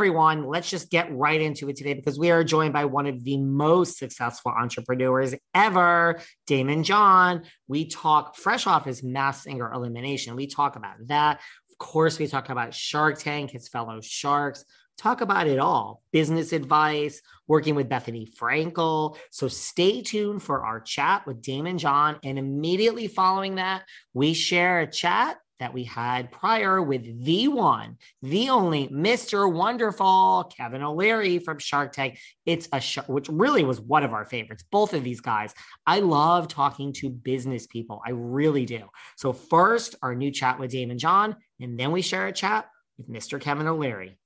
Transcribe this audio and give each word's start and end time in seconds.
Everyone, 0.00 0.46
let's 0.46 0.70
just 0.70 0.88
get 0.90 1.14
right 1.14 1.42
into 1.42 1.68
it 1.68 1.76
today 1.76 1.92
because 1.92 2.18
we 2.18 2.30
are 2.30 2.42
joined 2.42 2.72
by 2.72 2.86
one 2.86 3.06
of 3.06 3.22
the 3.22 3.36
most 3.36 3.98
successful 3.98 4.50
entrepreneurs 4.50 5.34
ever, 5.52 6.18
Daymond 6.48 6.84
John. 6.84 7.42
We 7.68 7.86
talk 7.86 8.34
fresh 8.34 8.66
off 8.66 8.86
his 8.86 9.04
Singer 9.34 9.70
elimination. 9.70 10.36
We 10.36 10.46
talk 10.46 10.76
about 10.76 10.94
that. 11.08 11.42
Of 11.70 11.76
course, 11.76 12.18
we 12.18 12.28
talk 12.28 12.48
about 12.48 12.72
Shark 12.72 13.18
Tank, 13.18 13.50
his 13.50 13.68
fellow 13.68 14.00
sharks. 14.00 14.64
Talk 14.96 15.20
about 15.20 15.46
it 15.46 15.58
all 15.58 16.02
business 16.12 16.54
advice, 16.54 17.20
working 17.46 17.74
with 17.74 17.90
Bethenny 17.90 18.34
Frankel. 18.34 19.18
So 19.30 19.48
stay 19.48 20.00
tuned 20.00 20.42
for 20.42 20.64
our 20.64 20.80
chat 20.80 21.26
with 21.26 21.42
Daymond 21.42 21.76
John. 21.76 22.18
And 22.24 22.38
immediately 22.38 23.06
following 23.06 23.56
that, 23.56 23.82
we 24.14 24.32
share 24.32 24.80
a 24.80 24.90
chat 24.90 25.36
that 25.60 25.72
we 25.72 25.84
had 25.84 26.32
prior 26.32 26.82
with 26.82 27.24
the 27.24 27.48
one, 27.48 27.96
the 28.22 28.50
only 28.50 28.88
Mr. 28.88 29.50
Wonderful, 29.50 30.50
Kevin 30.56 30.82
O'Leary 30.82 31.38
from 31.38 31.58
Shark 31.58 31.92
Tank. 31.92 32.18
It's 32.44 32.68
a 32.72 32.80
show, 32.80 33.02
which 33.02 33.28
really 33.28 33.62
was 33.62 33.80
one 33.80 34.02
of 34.02 34.12
our 34.12 34.24
favorites, 34.24 34.64
both 34.70 34.92
of 34.92 35.04
these 35.04 35.20
guys. 35.20 35.54
I 35.86 36.00
love 36.00 36.48
talking 36.48 36.92
to 36.94 37.08
business 37.08 37.66
people. 37.66 38.02
I 38.04 38.10
really 38.10 38.66
do. 38.66 38.88
So, 39.16 39.32
first, 39.32 39.94
our 40.02 40.14
new 40.14 40.32
chat 40.32 40.58
with 40.58 40.72
Daymond 40.72 40.98
John, 40.98 41.36
and 41.60 41.78
then 41.78 41.92
we 41.92 42.02
share 42.02 42.26
a 42.26 42.32
chat 42.32 42.68
with 42.98 43.08
Mr. 43.08 43.40
Kevin 43.40 43.68
O'Leary. 43.68 44.18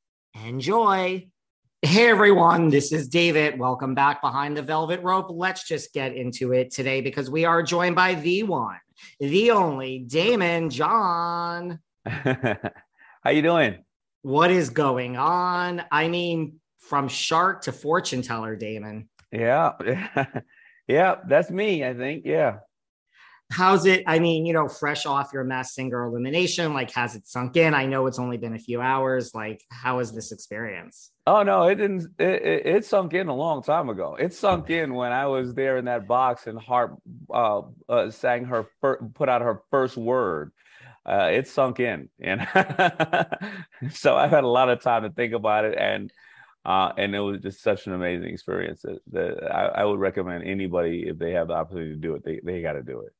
Enjoy. 0.46 1.28
Hey 1.82 2.08
everyone, 2.08 2.70
this 2.70 2.92
is 2.92 3.08
David. 3.08 3.58
Welcome 3.58 3.94
back 3.94 4.22
behind 4.22 4.56
the 4.56 4.62
velvet 4.62 5.02
rope. 5.02 5.26
Let's 5.28 5.68
just 5.68 5.92
get 5.92 6.16
into 6.16 6.52
it 6.54 6.70
today 6.70 7.02
because 7.02 7.28
we 7.28 7.44
are 7.44 7.62
joined 7.62 7.94
by 7.94 8.14
the 8.14 8.42
one, 8.42 8.78
the 9.20 9.50
only 9.50 10.04
Daymond 10.08 10.70
John. 10.70 11.80
How 12.06 13.30
you 13.30 13.42
doing? 13.42 13.84
What 14.22 14.50
is 14.50 14.70
going 14.70 15.16
on? 15.16 15.82
I 15.90 16.08
mean, 16.08 16.60
from 16.78 17.08
shark 17.08 17.62
to 17.62 17.72
fortune 17.72 18.22
teller, 18.22 18.56
Daymond. 18.56 19.06
Yeah. 19.32 19.72
yeah, 20.88 21.16
that's 21.26 21.50
me, 21.50 21.84
I 21.84 21.94
think. 21.94 22.24
Yeah. 22.24 22.58
How's 23.50 23.86
it? 23.86 24.02
I 24.06 24.18
mean, 24.18 24.46
you 24.46 24.52
know, 24.52 24.68
fresh 24.68 25.06
off 25.06 25.30
your 25.32 25.44
Masked 25.44 25.74
Singer 25.74 26.04
elimination, 26.04 26.72
like, 26.72 26.90
has 26.92 27.14
it 27.14 27.26
sunk 27.26 27.56
in? 27.56 27.74
I 27.74 27.86
know 27.86 28.06
it's 28.06 28.18
only 28.18 28.36
been 28.36 28.54
a 28.54 28.58
few 28.58 28.80
hours. 28.80 29.34
Like, 29.34 29.62
how 29.70 30.00
is 30.00 30.12
this 30.12 30.32
experience? 30.32 31.10
Oh 31.26 31.42
no, 31.42 31.64
it 31.64 31.76
didn't. 31.76 32.06
It, 32.18 32.42
it, 32.42 32.66
it, 32.66 32.84
sunk 32.84 33.14
in 33.14 33.28
a 33.28 33.34
long 33.34 33.62
time 33.62 33.88
ago. 33.88 34.16
It 34.16 34.34
sunk 34.34 34.70
in 34.70 34.94
when 34.94 35.12
I 35.12 35.26
was 35.26 35.54
there 35.54 35.78
in 35.78 35.86
that 35.86 36.06
box 36.06 36.46
and 36.46 36.58
Harp 36.58 36.98
uh, 37.32 37.62
uh, 37.88 38.10
sang 38.10 38.44
her 38.46 38.66
fir- 38.80 39.00
put 39.14 39.28
out 39.28 39.40
her 39.40 39.62
first 39.70 39.96
word. 39.96 40.52
Uh, 41.06 41.30
it 41.32 41.46
sunk 41.48 41.80
in, 41.80 42.08
and 42.20 42.40
so 43.90 44.16
I've 44.16 44.30
had 44.30 44.44
a 44.44 44.48
lot 44.48 44.70
of 44.70 44.82
time 44.82 45.02
to 45.02 45.10
think 45.10 45.34
about 45.34 45.64
it, 45.64 45.78
and 45.78 46.10
uh, 46.64 46.92
and 46.96 47.14
it 47.14 47.20
was 47.20 47.40
just 47.40 47.62
such 47.62 47.86
an 47.86 47.92
amazing 47.92 48.28
experience 48.28 48.82
that, 48.82 48.98
that 49.12 49.54
I, 49.54 49.82
I, 49.82 49.84
would 49.84 50.00
recommend 50.00 50.44
anybody 50.44 51.04
if 51.06 51.18
they 51.18 51.32
have 51.32 51.48
the 51.48 51.54
opportunity 51.54 51.90
to 51.90 51.96
do 51.96 52.14
it, 52.14 52.24
they 52.24 52.40
they 52.42 52.62
got 52.62 52.72
to 52.72 52.82
do 52.82 53.00
it. 53.00 53.12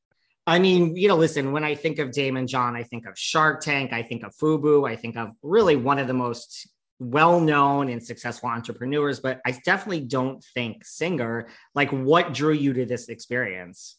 I 0.47 0.59
mean, 0.59 0.95
you 0.95 1.07
know, 1.07 1.15
listen, 1.15 1.51
when 1.51 1.63
I 1.63 1.73
think 1.73 1.97
of 1.97 2.09
Daymond 2.09 2.47
John, 2.47 2.75
I 2.75 2.83
think 2.83 3.07
of 3.07 3.17
Shark 3.17 3.61
Tank, 3.61 3.91
I 3.93 4.03
think 4.03 4.23
of 4.23 4.35
Fubu, 4.35 4.87
I 4.87 4.95
think 4.95 5.17
of 5.17 5.29
really 5.41 5.75
one 5.75 5.97
of 5.97 6.07
the 6.07 6.13
most 6.13 6.67
well 6.99 7.39
known 7.39 7.89
and 7.89 8.01
successful 8.01 8.49
entrepreneurs, 8.49 9.19
but 9.19 9.41
I 9.45 9.51
definitely 9.65 10.01
don't 10.01 10.43
think 10.53 10.85
singer. 10.85 11.47
Like, 11.73 11.89
what 11.91 12.33
drew 12.33 12.53
you 12.53 12.73
to 12.73 12.85
this 12.85 13.09
experience? 13.09 13.97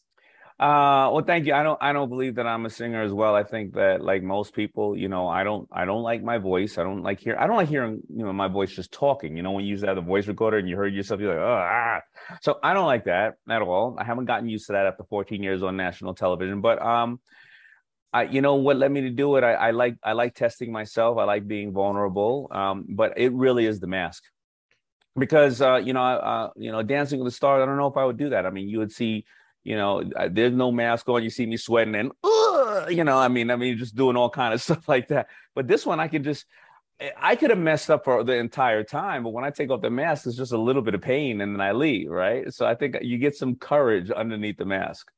Uh, 0.59 1.13
well, 1.13 1.23
thank 1.23 1.45
you. 1.45 1.53
I 1.53 1.63
don't, 1.63 1.79
I 1.83 1.93
don't 1.93 2.09
believe 2.09 2.37
that 2.37 2.47
I'm 2.47 2.65
a 2.65 2.71
singer 2.71 3.03
as 3.03 3.13
well. 3.13 3.35
I 3.35 3.43
think 3.43 3.75
that, 3.75 4.03
like 4.03 4.23
most 4.23 4.55
people, 4.55 4.97
you 4.97 5.07
know, 5.07 5.29
I 5.29 5.45
don't, 5.45 5.69
I 5.71 5.85
don't 5.85 6.03
like 6.03 6.23
my 6.23 6.39
voice. 6.39 6.79
I 6.79 6.83
don't 6.83 7.03
like 7.03 7.21
hear, 7.21 7.37
I 7.39 7.47
don't 7.47 7.57
like 7.57 7.69
hearing, 7.69 8.01
you 8.09 8.25
know, 8.25 8.33
my 8.33 8.49
voice 8.49 8.75
just 8.75 8.91
talking. 8.91 9.37
You 9.37 9.43
know, 9.43 9.51
when 9.51 9.65
you 9.65 9.71
use 9.71 9.83
that 9.83 9.95
the 9.95 10.01
voice 10.01 10.27
recorder 10.27 10.57
and 10.57 10.67
you 10.67 10.75
heard 10.75 10.95
yourself, 10.95 11.21
you're 11.21 11.35
like, 11.35 11.45
oh, 11.45 11.69
ah. 11.71 12.01
So 12.41 12.59
I 12.63 12.73
don't 12.73 12.87
like 12.87 13.05
that 13.05 13.35
at 13.51 13.61
all. 13.61 13.97
I 13.99 14.05
haven't 14.05 14.25
gotten 14.25 14.49
used 14.49 14.67
to 14.69 14.73
that 14.73 14.87
after 14.87 15.05
14 15.05 15.43
years 15.43 15.63
on 15.63 15.77
national 15.77 16.15
television. 16.15 16.63
But 16.63 16.81
um, 16.81 17.21
I, 18.15 18.23
you 18.23 18.41
know, 18.41 18.55
what 18.55 18.79
led 18.79 18.91
me 18.91 19.03
to 19.03 19.11
do 19.11 19.37
it? 19.37 19.45
I, 19.45 19.53
I 19.53 19.71
like, 19.73 19.97
I 20.03 20.13
like 20.13 20.35
testing 20.35 20.73
myself. 20.73 21.19
I 21.19 21.25
like 21.25 21.47
being 21.47 21.75
vulnerable. 21.75 22.49
Um, 22.51 22.87
but 22.89 23.19
it 23.19 23.31
really 23.35 23.67
is 23.67 23.79
the 23.79 23.89
mask 23.89 24.23
because 25.19 25.61
uh, 25.61 25.77
you 25.77 25.93
know, 25.93 26.03
uh, 26.03 26.51
you 26.57 26.73
know, 26.73 26.83
Dancing 26.83 27.21
with 27.21 27.27
the 27.27 27.37
Stars. 27.37 27.63
I 27.63 27.67
don't 27.67 27.77
know 27.77 27.89
if 27.89 27.97
I 27.99 28.05
would 28.07 28.17
do 28.17 28.31
that. 28.31 28.47
I 28.47 28.51
mean, 28.51 28.71
you 28.71 28.79
would 28.79 28.93
see 28.93 29.27
you 29.67 29.75
know, 29.75 30.05
there's 30.31 30.53
no 30.53 30.71
mask 30.71 31.09
on. 31.09 31.25
You 31.25 31.31
see 31.31 31.45
me 31.45 31.57
sweating 31.57 31.97
and, 31.97 32.13
uh, 32.23 32.87
you 32.89 33.03
know, 33.03 33.19
I 33.19 33.27
mean, 33.27 33.51
I 33.51 33.57
mean, 33.57 33.77
just 33.79 33.97
doing 33.97 34.17
all 34.17 34.31
kind 34.31 34.55
of 34.55 34.63
stuff 34.67 34.89
like 34.89 35.09
that. 35.09 35.27
But 35.57 35.67
this 35.67 35.85
one, 35.85 35.99
I 35.99 36.07
could 36.07 36.23
just, 36.23 36.47
I 37.21 37.35
could 37.35 37.51
have 37.51 37.59
messed 37.59 37.91
up 37.91 38.05
for 38.05 38.23
the 38.23 38.35
entire 38.35 38.85
time, 38.85 39.25
but 39.25 39.31
when 39.31 39.45
I 39.45 39.51
take 39.51 39.71
off 39.71 39.83
the 39.83 39.91
mask, 39.91 40.27
it's 40.27 40.37
just 40.37 40.53
a 40.53 40.59
little 40.59 40.83
bit 40.83 40.95
of 40.95 41.03
pain 41.03 41.41
and 41.41 41.53
then 41.53 41.61
I 41.61 41.73
leave, 41.73 42.11
right? 42.11 42.53
So 42.55 42.65
I 42.65 42.77
think 42.77 42.97
you 43.03 43.19
get 43.19 43.37
some 43.37 43.57
courage 43.57 44.11
underneath 44.11 44.57
the 44.57 44.65
mask. 44.65 45.11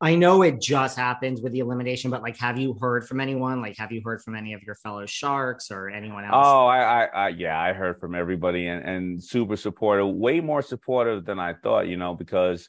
I 0.00 0.16
know 0.16 0.42
it 0.42 0.60
just 0.60 0.98
happens 0.98 1.40
with 1.40 1.52
the 1.52 1.60
elimination, 1.60 2.10
but 2.10 2.22
like, 2.22 2.36
have 2.38 2.58
you 2.58 2.74
heard 2.74 3.06
from 3.06 3.20
anyone? 3.20 3.62
Like, 3.62 3.78
have 3.78 3.92
you 3.92 4.02
heard 4.04 4.20
from 4.20 4.34
any 4.34 4.52
of 4.52 4.62
your 4.64 4.74
fellow 4.74 5.06
sharks 5.06 5.70
or 5.70 5.88
anyone 5.88 6.24
else? 6.24 6.34
Oh, 6.34 6.66
I, 6.66 6.80
I, 6.80 7.04
I 7.04 7.28
yeah, 7.28 7.58
I 7.58 7.72
heard 7.72 7.98
from 8.00 8.14
everybody 8.14 8.66
and, 8.66 8.84
and 8.84 9.22
super 9.24 9.56
supportive, 9.56 10.08
way 10.08 10.40
more 10.40 10.60
supportive 10.60 11.24
than 11.24 11.38
I 11.38 11.54
thought, 11.54 11.86
you 11.86 11.96
know, 11.96 12.14
because 12.14 12.68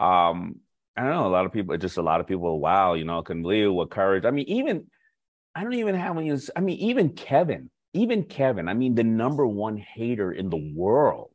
um, 0.00 0.56
I 0.96 1.02
don't 1.02 1.10
know, 1.10 1.26
a 1.26 1.28
lot 1.28 1.46
of 1.46 1.52
people, 1.52 1.76
just 1.76 1.96
a 1.96 2.02
lot 2.02 2.20
of 2.20 2.26
people, 2.26 2.58
wow, 2.58 2.94
you 2.94 3.04
know, 3.04 3.22
can 3.22 3.42
believe 3.42 3.72
what 3.72 3.90
courage. 3.90 4.24
I 4.24 4.30
mean, 4.30 4.48
even 4.48 4.86
I 5.54 5.62
don't 5.62 5.74
even 5.74 5.94
have 5.94 6.16
any, 6.16 6.32
I 6.56 6.60
mean, 6.60 6.78
even 6.78 7.10
Kevin, 7.10 7.70
even 7.94 8.24
Kevin, 8.24 8.68
I 8.68 8.74
mean, 8.74 8.94
the 8.94 9.04
number 9.04 9.46
one 9.46 9.76
hater 9.76 10.32
in 10.32 10.50
the 10.50 10.72
world 10.74 11.30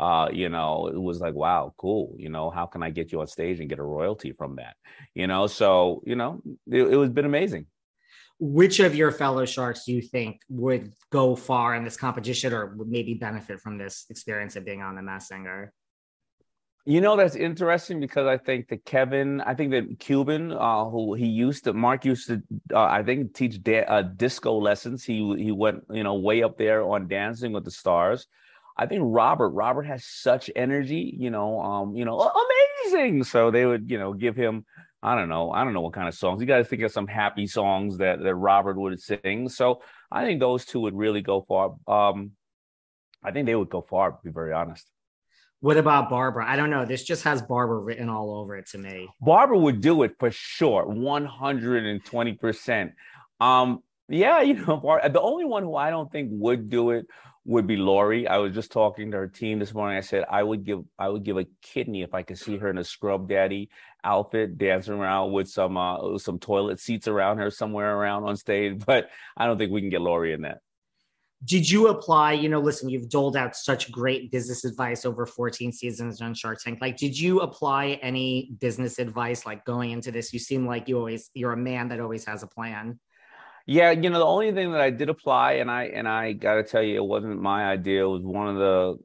uh, 0.00 0.30
you 0.32 0.48
know, 0.48 0.86
it 0.86 0.98
was 0.98 1.20
like, 1.20 1.34
wow, 1.34 1.74
cool. 1.76 2.14
You 2.16 2.30
know, 2.30 2.48
how 2.48 2.64
can 2.64 2.82
I 2.82 2.88
get 2.88 3.12
you 3.12 3.20
on 3.20 3.26
stage 3.26 3.60
and 3.60 3.68
get 3.68 3.78
a 3.78 3.82
royalty 3.82 4.32
from 4.32 4.56
that? 4.56 4.74
You 5.14 5.26
know, 5.26 5.46
so 5.46 6.02
you 6.06 6.16
know, 6.16 6.40
it, 6.66 6.82
it 6.82 6.96
was 6.96 7.10
been 7.10 7.26
amazing. 7.26 7.66
Which 8.38 8.80
of 8.80 8.94
your 8.94 9.12
fellow 9.12 9.44
sharks 9.44 9.84
do 9.84 9.92
you 9.92 10.00
think 10.00 10.40
would 10.48 10.94
go 11.12 11.36
far 11.36 11.74
in 11.74 11.84
this 11.84 11.98
competition, 11.98 12.54
or 12.54 12.74
would 12.76 12.88
maybe 12.88 13.12
benefit 13.12 13.60
from 13.60 13.76
this 13.76 14.06
experience 14.08 14.56
of 14.56 14.64
being 14.64 14.80
on 14.80 14.94
the 14.94 15.02
Masked 15.02 15.28
Singer? 15.28 15.70
You 16.86 17.00
know 17.02 17.16
that's 17.16 17.36
interesting 17.36 18.00
because 18.00 18.26
I 18.26 18.38
think 18.38 18.68
that 18.68 18.84
Kevin, 18.86 19.42
I 19.42 19.54
think 19.54 19.70
that 19.72 19.98
Cuban, 19.98 20.52
uh, 20.52 20.86
who 20.86 21.14
he 21.14 21.26
used 21.26 21.64
to, 21.64 21.74
Mark 21.74 22.06
used 22.06 22.28
to, 22.28 22.42
uh, 22.72 22.82
I 22.82 23.02
think 23.02 23.34
teach 23.34 23.62
da- 23.62 23.84
uh, 23.84 24.02
disco 24.02 24.56
lessons. 24.58 25.04
He 25.04 25.18
he 25.36 25.52
went, 25.52 25.84
you 25.90 26.02
know, 26.02 26.14
way 26.14 26.42
up 26.42 26.56
there 26.56 26.82
on 26.82 27.06
Dancing 27.06 27.52
with 27.52 27.64
the 27.64 27.70
Stars. 27.70 28.26
I 28.78 28.86
think 28.86 29.02
Robert, 29.04 29.50
Robert 29.50 29.82
has 29.82 30.06
such 30.06 30.50
energy, 30.56 31.14
you 31.18 31.30
know, 31.30 31.60
um, 31.60 31.94
you 31.94 32.06
know, 32.06 32.18
amazing. 32.18 33.24
So 33.24 33.50
they 33.50 33.66
would, 33.66 33.90
you 33.90 33.98
know, 33.98 34.14
give 34.14 34.34
him, 34.34 34.64
I 35.02 35.14
don't 35.14 35.28
know, 35.28 35.50
I 35.50 35.64
don't 35.64 35.74
know 35.74 35.82
what 35.82 35.92
kind 35.92 36.08
of 36.08 36.14
songs. 36.14 36.40
You 36.40 36.46
to 36.46 36.64
think 36.64 36.80
of 36.82 36.90
some 36.90 37.06
happy 37.06 37.46
songs 37.46 37.98
that 37.98 38.22
that 38.22 38.34
Robert 38.34 38.78
would 38.78 38.98
sing. 39.00 39.50
So 39.50 39.82
I 40.10 40.24
think 40.24 40.40
those 40.40 40.64
two 40.64 40.80
would 40.80 40.96
really 40.96 41.20
go 41.20 41.42
far. 41.42 41.76
Um, 41.86 42.32
I 43.22 43.32
think 43.32 43.44
they 43.44 43.54
would 43.54 43.68
go 43.68 43.82
far, 43.82 44.12
to 44.12 44.18
be 44.24 44.30
very 44.30 44.54
honest. 44.54 44.86
What 45.60 45.76
about 45.76 46.08
Barbara? 46.08 46.48
I 46.48 46.56
don't 46.56 46.70
know. 46.70 46.86
This 46.86 47.04
just 47.04 47.22
has 47.24 47.42
Barbara 47.42 47.78
written 47.78 48.08
all 48.08 48.34
over 48.34 48.56
it 48.56 48.66
to 48.68 48.78
me. 48.78 49.08
Barbara 49.20 49.58
would 49.58 49.82
do 49.82 50.02
it 50.04 50.14
for 50.18 50.30
sure, 50.30 50.86
120%. 50.86 52.92
Um, 53.40 53.82
yeah, 54.08 54.40
you 54.40 54.54
know, 54.54 54.78
Bar- 54.78 55.08
the 55.08 55.20
only 55.20 55.44
one 55.44 55.62
who 55.62 55.76
I 55.76 55.90
don't 55.90 56.10
think 56.10 56.30
would 56.32 56.70
do 56.70 56.90
it 56.90 57.06
would 57.44 57.66
be 57.66 57.76
Lori. 57.76 58.26
I 58.26 58.38
was 58.38 58.54
just 58.54 58.72
talking 58.72 59.10
to 59.10 59.18
her 59.18 59.28
team 59.28 59.58
this 59.58 59.74
morning. 59.74 59.98
I 59.98 60.02
said 60.02 60.24
I 60.30 60.42
would 60.42 60.64
give 60.64 60.80
I 60.98 61.08
would 61.08 61.24
give 61.24 61.38
a 61.38 61.46
kidney 61.62 62.02
if 62.02 62.14
I 62.14 62.22
could 62.22 62.38
see 62.38 62.56
her 62.58 62.68
in 62.68 62.78
a 62.78 62.84
scrub 62.84 63.28
daddy 63.28 63.70
outfit 64.04 64.58
dancing 64.58 64.94
around 64.94 65.32
with 65.32 65.48
some 65.48 65.76
uh, 65.76 66.18
some 66.18 66.38
toilet 66.38 66.80
seats 66.80 67.08
around 67.08 67.38
her 67.38 67.50
somewhere 67.50 67.96
around 67.96 68.24
on 68.24 68.36
stage. 68.36 68.82
But 68.86 69.10
I 69.36 69.46
don't 69.46 69.58
think 69.58 69.72
we 69.72 69.80
can 69.80 69.90
get 69.90 70.00
Lori 70.00 70.32
in 70.32 70.42
that 70.42 70.58
did 71.44 71.68
you 71.68 71.88
apply 71.88 72.32
you 72.32 72.48
know 72.48 72.60
listen 72.60 72.88
you've 72.88 73.08
doled 73.08 73.36
out 73.36 73.56
such 73.56 73.90
great 73.90 74.30
business 74.30 74.64
advice 74.64 75.06
over 75.06 75.24
14 75.24 75.72
seasons 75.72 76.20
on 76.20 76.34
shark 76.34 76.60
tank. 76.62 76.78
Like 76.80 76.96
did 76.96 77.18
you 77.18 77.40
apply 77.40 77.98
any 78.02 78.52
business 78.60 78.98
advice 78.98 79.46
like 79.46 79.64
going 79.64 79.90
into 79.92 80.10
this? 80.10 80.32
You 80.32 80.38
seem 80.38 80.66
like 80.66 80.88
you 80.88 80.98
always 80.98 81.30
you're 81.34 81.52
a 81.52 81.56
man 81.56 81.88
that 81.88 82.00
always 82.00 82.24
has 82.26 82.42
a 82.42 82.46
plan. 82.46 82.98
Yeah 83.66 83.90
you 83.92 84.10
know 84.10 84.18
the 84.18 84.26
only 84.26 84.52
thing 84.52 84.72
that 84.72 84.80
i 84.80 84.90
did 84.90 85.08
apply 85.08 85.52
and 85.54 85.70
i 85.70 85.84
and 85.84 86.08
i 86.08 86.32
gotta 86.32 86.62
tell 86.62 86.82
you 86.82 86.96
it 86.96 87.06
wasn't 87.06 87.40
my 87.40 87.64
idea. 87.70 88.04
It 88.04 88.08
was 88.08 88.22
one 88.22 88.48
of 88.48 88.56
the 88.56 88.96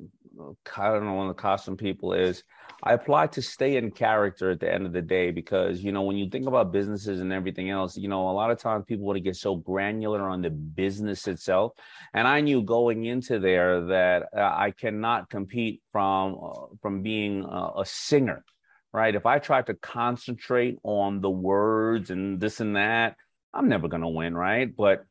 i 0.77 0.89
don't 0.89 1.05
know 1.05 1.13
one 1.13 1.29
of 1.29 1.35
the 1.35 1.41
costume 1.41 1.77
people 1.77 2.13
is 2.13 2.43
I 2.83 2.93
apply 2.93 3.27
to 3.27 3.41
stay 3.41 3.77
in 3.77 3.91
character 3.91 4.51
at 4.51 4.59
the 4.59 4.71
end 4.71 4.85
of 4.85 4.93
the 4.93 5.01
day 5.01 5.31
because, 5.31 5.83
you 5.83 5.91
know, 5.91 6.03
when 6.03 6.17
you 6.17 6.29
think 6.29 6.45
about 6.45 6.71
businesses 6.71 7.19
and 7.19 7.31
everything 7.31 7.69
else, 7.69 7.97
you 7.97 8.07
know, 8.07 8.29
a 8.29 8.31
lot 8.31 8.51
of 8.51 8.59
times 8.59 8.85
people 8.87 9.05
want 9.05 9.17
to 9.17 9.21
get 9.21 9.35
so 9.35 9.55
granular 9.55 10.21
on 10.27 10.41
the 10.41 10.49
business 10.49 11.27
itself. 11.27 11.71
And 12.13 12.27
I 12.27 12.41
knew 12.41 12.61
going 12.61 13.05
into 13.05 13.39
there 13.39 13.85
that 13.87 14.27
uh, 14.37 14.41
I 14.41 14.71
cannot 14.71 15.29
compete 15.29 15.81
from 15.91 16.37
uh, 16.43 16.65
from 16.81 17.01
being 17.01 17.45
uh, 17.45 17.71
a 17.77 17.85
singer, 17.85 18.43
right? 18.93 19.15
If 19.15 19.25
I 19.25 19.39
try 19.39 19.61
to 19.63 19.73
concentrate 19.73 20.77
on 20.83 21.21
the 21.21 21.29
words 21.29 22.11
and 22.11 22.39
this 22.39 22.59
and 22.59 22.75
that, 22.75 23.15
I'm 23.53 23.69
never 23.69 23.87
going 23.87 24.03
to 24.03 24.09
win, 24.09 24.35
right? 24.35 24.69
But 24.75 25.05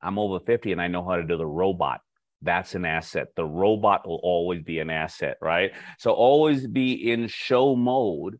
I'm 0.00 0.18
over 0.18 0.38
50 0.38 0.72
and 0.72 0.80
I 0.80 0.88
know 0.88 1.04
how 1.04 1.16
to 1.16 1.24
do 1.24 1.36
the 1.36 1.46
robot 1.46 2.00
that's 2.44 2.74
an 2.74 2.84
asset. 2.84 3.28
The 3.34 3.44
robot 3.44 4.06
will 4.06 4.20
always 4.22 4.62
be 4.62 4.78
an 4.78 4.90
asset, 4.90 5.36
right? 5.40 5.72
So 5.98 6.12
always 6.12 6.66
be 6.66 7.10
in 7.10 7.26
show 7.28 7.74
mode, 7.74 8.38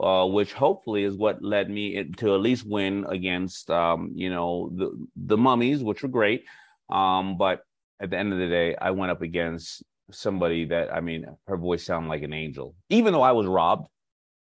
uh, 0.00 0.26
which 0.26 0.52
hopefully 0.52 1.04
is 1.04 1.16
what 1.16 1.42
led 1.42 1.68
me 1.68 2.02
to 2.18 2.34
at 2.34 2.40
least 2.40 2.66
win 2.66 3.04
against, 3.08 3.70
um, 3.70 4.12
you 4.14 4.30
know, 4.30 4.70
the 4.74 5.06
the 5.16 5.36
mummies, 5.36 5.82
which 5.82 6.02
were 6.02 6.08
great. 6.08 6.44
Um, 6.88 7.36
but 7.36 7.60
at 8.00 8.10
the 8.10 8.18
end 8.18 8.32
of 8.32 8.38
the 8.38 8.48
day, 8.48 8.76
I 8.80 8.92
went 8.92 9.12
up 9.12 9.22
against 9.22 9.82
somebody 10.10 10.64
that 10.66 10.92
I 10.92 11.00
mean, 11.00 11.26
her 11.46 11.56
voice 11.56 11.84
sounded 11.84 12.08
like 12.08 12.22
an 12.22 12.32
angel. 12.32 12.74
Even 12.88 13.12
though 13.12 13.22
I 13.22 13.32
was 13.32 13.46
robbed, 13.46 13.88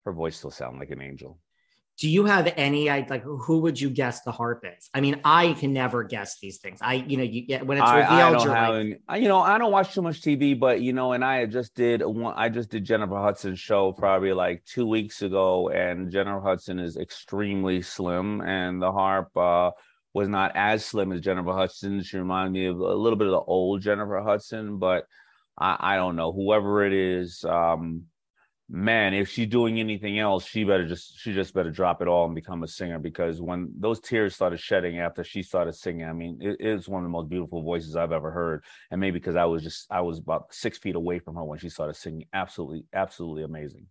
her 0.04 0.12
voice 0.12 0.36
still 0.36 0.50
sounded 0.50 0.80
like 0.80 0.90
an 0.90 1.02
angel 1.02 1.38
do 1.96 2.08
you 2.08 2.24
have 2.24 2.52
any 2.56 2.90
I 2.90 3.06
like 3.08 3.22
who 3.22 3.60
would 3.60 3.80
you 3.80 3.88
guess 3.88 4.22
the 4.22 4.32
harp 4.32 4.64
is? 4.64 4.90
I 4.92 5.00
mean 5.00 5.20
i 5.24 5.52
can 5.54 5.72
never 5.72 6.02
guess 6.02 6.38
these 6.38 6.58
things. 6.58 6.78
I 6.82 6.94
you 6.94 7.16
know 7.16 7.22
you 7.22 7.46
get 7.46 7.66
when 7.66 7.78
it's 7.78 7.88
revealed 7.90 8.08
I, 8.10 8.28
I 8.28 8.32
don't 8.32 8.48
have 8.48 8.74
like, 8.74 9.00
any, 9.08 9.22
you 9.22 9.28
know 9.28 9.40
i 9.40 9.58
don't 9.58 9.70
watch 9.70 9.94
too 9.94 10.02
much 10.02 10.20
tv 10.20 10.58
but 10.58 10.80
you 10.80 10.92
know 10.92 11.12
and 11.12 11.24
i 11.24 11.46
just 11.46 11.74
did 11.74 12.02
one 12.02 12.34
i 12.36 12.48
just 12.48 12.70
did 12.70 12.84
jennifer 12.84 13.16
hudson's 13.16 13.60
show 13.60 13.92
probably 13.92 14.32
like 14.32 14.64
two 14.64 14.86
weeks 14.86 15.22
ago 15.22 15.68
and 15.68 16.10
jennifer 16.10 16.40
hudson 16.40 16.78
is 16.78 16.96
extremely 16.96 17.80
slim 17.80 18.40
and 18.40 18.82
the 18.82 18.90
harp 18.90 19.34
uh 19.36 19.70
was 20.12 20.28
not 20.28 20.52
as 20.54 20.84
slim 20.84 21.12
as 21.12 21.20
jennifer 21.20 21.52
hudson 21.52 22.02
she 22.02 22.18
reminded 22.18 22.52
me 22.52 22.66
of 22.66 22.78
a 22.78 22.94
little 22.94 23.18
bit 23.18 23.28
of 23.28 23.32
the 23.32 23.40
old 23.40 23.80
jennifer 23.80 24.20
hudson 24.20 24.78
but 24.78 25.06
i 25.58 25.76
i 25.78 25.96
don't 25.96 26.16
know. 26.16 26.32
Whoever 26.32 26.84
it 26.84 26.92
is 26.92 27.44
um 27.44 28.04
man, 28.68 29.14
if 29.14 29.28
she's 29.28 29.46
doing 29.48 29.78
anything 29.78 30.18
else, 30.18 30.46
she 30.46 30.64
better 30.64 30.86
just 30.86 31.18
she 31.18 31.32
just 31.32 31.54
better 31.54 31.70
drop 31.70 32.00
it 32.02 32.08
all 32.08 32.26
and 32.26 32.34
become 32.34 32.62
a 32.62 32.68
singer 32.68 32.98
because 32.98 33.40
when 33.40 33.72
those 33.78 34.00
tears 34.00 34.34
started 34.34 34.58
shedding 34.60 34.98
after 34.98 35.22
she 35.24 35.42
started 35.42 35.74
singing, 35.74 36.06
I 36.06 36.12
mean, 36.12 36.38
it 36.40 36.56
is 36.60 36.88
one 36.88 37.02
of 37.02 37.04
the 37.04 37.10
most 37.10 37.28
beautiful 37.28 37.62
voices 37.62 37.96
I've 37.96 38.12
ever 38.12 38.30
heard. 38.30 38.64
And 38.90 39.00
maybe 39.00 39.18
because 39.18 39.36
I 39.36 39.44
was 39.44 39.62
just 39.62 39.86
I 39.90 40.00
was 40.00 40.18
about 40.18 40.52
six 40.54 40.78
feet 40.78 40.96
away 40.96 41.18
from 41.18 41.36
her 41.36 41.44
when 41.44 41.58
she 41.58 41.68
started 41.68 41.94
singing. 41.94 42.26
Absolutely, 42.32 42.84
absolutely 42.92 43.44
amazing. 43.44 43.86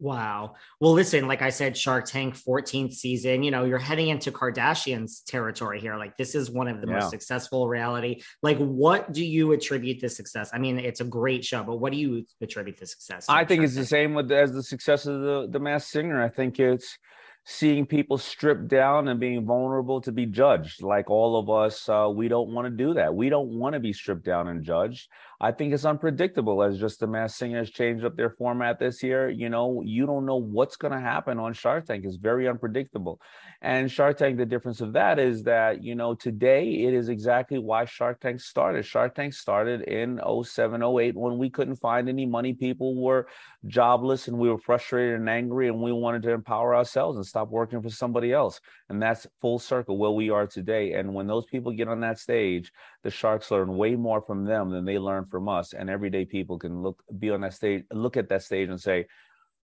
Wow. 0.00 0.54
Well, 0.80 0.92
listen, 0.92 1.28
like 1.28 1.42
I 1.42 1.50
said, 1.50 1.76
Shark 1.76 2.06
Tank 2.06 2.34
14th 2.34 2.94
season, 2.94 3.42
you 3.42 3.50
know, 3.50 3.64
you're 3.64 3.78
heading 3.78 4.08
into 4.08 4.32
Kardashians 4.32 5.22
territory 5.26 5.78
here. 5.78 5.96
Like 5.96 6.16
this 6.16 6.34
is 6.34 6.50
one 6.50 6.68
of 6.68 6.80
the 6.80 6.86
yeah. 6.88 7.00
most 7.00 7.10
successful 7.10 7.68
reality. 7.68 8.22
Like 8.42 8.56
what 8.56 9.12
do 9.12 9.24
you 9.24 9.52
attribute 9.52 10.00
the 10.00 10.08
success? 10.08 10.50
I 10.54 10.58
mean, 10.58 10.78
it's 10.78 11.00
a 11.00 11.04
great 11.04 11.44
show, 11.44 11.62
but 11.62 11.76
what 11.76 11.92
do 11.92 11.98
you 11.98 12.24
attribute 12.40 12.78
the 12.78 12.86
success? 12.86 13.26
I 13.28 13.44
think 13.44 13.60
Shark 13.60 13.64
it's 13.66 13.74
Tank? 13.74 13.84
the 13.84 13.88
same 13.88 14.14
with 14.14 14.32
as 14.32 14.52
the 14.52 14.62
success 14.62 15.04
of 15.04 15.20
the 15.20 15.48
the 15.50 15.60
Masked 15.60 15.90
Singer. 15.90 16.22
I 16.22 16.30
think 16.30 16.58
it's 16.58 16.96
seeing 17.44 17.86
people 17.86 18.18
stripped 18.18 18.68
down 18.68 19.08
and 19.08 19.18
being 19.18 19.46
vulnerable 19.46 20.00
to 20.02 20.12
be 20.12 20.26
judged. 20.26 20.82
Like 20.82 21.10
all 21.10 21.38
of 21.38 21.48
us, 21.48 21.88
uh, 21.88 22.08
we 22.12 22.28
don't 22.28 22.50
want 22.50 22.66
to 22.66 22.70
do 22.70 22.94
that. 22.94 23.14
We 23.14 23.28
don't 23.28 23.48
want 23.48 23.72
to 23.72 23.80
be 23.80 23.92
stripped 23.92 24.24
down 24.24 24.48
and 24.48 24.62
judged. 24.62 25.08
I 25.42 25.52
think 25.52 25.72
it's 25.72 25.86
unpredictable 25.86 26.62
as 26.62 26.78
just 26.78 27.00
the 27.00 27.06
Masked 27.06 27.38
Singer 27.38 27.58
has 27.58 27.70
changed 27.70 28.04
up 28.04 28.14
their 28.14 28.28
format 28.28 28.78
this 28.78 29.02
year. 29.02 29.30
You 29.30 29.48
know, 29.48 29.82
you 29.82 30.04
don't 30.04 30.26
know 30.26 30.36
what's 30.36 30.76
going 30.76 30.92
to 30.92 31.00
happen 31.00 31.38
on 31.38 31.54
Shark 31.54 31.86
Tank. 31.86 32.04
It's 32.04 32.16
very 32.16 32.46
unpredictable. 32.46 33.20
And 33.62 33.90
Shark 33.90 34.18
Tank, 34.18 34.36
the 34.36 34.44
difference 34.44 34.82
of 34.82 34.92
that 34.92 35.18
is 35.18 35.44
that, 35.44 35.82
you 35.82 35.94
know, 35.94 36.14
today 36.14 36.64
it 36.84 36.92
is 36.92 37.08
exactly 37.08 37.58
why 37.58 37.86
Shark 37.86 38.20
Tank 38.20 38.40
started. 38.40 38.84
Shark 38.84 39.14
Tank 39.14 39.32
started 39.32 39.80
in 39.82 40.20
07, 40.42 40.82
08 40.82 41.16
when 41.16 41.38
we 41.38 41.48
couldn't 41.48 41.76
find 41.76 42.10
any 42.10 42.26
money. 42.26 42.52
People 42.52 43.02
were 43.02 43.26
jobless 43.66 44.28
and 44.28 44.38
we 44.38 44.48
were 44.48 44.58
frustrated 44.58 45.16
and 45.16 45.28
angry 45.28 45.68
and 45.68 45.80
we 45.80 45.92
wanted 45.92 46.22
to 46.22 46.30
empower 46.30 46.74
ourselves 46.74 47.16
and 47.16 47.26
stop 47.26 47.50
working 47.50 47.82
for 47.82 47.90
somebody 47.90 48.32
else. 48.32 48.60
And 48.88 49.02
that's 49.02 49.26
full 49.40 49.58
circle 49.58 49.98
where 49.98 50.10
we 50.10 50.30
are 50.30 50.46
today. 50.46 50.94
And 50.94 51.12
when 51.12 51.26
those 51.26 51.46
people 51.46 51.72
get 51.72 51.88
on 51.88 52.00
that 52.00 52.18
stage, 52.18 52.72
the 53.02 53.10
Sharks 53.10 53.50
learn 53.50 53.76
way 53.76 53.96
more 53.96 54.22
from 54.22 54.44
them 54.44 54.70
than 54.70 54.84
they 54.84 54.98
learn 54.98 55.26
from 55.26 55.48
us. 55.48 55.72
And 55.74 55.90
everyday 55.90 56.24
people 56.24 56.58
can 56.58 56.82
look, 56.82 57.02
be 57.18 57.30
on 57.30 57.42
that 57.42 57.54
stage, 57.54 57.84
look 57.92 58.16
at 58.16 58.28
that 58.30 58.42
stage 58.42 58.68
and 58.68 58.80
say, 58.80 59.06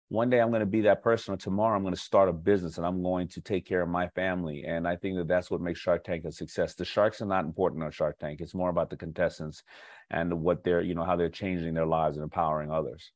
one 0.08 0.30
day 0.30 0.40
I'm 0.40 0.50
going 0.50 0.60
to 0.60 0.66
be 0.66 0.82
that 0.82 1.02
person, 1.02 1.34
or 1.34 1.36
tomorrow 1.36 1.74
I'm 1.76 1.82
going 1.82 1.94
to 1.94 2.00
start 2.00 2.28
a 2.28 2.32
business 2.32 2.76
and 2.76 2.86
I'm 2.86 3.02
going 3.02 3.26
to 3.28 3.40
take 3.40 3.66
care 3.66 3.82
of 3.82 3.88
my 3.88 4.06
family. 4.10 4.62
And 4.64 4.86
I 4.86 4.94
think 4.94 5.16
that 5.16 5.26
that's 5.26 5.50
what 5.50 5.60
makes 5.60 5.80
Shark 5.80 6.04
Tank 6.04 6.24
a 6.24 6.30
success. 6.30 6.74
The 6.74 6.84
sharks 6.84 7.20
are 7.22 7.26
not 7.26 7.44
important 7.44 7.82
on 7.82 7.90
Shark 7.90 8.16
Tank. 8.20 8.40
It's 8.40 8.54
more 8.54 8.70
about 8.70 8.88
the 8.88 8.96
contestants 8.96 9.64
and 10.10 10.42
what 10.42 10.62
they're, 10.62 10.80
you 10.80 10.94
know, 10.94 11.04
how 11.04 11.16
they're 11.16 11.28
changing 11.28 11.74
their 11.74 11.86
lives 11.86 12.16
and 12.16 12.22
empowering 12.22 12.70
others. 12.70 13.10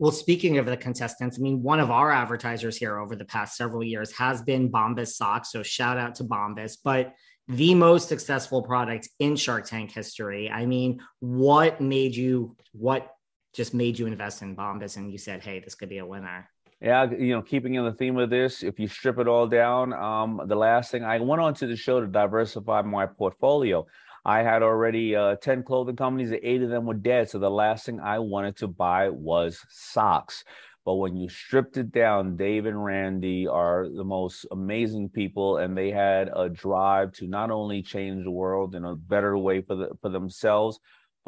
Well, 0.00 0.12
speaking 0.12 0.58
of 0.58 0.66
the 0.66 0.76
contestants, 0.76 1.38
I 1.38 1.42
mean, 1.42 1.62
one 1.62 1.80
of 1.80 1.90
our 1.90 2.12
advertisers 2.12 2.76
here 2.76 2.98
over 2.98 3.16
the 3.16 3.24
past 3.24 3.56
several 3.56 3.82
years 3.82 4.12
has 4.12 4.42
been 4.42 4.70
Bombas 4.70 5.08
socks. 5.08 5.50
So 5.50 5.62
shout 5.64 5.98
out 5.98 6.14
to 6.16 6.24
Bombas. 6.24 6.78
But 6.82 7.14
the 7.48 7.74
most 7.74 8.08
successful 8.08 8.62
product 8.62 9.08
in 9.18 9.34
Shark 9.34 9.66
Tank 9.66 9.90
history. 9.90 10.50
I 10.50 10.66
mean, 10.66 11.00
what 11.20 11.80
made 11.80 12.14
you, 12.14 12.56
what 12.72 13.10
just 13.54 13.74
made 13.74 13.98
you 13.98 14.06
invest 14.06 14.42
in 14.42 14.54
Bombas 14.54 14.98
and 14.98 15.10
you 15.10 15.18
said, 15.18 15.42
hey, 15.42 15.58
this 15.58 15.74
could 15.74 15.88
be 15.88 15.98
a 15.98 16.06
winner? 16.06 16.48
Yeah, 16.80 17.10
you 17.10 17.34
know, 17.34 17.42
keeping 17.42 17.74
in 17.74 17.84
the 17.84 17.92
theme 17.92 18.18
of 18.18 18.30
this, 18.30 18.62
if 18.62 18.78
you 18.78 18.86
strip 18.86 19.18
it 19.18 19.26
all 19.26 19.48
down, 19.48 19.92
um, 19.92 20.42
the 20.46 20.54
last 20.54 20.92
thing 20.92 21.02
I 21.02 21.18
went 21.18 21.42
on 21.42 21.54
to 21.54 21.66
the 21.66 21.74
show 21.74 22.00
to 22.00 22.06
diversify 22.06 22.82
my 22.82 23.06
portfolio. 23.06 23.84
I 24.28 24.42
had 24.42 24.62
already 24.62 25.16
uh, 25.16 25.36
10 25.36 25.62
clothing 25.62 25.96
companies, 25.96 26.34
eight 26.42 26.60
of 26.60 26.68
them 26.68 26.84
were 26.84 26.92
dead. 26.92 27.30
So 27.30 27.38
the 27.38 27.50
last 27.50 27.86
thing 27.86 27.98
I 27.98 28.18
wanted 28.18 28.56
to 28.58 28.68
buy 28.68 29.08
was 29.08 29.64
socks. 29.70 30.44
But 30.84 30.96
when 30.96 31.16
you 31.16 31.30
stripped 31.30 31.78
it 31.78 31.92
down, 31.92 32.36
Dave 32.36 32.66
and 32.66 32.84
Randy 32.84 33.48
are 33.48 33.88
the 33.88 34.04
most 34.04 34.44
amazing 34.50 35.08
people, 35.08 35.56
and 35.56 35.74
they 35.74 35.90
had 35.90 36.28
a 36.36 36.50
drive 36.50 37.12
to 37.12 37.26
not 37.26 37.50
only 37.50 37.80
change 37.80 38.22
the 38.22 38.30
world 38.30 38.74
in 38.74 38.84
a 38.84 38.94
better 38.94 39.38
way 39.38 39.62
for 39.62 39.76
the, 39.76 39.88
for 40.02 40.10
themselves, 40.10 40.78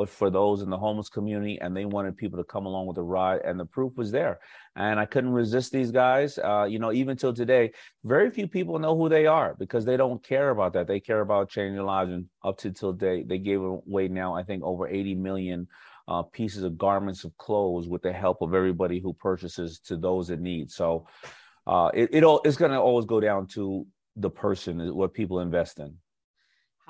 but 0.00 0.08
for 0.08 0.30
those 0.30 0.62
in 0.62 0.70
the 0.70 0.78
homeless 0.78 1.10
community, 1.10 1.58
and 1.60 1.76
they 1.76 1.84
wanted 1.84 2.16
people 2.16 2.38
to 2.38 2.44
come 2.44 2.64
along 2.64 2.86
with 2.86 2.94
the 2.94 3.02
ride, 3.02 3.42
and 3.44 3.60
the 3.60 3.66
proof 3.66 3.94
was 3.98 4.10
there. 4.10 4.40
And 4.74 4.98
I 4.98 5.04
couldn't 5.04 5.34
resist 5.34 5.72
these 5.72 5.90
guys. 5.90 6.38
Uh, 6.38 6.66
you 6.66 6.78
know, 6.78 6.90
even 6.90 7.18
till 7.18 7.34
today, 7.34 7.72
very 8.02 8.30
few 8.30 8.48
people 8.48 8.78
know 8.78 8.96
who 8.96 9.10
they 9.10 9.26
are 9.26 9.54
because 9.58 9.84
they 9.84 9.98
don't 9.98 10.24
care 10.24 10.48
about 10.48 10.72
that. 10.72 10.86
They 10.86 11.00
care 11.00 11.20
about 11.20 11.50
changing 11.50 11.84
lives. 11.84 12.12
And 12.12 12.30
up 12.42 12.56
to 12.60 12.70
till 12.70 12.94
they 12.94 13.22
gave 13.24 13.60
away 13.60 14.08
now, 14.08 14.34
I 14.34 14.42
think, 14.42 14.62
over 14.62 14.88
80 14.88 15.16
million 15.16 15.68
uh, 16.08 16.22
pieces 16.22 16.62
of 16.62 16.78
garments 16.78 17.24
of 17.24 17.36
clothes 17.36 17.86
with 17.86 18.00
the 18.00 18.14
help 18.14 18.40
of 18.40 18.54
everybody 18.54 19.00
who 19.00 19.12
purchases 19.12 19.80
to 19.80 19.98
those 19.98 20.30
in 20.30 20.42
need. 20.42 20.70
So 20.70 21.08
uh, 21.66 21.90
it, 21.92 22.08
it 22.14 22.24
all, 22.24 22.40
it's 22.46 22.56
going 22.56 22.70
to 22.70 22.80
always 22.80 23.04
go 23.04 23.20
down 23.20 23.48
to 23.48 23.86
the 24.16 24.30
person, 24.30 24.94
what 24.94 25.12
people 25.12 25.40
invest 25.40 25.78
in. 25.78 25.98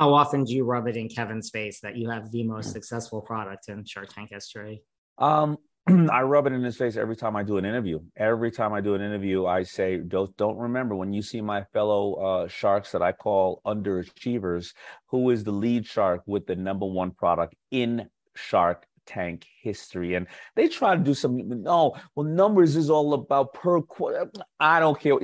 How 0.01 0.15
often 0.15 0.45
do 0.45 0.55
you 0.55 0.65
rub 0.65 0.89
it 0.89 0.97
in 0.97 1.11
Kevin's 1.11 1.51
face 1.51 1.81
that 1.81 1.95
you 1.95 2.09
have 2.09 2.31
the 2.31 2.43
most 2.43 2.73
successful 2.73 3.21
product 3.21 3.69
in 3.69 3.85
Shark 3.85 4.09
Tank 4.09 4.31
history? 4.31 4.83
Um, 5.19 5.59
I 6.11 6.23
rub 6.23 6.47
it 6.47 6.55
in 6.55 6.63
his 6.63 6.79
face 6.79 6.97
every 6.97 7.17
time 7.17 7.37
I 7.37 7.43
do 7.43 7.59
an 7.59 7.67
interview. 7.67 8.01
Every 8.17 8.51
time 8.51 8.73
I 8.73 8.81
do 8.81 8.95
an 8.95 9.03
interview, 9.03 9.45
I 9.45 9.63
say, 9.63 9.99
"Don't 9.99 10.35
don't 10.39 10.57
remember 10.57 10.97
when 10.97 11.13
you 11.13 11.21
see 11.21 11.43
my 11.43 11.65
fellow 11.75 12.15
uh, 12.15 12.49
sharks 12.49 12.93
that 12.93 13.03
I 13.03 13.13
call 13.13 13.61
underachievers, 13.67 14.73
who 15.09 15.29
is 15.29 15.45
the 15.45 15.53
lead 15.53 15.85
shark 15.85 16.23
with 16.25 16.47
the 16.47 16.57
number 16.57 16.87
one 16.87 17.11
product 17.11 17.55
in 17.71 18.09
Shark 18.35 18.87
Tank 19.05 19.45
history?" 19.61 20.15
And 20.15 20.29
they 20.57 20.69
try 20.69 20.97
to 20.97 21.03
do 21.03 21.13
some. 21.13 21.63
No, 21.63 21.95
well, 22.15 22.25
numbers 22.25 22.75
is 22.75 22.89
all 22.89 23.13
about 23.13 23.53
per. 23.53 23.83
Quarter. 23.83 24.31
I 24.59 24.81
don't 24.81 24.99
care. 24.99 25.19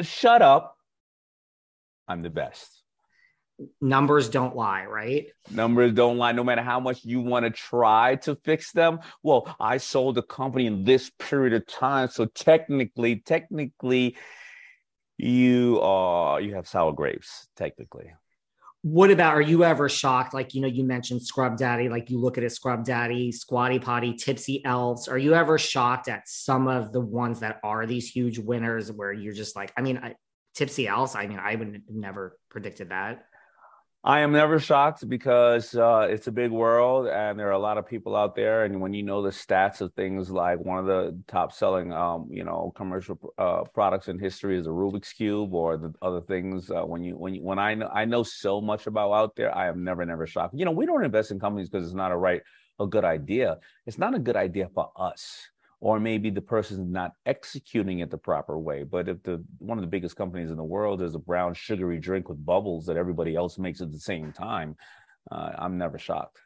Shut 0.00 0.42
up. 0.42 0.76
I'm 2.06 2.22
the 2.22 2.30
best 2.30 2.81
numbers 3.80 4.28
don't 4.28 4.56
lie, 4.56 4.84
right? 4.86 5.26
Numbers 5.50 5.92
don't 5.92 6.18
lie, 6.18 6.32
no 6.32 6.44
matter 6.44 6.62
how 6.62 6.80
much 6.80 7.04
you 7.04 7.20
want 7.20 7.44
to 7.44 7.50
try 7.50 8.16
to 8.16 8.36
fix 8.36 8.72
them. 8.72 9.00
Well, 9.22 9.54
I 9.60 9.78
sold 9.78 10.16
the 10.16 10.22
company 10.22 10.66
in 10.66 10.84
this 10.84 11.10
period 11.18 11.52
of 11.52 11.66
time. 11.66 12.08
So 12.08 12.26
technically, 12.26 13.16
technically, 13.16 14.16
you 15.18 15.80
are 15.80 16.40
you 16.40 16.54
have 16.54 16.66
sour 16.66 16.92
grapes, 16.92 17.48
technically. 17.56 18.12
What 18.84 19.12
about 19.12 19.34
are 19.34 19.40
you 19.40 19.62
ever 19.62 19.88
shocked? 19.88 20.34
Like, 20.34 20.54
you 20.54 20.60
know, 20.60 20.66
you 20.66 20.82
mentioned 20.82 21.22
Scrub 21.22 21.56
Daddy, 21.56 21.88
like 21.88 22.10
you 22.10 22.18
look 22.18 22.36
at 22.36 22.42
a 22.42 22.50
Scrub 22.50 22.84
Daddy, 22.84 23.30
Squatty 23.30 23.78
Potty, 23.78 24.14
Tipsy 24.14 24.64
Elves. 24.64 25.06
Are 25.06 25.18
you 25.18 25.34
ever 25.34 25.56
shocked 25.56 26.08
at 26.08 26.28
some 26.28 26.66
of 26.66 26.92
the 26.92 27.00
ones 27.00 27.38
that 27.40 27.60
are 27.62 27.86
these 27.86 28.10
huge 28.10 28.40
winners 28.40 28.90
where 28.90 29.12
you're 29.12 29.34
just 29.34 29.54
like, 29.54 29.72
I 29.76 29.82
mean, 29.82 29.98
I, 29.98 30.16
Tipsy 30.54 30.88
Elves, 30.88 31.14
I 31.14 31.28
mean, 31.28 31.38
I 31.38 31.54
would 31.54 31.82
never 31.88 32.36
predicted 32.50 32.88
that. 32.88 33.26
I 34.04 34.20
am 34.20 34.32
never 34.32 34.58
shocked 34.58 35.08
because 35.08 35.76
uh, 35.76 36.08
it's 36.10 36.26
a 36.26 36.32
big 36.32 36.50
world 36.50 37.06
and 37.06 37.38
there 37.38 37.46
are 37.46 37.52
a 37.52 37.58
lot 37.58 37.78
of 37.78 37.86
people 37.86 38.16
out 38.16 38.34
there. 38.34 38.64
And 38.64 38.80
when 38.80 38.92
you 38.92 39.04
know 39.04 39.22
the 39.22 39.30
stats 39.30 39.80
of 39.80 39.94
things 39.94 40.28
like 40.28 40.58
one 40.58 40.80
of 40.80 40.86
the 40.86 41.16
top 41.28 41.52
selling, 41.52 41.92
um, 41.92 42.26
you 42.28 42.42
know, 42.42 42.72
commercial 42.74 43.16
uh, 43.38 43.62
products 43.62 44.08
in 44.08 44.18
history 44.18 44.58
is 44.58 44.66
a 44.66 44.70
Rubik's 44.70 45.12
cube 45.12 45.54
or 45.54 45.76
the 45.76 45.94
other 46.02 46.20
things. 46.20 46.68
Uh, 46.68 46.82
when 46.82 47.04
you 47.04 47.16
when 47.16 47.34
you 47.34 47.44
when 47.44 47.60
I 47.60 47.74
know 47.74 47.88
I 47.94 48.04
know 48.04 48.24
so 48.24 48.60
much 48.60 48.88
about 48.88 49.12
out 49.12 49.36
there, 49.36 49.56
I 49.56 49.68
am 49.68 49.84
never 49.84 50.04
never 50.04 50.26
shocked. 50.26 50.54
You 50.58 50.64
know, 50.64 50.72
we 50.72 50.84
don't 50.84 51.04
invest 51.04 51.30
in 51.30 51.38
companies 51.38 51.68
because 51.70 51.86
it's 51.86 51.94
not 51.94 52.10
a 52.10 52.16
right 52.16 52.42
a 52.80 52.88
good 52.88 53.04
idea. 53.04 53.58
It's 53.86 53.98
not 53.98 54.16
a 54.16 54.18
good 54.18 54.36
idea 54.36 54.68
for 54.74 54.90
us 54.96 55.51
or 55.82 55.98
maybe 55.98 56.30
the 56.30 56.40
person's 56.40 56.88
not 56.88 57.10
executing 57.26 57.98
it 57.98 58.10
the 58.10 58.16
proper 58.16 58.56
way. 58.56 58.84
But 58.84 59.08
if 59.08 59.20
the 59.24 59.44
one 59.58 59.78
of 59.78 59.82
the 59.82 59.90
biggest 59.90 60.14
companies 60.14 60.52
in 60.52 60.56
the 60.56 60.62
world 60.62 61.02
is 61.02 61.16
a 61.16 61.18
brown 61.18 61.54
sugary 61.54 61.98
drink 61.98 62.28
with 62.28 62.46
bubbles 62.46 62.86
that 62.86 62.96
everybody 62.96 63.34
else 63.34 63.58
makes 63.58 63.80
at 63.80 63.90
the 63.90 63.98
same 63.98 64.32
time, 64.32 64.76
uh, 65.32 65.50
I'm 65.58 65.78
never 65.78 65.98
shocked 65.98 66.38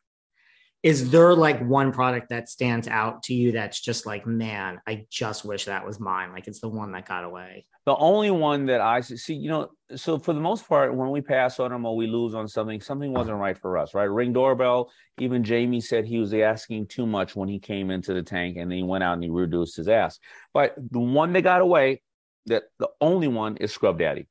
is 0.86 1.10
there 1.10 1.34
like 1.34 1.60
one 1.66 1.90
product 1.90 2.28
that 2.28 2.48
stands 2.48 2.86
out 2.86 3.24
to 3.24 3.34
you 3.34 3.50
that's 3.50 3.80
just 3.80 4.06
like 4.06 4.24
man 4.24 4.80
i 4.86 5.04
just 5.10 5.44
wish 5.44 5.64
that 5.64 5.84
was 5.84 5.98
mine 5.98 6.30
like 6.30 6.46
it's 6.46 6.60
the 6.60 6.68
one 6.68 6.92
that 6.92 7.08
got 7.08 7.24
away? 7.24 7.66
The 7.86 7.96
only 7.96 8.30
one 8.30 8.66
that 8.66 8.80
i 8.80 9.00
see 9.00 9.34
you 9.34 9.48
know 9.48 9.70
so 9.96 10.16
for 10.20 10.32
the 10.32 10.40
most 10.40 10.68
part 10.68 10.94
when 10.94 11.10
we 11.10 11.20
pass 11.20 11.58
on 11.58 11.72
them 11.72 11.84
or 11.84 11.96
we 11.96 12.06
lose 12.06 12.36
on 12.36 12.46
something 12.46 12.80
something 12.80 13.12
wasn't 13.12 13.36
right 13.36 13.58
for 13.58 13.76
us 13.78 13.94
right? 13.94 14.04
Ring 14.04 14.32
doorbell 14.32 14.92
even 15.18 15.42
jamie 15.42 15.80
said 15.80 16.04
he 16.04 16.18
was 16.18 16.32
asking 16.32 16.86
too 16.86 17.04
much 17.04 17.34
when 17.34 17.48
he 17.48 17.58
came 17.58 17.90
into 17.90 18.14
the 18.14 18.22
tank 18.22 18.56
and 18.56 18.70
then 18.70 18.78
he 18.78 18.84
went 18.84 19.02
out 19.02 19.14
and 19.14 19.24
he 19.24 19.28
reduced 19.28 19.76
his 19.76 19.88
ask. 19.88 20.20
But 20.54 20.76
the 20.76 21.00
one 21.00 21.32
that 21.32 21.42
got 21.42 21.62
away 21.62 22.00
that 22.46 22.62
the 22.78 22.90
only 23.00 23.26
one 23.26 23.56
is 23.56 23.72
scrub 23.72 23.98
daddy. 23.98 24.28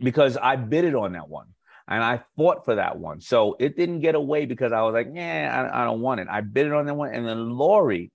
Because 0.00 0.36
i 0.36 0.56
bid 0.56 0.84
it 0.84 0.96
on 0.96 1.12
that 1.12 1.28
one 1.28 1.46
and 1.88 2.02
I 2.02 2.22
fought 2.36 2.64
for 2.64 2.76
that 2.76 2.98
one. 2.98 3.20
So 3.20 3.56
it 3.58 3.76
didn't 3.76 4.00
get 4.00 4.14
away 4.14 4.46
because 4.46 4.72
I 4.72 4.82
was 4.82 4.94
like, 4.94 5.08
yeah, 5.12 5.70
I, 5.72 5.82
I 5.82 5.84
don't 5.84 6.00
want 6.00 6.20
it. 6.20 6.28
I 6.30 6.40
bid 6.40 6.66
it 6.66 6.72
on 6.72 6.86
that 6.86 6.94
one. 6.94 7.14
And 7.14 7.26
then 7.26 7.50
Lori, 7.50 8.10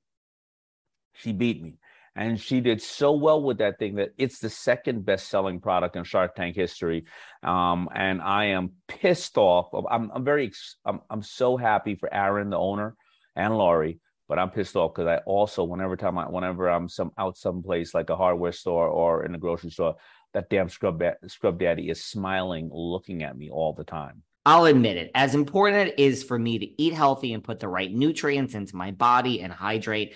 she 1.14 1.32
beat 1.32 1.62
me. 1.62 1.78
And 2.14 2.38
she 2.38 2.60
did 2.60 2.82
so 2.82 3.14
well 3.14 3.42
with 3.42 3.60
that 3.60 3.80
thing 3.80 3.96
that 3.96 4.10
it's 4.18 4.40
the 4.40 4.50
second 4.50 5.06
best 5.06 5.30
selling 5.30 5.62
product 5.62 5.96
in 5.96 6.04
Shark 6.04 6.36
Tank 6.36 6.58
history. 6.58 7.06
Um, 7.42 7.88
and 7.96 8.22
I 8.22 8.48
am 8.48 8.72
pissed 8.90 9.38
off. 9.38 9.70
I'm, 9.90 10.12
I'm 10.14 10.26
very, 10.26 10.52
I'm, 10.84 11.00
I'm 11.10 11.24
so 11.24 11.56
happy 11.56 11.96
for 11.96 12.14
Aaron, 12.14 12.50
the 12.50 12.58
owner, 12.58 12.96
and 13.36 13.58
Lori 13.58 14.02
but 14.32 14.40
I'm 14.40 14.50
pissed 14.50 14.78
off 14.78 14.94
because 14.94 15.10
I 15.10 15.18
also 15.26 15.66
whenever 15.66 15.98
time 15.98 16.18
I 16.18 16.24
whenever 16.24 16.70
I'm 16.70 16.88
some 16.88 17.12
out 17.18 17.36
someplace 17.36 17.94
like 17.94 18.10
a 18.10 18.16
hardware 18.16 18.54
store 18.54 18.88
or 18.88 19.26
in 19.26 19.36
a 19.36 19.38
grocery 19.38 19.72
store, 19.72 19.98
that 20.34 20.50
damn 20.50 20.70
scrub 20.70 21.02
scrub 21.28 21.60
daddy 21.60 21.90
is 21.90 22.04
smiling, 22.04 22.70
looking 22.72 23.24
at 23.24 23.38
me 23.38 23.50
all 23.50 23.74
the 23.74 23.84
time. 23.84 24.24
I'll 24.44 24.66
admit 24.66 24.98
it. 24.98 25.12
As 25.14 25.36
important 25.36 25.90
it 25.90 26.00
is 26.00 26.24
for 26.24 26.40
me 26.40 26.58
to 26.58 26.82
eat 26.82 26.94
healthy 26.94 27.34
and 27.34 27.44
put 27.44 27.60
the 27.60 27.68
right 27.68 27.94
nutrients 27.94 28.56
into 28.56 28.76
my 28.76 28.90
body 28.90 29.42
and 29.42 29.54
hydrate, 29.54 30.16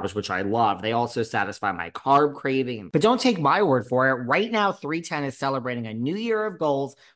carbs, 0.00 0.14
which 0.14 0.30
I 0.30 0.42
love. 0.42 0.82
They 0.82 0.92
also 0.92 1.22
satisfy 1.22 1.72
my 1.72 1.90
carb 1.90 2.34
craving. 2.34 2.90
But 2.92 3.02
don't 3.02 3.20
take 3.20 3.38
my 3.38 3.62
word 3.62 3.86
for 3.88 4.08
it. 4.08 4.26
Right 4.26 4.50
now, 4.50 4.72
310 4.72 5.24
is 5.24 5.38
celebrating 5.38 5.86
a 5.86 5.94
new 5.94 6.16
year 6.16 6.46
of 6.46 6.58
goals 6.58 6.96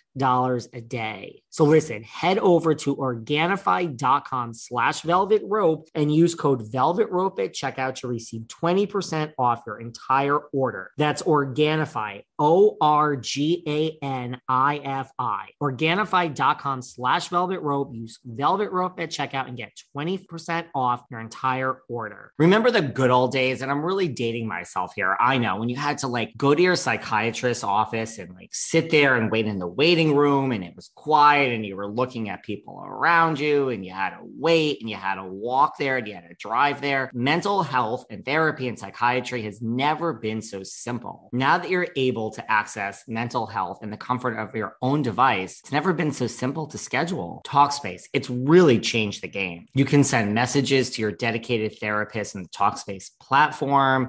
a 0.74 0.82
day. 0.82 1.44
So 1.50 1.66
listen, 1.66 2.02
head 2.04 2.40
over 2.40 2.74
to 2.74 2.96
Organifi.com 2.96 4.54
slash 4.54 5.02
velvet 5.02 5.42
rope 5.46 5.88
and 5.94 6.14
use 6.14 6.34
code 6.34 6.72
velvet 6.72 7.10
rope 7.10 7.40
at 7.40 7.54
checkout 7.54 7.96
to 7.96 8.08
receive 8.08 8.44
20% 8.44 9.34
off 9.38 9.64
your 9.68 9.80
entire 9.80 10.40
order. 10.54 10.92
That's 10.98 11.22
Organifi, 11.22 12.24
O 12.40 12.78
R 12.82 13.16
G 13.16 13.64
A 13.68 14.04
N 14.04 14.40
I 14.48 14.78
F 14.78 15.12
I. 15.20 15.50
Organifi.com 15.62 16.82
slash 16.82 17.28
velvet 17.28 17.60
rope. 17.60 17.94
Use 17.94 18.20
velvet 18.26 18.72
rope 18.72 19.00
at 19.00 19.10
checkout 19.10 19.48
and 19.48 19.58
get 19.58 19.72
20% 19.96 20.66
off 20.74 21.04
your 21.12 21.20
entire 21.20 21.82
order. 21.88 22.32
Remember 22.40 22.72
the 22.72 22.82
good 22.82 23.12
old 23.12 23.32
days? 23.32 23.62
And 23.62 23.73
I'm 23.74 23.84
really 23.84 24.08
dating 24.08 24.48
myself 24.48 24.94
here. 24.96 25.18
I 25.20 25.40
know 25.40 25.56
when 25.56 25.68
you 25.68 25.76
had 25.76 25.98
to 26.00 26.08
like 26.08 26.38
go 26.38 26.54
to 26.54 26.62
your 26.62 26.76
psychiatrist's 26.76 27.64
office 27.64 28.20
and 28.20 28.32
like 28.36 28.54
sit 28.54 28.92
there 28.92 29.16
and 29.16 29.32
wait 29.32 29.48
in 29.48 29.58
the 29.58 29.68
waiting 29.68 30.16
room 30.16 30.52
and 30.52 30.64
it 30.64 30.76
was 30.76 30.92
quiet 30.94 31.52
and 31.52 31.66
you 31.66 31.76
were 31.76 31.88
looking 31.88 32.30
at 32.30 32.44
people 32.44 32.84
around 32.86 33.40
you 33.40 33.70
and 33.70 33.84
you 33.84 33.92
had 33.92 34.12
to 34.12 34.20
wait 34.22 34.80
and 34.80 34.92
you 34.92 34.96
had 34.96 35.16
to 35.16 35.24
walk 35.24 35.80
there 35.80 35.98
and 35.98 36.08
you 36.08 36.14
had 36.14 36.30
to 36.30 36.36
drive 36.36 36.82
there. 36.82 37.10
Mental 37.16 37.64
health 37.64 38.06
and 38.12 38.24
therapy 38.24 38.68
and 38.68 38.78
psychiatry 38.78 39.42
has 39.42 39.60
never 39.60 40.14
been 40.14 40.40
so 40.40 40.62
simple. 40.62 41.30
Now 41.34 41.58
that 41.58 41.72
you're 41.72 41.88
able 41.96 42.30
to 42.34 42.52
access 42.52 43.04
mental 43.08 43.48
health 43.48 43.80
in 43.82 43.90
the 43.90 43.98
comfort 43.98 44.38
of 44.38 44.56
your 44.56 44.78
own 44.84 45.02
device, 45.02 45.62
it's 45.62 45.72
never 45.72 45.94
been 45.94 46.12
so 46.12 46.28
simple 46.28 46.68
to 46.68 46.78
schedule. 46.78 47.42
Talkspace, 47.44 48.04
it's 48.14 48.30
really 48.30 48.80
changed 48.80 49.24
the 49.24 49.28
game. 49.28 49.66
You 49.74 49.86
can 49.86 50.04
send 50.04 50.36
messages 50.36 50.92
to 50.92 51.02
your 51.02 51.12
dedicated 51.12 51.80
therapist 51.80 52.36
in 52.36 52.44
the 52.44 52.50
Talkspace 52.50 53.10
platform. 53.20 53.63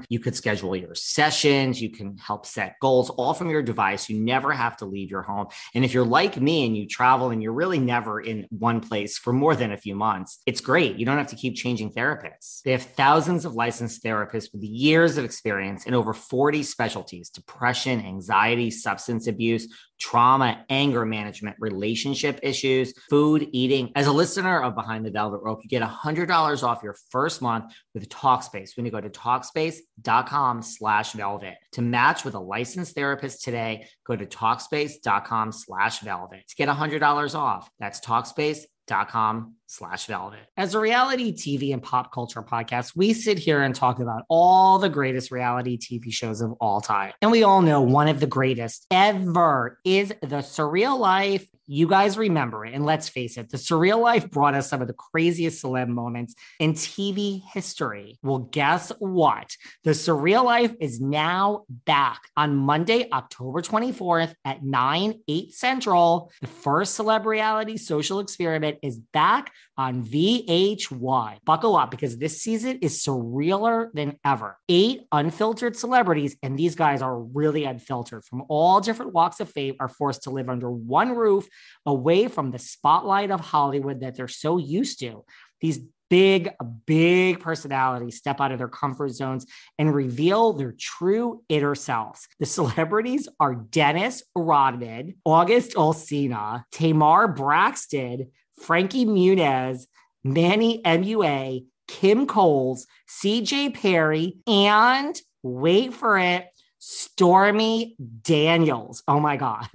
You 0.09 0.21
could 0.21 0.35
schedule 0.35 0.75
your 0.77 0.95
sessions. 0.95 1.81
You 1.81 1.91
can 1.91 2.17
help 2.19 2.47
set 2.47 2.77
goals 2.81 3.11
all 3.11 3.35
from 3.35 3.51
your 3.51 3.63
device. 3.63 4.09
You 4.09 4.21
never 4.21 4.53
have 4.53 4.77
to 4.79 4.85
leave 4.87 5.11
your 5.11 5.23
home. 5.23 5.47
And 5.75 5.85
if 5.85 5.95
you're 5.95 6.05
like 6.05 6.41
me 6.41 6.67
and 6.67 6.77
you 6.77 6.87
travel 6.87 7.31
and 7.31 7.43
you're 7.43 7.53
really 7.53 7.79
never 7.79 8.21
in 8.21 8.47
one 8.51 8.81
place 8.81 9.19
for 9.19 9.33
more 9.33 9.55
than 9.55 9.73
a 9.73 9.77
few 9.77 9.95
months, 9.95 10.41
it's 10.47 10.61
great. 10.61 10.97
You 10.97 11.07
don't 11.07 11.19
have 11.19 11.29
to 11.29 11.37
keep 11.37 11.57
changing 11.57 11.93
therapists. 11.93 12.63
They 12.63 12.73
have 12.73 12.83
thousands 12.83 13.45
of 13.45 13.55
licensed 13.55 14.03
therapists 14.03 14.53
with 14.53 14.63
years 14.63 15.17
of 15.19 15.25
experience 15.25 15.87
in 15.87 15.95
over 15.95 16.13
40 16.13 16.63
specialties 16.63 17.31
depression, 17.31 18.05
anxiety, 18.05 18.71
substance 18.71 19.27
abuse, 19.27 19.69
trauma, 19.99 20.65
anger 20.69 21.05
management, 21.05 21.57
relationship 21.59 22.41
issues, 22.43 22.95
food, 23.11 23.49
eating. 23.53 23.93
As 23.95 24.07
a 24.07 24.13
listener 24.13 24.63
of 24.63 24.75
Behind 24.75 25.05
the 25.05 25.11
Velvet 25.11 25.41
Rope, 25.43 25.61
you 25.63 25.69
get 25.69 25.83
$100 25.83 26.63
off 26.63 26.83
your 26.83 26.97
first 27.11 27.43
month 27.43 27.73
with 27.95 28.09
Talkspace 28.09 28.77
when 28.77 28.87
you 28.87 28.93
go 28.93 29.01
to 29.01 29.11
Talkspace.com 29.11 30.63
slash 30.63 31.13
velvet. 31.13 31.55
To 31.73 31.83
match 31.83 32.25
with 32.25 32.35
a 32.35 32.41
licensed 32.41 32.95
therapist 32.95 33.43
today, 33.43 33.87
go 34.07 34.17
to 34.17 34.27
Talkspace.com 34.27 35.53
slash 35.53 36.01
velvet 36.01 36.49
to 36.49 36.57
get 36.57 36.69
$100 36.69 37.35
off. 37.35 37.71
That's 37.79 38.01
Talkspace.com 38.01 39.55
slash 39.67 40.07
velvet. 40.07 40.41
As 40.57 40.75
a 40.75 40.81
reality 40.81 41.33
TV 41.33 41.73
and 41.73 41.83
pop 41.83 42.13
culture 42.13 42.43
podcast, 42.43 42.97
we 42.97 43.13
sit 43.13 43.39
here 43.39 43.63
and 43.63 43.75
talk 43.75 43.99
about 43.99 44.25
all 44.29 44.79
the 44.79 44.89
greatest 44.89 45.31
reality 45.31 45.79
TV 45.79 46.13
shows 46.13 46.41
of 46.41 46.53
all 46.61 46.81
time. 46.81 47.13
And 47.23 47.31
we 47.31 47.43
all 47.43 47.63
know 47.63 47.81
one 47.81 48.09
of 48.09 48.21
the 48.21 48.27
greatest 48.27 48.87
ever 48.91 49.79
is 49.85 50.09
The 50.21 50.39
Surreal 50.39 50.99
Life 50.99 51.47
you 51.67 51.89
guys 51.89 52.19
remember 52.19 52.67
it. 52.67 52.75
And 52.75 52.85
let's 52.85 53.09
face 53.09 53.37
it, 53.39 53.51
the 53.51 53.57
surreal 53.57 54.01
life 54.01 54.31
brought 54.31 54.55
us 54.55 54.69
some 54.69 54.83
of 54.83 54.89
the 54.89 54.95
craziest 54.95 55.63
celeb 55.63 55.89
moments 55.89 56.35
in 56.59 56.75
TV 56.75 57.43
history. 57.53 58.19
Well, 58.23 58.39
guess 58.39 58.93
what? 58.99 59.57
The 59.85 59.93
surreal 59.93 60.45
life 60.45 60.75
is 60.81 61.01
now 61.01 61.65
back 61.69 62.23
on 62.37 62.57
Monday, 62.57 63.09
October 63.11 63.63
24th 63.63 64.35
at 64.45 64.63
9, 64.63 65.21
8 65.27 65.53
Central. 65.53 66.31
The 66.41 66.49
first 66.49 66.99
celeb 66.99 67.25
reality 67.25 67.77
social 67.77 68.21
experiment 68.21 68.79
is 68.83 68.99
back 68.99 69.53
on 69.77 70.05
VH1. 70.05 71.39
Buckle 71.45 71.77
up 71.77 71.91
because 71.91 72.17
this 72.19 72.41
season 72.41 72.79
is 72.81 73.05
surrealer 73.05 73.89
than 73.93 74.19
ever. 74.25 74.59
Eight 74.69 75.03
unfiltered 75.13 75.77
celebrities, 75.77 76.37
and 76.43 76.59
these 76.59 76.75
guys 76.75 77.03
are 77.03 77.19
really 77.19 77.65
unfiltered 77.65 78.25
from 78.25 78.45
all 78.49 78.81
different 78.81 79.13
walks 79.13 79.41
of 79.41 79.51
fame, 79.51 79.77
are 79.81 79.89
forced 79.89 80.25
to 80.25 80.31
live 80.31 80.49
under 80.49 80.71
one 80.71 81.15
roof 81.15 81.49
away 81.87 82.29
from 82.29 82.51
the 82.51 82.59
spotlight 82.59 83.31
of 83.31 83.41
Hollywood 83.41 84.01
that 84.01 84.17
they're 84.17 84.29
so 84.29 84.59
used 84.59 85.01
to. 85.01 85.25
These 85.61 85.81
big, 86.11 86.51
big 86.87 87.41
personalities 87.41 88.17
step 88.17 88.41
out 88.41 88.53
of 88.53 88.59
their 88.59 88.69
comfort 88.69 89.11
zones 89.11 89.47
and 89.79 89.95
reveal 89.95 90.53
their 90.53 90.75
true 90.79 91.43
inner 91.49 91.75
selves. 91.75 92.29
The 92.39 92.47
celebrities 92.47 93.29
are 93.41 93.55
Dennis 93.55 94.23
Rodman, 94.37 95.15
August 95.25 95.75
Alsina, 95.75 96.65
Tamar 96.71 97.29
Braxton, 97.29 98.31
Frankie 98.61 99.07
Muniz, 99.07 99.87
Manny 100.23 100.81
MUA, 100.85 101.67
Kim 101.87 102.27
Coles, 102.27 102.87
CJ 103.09 103.75
Perry, 103.75 104.39
and 104.47 105.21
wait 105.43 105.93
for 105.93 106.19
it, 106.19 106.47
Stormy 106.79 107.97
Daniels. 108.23 109.03
Oh 109.07 109.21
my 109.21 109.37
God. 109.37 109.69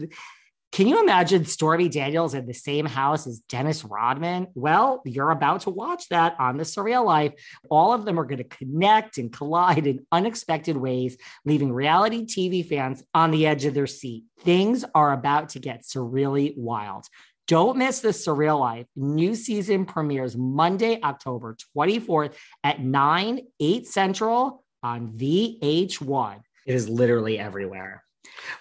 Can 0.72 0.88
you 0.88 1.02
imagine 1.02 1.46
Stormy 1.46 1.89
Daniels 1.89 2.36
in 2.36 2.46
the 2.46 2.54
same 2.54 2.86
house 2.86 3.26
as 3.26 3.39
Dennis 3.39 3.84
Rodman? 3.84 4.48
Well, 4.54 5.02
you're 5.04 5.32
about 5.32 5.62
to 5.62 5.72
watch 5.72 6.08
that 6.10 6.36
on 6.39 6.58
The 6.58 6.63
Surreal 6.63 7.04
Life. 7.04 7.34
All 7.72 7.92
of 7.92 8.06
them 8.06 8.20
are 8.20 8.24
going 8.24 8.38
to 8.38 8.44
connect 8.44 9.18
and 9.18 9.34
collide 9.34 9.88
in 9.88 10.06
unexpected 10.12 10.78
ways, 10.78 11.18
leaving 11.44 11.74
reality 11.74 12.24
TV 12.24 12.63
fans 12.63 13.04
on 13.15 13.32
the 13.32 13.48
edge 13.48 13.65
of 13.65 13.74
their 13.74 13.88
seat. 13.88 14.26
Things 14.42 14.86
are 14.94 15.12
about 15.12 15.50
to 15.50 15.60
get 15.60 15.82
surreally 15.82 16.56
wild. 16.56 17.06
Don't 17.49 17.77
miss 17.77 18.01
The 18.01 18.09
Surreal 18.09 18.59
Life. 18.59 18.85
New 18.95 19.33
season 19.33 19.83
premieres 19.83 20.38
Monday, 20.38 20.99
October 21.03 21.57
24th 21.75 22.35
at 22.63 22.79
9, 22.79 23.41
8 23.59 23.88
Central 23.88 24.63
on 24.83 25.13
VH1. 25.13 26.41
It 26.67 26.75
is 26.75 26.88
literally 26.88 27.39
everywhere. 27.39 28.03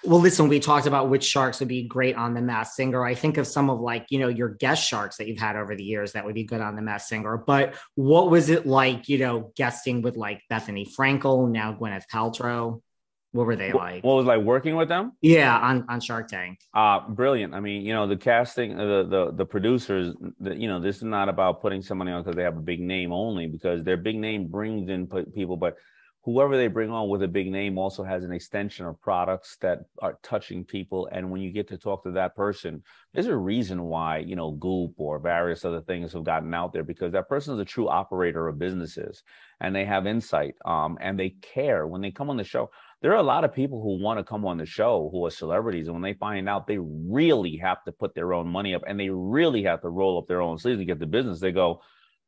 Well, 0.04 0.20
listen, 0.20 0.48
we 0.48 0.58
talked 0.58 0.86
about 0.86 1.10
which 1.10 1.22
sharks 1.22 1.60
would 1.60 1.68
be 1.68 1.82
great 1.82 2.16
on 2.16 2.32
the 2.32 2.40
Masked 2.40 2.76
Singer. 2.76 3.04
I 3.04 3.14
think 3.14 3.36
of 3.36 3.46
some 3.46 3.68
of 3.68 3.78
like, 3.78 4.06
you 4.08 4.20
know, 4.20 4.28
your 4.28 4.48
guest 4.48 4.88
sharks 4.88 5.18
that 5.18 5.28
you've 5.28 5.38
had 5.38 5.56
over 5.56 5.76
the 5.76 5.84
years 5.84 6.12
that 6.12 6.24
would 6.24 6.34
be 6.34 6.44
good 6.44 6.62
on 6.62 6.74
the 6.74 6.80
Masked 6.80 7.10
Singer. 7.10 7.36
But 7.36 7.74
what 7.94 8.30
was 8.30 8.48
it 8.48 8.66
like, 8.66 9.06
you 9.10 9.18
know, 9.18 9.52
guesting 9.54 10.00
with 10.00 10.16
like 10.16 10.40
Bethenny 10.50 10.88
Frankel, 10.90 11.50
now 11.50 11.74
Gwyneth 11.74 12.04
Paltrow? 12.10 12.80
What 13.32 13.46
were 13.46 13.56
they 13.56 13.72
like? 13.72 14.04
What 14.04 14.14
was 14.14 14.26
like 14.26 14.40
working 14.40 14.74
with 14.74 14.88
them? 14.88 15.12
Yeah, 15.20 15.56
on, 15.58 15.84
on 15.88 16.00
Shark 16.00 16.28
Tank. 16.28 16.60
Uh 16.74 17.00
brilliant. 17.08 17.54
I 17.54 17.60
mean, 17.60 17.84
you 17.84 17.92
know, 17.92 18.06
the 18.06 18.16
casting, 18.16 18.76
the 18.76 19.06
the 19.08 19.32
the 19.36 19.44
producers, 19.44 20.14
the, 20.40 20.54
you 20.54 20.66
know, 20.66 20.80
this 20.80 20.96
is 20.96 21.02
not 21.02 21.28
about 21.28 21.60
putting 21.60 21.82
somebody 21.82 22.10
on 22.10 22.22
because 22.22 22.36
they 22.36 22.42
have 22.42 22.56
a 22.56 22.62
big 22.62 22.80
name 22.80 23.12
only, 23.12 23.46
because 23.46 23.84
their 23.84 23.98
big 23.98 24.16
name 24.16 24.46
brings 24.46 24.88
in 24.88 25.06
people, 25.34 25.56
but 25.56 25.76
whoever 26.28 26.58
they 26.58 26.66
bring 26.66 26.90
on 26.90 27.08
with 27.08 27.22
a 27.22 27.28
big 27.28 27.50
name 27.50 27.78
also 27.78 28.04
has 28.04 28.22
an 28.22 28.32
extension 28.32 28.84
of 28.84 29.00
products 29.00 29.56
that 29.62 29.78
are 30.02 30.18
touching 30.22 30.62
people 30.62 31.08
and 31.10 31.30
when 31.30 31.40
you 31.40 31.50
get 31.50 31.68
to 31.68 31.78
talk 31.78 32.02
to 32.02 32.10
that 32.10 32.36
person 32.36 32.82
there's 33.14 33.28
a 33.28 33.36
reason 33.36 33.84
why 33.84 34.18
you 34.18 34.36
know 34.36 34.50
goop 34.50 34.92
or 34.98 35.18
various 35.18 35.64
other 35.64 35.80
things 35.80 36.12
have 36.12 36.24
gotten 36.24 36.52
out 36.52 36.70
there 36.70 36.84
because 36.84 37.12
that 37.12 37.28
person 37.30 37.54
is 37.54 37.60
a 37.60 37.64
true 37.64 37.88
operator 37.88 38.46
of 38.46 38.58
businesses 38.58 39.22
and 39.60 39.74
they 39.74 39.86
have 39.86 40.06
insight 40.06 40.54
um, 40.66 40.98
and 41.00 41.18
they 41.18 41.30
care 41.30 41.86
when 41.86 42.02
they 42.02 42.10
come 42.10 42.28
on 42.28 42.36
the 42.36 42.44
show 42.44 42.68
there 43.00 43.12
are 43.12 43.16
a 43.16 43.22
lot 43.22 43.44
of 43.44 43.54
people 43.54 43.80
who 43.80 44.02
want 44.02 44.18
to 44.18 44.24
come 44.24 44.44
on 44.44 44.58
the 44.58 44.66
show 44.66 45.08
who 45.12 45.24
are 45.24 45.30
celebrities 45.30 45.86
and 45.86 45.94
when 45.94 46.02
they 46.02 46.14
find 46.14 46.48
out 46.48 46.66
they 46.66 46.78
really 46.78 47.56
have 47.56 47.82
to 47.84 47.92
put 47.92 48.14
their 48.14 48.32
own 48.32 48.48
money 48.48 48.74
up 48.74 48.82
and 48.86 48.98
they 48.98 49.08
really 49.10 49.62
have 49.62 49.80
to 49.82 49.88
roll 49.88 50.18
up 50.18 50.26
their 50.26 50.42
own 50.42 50.58
sleeves 50.58 50.78
and 50.78 50.88
get 50.88 50.98
the 50.98 51.06
business 51.06 51.40
they 51.40 51.52
go 51.52 51.80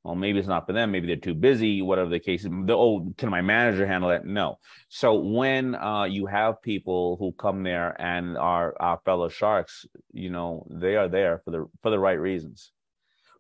well, 0.03 0.15
maybe 0.15 0.39
it's 0.39 0.49
not 0.49 0.67
for 0.67 0.73
them. 0.73 0.93
Maybe 0.93 1.07
they're 1.07 1.17
too 1.17 1.35
busy, 1.35 1.83
whatever 1.83 2.09
the 2.09 2.21
case 2.21 2.45
is. 2.45 2.51
Oh, 2.71 3.13
can 3.19 3.29
my 3.29 3.43
manager 3.43 3.87
handle 3.87 4.09
that? 4.09 4.25
No. 4.25 4.59
So 4.89 5.15
when 5.15 5.75
uh, 5.75 6.05
you 6.05 6.25
have 6.27 6.63
people 6.63 7.17
who 7.19 7.33
come 7.33 7.63
there 7.63 8.01
and 8.01 8.39
are 8.39 8.75
our 8.81 9.01
fellow 9.05 9.29
sharks, 9.29 9.85
you 10.13 10.31
know, 10.31 10.67
they 10.71 10.97
are 10.97 11.09
there 11.09 11.43
for 11.45 11.51
the 11.51 11.67
for 11.83 11.91
the 11.91 11.99
right 11.99 12.19
reasons. 12.19 12.73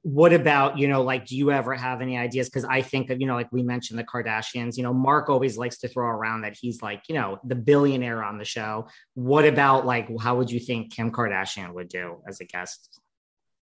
What 0.03 0.33
about, 0.33 0.79
you 0.79 0.89
know, 0.89 1.03
like, 1.03 1.27
do 1.27 1.37
you 1.37 1.53
ever 1.53 1.75
have 1.75 2.01
any 2.01 2.17
ideas? 2.17 2.49
Because 2.49 2.65
I 2.65 2.81
think 2.81 3.11
of, 3.11 3.21
you 3.21 3.27
know, 3.27 3.35
like 3.35 3.53
we 3.53 3.63
mentioned 3.63 3.99
the 3.99 4.05
Kardashians, 4.05 4.79
you 4.79 4.83
know, 4.83 4.95
Mark 4.95 5.29
always 5.29 5.59
likes 5.59 5.79
to 5.79 5.89
throw 5.89 6.07
around 6.07 6.41
that 6.43 6.57
he's 6.59 6.81
like, 6.81 7.03
you 7.09 7.15
know, 7.15 7.39
the 7.45 7.55
billionaire 7.55 8.25
on 8.25 8.39
the 8.39 8.45
show. 8.45 8.89
What 9.15 9.45
about 9.45 9.85
like, 9.85 10.09
how 10.19 10.37
would 10.37 10.51
you 10.51 10.59
think 10.59 10.95
Kim 10.95 11.13
Kardashian 11.13 11.75
would 11.75 11.91
do 11.91 12.23
as 12.27 12.41
a 12.41 12.45
guest? 12.47 13.01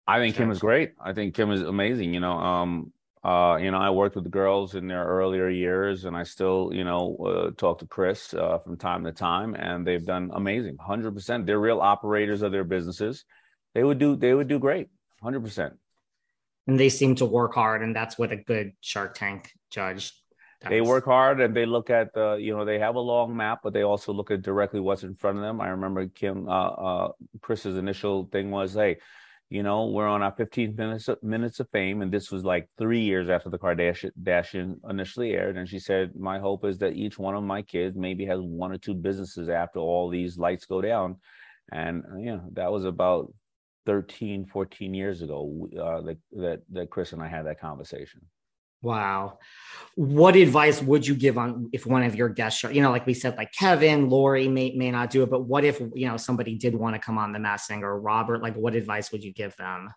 I 0.08 0.20
think 0.20 0.36
Kim 0.36 0.52
is 0.52 0.60
great. 0.60 0.94
I 1.00 1.14
think 1.14 1.36
Kim 1.36 1.52
is 1.52 1.62
amazing. 1.62 2.14
You 2.14 2.20
know, 2.20 2.34
um, 2.34 2.92
uh, 3.24 3.58
you 3.62 3.72
know, 3.72 3.78
I 3.78 3.90
worked 3.92 4.16
with 4.16 4.26
the 4.26 4.30
girls 4.30 4.76
in 4.76 4.88
their 4.88 5.06
earlier 5.06 5.48
years, 5.48 6.04
and 6.04 6.18
I 6.18 6.24
still, 6.24 6.72
you 6.74 6.84
know, 6.84 7.16
uh, 7.26 7.52
talk 7.56 7.80
to 7.80 7.88
Kris 7.88 8.34
uh, 8.34 8.58
from 8.58 8.76
time 8.76 9.06
to 9.06 9.14
time, 9.14 9.56
and 9.56 9.88
they've 9.88 10.06
done 10.06 10.32
amazing. 10.34 10.76
Hundred 10.78 11.14
percent. 11.14 11.46
They're 11.46 11.60
real 11.60 11.80
operators 11.80 12.42
of 12.42 12.52
their 12.52 12.66
businesses. 12.66 13.24
They 13.76 13.84
would 13.84 13.98
do. 13.98 14.18
They 14.18 14.34
would 14.34 14.50
do 14.50 14.60
great. 14.60 14.90
Hundred 15.22 15.42
percent. 15.42 15.76
And 16.68 16.80
they 16.80 16.90
seem 16.90 17.16
to 17.16 17.26
work 17.26 17.54
hard, 17.54 17.82
and 17.82 17.96
that's 17.96 18.18
what 18.18 18.32
a 18.32 18.38
good 18.38 18.74
Shark 18.80 19.16
Tank 19.16 19.52
judge. 19.70 20.14
Does. 20.62 20.70
They 20.70 20.82
work 20.82 21.04
hard, 21.04 21.42
and 21.42 21.54
they 21.54 21.66
look 21.66 21.90
at 21.90 22.14
the. 22.14 22.36
You 22.36 22.56
know, 22.56 22.64
they 22.64 22.80
have 22.80 22.96
a 22.96 23.00
long 23.00 23.36
map, 23.36 23.60
but 23.64 23.74
they 23.74 23.82
also 23.82 24.14
look 24.14 24.32
at 24.32 24.42
directly 24.42 24.80
what's 24.80 25.04
in 25.04 25.16
front 25.16 25.38
of 25.38 25.44
them. 25.44 25.60
I 25.60 25.70
remember 25.70 26.08
Kim, 26.08 26.48
uh, 26.48 26.70
uh, 26.70 27.12
Kris's 27.42 27.78
initial 27.78 28.30
thing 28.32 28.50
was, 28.50 28.74
"Hey." 28.74 28.98
you 29.54 29.62
know, 29.62 29.86
we're 29.86 30.08
on 30.08 30.24
our 30.24 30.32
15 30.32 30.76
minutes 30.76 31.08
of, 31.08 31.22
minutes 31.22 31.60
of 31.60 31.70
fame, 31.70 32.02
and 32.02 32.12
this 32.12 32.32
was 32.32 32.44
like 32.44 32.68
three 32.80 33.02
years 33.02 33.30
after 33.30 33.52
the 33.52 33.60
Kardashian 33.60 34.78
initially 34.90 35.34
aired. 35.34 35.58
And 35.58 35.70
she 35.70 35.78
said, 35.78 36.16
"My 36.16 36.40
hope 36.40 36.66
is 36.66 36.80
that 36.80 36.96
each 36.96 37.20
one 37.20 37.36
of 37.36 37.44
my 37.44 37.62
kids 37.62 37.96
maybe 37.96 38.26
has 38.26 38.40
one 38.40 38.72
or 38.72 38.80
two 38.80 38.96
businesses 38.96 39.50
after 39.50 39.78
all 39.78 40.10
these 40.10 40.40
lights 40.40 40.66
go 40.66 40.82
down." 40.82 41.18
And 41.72 42.04
yeah, 42.20 42.40
that 42.54 42.72
was 42.72 42.84
about 42.84 43.32
13, 43.86 44.46
14 44.46 44.94
years 44.94 45.22
ago 45.22 45.68
uh, 45.80 46.02
that 46.02 46.18
that 46.32 46.62
that 46.72 46.90
Kris 46.90 47.14
and 47.14 47.22
I 47.22 47.28
had 47.28 47.46
that 47.46 47.60
conversation. 47.60 48.22
Wow. 48.84 49.40
What 49.96 50.36
advice 50.36 50.82
would 50.82 51.08
you 51.08 51.16
give 51.16 51.38
on 51.38 51.70
if 51.72 51.86
one 51.86 52.04
of 52.04 52.16
your 52.16 52.28
guests, 52.28 52.64
you 52.64 52.82
know, 52.82 52.92
like 52.92 53.08
we 53.08 53.14
said, 53.14 53.38
like 53.38 53.54
Kevin, 53.54 54.10
Lori 54.10 54.50
may, 54.50 54.72
may 54.72 54.92
not 54.92 55.10
do 55.10 55.24
it, 55.24 55.30
but 55.30 55.46
what 55.46 55.64
if, 55.64 55.80
you 55.80 56.06
know, 56.06 56.18
somebody 56.18 56.56
did 56.56 56.76
want 56.76 56.94
to 56.94 57.00
come 57.00 57.18
on 57.18 57.32
the 57.32 57.40
Masked 57.40 57.68
Singer, 57.68 57.98
Robert, 57.98 58.42
like 58.42 58.56
what 58.56 58.76
advice 58.76 59.10
would 59.14 59.24
you 59.24 59.32
give 59.32 59.56
them? 59.56 59.90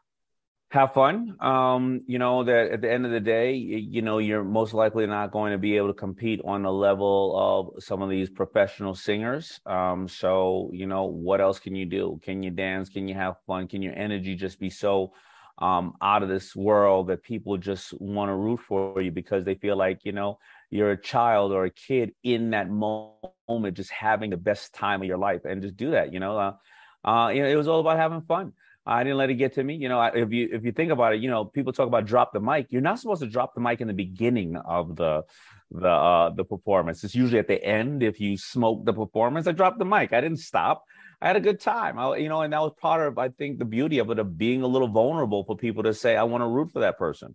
Have 0.70 0.94
fun. 0.94 1.36
Um, 1.40 2.02
you 2.06 2.18
know, 2.18 2.42
that 2.42 2.72
at 2.72 2.80
the 2.80 2.92
end 2.92 3.06
of 3.06 3.12
the 3.12 3.20
day, 3.20 3.54
you 3.54 4.02
know, 4.02 4.18
you're 4.18 4.42
most 4.42 4.74
likely 4.74 5.06
not 5.06 5.30
going 5.30 5.52
to 5.52 5.58
be 5.58 5.76
able 5.76 5.86
to 5.88 5.94
compete 5.94 6.40
on 6.44 6.62
the 6.62 6.72
level 6.72 7.34
of 7.38 7.82
some 7.82 8.02
of 8.02 8.10
these 8.10 8.28
professional 8.28 8.94
singers. 8.94 9.60
Um, 9.64 10.08
so, 10.08 10.70
you 10.72 10.86
know, 10.86 11.04
what 11.04 11.40
else 11.40 11.60
can 11.60 11.76
you 11.76 11.86
do? 11.86 12.20
Can 12.22 12.42
you 12.42 12.50
dance? 12.50 12.88
Can 12.88 13.06
you 13.06 13.14
have 13.14 13.36
fun? 13.46 13.68
Can 13.68 13.80
your 13.80 13.94
energy 13.94 14.34
just 14.34 14.58
be 14.58 14.68
so 14.68 15.12
um, 15.58 15.94
out 16.02 16.22
of 16.22 16.28
this 16.28 16.54
world 16.54 17.06
that 17.08 17.22
people 17.22 17.56
just 17.56 17.94
want 18.00 18.28
to 18.28 18.34
root 18.34 18.60
for 18.60 19.00
you 19.00 19.10
because 19.10 19.44
they 19.44 19.54
feel 19.54 19.76
like 19.76 20.00
you 20.04 20.12
know 20.12 20.38
you're 20.70 20.90
a 20.90 21.00
child 21.00 21.52
or 21.52 21.64
a 21.64 21.70
kid 21.70 22.12
in 22.22 22.50
that 22.50 22.68
moment 22.68 23.76
just 23.76 23.90
having 23.90 24.30
the 24.30 24.36
best 24.36 24.74
time 24.74 25.00
of 25.00 25.08
your 25.08 25.16
life 25.16 25.44
and 25.44 25.62
just 25.62 25.76
do 25.76 25.92
that 25.92 26.12
you 26.12 26.20
know 26.20 26.38
uh, 26.38 27.08
uh, 27.08 27.28
you 27.28 27.42
know 27.42 27.48
it 27.48 27.56
was 27.56 27.68
all 27.68 27.80
about 27.80 27.96
having 27.96 28.20
fun 28.22 28.52
I 28.86 29.02
didn't 29.02 29.18
let 29.18 29.30
it 29.30 29.34
get 29.34 29.54
to 29.54 29.64
me. 29.64 29.74
You 29.74 29.88
know, 29.88 30.00
if 30.02 30.32
you 30.32 30.48
if 30.52 30.64
you 30.64 30.70
think 30.70 30.92
about 30.92 31.14
it, 31.14 31.20
you 31.20 31.28
know, 31.28 31.44
people 31.44 31.72
talk 31.72 31.88
about 31.88 32.06
drop 32.06 32.32
the 32.32 32.40
mic. 32.40 32.68
You're 32.70 32.82
not 32.82 33.00
supposed 33.00 33.20
to 33.22 33.26
drop 33.26 33.54
the 33.54 33.60
mic 33.60 33.80
in 33.80 33.88
the 33.88 33.94
beginning 33.94 34.56
of 34.56 34.94
the 34.94 35.24
the 35.72 35.88
uh 35.88 36.30
the 36.30 36.44
performance. 36.44 37.02
It's 37.02 37.14
usually 37.14 37.40
at 37.40 37.48
the 37.48 37.62
end 37.62 38.04
if 38.04 38.20
you 38.20 38.36
smoke 38.36 38.84
the 38.84 38.92
performance. 38.92 39.48
I 39.48 39.52
dropped 39.52 39.80
the 39.80 39.84
mic. 39.84 40.12
I 40.12 40.20
didn't 40.20 40.38
stop. 40.38 40.84
I 41.20 41.26
had 41.26 41.36
a 41.36 41.40
good 41.40 41.60
time. 41.60 41.98
I, 41.98 42.16
you 42.16 42.28
know, 42.28 42.42
and 42.42 42.52
that 42.52 42.60
was 42.60 42.72
part 42.80 43.06
of 43.06 43.18
I 43.18 43.30
think 43.30 43.58
the 43.58 43.64
beauty 43.64 43.98
of 43.98 44.08
it 44.10 44.20
of 44.20 44.38
being 44.38 44.62
a 44.62 44.66
little 44.68 44.88
vulnerable 44.88 45.44
for 45.44 45.56
people 45.56 45.82
to 45.82 45.92
say 45.92 46.16
I 46.16 46.22
want 46.22 46.42
to 46.42 46.46
root 46.46 46.70
for 46.72 46.80
that 46.80 46.96
person. 46.96 47.34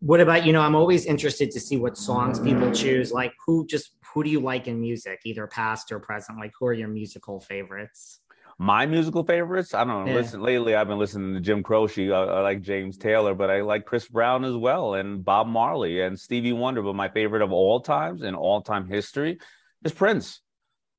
What 0.00 0.20
about 0.20 0.44
you 0.44 0.52
know? 0.52 0.60
I'm 0.60 0.74
always 0.74 1.06
interested 1.06 1.52
to 1.52 1.60
see 1.60 1.76
what 1.76 1.96
songs 1.96 2.40
people 2.40 2.72
choose. 2.72 3.12
Like 3.12 3.32
who 3.46 3.64
just 3.66 3.92
who 4.12 4.24
do 4.24 4.30
you 4.30 4.40
like 4.40 4.66
in 4.66 4.80
music, 4.80 5.20
either 5.24 5.46
past 5.46 5.92
or 5.92 6.00
present? 6.00 6.38
Like 6.38 6.52
who 6.58 6.66
are 6.66 6.72
your 6.72 6.88
musical 6.88 7.38
favorites? 7.38 8.20
My 8.58 8.86
musical 8.86 9.24
favorites, 9.24 9.74
I 9.74 9.84
don't 9.84 10.04
know. 10.04 10.12
Yeah. 10.12 10.18
Listen, 10.18 10.40
lately 10.40 10.74
I've 10.74 10.88
been 10.88 10.98
listening 10.98 11.34
to 11.34 11.40
Jim 11.40 11.62
Croce. 11.62 12.10
I, 12.10 12.22
I, 12.22 12.40
like 12.40 12.62
James 12.62 12.96
Taylor, 12.96 13.34
but 13.34 13.50
I 13.50 13.62
like 13.62 13.84
Chris 13.84 14.08
Brown 14.08 14.44
as 14.44 14.54
well, 14.54 14.94
and 14.94 15.24
Bob 15.24 15.46
Marley 15.46 16.00
and 16.00 16.18
Stevie 16.18 16.52
Wonder. 16.52 16.82
But 16.82 16.94
my 16.94 17.08
favorite 17.08 17.42
of 17.42 17.52
all 17.52 17.80
times 17.80 18.22
in 18.22 18.34
all 18.34 18.62
time 18.62 18.88
history 18.88 19.38
is 19.84 19.92
Prince 19.92 20.40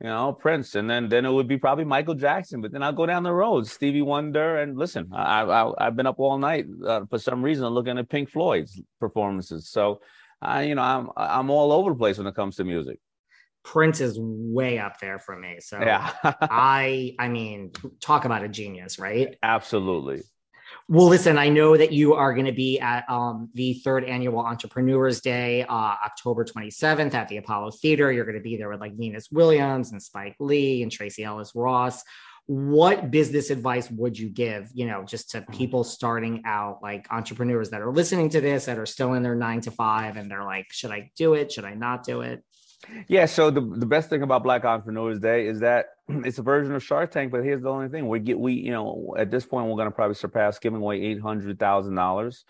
you 0.01 0.07
know, 0.07 0.33
Prince, 0.33 0.75
and 0.75 0.89
then 0.89 1.07
then 1.07 1.25
it 1.25 1.31
would 1.31 1.47
be 1.47 1.57
probably 1.57 1.85
Michael 1.85 2.15
Jackson. 2.15 2.59
But 2.61 2.71
then 2.71 2.83
I'll 2.83 2.91
go 2.91 3.05
down 3.05 3.23
the 3.23 3.31
road, 3.31 3.65
Stevie 3.65 4.01
Wonder, 4.01 4.57
and 4.57 4.77
listen, 4.77 5.09
I, 5.13 5.43
I 5.43 5.85
have 5.85 5.95
been 5.95 6.07
up 6.07 6.19
all 6.19 6.37
night 6.37 6.65
uh, 6.85 7.05
for 7.09 7.17
some 7.17 7.41
reason 7.41 7.65
looking 7.67 7.97
at 7.97 8.09
Pink 8.09 8.29
Floyd's 8.29 8.81
performances. 8.99 9.69
So, 9.69 10.01
I 10.41 10.63
you 10.63 10.75
know, 10.75 10.81
I'm 10.81 11.09
I'm 11.15 11.49
all 11.49 11.71
over 11.71 11.91
the 11.91 11.95
place 11.95 12.17
when 12.17 12.27
it 12.27 12.35
comes 12.35 12.57
to 12.57 12.65
music. 12.65 12.99
Prince 13.65 13.99
is 13.99 14.17
way 14.19 14.77
up 14.77 14.99
there 14.99 15.17
for 15.17 15.35
me. 15.35 15.57
So 15.59 15.79
yeah, 15.79 16.13
I 16.23 17.15
I 17.19 17.27
mean, 17.27 17.71
talk 17.99 18.23
about 18.23 18.43
a 18.43 18.47
genius, 18.47 18.99
right? 18.99 19.35
Absolutely. 19.43 20.21
Well, 20.87 21.07
listen, 21.07 21.37
I 21.39 21.49
know 21.49 21.75
that 21.75 21.91
you 21.91 22.13
are 22.13 22.33
going 22.33 22.45
to 22.45 22.51
be 22.51 22.79
at 22.79 23.09
um, 23.09 23.49
the 23.55 23.73
third 23.73 24.03
annual 24.03 24.39
Entrepreneurs 24.39 25.19
Day, 25.19 25.63
uh, 25.63 25.95
October 26.05 26.45
27th 26.45 27.13
at 27.15 27.27
the 27.27 27.37
Apollo 27.37 27.71
Theater. 27.71 28.11
You're 28.11 28.25
going 28.25 28.37
to 28.37 28.43
be 28.43 28.55
there 28.55 28.69
with 28.69 28.81
like 28.81 28.95
Venus 28.95 29.29
Williams 29.31 29.91
and 29.91 30.01
Spike 30.01 30.35
Lee 30.39 30.83
and 30.83 30.91
Tracee 30.91 31.23
Ellis 31.23 31.53
Ross. 31.55 32.03
What 32.45 33.09
business 33.09 33.49
advice 33.49 33.89
would 33.89 34.17
you 34.17 34.29
give, 34.29 34.69
you 34.73 34.85
know, 34.85 35.03
just 35.03 35.31
to 35.31 35.41
people 35.41 35.83
starting 35.83 36.43
out, 36.45 36.83
like 36.83 37.07
entrepreneurs 37.11 37.71
that 37.71 37.81
are 37.81 37.91
listening 37.91 38.29
to 38.29 38.41
this, 38.41 38.65
that 38.65 38.77
are 38.77 38.85
still 38.85 39.13
in 39.13 39.23
their 39.23 39.35
nine 39.35 39.61
to 39.61 39.71
five 39.71 40.17
and 40.17 40.29
they're 40.29 40.43
like, 40.43 40.67
should 40.71 40.91
I 40.91 41.11
do 41.17 41.33
it? 41.33 41.51
Should 41.51 41.65
I 41.65 41.73
not 41.73 42.03
do 42.03 42.21
it? 42.21 42.43
Yeah. 43.07 43.25
So 43.25 43.49
the, 43.51 43.61
the 43.61 43.85
best 43.85 44.09
thing 44.09 44.21
about 44.21 44.43
Black 44.43 44.65
Entrepreneurs 44.65 45.19
Day 45.19 45.47
is 45.47 45.59
that 45.59 45.87
it's 46.07 46.39
a 46.39 46.43
version 46.43 46.73
of 46.75 46.83
Shark 46.83 47.11
Tank, 47.11 47.31
but 47.31 47.43
here's 47.43 47.61
the 47.61 47.69
only 47.69 47.89
thing: 47.89 48.07
we 48.07 48.19
get 48.19 48.39
we 48.39 48.53
you 48.53 48.71
know 48.71 49.15
at 49.17 49.31
this 49.31 49.45
point 49.45 49.67
we're 49.67 49.75
going 49.75 49.89
to 49.89 49.95
probably 49.95 50.15
surpass 50.15 50.59
giving 50.59 50.81
away 50.81 51.01
eight 51.01 51.21
hundred 51.21 51.59
thousand 51.59 51.97
uh, 51.97 52.01
dollars 52.01 52.45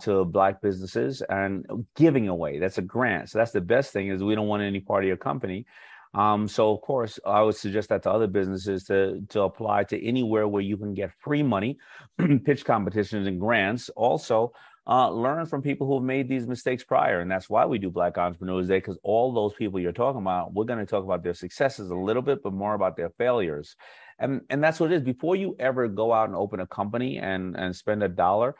to 0.00 0.24
black 0.24 0.60
businesses 0.60 1.22
and 1.28 1.66
giving 1.96 2.28
away. 2.28 2.58
That's 2.58 2.78
a 2.78 2.82
grant. 2.82 3.30
So 3.30 3.38
that's 3.38 3.52
the 3.52 3.60
best 3.60 3.92
thing 3.92 4.08
is 4.08 4.22
we 4.22 4.34
don't 4.34 4.48
want 4.48 4.62
any 4.62 4.80
part 4.80 5.04
of 5.04 5.08
your 5.08 5.16
company. 5.16 5.66
Um, 6.14 6.46
so 6.46 6.70
of 6.74 6.82
course, 6.82 7.18
I 7.24 7.42
would 7.42 7.56
suggest 7.56 7.88
that 7.88 8.02
to 8.02 8.10
other 8.10 8.26
businesses 8.26 8.84
to 8.84 9.22
to 9.30 9.42
apply 9.42 9.84
to 9.84 10.06
anywhere 10.06 10.46
where 10.46 10.62
you 10.62 10.76
can 10.76 10.94
get 10.94 11.12
free 11.20 11.42
money, 11.42 11.78
pitch 12.44 12.64
competitions 12.64 13.26
and 13.26 13.40
grants. 13.40 13.88
Also, 13.90 14.52
uh, 14.86 15.10
learn 15.10 15.46
from 15.46 15.62
people 15.62 15.86
who 15.86 15.94
have 15.94 16.02
made 16.02 16.28
these 16.28 16.46
mistakes 16.46 16.82
prior. 16.82 17.20
And 17.20 17.30
that's 17.30 17.48
why 17.48 17.64
we 17.66 17.78
do 17.78 17.90
Black 17.90 18.18
Entrepreneurs 18.18 18.68
Day, 18.68 18.78
because 18.78 18.98
all 19.02 19.32
those 19.32 19.54
people 19.54 19.78
you're 19.78 19.92
talking 19.92 20.20
about, 20.20 20.52
we're 20.52 20.64
going 20.64 20.80
to 20.80 20.86
talk 20.86 21.04
about 21.04 21.22
their 21.22 21.34
successes 21.34 21.90
a 21.90 21.94
little 21.94 22.22
bit, 22.22 22.42
but 22.42 22.52
more 22.52 22.74
about 22.74 22.96
their 22.96 23.10
failures. 23.10 23.76
And, 24.18 24.40
and 24.50 24.62
that's 24.62 24.80
what 24.80 24.92
it 24.92 24.96
is. 24.96 25.02
Before 25.02 25.36
you 25.36 25.56
ever 25.58 25.88
go 25.88 26.12
out 26.12 26.28
and 26.28 26.36
open 26.36 26.60
a 26.60 26.66
company 26.66 27.18
and, 27.18 27.56
and 27.56 27.74
spend 27.74 28.02
a 28.02 28.08
dollar, 28.08 28.56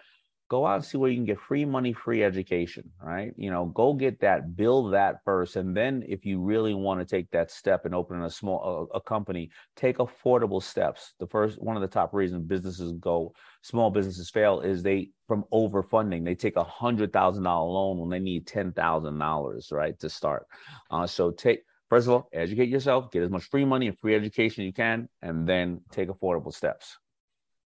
go 0.53 0.67
out 0.67 0.75
and 0.75 0.85
see 0.85 0.99
where 0.99 1.09
you 1.09 1.17
can 1.17 1.25
get 1.25 1.41
free 1.41 1.65
money, 1.65 1.95
free 1.95 2.23
education, 2.23 2.85
right? 3.03 3.33
You 3.39 3.51
know, 3.51 3.65
go 3.65 3.95
get 3.95 4.21
that, 4.21 4.55
build 4.55 4.93
that 4.93 5.25
first. 5.25 5.57
And 5.57 5.75
then 5.75 6.05
if 6.07 6.27
you 6.27 6.43
really 6.43 6.75
want 6.75 7.01
to 7.01 7.07
take 7.07 7.31
that 7.31 7.51
step 7.51 7.87
and 7.87 7.95
open 7.95 8.23
a 8.23 8.29
small 8.29 8.91
a, 8.93 8.99
a 8.99 9.01
company, 9.01 9.49
take 9.77 9.97
affordable 9.97 10.63
steps. 10.63 11.15
The 11.19 11.27
first 11.27 11.59
one 11.63 11.75
of 11.75 11.81
the 11.81 11.89
top 11.89 12.13
reasons 12.13 12.45
businesses 12.45 12.93
go 13.01 13.33
small 13.63 13.91
businesses 13.91 14.29
fail 14.29 14.61
is 14.61 14.83
they 14.83 15.09
from 15.27 15.45
overfunding. 15.55 16.23
They 16.23 16.35
take 16.35 16.57
a 16.57 16.65
hundred 16.65 17.15
thousand 17.15 17.45
dollar 17.45 17.71
loan 17.71 17.99
when 17.99 18.11
they 18.11 18.21
need 18.21 18.47
ten 18.47 18.73
thousand 18.73 19.19
dollars, 19.19 19.69
right, 19.73 19.99
to 20.01 20.11
start. 20.11 20.45
Uh, 20.91 21.07
so 21.07 21.31
take 21.31 21.61
first 21.89 22.09
of 22.09 22.13
all, 22.13 22.29
educate 22.31 22.69
yourself, 22.69 23.11
get 23.11 23.23
as 23.23 23.31
much 23.31 23.45
free 23.45 23.65
money 23.65 23.87
and 23.89 23.99
free 23.99 24.15
education 24.15 24.65
you 24.65 24.73
can, 24.75 25.09
and 25.23 25.49
then 25.49 25.81
take 25.91 26.11
affordable 26.11 26.53
steps. 26.53 26.99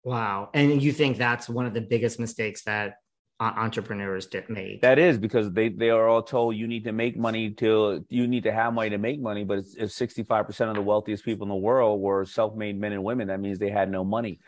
Wow. 0.07 0.51
And 0.55 0.81
you 0.81 0.93
think 0.93 1.19
that's 1.19 1.49
one 1.49 1.67
of 1.67 1.75
the 1.75 1.81
biggest 1.81 2.21
mistakes 2.21 2.63
that 2.63 2.99
entrepreneurs 3.41 4.27
did 4.27 4.49
make? 4.49 4.81
That 4.81 5.01
is 5.01 5.19
because 5.19 5.51
they, 5.51 5.69
they 5.69 5.91
are 5.91 6.07
all 6.07 6.23
told 6.23 6.55
you 6.55 6.69
need 6.69 6.85
to 6.85 6.93
make 6.93 7.17
money 7.17 7.51
to, 7.55 8.05
you 8.09 8.29
need 8.29 8.45
to 8.45 8.53
have 8.53 8.73
money 8.73 8.91
to 8.91 8.99
make 8.99 9.21
money. 9.21 9.43
But 9.43 9.65
if 9.77 9.91
65% 9.91 10.69
of 10.69 10.77
the 10.77 10.81
wealthiest 10.81 11.25
people 11.25 11.45
in 11.45 11.49
the 11.49 11.57
world 11.57 12.01
were 12.01 12.25
self-made 12.25 12.81
men 12.81 12.93
and 12.93 13.03
women, 13.03 13.27
that 13.27 13.41
means 13.41 13.59
they 13.59 13.69
had 13.69 13.91
no 13.91 14.05
money. 14.05 14.39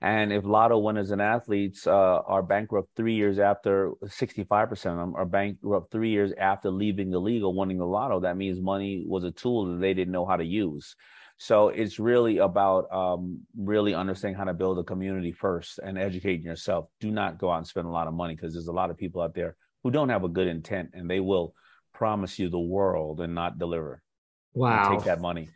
And 0.00 0.32
if 0.32 0.44
lotto 0.44 0.78
winners 0.78 1.10
and 1.10 1.20
athletes 1.20 1.88
uh, 1.88 2.20
are 2.20 2.44
bankrupt 2.44 2.90
three 2.94 3.14
years 3.14 3.40
after, 3.40 3.94
65% 4.04 4.70
of 4.70 4.80
them 4.80 5.16
are 5.16 5.26
bankrupt 5.26 5.90
three 5.90 6.10
years 6.10 6.32
after 6.38 6.70
leaving 6.70 7.10
the 7.10 7.18
league 7.18 7.42
or 7.42 7.52
winning 7.52 7.78
the 7.78 7.86
lotto, 7.86 8.20
that 8.20 8.36
means 8.36 8.60
money 8.60 9.02
was 9.04 9.24
a 9.24 9.32
tool 9.32 9.66
that 9.66 9.80
they 9.80 9.94
didn't 9.94 10.12
know 10.12 10.24
how 10.24 10.36
to 10.36 10.44
use. 10.44 10.94
So 11.38 11.68
it's 11.68 12.00
really 12.00 12.38
about 12.38 12.92
um, 12.92 13.40
really 13.56 13.94
understanding 13.94 14.36
how 14.36 14.44
to 14.44 14.54
build 14.54 14.80
a 14.80 14.82
community 14.82 15.30
first 15.30 15.78
and 15.78 15.96
educating 15.96 16.44
yourself. 16.44 16.88
Do 17.00 17.12
not 17.12 17.38
go 17.38 17.50
out 17.50 17.58
and 17.58 17.66
spend 17.66 17.86
a 17.86 17.90
lot 17.90 18.08
of 18.08 18.14
money 18.14 18.34
because 18.34 18.52
there's 18.52 18.66
a 18.66 18.72
lot 18.72 18.90
of 18.90 18.96
people 18.96 19.22
out 19.22 19.34
there 19.34 19.56
who 19.84 19.92
don't 19.92 20.08
have 20.08 20.24
a 20.24 20.28
good 20.28 20.48
intent 20.48 20.90
and 20.94 21.08
they 21.08 21.20
will 21.20 21.54
promise 21.94 22.40
you 22.40 22.48
the 22.48 22.58
world 22.58 23.20
and 23.20 23.36
not 23.36 23.56
deliver. 23.56 24.02
Wow. 24.52 24.90
take 24.90 25.04
that 25.04 25.20
money. 25.20 25.48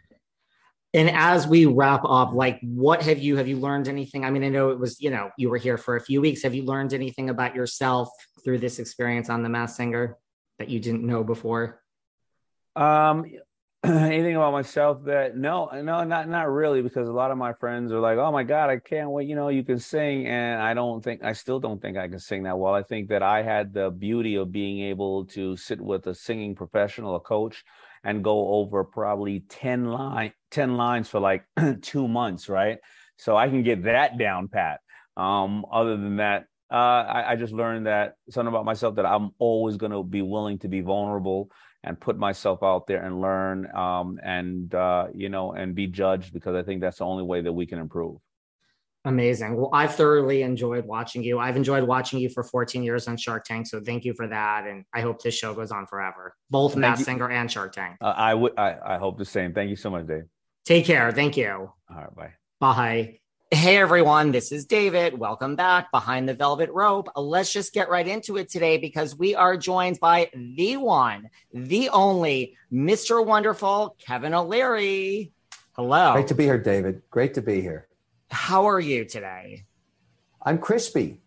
And 0.95 1.11
as 1.11 1.49
we 1.49 1.66
wrap 1.66 2.03
up, 2.05 2.33
like 2.33 2.61
what 2.62 3.03
have 3.03 3.18
you 3.18 3.37
have 3.37 3.49
you 3.49 3.57
learned 3.57 3.88
anything? 3.88 4.25
I 4.25 4.31
mean, 4.31 4.45
I 4.45 4.51
know 4.51 4.71
it 4.71 4.79
was, 4.79 5.01
you 5.01 5.11
know, 5.11 5.31
you 5.37 5.49
were 5.49 5.57
here 5.57 5.79
for 5.79 5.97
a 5.97 6.01
few 6.01 6.21
weeks. 6.21 6.42
Have 6.42 6.55
you 6.55 6.64
learned 6.64 6.92
anything 6.92 7.29
about 7.29 7.57
yourself 7.57 8.11
through 8.45 8.59
this 8.59 8.79
experience 8.79 9.31
on 9.31 9.42
the 9.42 9.49
Masked 9.49 9.79
Singer 9.79 10.18
that 10.59 10.68
you 10.68 10.79
didn't 10.79 11.03
know 11.03 11.25
before? 11.25 11.83
Um, 12.77 13.25
anything 13.85 14.37
about 14.37 14.53
myself 14.53 15.03
that 15.05 15.37
no 15.37 15.68
no 15.83 16.05
not 16.05 16.29
not 16.29 16.49
really 16.49 16.83
because 16.83 17.09
a 17.09 17.12
lot 17.12 17.33
of 17.33 17.37
my 17.38 17.53
friends 17.53 17.90
are 17.90 17.99
like 17.99 18.16
oh 18.16 18.31
my 18.31 18.45
god 18.45 18.71
i 18.71 18.79
can't 18.79 19.11
wait 19.11 19.29
you 19.29 19.35
know 19.35 19.49
you 19.49 19.64
can 19.64 19.81
sing 19.81 20.25
and 20.29 20.62
i 20.62 20.73
don't 20.73 21.03
think 21.03 21.25
i 21.25 21.33
still 21.33 21.59
don't 21.59 21.83
think 21.83 21.97
i 21.97 22.07
can 22.07 22.21
sing 22.21 22.45
that 22.45 22.57
well. 22.57 22.75
I 22.75 22.85
think 22.85 23.09
that 23.09 23.25
i 23.25 23.42
had 23.42 23.75
the 23.75 23.90
beauty 23.90 24.37
of 24.37 24.53
being 24.53 24.83
able 24.88 25.25
to 25.27 25.57
sit 25.57 25.81
with 25.81 26.07
a 26.07 26.14
singing 26.14 26.55
professional 26.55 27.16
a 27.16 27.21
coach 27.21 27.64
and 28.05 28.23
go 28.23 28.55
over 28.55 28.85
probably 28.85 29.40
10 29.49 29.87
line 29.87 30.33
10 30.53 30.77
lines 30.77 31.09
for 31.09 31.18
like 31.18 31.45
two 31.83 32.07
months 32.07 32.49
right? 32.49 32.79
So 33.16 33.37
i 33.37 33.49
can 33.49 33.64
get 33.64 33.83
that 33.83 34.16
down 34.16 34.47
pat. 34.47 34.79
Um 35.16 35.64
other 35.73 35.97
than 35.97 36.18
that 36.18 36.45
uh, 36.71 37.05
I, 37.07 37.33
I 37.33 37.37
just 37.37 37.53
learned 37.53 37.87
that 37.87 38.14
something 38.31 38.49
about 38.49 38.64
myself 38.64 38.95
that 38.95 39.05
I'm 39.05 39.33
always 39.38 39.77
going 39.77 39.92
to 39.92 40.03
be 40.03 40.23
willing 40.23 40.59
to 40.61 40.68
be 40.68 40.81
vulnerable 40.81 41.51
and 41.85 41.99
put 42.01 42.16
myself 42.16 42.62
out 42.62 42.87
there 42.87 43.05
and 43.05 43.21
learn 43.21 43.75
um, 43.75 44.21
and 44.23 44.75
uh, 44.75 45.09
you 45.14 45.29
know 45.29 45.53
and 45.53 45.75
be 45.75 45.87
judged 45.87 46.33
because 46.33 46.55
I 46.55 46.62
think 46.62 46.81
that's 46.81 46.99
the 46.99 47.05
only 47.05 47.25
way 47.25 47.40
that 47.40 47.53
we 47.53 47.66
can 47.66 47.79
improve. 47.79 48.18
Amazing. 49.05 49.57
Well, 49.57 49.71
I've 49.73 49.97
thoroughly 49.97 50.42
enjoyed 50.42 50.87
watching 50.87 51.25
you. 51.25 51.40
I've 51.40 51.57
enjoyed 51.57 51.83
watching 51.83 52.21
you 52.21 52.29
for 52.29 52.45
14 52.45 52.85
years 52.85 53.09
on 53.09 53.16
Shark 53.16 53.45
Tank. 53.45 53.66
So 53.66 53.81
thank 53.81 54.05
you 54.05 54.14
for 54.14 54.29
that. 54.29 54.64
And 54.68 54.85
I 54.95 55.01
hope 55.01 55.21
this 55.21 55.35
show 55.35 55.55
goes 55.55 55.73
on 55.73 55.87
forever, 55.87 56.37
both 56.51 56.77
Masked 56.77 57.07
Singer 57.07 57.29
and 57.29 57.51
Shark 57.51 57.73
Tank. 57.73 57.97
Uh, 58.01 58.14
I 58.16 58.35
would. 58.35 58.57
I, 58.57 58.77
I 58.95 58.99
hope 58.99 59.18
the 59.18 59.25
same. 59.25 59.53
Thank 59.53 59.71
you 59.71 59.77
so 59.77 59.90
much, 59.90 60.07
Dave. 60.07 60.25
Take 60.64 60.85
care. 60.85 61.11
Thank 61.11 61.37
you. 61.37 61.51
All 61.51 61.97
right. 61.97 62.14
Bye. 62.14 62.33
Bye. 62.61 63.22
Hey 63.55 63.77
everyone, 63.77 64.33
this 64.33 64.51
is 64.51 64.65
David. 64.65 65.19
Welcome 65.19 65.57
back 65.57 65.93
behind 65.93 66.27
the 66.27 66.33
velvet 66.33 66.71
rope. 66.71 67.11
Let's 67.15 67.53
just 67.53 67.75
get 67.75 67.91
right 67.91 68.09
into 68.09 68.38
it 68.38 68.49
today 68.49 68.79
because 68.79 69.15
we 69.15 69.35
are 69.35 69.59
joined 69.59 70.01
by 70.01 70.31
the 70.35 70.79
one, 70.79 71.29
the 71.53 71.91
only 71.91 72.57
Mr. 72.73 73.23
Wonderful, 73.23 73.95
Kevin 73.99 74.33
O'Leary. 74.33 75.33
Hello. 75.73 76.15
Great 76.15 76.29
to 76.29 76.35
be 76.35 76.45
here, 76.45 76.57
David. 76.57 77.03
Great 77.11 77.35
to 77.35 77.43
be 77.43 77.61
here. 77.61 77.88
How 78.31 78.65
are 78.71 78.81
you 78.81 79.05
today? 79.05 79.67
I'm 80.41 80.57
crispy. 80.57 81.21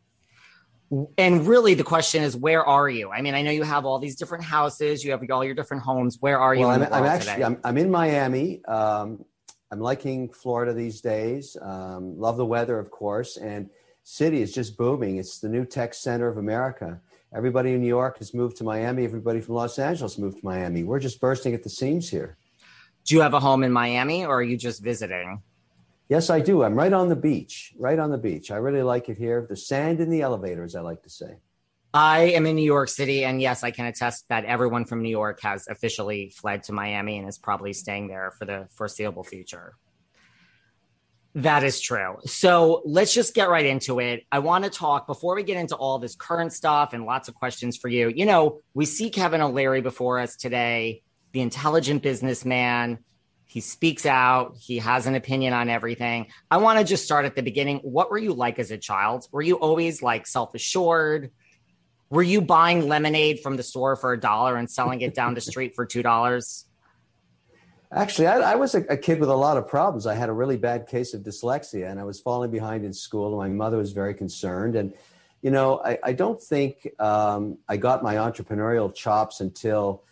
And 1.20 1.46
really, 1.48 1.76
the 1.76 1.84
question 1.84 2.24
is, 2.24 2.36
where 2.36 2.66
are 2.66 2.90
you? 2.90 3.12
I 3.12 3.22
mean, 3.22 3.36
I 3.36 3.44
know 3.44 3.52
you 3.52 3.62
have 3.62 3.86
all 3.86 4.00
these 4.00 4.16
different 4.16 4.46
houses, 4.46 5.06
you 5.06 5.12
have 5.12 5.22
all 5.30 5.46
your 5.46 5.54
different 5.54 5.84
homes. 5.84 6.18
Where 6.20 6.40
are 6.40 6.56
you? 6.56 6.62
Well, 6.62 6.72
I'm, 6.72 6.92
I'm, 6.92 7.06
actually 7.06 7.44
I'm, 7.44 7.60
I'm, 7.64 7.78
in 7.78 7.92
Miami. 7.92 8.66
Um, 8.66 9.26
I'm 9.72 9.80
liking 9.80 10.30
Florida 10.30 10.74
these 10.74 11.02
days. 11.02 11.58
Um, 11.62 12.20
love 12.20 12.38
the 12.38 12.46
weather, 12.46 12.78
of 12.78 12.92
course, 12.92 13.38
and 13.38 13.70
city 14.04 14.42
is 14.42 14.54
just 14.54 14.78
booming. 14.78 15.18
It's 15.18 15.40
the 15.40 15.50
new 15.50 15.66
tech 15.66 15.94
center 15.94 16.28
of 16.28 16.38
America. 16.38 17.02
Everybody 17.34 17.74
in 17.74 17.82
New 17.82 17.88
York 17.88 18.20
has 18.20 18.34
moved 18.34 18.58
to 18.58 18.64
Miami. 18.64 19.04
Everybody 19.04 19.42
from 19.42 19.56
Los 19.56 19.80
Angeles 19.80 20.18
moved 20.18 20.40
to 20.40 20.46
Miami. 20.46 20.84
We're 20.84 21.00
just 21.00 21.20
bursting 21.20 21.54
at 21.54 21.64
the 21.64 21.70
seams 21.70 22.10
here. 22.10 22.38
Do 23.06 23.16
you 23.16 23.22
have 23.22 23.34
a 23.34 23.40
home 23.40 23.64
in 23.64 23.72
Miami, 23.72 24.26
or 24.26 24.40
are 24.40 24.44
you 24.44 24.58
just 24.58 24.82
visiting? 24.82 25.42
Yes, 26.08 26.30
I 26.30 26.40
do. 26.40 26.64
I'm 26.64 26.76
right 26.76 26.94
on 26.94 27.10
the 27.10 27.16
beach. 27.16 27.74
Right 27.78 27.98
on 27.98 28.12
the 28.12 28.18
beach. 28.18 28.52
I 28.52 28.58
really 28.58 28.84
like 28.84 29.10
it 29.10 29.18
here. 29.18 29.46
The 29.50 29.58
sand 29.58 30.00
in 30.00 30.10
the 30.10 30.22
elevators, 30.22 30.76
I 30.76 30.82
like 30.82 31.02
to 31.04 31.10
say. 31.10 31.38
I 31.96 32.32
am 32.32 32.46
in 32.46 32.58
New 32.58 32.66
York 32.66 32.90
City, 32.90 33.24
and 33.24 33.42
yes, 33.42 33.64
I 33.64 33.72
can 33.72 33.86
attest 33.86 34.28
that 34.28 34.44
everyone 34.44 34.84
from 34.84 35.02
New 35.02 35.10
York 35.10 35.40
has 35.44 35.66
officially 35.70 36.30
fled 36.30 36.64
to 36.64 36.74
Miami 36.74 37.18
and 37.18 37.26
is 37.26 37.38
probably 37.38 37.72
staying 37.72 38.10
there 38.10 38.34
for 38.38 38.44
the 38.44 38.68
foreseeable 38.76 39.24
future. 39.24 39.76
That 41.36 41.64
is 41.64 41.80
true. 41.80 42.18
So 42.26 42.82
let's 42.84 43.14
just 43.14 43.34
get 43.34 43.48
right 43.48 43.66
into 43.66 44.02
it. 44.02 44.26
I 44.30 44.40
want 44.40 44.66
to 44.66 44.70
talk 44.70 45.08
before 45.08 45.36
we 45.36 45.44
get 45.44 45.56
into 45.56 45.78
all 45.78 45.98
this 45.98 46.18
current 46.18 46.52
stuff 46.52 46.92
and 46.92 47.06
lots 47.06 47.30
of 47.30 47.36
questions 47.36 47.78
for 47.78 47.88
you. 47.88 48.10
You 48.10 48.26
know, 48.26 48.60
we 48.74 48.84
see 48.84 49.10
Kevin 49.10 49.40
O'Leary 49.40 49.80
before 49.80 50.20
us 50.20 50.36
today, 50.36 51.02
the 51.32 51.40
intelligent 51.40 52.04
businessman. 52.04 53.00
He 53.46 53.62
speaks 53.62 54.06
out, 54.06 54.58
he 54.60 54.80
has 54.80 55.08
an 55.08 55.16
opinion 55.16 55.54
on 55.54 55.70
everything. 55.70 56.28
I 56.52 56.58
want 56.58 56.78
to 56.78 56.84
just 56.84 57.06
start 57.06 57.24
at 57.24 57.38
the 57.38 57.42
beginning. 57.42 57.78
What 57.84 58.12
were 58.12 58.18
you 58.18 58.34
like 58.34 58.60
as 58.60 58.72
a 58.72 58.78
child? 58.78 59.30
Were 59.32 59.42
you 59.42 59.56
always 59.56 60.02
like 60.02 60.28
self 60.28 60.54
assured? 60.56 61.32
Were 62.10 62.24
you 62.24 62.42
buying 62.42 62.88
lemonade 62.88 63.40
from 63.40 63.58
the 63.58 63.64
store 63.64 63.96
for 63.96 64.14
a 64.14 64.20
dollar 64.20 64.58
and 64.58 64.70
selling 64.70 65.02
it 65.02 65.14
down 65.16 65.34
the 65.34 65.42
street 65.52 65.76
for 65.76 65.86
two 65.86 66.04
dollars? 66.04 66.66
Actually, 67.92 68.28
I, 68.28 68.54
I 68.54 68.56
was 68.56 68.76
a, 68.76 68.82
a, 68.90 68.98
kid 68.98 69.20
with 69.20 69.30
a 69.30 69.36
lot 69.36 69.58
of 69.58 69.68
problems. 69.68 70.06
I 70.06 70.16
had 70.16 70.28
a 70.28 70.34
really 70.34 70.58
bad 70.58 70.88
case 70.88 71.14
of 71.14 71.22
dyslexia, 71.22 71.90
and 71.90 72.00
I 72.00 72.04
was 72.04 72.20
falling 72.20 72.52
behind 72.52 72.84
in 72.84 72.94
school. 72.94 73.40
And 73.40 73.52
my 73.52 73.56
mother 73.66 73.78
was 73.78 73.92
very 73.94 74.14
concerned. 74.14 74.76
And 74.76 74.94
you 75.42 75.52
know, 75.52 75.82
I, 75.86 76.00
I 76.04 76.14
don't 76.14 76.42
think 76.42 76.90
um, 77.00 77.60
I 77.70 77.78
got 77.78 78.04
my 78.04 78.16
entrepreneurial 78.16 78.94
chops 78.94 79.40
until 79.40 80.04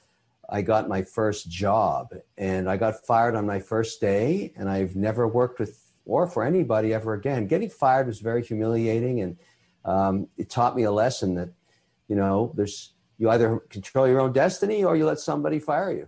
I 0.50 0.62
got 0.62 0.88
my 0.88 1.02
first 1.02 1.50
job, 1.50 2.14
and 2.38 2.70
I 2.70 2.78
got 2.78 3.06
fired 3.06 3.36
on 3.36 3.46
my 3.46 3.60
first 3.60 4.00
day. 4.00 4.54
And 4.56 4.70
I've 4.70 4.96
never 4.96 5.28
worked 5.28 5.60
with 5.60 5.80
or 6.06 6.28
for 6.28 6.44
anybody 6.44 6.94
ever 6.94 7.14
again. 7.14 7.48
Getting 7.48 7.70
fired 7.70 8.08
was 8.08 8.20
very 8.20 8.44
humiliating, 8.44 9.22
and 9.22 9.38
um, 9.84 10.28
it 10.38 10.50
taught 10.50 10.76
me 10.76 10.84
a 10.84 10.92
lesson 10.92 11.36
that 11.36 11.50
you 12.08 12.16
know, 12.16 12.54
there's 12.56 12.94
you 13.18 13.30
either 13.30 13.60
control 13.70 14.08
your 14.08 14.20
own 14.20 14.34
destiny 14.34 14.84
or 14.84 14.96
you 14.96 15.06
let 15.06 15.20
somebody 15.20 15.60
fire 15.60 15.92
you. 15.92 16.08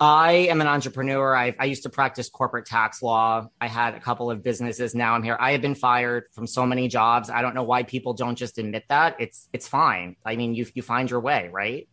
I 0.00 0.32
am 0.32 0.62
an 0.62 0.66
entrepreneur. 0.66 1.36
I, 1.36 1.54
I, 1.58 1.66
used 1.66 1.82
to 1.82 1.90
practice 1.90 2.30
corporate 2.30 2.64
tax 2.64 3.02
law. 3.02 3.48
I 3.60 3.68
had 3.68 3.94
a 3.94 4.00
couple 4.00 4.30
of 4.30 4.42
businesses. 4.42 4.94
Now 4.94 5.14
I'm 5.14 5.22
here. 5.22 5.36
I 5.38 5.52
have 5.52 5.60
been 5.60 5.74
fired 5.74 6.24
from 6.32 6.46
so 6.46 6.64
many 6.64 6.88
jobs. 6.88 7.28
I 7.28 7.42
don't 7.42 7.54
know 7.54 7.64
why 7.64 7.82
people 7.82 8.14
don't 8.14 8.36
just 8.36 8.56
admit 8.56 8.84
that. 8.88 9.16
It's 9.18 9.50
it's 9.52 9.68
fine. 9.68 10.16
I 10.24 10.36
mean, 10.36 10.54
you 10.54 10.66
you 10.72 10.80
find 10.80 11.10
your 11.10 11.20
way, 11.20 11.50
right? 11.52 11.86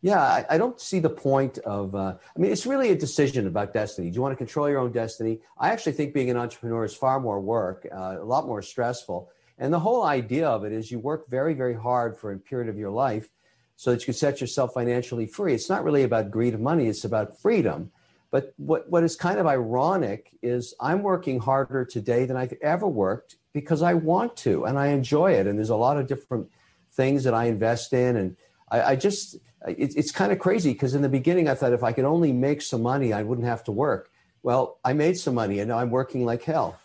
Yeah, 0.00 0.20
I, 0.20 0.44
I 0.50 0.58
don't 0.58 0.80
see 0.80 1.00
the 1.00 1.10
point 1.10 1.58
of. 1.58 1.94
Uh, 1.96 2.14
I 2.36 2.38
mean, 2.38 2.52
it's 2.52 2.66
really 2.66 2.90
a 2.90 2.96
decision 2.96 3.48
about 3.48 3.72
destiny. 3.72 4.10
Do 4.10 4.14
you 4.14 4.22
want 4.22 4.32
to 4.32 4.36
control 4.36 4.68
your 4.68 4.78
own 4.78 4.92
destiny? 4.92 5.40
I 5.58 5.70
actually 5.70 5.92
think 5.92 6.14
being 6.14 6.30
an 6.30 6.36
entrepreneur 6.36 6.84
is 6.84 6.94
far 6.94 7.18
more 7.18 7.40
work, 7.40 7.84
uh, 7.90 8.18
a 8.20 8.24
lot 8.24 8.46
more 8.46 8.62
stressful. 8.62 9.28
And 9.58 9.72
the 9.72 9.80
whole 9.80 10.02
idea 10.02 10.48
of 10.48 10.64
it 10.64 10.72
is 10.72 10.90
you 10.90 10.98
work 10.98 11.28
very, 11.28 11.54
very 11.54 11.74
hard 11.74 12.16
for 12.16 12.32
a 12.32 12.38
period 12.38 12.68
of 12.68 12.78
your 12.78 12.90
life 12.90 13.28
so 13.76 13.90
that 13.90 14.00
you 14.00 14.06
can 14.06 14.14
set 14.14 14.40
yourself 14.40 14.74
financially 14.74 15.26
free. 15.26 15.54
It's 15.54 15.68
not 15.68 15.84
really 15.84 16.02
about 16.02 16.30
greed 16.30 16.54
of 16.54 16.60
money, 16.60 16.86
it's 16.88 17.04
about 17.04 17.40
freedom. 17.40 17.90
But 18.30 18.52
what, 18.56 18.90
what 18.90 19.04
is 19.04 19.14
kind 19.14 19.38
of 19.38 19.46
ironic 19.46 20.30
is 20.42 20.74
I'm 20.80 21.02
working 21.02 21.38
harder 21.38 21.84
today 21.84 22.24
than 22.24 22.36
I've 22.36 22.54
ever 22.60 22.86
worked 22.86 23.36
because 23.52 23.80
I 23.80 23.94
want 23.94 24.36
to 24.38 24.64
and 24.64 24.76
I 24.76 24.88
enjoy 24.88 25.32
it. 25.32 25.46
And 25.46 25.56
there's 25.56 25.70
a 25.70 25.76
lot 25.76 25.98
of 25.98 26.08
different 26.08 26.50
things 26.92 27.22
that 27.24 27.34
I 27.34 27.44
invest 27.44 27.92
in. 27.92 28.16
And 28.16 28.36
I, 28.72 28.82
I 28.82 28.96
just, 28.96 29.36
it, 29.68 29.96
it's 29.96 30.10
kind 30.10 30.32
of 30.32 30.40
crazy 30.40 30.72
because 30.72 30.96
in 30.96 31.02
the 31.02 31.08
beginning 31.08 31.48
I 31.48 31.54
thought 31.54 31.72
if 31.72 31.84
I 31.84 31.92
could 31.92 32.04
only 32.04 32.32
make 32.32 32.60
some 32.60 32.82
money, 32.82 33.12
I 33.12 33.22
wouldn't 33.22 33.46
have 33.46 33.62
to 33.64 33.72
work. 33.72 34.10
Well, 34.42 34.80
I 34.84 34.94
made 34.94 35.16
some 35.16 35.34
money 35.34 35.60
and 35.60 35.68
now 35.68 35.78
I'm 35.78 35.90
working 35.90 36.24
like 36.24 36.42
hell. 36.42 36.78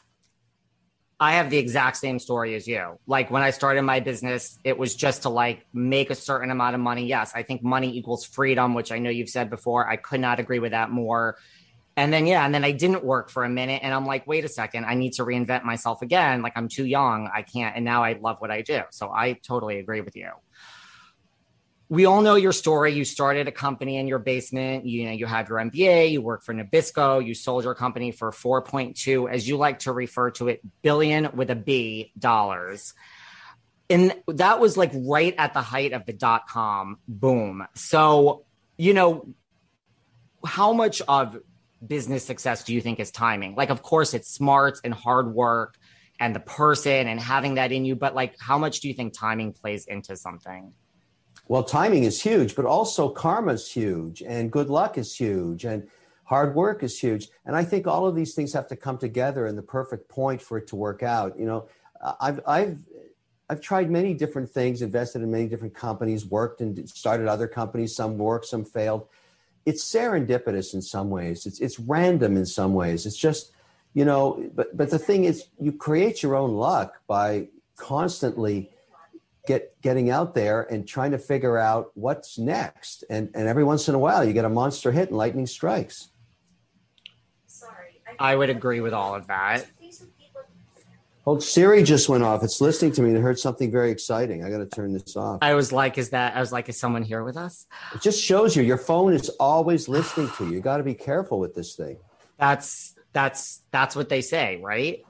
I 1.20 1.34
have 1.34 1.50
the 1.50 1.58
exact 1.58 1.98
same 1.98 2.18
story 2.18 2.56
as 2.56 2.66
you. 2.66 2.98
Like 3.06 3.30
when 3.30 3.44
I 3.44 3.50
started 3.50 3.82
my 3.82 4.00
business, 4.00 4.58
it 4.64 4.78
was 4.78 4.96
just 4.96 5.24
to 5.24 5.30
like 5.30 5.66
make 5.74 6.10
a 6.10 6.16
certain 6.16 6.50
amount 6.50 6.76
of 6.76 6.82
money. 6.82 7.08
Yes, 7.08 7.34
I 7.36 7.44
think 7.44 7.62
money 7.62 7.98
equals 7.98 8.26
freedom, 8.26 8.74
which 8.74 8.92
I 8.92 9.00
know 9.00 9.10
you've 9.10 9.30
said 9.30 9.50
before. 9.50 9.88
I 9.88 9.98
could 9.98 10.22
not 10.22 10.40
agree 10.40 10.60
with 10.60 10.72
that 10.72 10.92
more. 10.92 11.38
And 11.98 12.14
then, 12.14 12.26
yeah, 12.26 12.46
and 12.46 12.56
then 12.56 12.64
I 12.64 12.72
didn't 12.72 13.04
work 13.04 13.30
for 13.30 13.44
a 13.44 13.50
minute 13.50 13.82
and 13.84 13.94
I'm 13.94 14.06
like, 14.06 14.26
wait 14.26 14.46
a 14.46 14.48
second, 14.48 14.86
I 14.86 14.94
need 14.94 15.12
to 15.14 15.24
reinvent 15.24 15.66
myself 15.66 16.02
again. 16.02 16.42
Like 16.42 16.54
I'm 16.56 16.70
too 16.70 16.86
young. 16.86 17.30
I 17.34 17.42
can't. 17.42 17.76
And 17.76 17.84
now 17.84 18.04
I 18.04 18.14
love 18.14 18.38
what 18.40 18.52
I 18.52 18.62
do. 18.62 18.84
So 18.92 19.12
I 19.12 19.34
totally 19.34 19.80
agree 19.80 20.00
with 20.00 20.16
you 20.16 20.30
we 21.90 22.06
all 22.06 22.22
know 22.22 22.36
your 22.36 22.52
story. 22.52 22.94
You 22.94 23.04
started 23.04 23.48
a 23.48 23.52
company 23.52 23.98
in 23.98 24.08
your 24.08 24.20
basement. 24.20 24.86
You 24.86 25.06
know, 25.06 25.12
you 25.12 25.26
have 25.26 25.50
your 25.50 25.58
MBA, 25.58 26.12
you 26.12 26.22
work 26.22 26.44
for 26.44 26.54
Nabisco, 26.54 27.26
you 27.26 27.34
sold 27.34 27.64
your 27.64 27.74
company 27.74 28.12
for 28.12 28.32
4.2, 28.32 29.30
as 29.30 29.48
you 29.48 29.58
like 29.58 29.80
to 29.80 29.92
refer 29.92 30.30
to 30.32 30.50
it, 30.50 30.62
billion 30.84 31.36
with 31.36 31.50
a 31.50 31.56
B 31.56 32.14
dollars. 32.18 32.94
And 33.90 34.14
that 34.28 34.60
was 34.60 34.78
like 34.78 34.92
right 34.94 35.34
at 35.36 35.56
the 35.56 35.62
height 35.62 35.94
of 35.94 36.06
the 36.06 36.14
dot 36.14 36.48
com 36.48 37.00
boom. 37.08 37.66
So, 37.74 38.46
you 38.78 38.94
know, 38.94 39.34
how 40.46 40.74
much 40.74 41.02
of 41.08 41.38
business 41.86 42.24
success 42.24 42.64
do 42.64 42.74
you 42.76 42.82
think 42.82 43.00
is 43.00 43.10
timing? 43.10 43.56
Like, 43.56 43.72
of 43.72 43.82
course, 43.82 44.14
it's 44.14 44.30
smarts 44.30 44.80
and 44.84 44.94
hard 44.94 45.34
work 45.34 45.76
and 46.20 46.36
the 46.36 46.40
person 46.40 47.08
and 47.08 47.20
having 47.20 47.56
that 47.56 47.72
in 47.72 47.84
you, 47.84 47.96
but 47.96 48.14
like, 48.14 48.36
how 48.40 48.60
much 48.60 48.82
do 48.82 48.90
you 48.90 48.94
think 48.94 49.18
timing 49.18 49.54
plays 49.54 49.88
into 49.88 50.16
something? 50.16 50.74
Well, 51.50 51.64
timing 51.64 52.04
is 52.04 52.22
huge, 52.22 52.56
but 52.56 52.66
also 52.66 53.10
karma 53.10 53.54
is 53.54 53.72
huge, 53.72 54.22
and 54.22 54.52
good 54.52 54.70
luck 54.70 55.00
is 55.00 55.16
huge, 55.16 55.66
and 55.66 55.88
hard 56.26 56.54
work 56.54 56.84
is 56.84 57.00
huge. 57.00 57.30
And 57.44 57.56
I 57.56 57.64
think 57.64 57.88
all 57.88 58.06
of 58.06 58.16
these 58.16 58.36
things 58.36 58.54
have 58.54 58.68
to 58.68 58.76
come 58.76 59.00
together 59.00 59.48
in 59.48 59.56
the 59.56 59.64
perfect 59.64 60.08
point 60.10 60.44
for 60.44 60.60
it 60.60 60.68
to 60.68 60.76
work 60.76 61.02
out. 61.02 61.40
You 61.40 61.48
know, 61.48 61.68
I've 62.22 62.40
I've 62.46 62.78
I've 63.50 63.62
tried 63.62 63.90
many 63.90 64.14
different 64.14 64.52
things, 64.52 64.84
invested 64.84 65.24
in 65.24 65.32
many 65.32 65.48
different 65.48 65.74
companies, 65.74 66.24
worked 66.24 66.62
and 66.62 66.88
started 66.88 67.28
other 67.28 67.48
companies. 67.48 67.96
Some 67.96 68.20
worked, 68.20 68.46
some 68.46 68.64
failed. 68.64 69.08
It's 69.66 69.84
serendipitous 69.84 70.76
in 70.76 70.84
some 70.84 71.10
ways. 71.10 71.48
It's 71.48 71.60
it's 71.60 71.80
random 71.80 72.38
in 72.38 72.46
some 72.46 72.76
ways. 72.76 73.08
It's 73.08 73.18
just, 73.18 73.54
you 73.96 74.06
know, 74.06 74.52
but 74.54 74.78
but 74.78 74.92
the 74.92 75.00
thing 75.00 75.24
is, 75.24 75.48
you 75.60 75.72
create 75.72 76.22
your 76.22 76.36
own 76.36 76.54
luck 76.54 77.02
by 77.08 77.48
constantly 77.76 78.70
get 79.50 79.82
getting 79.82 80.12
out 80.12 80.36
there 80.36 80.62
and 80.62 80.88
trying 80.88 81.10
to 81.10 81.18
figure 81.18 81.58
out 81.58 81.90
what's 81.96 82.38
next. 82.38 83.04
And 83.10 83.30
and 83.34 83.48
every 83.48 83.64
once 83.64 83.90
in 83.90 83.96
a 83.96 84.00
while, 84.00 84.24
you 84.24 84.32
get 84.32 84.46
a 84.46 84.50
monster 84.50 84.92
hit 84.92 85.10
and 85.10 85.18
lightning 85.18 85.48
strikes. 85.48 86.12
Sorry, 87.48 88.00
I, 88.08 88.34
I 88.34 88.36
would 88.36 88.52
agree 88.52 88.80
with 88.80 88.94
all 88.94 89.16
of 89.16 89.26
that. 89.28 89.66
Oh, 91.28 91.38
Siri 91.38 91.84
just 91.84 92.10
went 92.10 92.24
off. 92.24 92.44
It's 92.44 92.62
listening 92.62 92.92
to 92.94 93.02
me 93.02 93.10
and 93.10 93.18
heard 93.22 93.38
something 93.38 93.70
very 93.72 93.92
exciting. 93.92 94.44
I 94.44 94.50
got 94.50 94.60
to 94.60 94.66
turn 94.66 94.94
this 94.94 95.16
off. 95.16 95.40
I 95.42 95.54
was 95.54 95.72
like, 95.72 96.00
is 96.00 96.10
that, 96.10 96.36
I 96.36 96.40
was 96.40 96.52
like, 96.52 96.70
is 96.70 96.80
someone 96.80 97.04
here 97.04 97.24
with 97.24 97.38
us? 97.38 97.68
It 97.94 98.02
just 98.02 98.20
shows 98.20 98.56
you 98.56 98.64
your 98.64 98.80
phone 98.80 99.14
is 99.14 99.30
always 99.40 99.88
listening 99.88 100.32
to 100.38 100.46
you. 100.46 100.54
You 100.54 100.60
got 100.60 100.78
to 100.78 100.84
be 100.84 100.96
careful 100.96 101.38
with 101.38 101.54
this 101.54 101.76
thing. 101.76 101.98
That's, 102.40 102.96
that's, 103.14 103.62
that's 103.70 103.96
what 103.96 104.10
they 104.10 104.22
say, 104.22 104.60
right? 104.64 105.04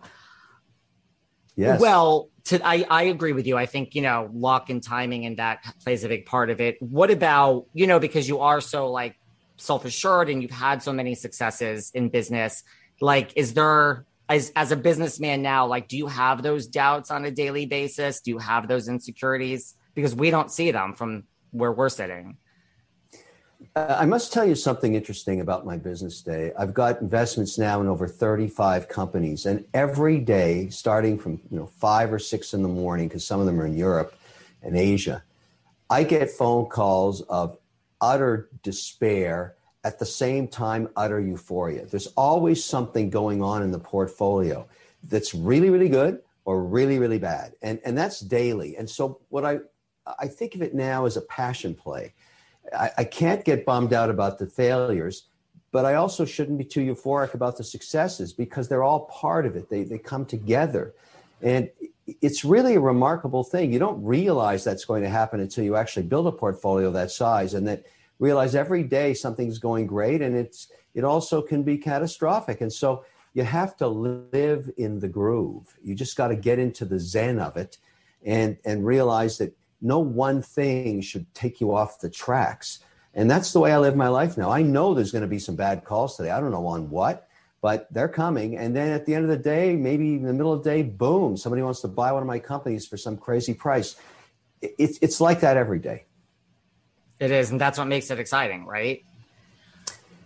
Yes. 1.55 1.79
Well, 1.79 2.29
to, 2.49 2.65
I, 2.65 2.85
I 2.89 3.03
agree 3.03 3.33
with 3.33 3.47
you. 3.47 3.57
I 3.57 3.65
think, 3.65 3.95
you 3.95 4.01
know, 4.01 4.29
luck 4.33 4.69
and 4.69 4.83
timing 4.83 5.25
and 5.25 5.37
that 5.37 5.63
plays 5.83 6.03
a 6.03 6.07
big 6.07 6.25
part 6.25 6.49
of 6.49 6.59
it. 6.61 6.81
What 6.81 7.11
about, 7.11 7.65
you 7.73 7.87
know, 7.87 7.99
because 7.99 8.27
you 8.27 8.39
are 8.39 8.61
so 8.61 8.91
like 8.91 9.17
self 9.57 9.85
assured 9.85 10.29
and 10.29 10.41
you've 10.41 10.51
had 10.51 10.81
so 10.83 10.91
many 10.93 11.15
successes 11.15 11.91
in 11.93 12.09
business, 12.09 12.63
like, 13.01 13.31
is 13.35 13.53
there, 13.53 14.05
as, 14.27 14.51
as 14.55 14.71
a 14.71 14.75
businessman 14.75 15.41
now, 15.41 15.65
like, 15.65 15.87
do 15.87 15.97
you 15.97 16.07
have 16.07 16.43
those 16.43 16.67
doubts 16.67 17.09
on 17.11 17.25
a 17.25 17.31
daily 17.31 17.65
basis? 17.65 18.21
Do 18.21 18.31
you 18.31 18.37
have 18.37 18.67
those 18.67 18.87
insecurities? 18.87 19.75
Because 19.95 20.13
we 20.13 20.29
don't 20.29 20.51
see 20.51 20.71
them 20.71 20.93
from 20.93 21.23
where 21.51 21.71
we're 21.71 21.89
sitting. 21.89 22.37
I 23.75 24.05
must 24.05 24.31
tell 24.31 24.45
you 24.45 24.55
something 24.55 24.95
interesting 24.95 25.41
about 25.41 25.65
my 25.65 25.75
business 25.75 26.21
day. 26.21 26.53
I've 26.57 26.73
got 26.73 27.01
investments 27.01 27.57
now 27.57 27.81
in 27.81 27.87
over 27.87 28.07
35 28.07 28.87
companies, 28.87 29.45
and 29.45 29.65
every 29.73 30.19
day, 30.19 30.69
starting 30.69 31.19
from 31.19 31.41
you 31.51 31.57
know 31.57 31.65
five 31.65 32.13
or 32.13 32.19
six 32.19 32.53
in 32.53 32.63
the 32.63 32.69
morning, 32.69 33.09
because 33.09 33.25
some 33.25 33.39
of 33.39 33.45
them 33.45 33.59
are 33.59 33.65
in 33.65 33.75
Europe 33.75 34.15
and 34.63 34.77
Asia, 34.77 35.23
I 35.89 36.03
get 36.03 36.31
phone 36.31 36.67
calls 36.67 37.21
of 37.21 37.57
utter 37.99 38.49
despair 38.63 39.55
at 39.83 39.99
the 39.99 40.05
same 40.05 40.47
time 40.47 40.87
utter 40.95 41.19
euphoria. 41.19 41.85
There's 41.85 42.07
always 42.07 42.63
something 42.63 43.09
going 43.09 43.41
on 43.41 43.61
in 43.61 43.71
the 43.71 43.79
portfolio 43.79 44.67
that's 45.03 45.33
really, 45.33 45.69
really 45.69 45.89
good 45.89 46.21
or 46.45 46.63
really, 46.63 46.97
really 46.97 47.19
bad, 47.19 47.55
and 47.61 47.81
and 47.83 47.97
that's 47.97 48.21
daily. 48.21 48.77
And 48.77 48.89
so 48.89 49.19
what 49.27 49.43
I 49.43 49.59
I 50.17 50.27
think 50.27 50.55
of 50.55 50.61
it 50.61 50.73
now 50.73 51.05
as 51.05 51.17
a 51.17 51.21
passion 51.21 51.75
play 51.75 52.13
I, 52.73 52.91
I 52.99 53.03
can't 53.03 53.43
get 53.45 53.65
bummed 53.65 53.93
out 53.93 54.09
about 54.09 54.39
the 54.39 54.47
failures, 54.47 55.23
but 55.71 55.85
I 55.85 55.95
also 55.95 56.25
shouldn't 56.25 56.57
be 56.57 56.65
too 56.65 56.81
euphoric 56.81 57.33
about 57.33 57.57
the 57.57 57.63
successes 57.63 58.33
because 58.33 58.67
they're 58.67 58.83
all 58.83 59.01
part 59.05 59.45
of 59.45 59.55
it. 59.55 59.69
They, 59.69 59.83
they 59.83 59.97
come 59.97 60.25
together. 60.25 60.93
And 61.41 61.69
it's 62.21 62.43
really 62.43 62.75
a 62.75 62.79
remarkable 62.79 63.43
thing. 63.43 63.71
You 63.71 63.79
don't 63.79 64.03
realize 64.03 64.63
that's 64.63 64.85
going 64.85 65.03
to 65.03 65.09
happen 65.09 65.39
until 65.39 65.63
you 65.63 65.75
actually 65.75 66.03
build 66.03 66.27
a 66.27 66.31
portfolio 66.31 66.91
that 66.91 67.11
size 67.11 67.53
and 67.53 67.67
that 67.67 67.85
realize 68.17 68.55
every 68.55 68.83
day 68.83 69.13
something's 69.13 69.59
going 69.59 69.87
great 69.87 70.21
and 70.21 70.35
it's 70.35 70.67
it 70.93 71.03
also 71.03 71.41
can 71.41 71.63
be 71.63 71.77
catastrophic. 71.77 72.61
And 72.61 72.73
so 72.73 73.05
you 73.33 73.43
have 73.43 73.77
to 73.77 73.87
live 73.87 74.71
in 74.77 74.99
the 74.99 75.07
groove. 75.07 75.77
You 75.83 75.95
just 75.95 76.17
got 76.17 76.29
to 76.29 76.35
get 76.35 76.59
into 76.59 76.83
the 76.83 76.99
zen 76.99 77.39
of 77.39 77.57
it 77.57 77.77
and 78.25 78.57
and 78.65 78.85
realize 78.85 79.37
that 79.37 79.55
no 79.81 79.99
one 79.99 80.41
thing 80.41 81.01
should 81.01 81.33
take 81.33 81.61
you 81.61 81.73
off 81.73 81.99
the 81.99 82.09
tracks. 82.09 82.79
And 83.13 83.29
that's 83.29 83.53
the 83.53 83.59
way 83.59 83.71
I 83.71 83.79
live 83.79 83.95
my 83.95 84.07
life 84.07 84.37
now. 84.37 84.51
I 84.51 84.61
know 84.61 84.93
there's 84.93 85.11
going 85.11 85.23
to 85.23 85.27
be 85.27 85.39
some 85.39 85.55
bad 85.55 85.83
calls 85.83 86.15
today. 86.17 86.29
I 86.31 86.39
don't 86.39 86.51
know 86.51 86.67
on 86.67 86.89
what, 86.89 87.27
but 87.61 87.91
they're 87.91 88.07
coming. 88.09 88.57
And 88.57 88.75
then 88.75 88.91
at 88.91 89.05
the 89.05 89.15
end 89.15 89.23
of 89.25 89.29
the 89.29 89.37
day, 89.37 89.75
maybe 89.75 90.13
in 90.13 90.23
the 90.23 90.33
middle 90.33 90.53
of 90.53 90.63
the 90.63 90.69
day, 90.69 90.81
boom, 90.83 91.35
somebody 91.35 91.61
wants 91.61 91.81
to 91.81 91.87
buy 91.87 92.11
one 92.11 92.21
of 92.21 92.27
my 92.27 92.39
companies 92.39 92.85
for 92.87 92.97
some 92.97 93.17
crazy 93.17 93.53
price. 93.53 93.95
It's, 94.61 94.99
it's 95.01 95.19
like 95.19 95.39
that 95.41 95.57
every 95.57 95.79
day. 95.79 96.05
It 97.19 97.31
is. 97.31 97.51
And 97.51 97.59
that's 97.59 97.77
what 97.77 97.87
makes 97.87 98.11
it 98.11 98.19
exciting, 98.19 98.65
right? 98.65 99.03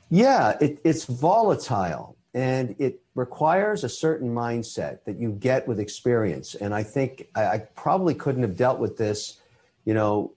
Yeah, 0.10 0.58
it, 0.62 0.80
it's 0.84 1.06
volatile 1.06 2.18
and 2.34 2.76
it 2.80 3.02
requires 3.16 3.84
a 3.84 3.89
certain 3.89 4.34
mindset 4.34 5.04
that 5.06 5.18
you 5.18 5.32
get 5.32 5.68
with 5.68 5.80
experience. 5.80 6.56
And 6.56 6.74
I 6.74 6.84
think 6.84 7.28
I, 7.36 7.46
I 7.46 7.58
probably 7.76 8.13
couldn't 8.13 8.42
have 8.42 8.58
dealt 8.58 8.80
with 8.80 8.98
this 8.98 9.39
you 9.86 9.93
know, 9.93 10.34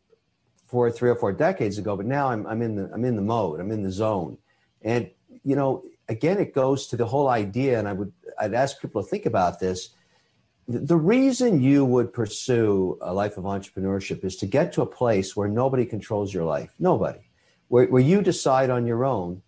four, 0.66 0.90
three 0.90 1.10
or 1.10 1.16
four 1.16 1.32
decades 1.32 1.78
ago, 1.78 1.96
but 1.96 2.06
now 2.06 2.28
I'm, 2.28 2.46
I'm 2.46 2.62
in 2.62 2.76
the, 2.76 2.90
I'm 2.92 3.04
in 3.04 3.16
the 3.16 3.22
mode, 3.22 3.60
I'm 3.60 3.70
in 3.70 3.82
the 3.82 3.90
zone. 3.90 4.38
And, 4.82 5.10
you 5.44 5.56
know, 5.56 5.84
again, 6.08 6.38
it 6.38 6.54
goes 6.54 6.86
to 6.88 6.96
the 6.96 7.06
whole 7.06 7.28
idea. 7.28 7.78
And 7.78 7.88
I 7.88 7.92
would, 7.92 8.12
I'd 8.38 8.54
ask 8.54 8.80
people 8.80 9.02
to 9.02 9.08
think 9.08 9.26
about 9.26 9.60
this. 9.60 9.90
The 10.68 10.96
reason 10.96 11.62
you 11.62 11.84
would 11.84 12.12
pursue 12.12 12.98
a 13.00 13.14
life 13.14 13.36
of 13.36 13.44
entrepreneurship 13.44 14.24
is 14.24 14.36
to 14.36 14.46
get 14.46 14.72
to 14.72 14.82
a 14.82 14.86
place 14.86 15.36
where 15.36 15.48
nobody 15.48 15.86
controls 15.86 16.34
your 16.34 16.44
life. 16.44 16.74
Nobody. 16.78 17.20
Where, 17.68 17.86
where 17.86 18.02
you 18.02 18.20
decide 18.22 18.70
on 18.70 18.86
your 18.86 19.04
own 19.04 19.42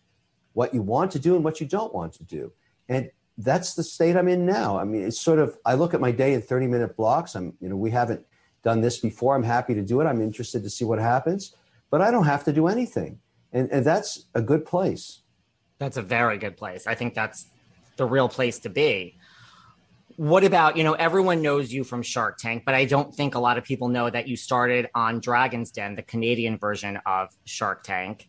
what 0.52 0.74
you 0.74 0.82
want 0.82 1.10
to 1.12 1.18
do 1.18 1.34
and 1.34 1.44
what 1.44 1.60
you 1.60 1.66
don't 1.66 1.94
want 1.94 2.12
to 2.14 2.24
do. 2.24 2.52
And 2.88 3.10
that's 3.36 3.74
the 3.74 3.84
state 3.84 4.16
I'm 4.16 4.28
in 4.28 4.46
now. 4.46 4.78
I 4.78 4.84
mean, 4.84 5.02
it's 5.02 5.20
sort 5.20 5.38
of, 5.38 5.56
I 5.64 5.74
look 5.74 5.94
at 5.94 6.00
my 6.00 6.10
day 6.10 6.34
in 6.34 6.42
30 6.42 6.66
minute 6.66 6.96
blocks. 6.96 7.34
I'm, 7.34 7.54
you 7.60 7.68
know, 7.68 7.76
we 7.76 7.90
haven't 7.90 8.24
done 8.62 8.80
this 8.80 8.98
before. 8.98 9.34
I'm 9.34 9.42
happy 9.42 9.74
to 9.74 9.82
do 9.82 10.00
it. 10.00 10.04
I'm 10.04 10.20
interested 10.20 10.62
to 10.62 10.70
see 10.70 10.84
what 10.84 10.98
happens, 10.98 11.54
but 11.90 12.00
I 12.00 12.10
don't 12.10 12.24
have 12.24 12.44
to 12.44 12.52
do 12.52 12.66
anything. 12.66 13.20
And, 13.52 13.70
and 13.70 13.84
that's 13.84 14.26
a 14.34 14.42
good 14.42 14.64
place. 14.64 15.20
That's 15.78 15.96
a 15.96 16.02
very 16.02 16.38
good 16.38 16.56
place. 16.56 16.86
I 16.86 16.94
think 16.94 17.14
that's 17.14 17.46
the 17.96 18.04
real 18.04 18.28
place 18.28 18.58
to 18.60 18.68
be. 18.68 19.16
What 20.16 20.42
about, 20.42 20.76
you 20.76 20.82
know, 20.82 20.94
everyone 20.94 21.42
knows 21.42 21.72
you 21.72 21.84
from 21.84 22.02
Shark 22.02 22.38
Tank, 22.38 22.64
but 22.66 22.74
I 22.74 22.84
don't 22.84 23.14
think 23.14 23.36
a 23.36 23.38
lot 23.38 23.56
of 23.56 23.62
people 23.62 23.88
know 23.88 24.10
that 24.10 24.26
you 24.26 24.36
started 24.36 24.88
on 24.94 25.20
Dragon's 25.20 25.70
Den, 25.70 25.94
the 25.94 26.02
Canadian 26.02 26.58
version 26.58 26.98
of 27.06 27.28
Shark 27.44 27.84
Tank. 27.84 28.28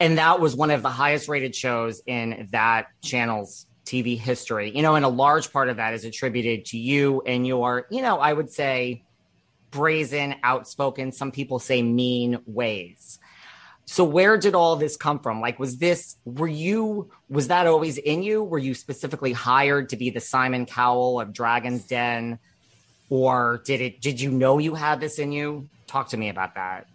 And 0.00 0.18
that 0.18 0.40
was 0.40 0.56
one 0.56 0.70
of 0.70 0.82
the 0.82 0.90
highest 0.90 1.28
rated 1.28 1.54
shows 1.54 2.02
in 2.06 2.48
that 2.50 2.88
channel's 3.02 3.66
TV 3.84 4.18
history. 4.18 4.72
You 4.74 4.82
know, 4.82 4.96
and 4.96 5.04
a 5.04 5.08
large 5.08 5.52
part 5.52 5.68
of 5.68 5.76
that 5.76 5.94
is 5.94 6.04
attributed 6.04 6.64
to 6.66 6.78
you 6.78 7.22
and 7.24 7.46
your, 7.46 7.86
you 7.90 8.02
know, 8.02 8.18
I 8.18 8.32
would 8.32 8.50
say 8.50 9.04
brazen, 9.76 10.34
outspoken, 10.42 11.12
some 11.12 11.30
people 11.30 11.58
say 11.58 11.82
mean 11.82 12.38
ways. 12.46 13.18
So 13.84 14.02
where 14.02 14.36
did 14.36 14.54
all 14.54 14.74
this 14.74 14.96
come 14.96 15.20
from? 15.20 15.40
Like 15.40 15.60
was 15.60 15.78
this 15.78 16.16
were 16.24 16.48
you 16.48 17.10
was 17.28 17.48
that 17.48 17.66
always 17.66 17.98
in 17.98 18.22
you? 18.22 18.42
Were 18.42 18.58
you 18.58 18.74
specifically 18.74 19.32
hired 19.32 19.90
to 19.90 19.96
be 19.96 20.10
the 20.10 20.20
Simon 20.20 20.66
Cowell 20.66 21.20
of 21.20 21.32
Dragon's 21.32 21.84
Den 21.84 22.38
or 23.10 23.62
did 23.64 23.80
it 23.80 24.00
did 24.00 24.20
you 24.20 24.32
know 24.32 24.58
you 24.58 24.74
had 24.74 24.98
this 24.98 25.20
in 25.20 25.30
you? 25.30 25.68
Talk 25.86 26.08
to 26.08 26.16
me 26.16 26.30
about 26.30 26.56
that. 26.56 26.88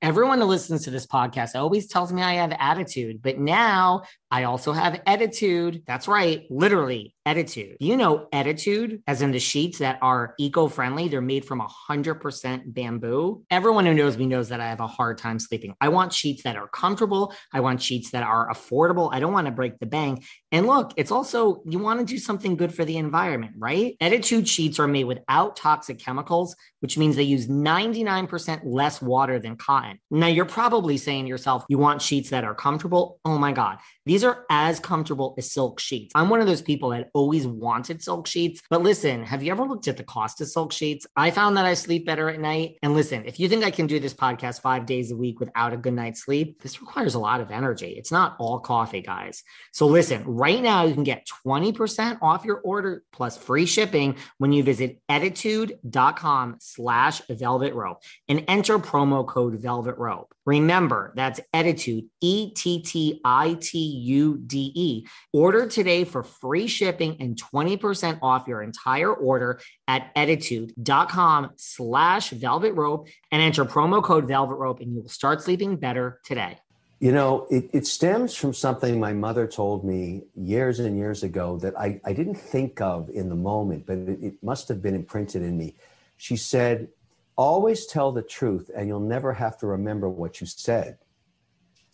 Everyone 0.00 0.38
who 0.38 0.46
listens 0.46 0.84
to 0.84 0.90
this 0.90 1.06
podcast 1.06 1.56
always 1.56 1.88
tells 1.88 2.12
me 2.12 2.22
I 2.22 2.34
have 2.34 2.56
attitude, 2.58 3.20
but 3.20 3.38
now 3.38 4.04
I 4.30 4.44
also 4.44 4.72
have 4.72 5.02
Ettitude. 5.06 5.84
That's 5.86 6.06
right, 6.06 6.44
literally 6.50 7.14
Ettitude. 7.26 7.76
You 7.80 7.96
know 7.96 8.28
Ettitude, 8.32 9.02
as 9.06 9.22
in 9.22 9.32
the 9.32 9.38
sheets 9.38 9.78
that 9.78 9.98
are 10.02 10.34
eco-friendly. 10.38 11.08
They're 11.08 11.20
made 11.20 11.44
from 11.44 11.60
100% 11.60 12.74
bamboo. 12.74 13.42
Everyone 13.50 13.86
who 13.86 13.94
knows 13.94 14.16
me 14.16 14.26
knows 14.26 14.48
that 14.48 14.60
I 14.60 14.68
have 14.68 14.80
a 14.80 14.86
hard 14.86 15.18
time 15.18 15.38
sleeping. 15.38 15.74
I 15.80 15.88
want 15.88 16.12
sheets 16.12 16.42
that 16.44 16.56
are 16.56 16.68
comfortable. 16.68 17.34
I 17.52 17.60
want 17.60 17.82
sheets 17.82 18.10
that 18.12 18.22
are 18.22 18.48
affordable. 18.50 19.10
I 19.12 19.20
don't 19.20 19.32
want 19.32 19.46
to 19.46 19.52
break 19.52 19.78
the 19.78 19.86
bank. 19.86 20.24
And 20.52 20.66
look, 20.66 20.92
it's 20.96 21.10
also 21.10 21.62
you 21.66 21.78
want 21.78 22.00
to 22.00 22.06
do 22.06 22.18
something 22.18 22.56
good 22.56 22.74
for 22.74 22.84
the 22.84 22.96
environment, 22.96 23.54
right? 23.58 23.96
Ettitude 24.00 24.46
sheets 24.46 24.78
are 24.78 24.88
made 24.88 25.04
without 25.04 25.56
toxic 25.56 25.98
chemicals, 25.98 26.56
which 26.80 26.96
means 26.96 27.16
they 27.16 27.22
use 27.22 27.48
99% 27.48 28.60
less 28.64 29.02
water 29.02 29.38
than 29.38 29.56
cotton. 29.56 29.98
Now 30.10 30.28
you're 30.28 30.46
probably 30.46 30.96
saying 30.96 31.24
to 31.24 31.28
yourself, 31.28 31.64
you 31.68 31.78
want 31.78 32.00
sheets 32.00 32.30
that 32.30 32.44
are 32.44 32.54
comfortable. 32.54 33.20
Oh 33.24 33.36
my 33.36 33.52
God. 33.52 33.78
These 34.06 34.17
are 34.24 34.44
as 34.50 34.80
comfortable 34.80 35.34
as 35.38 35.52
silk 35.52 35.80
sheets. 35.80 36.12
I'm 36.14 36.28
one 36.28 36.40
of 36.40 36.46
those 36.46 36.62
people 36.62 36.90
that 36.90 37.10
always 37.14 37.46
wanted 37.46 38.02
silk 38.02 38.26
sheets. 38.26 38.62
But 38.70 38.82
listen, 38.82 39.24
have 39.24 39.42
you 39.42 39.50
ever 39.50 39.64
looked 39.64 39.88
at 39.88 39.96
the 39.96 40.04
cost 40.04 40.40
of 40.40 40.48
silk 40.48 40.72
sheets? 40.72 41.06
I 41.16 41.30
found 41.30 41.56
that 41.56 41.64
I 41.64 41.74
sleep 41.74 42.06
better 42.06 42.28
at 42.28 42.40
night. 42.40 42.76
And 42.82 42.94
listen, 42.94 43.24
if 43.26 43.38
you 43.38 43.48
think 43.48 43.64
I 43.64 43.70
can 43.70 43.86
do 43.86 44.00
this 44.00 44.14
podcast 44.14 44.60
five 44.60 44.86
days 44.86 45.10
a 45.10 45.16
week 45.16 45.40
without 45.40 45.72
a 45.72 45.76
good 45.76 45.94
night's 45.94 46.24
sleep, 46.24 46.62
this 46.62 46.80
requires 46.80 47.14
a 47.14 47.18
lot 47.18 47.40
of 47.40 47.50
energy. 47.50 47.94
It's 47.98 48.12
not 48.12 48.36
all 48.38 48.60
coffee, 48.60 49.02
guys. 49.02 49.42
So 49.72 49.86
listen, 49.86 50.24
right 50.24 50.62
now 50.62 50.84
you 50.84 50.94
can 50.94 51.04
get 51.04 51.26
20% 51.46 52.18
off 52.22 52.44
your 52.44 52.60
order 52.60 53.02
plus 53.12 53.36
free 53.36 53.66
shipping 53.66 54.16
when 54.38 54.52
you 54.52 54.62
visit 54.62 55.00
ettitude.com 55.08 56.56
slash 56.60 57.22
velvet 57.28 57.74
rope 57.74 58.02
and 58.28 58.44
enter 58.48 58.78
promo 58.78 59.26
code 59.26 59.54
velvet 59.54 59.96
rope. 59.98 60.34
Remember, 60.48 61.12
that's 61.14 61.40
Ettitude, 61.52 62.06
E 62.22 62.52
T 62.54 62.80
T 62.80 63.20
I 63.22 63.58
T 63.60 63.78
U 64.08 64.38
D 64.46 64.72
E. 64.74 65.06
Order 65.32 65.66
today 65.66 66.04
for 66.04 66.22
free 66.22 66.66
shipping 66.66 67.16
and 67.20 67.36
20% 67.36 68.18
off 68.22 68.48
your 68.48 68.62
entire 68.62 69.12
order 69.12 69.60
at 69.86 70.14
ettitude.com 70.14 71.50
slash 71.56 72.30
velvet 72.30 72.72
rope 72.74 73.08
and 73.30 73.42
enter 73.42 73.64
promo 73.64 74.02
code 74.02 74.26
velvet 74.26 74.56
rope 74.56 74.80
and 74.80 74.92
you 74.92 75.02
will 75.02 75.08
start 75.08 75.42
sleeping 75.42 75.76
better 75.76 76.20
today. 76.24 76.58
You 77.00 77.12
know, 77.12 77.46
it, 77.48 77.70
it 77.72 77.86
stems 77.86 78.34
from 78.34 78.52
something 78.52 78.98
my 78.98 79.12
mother 79.12 79.46
told 79.46 79.84
me 79.84 80.22
years 80.34 80.80
and 80.80 80.98
years 80.98 81.22
ago 81.22 81.56
that 81.58 81.78
I, 81.78 82.00
I 82.04 82.12
didn't 82.12 82.34
think 82.34 82.80
of 82.80 83.08
in 83.10 83.28
the 83.28 83.36
moment, 83.36 83.86
but 83.86 83.98
it, 83.98 84.18
it 84.20 84.34
must 84.42 84.66
have 84.66 84.82
been 84.82 84.96
imprinted 84.96 85.42
in 85.42 85.56
me. 85.56 85.76
She 86.16 86.36
said, 86.36 86.88
always 87.36 87.86
tell 87.86 88.10
the 88.10 88.22
truth 88.22 88.68
and 88.74 88.88
you'll 88.88 88.98
never 88.98 89.32
have 89.32 89.56
to 89.58 89.68
remember 89.68 90.08
what 90.08 90.40
you 90.40 90.46
said. 90.48 90.98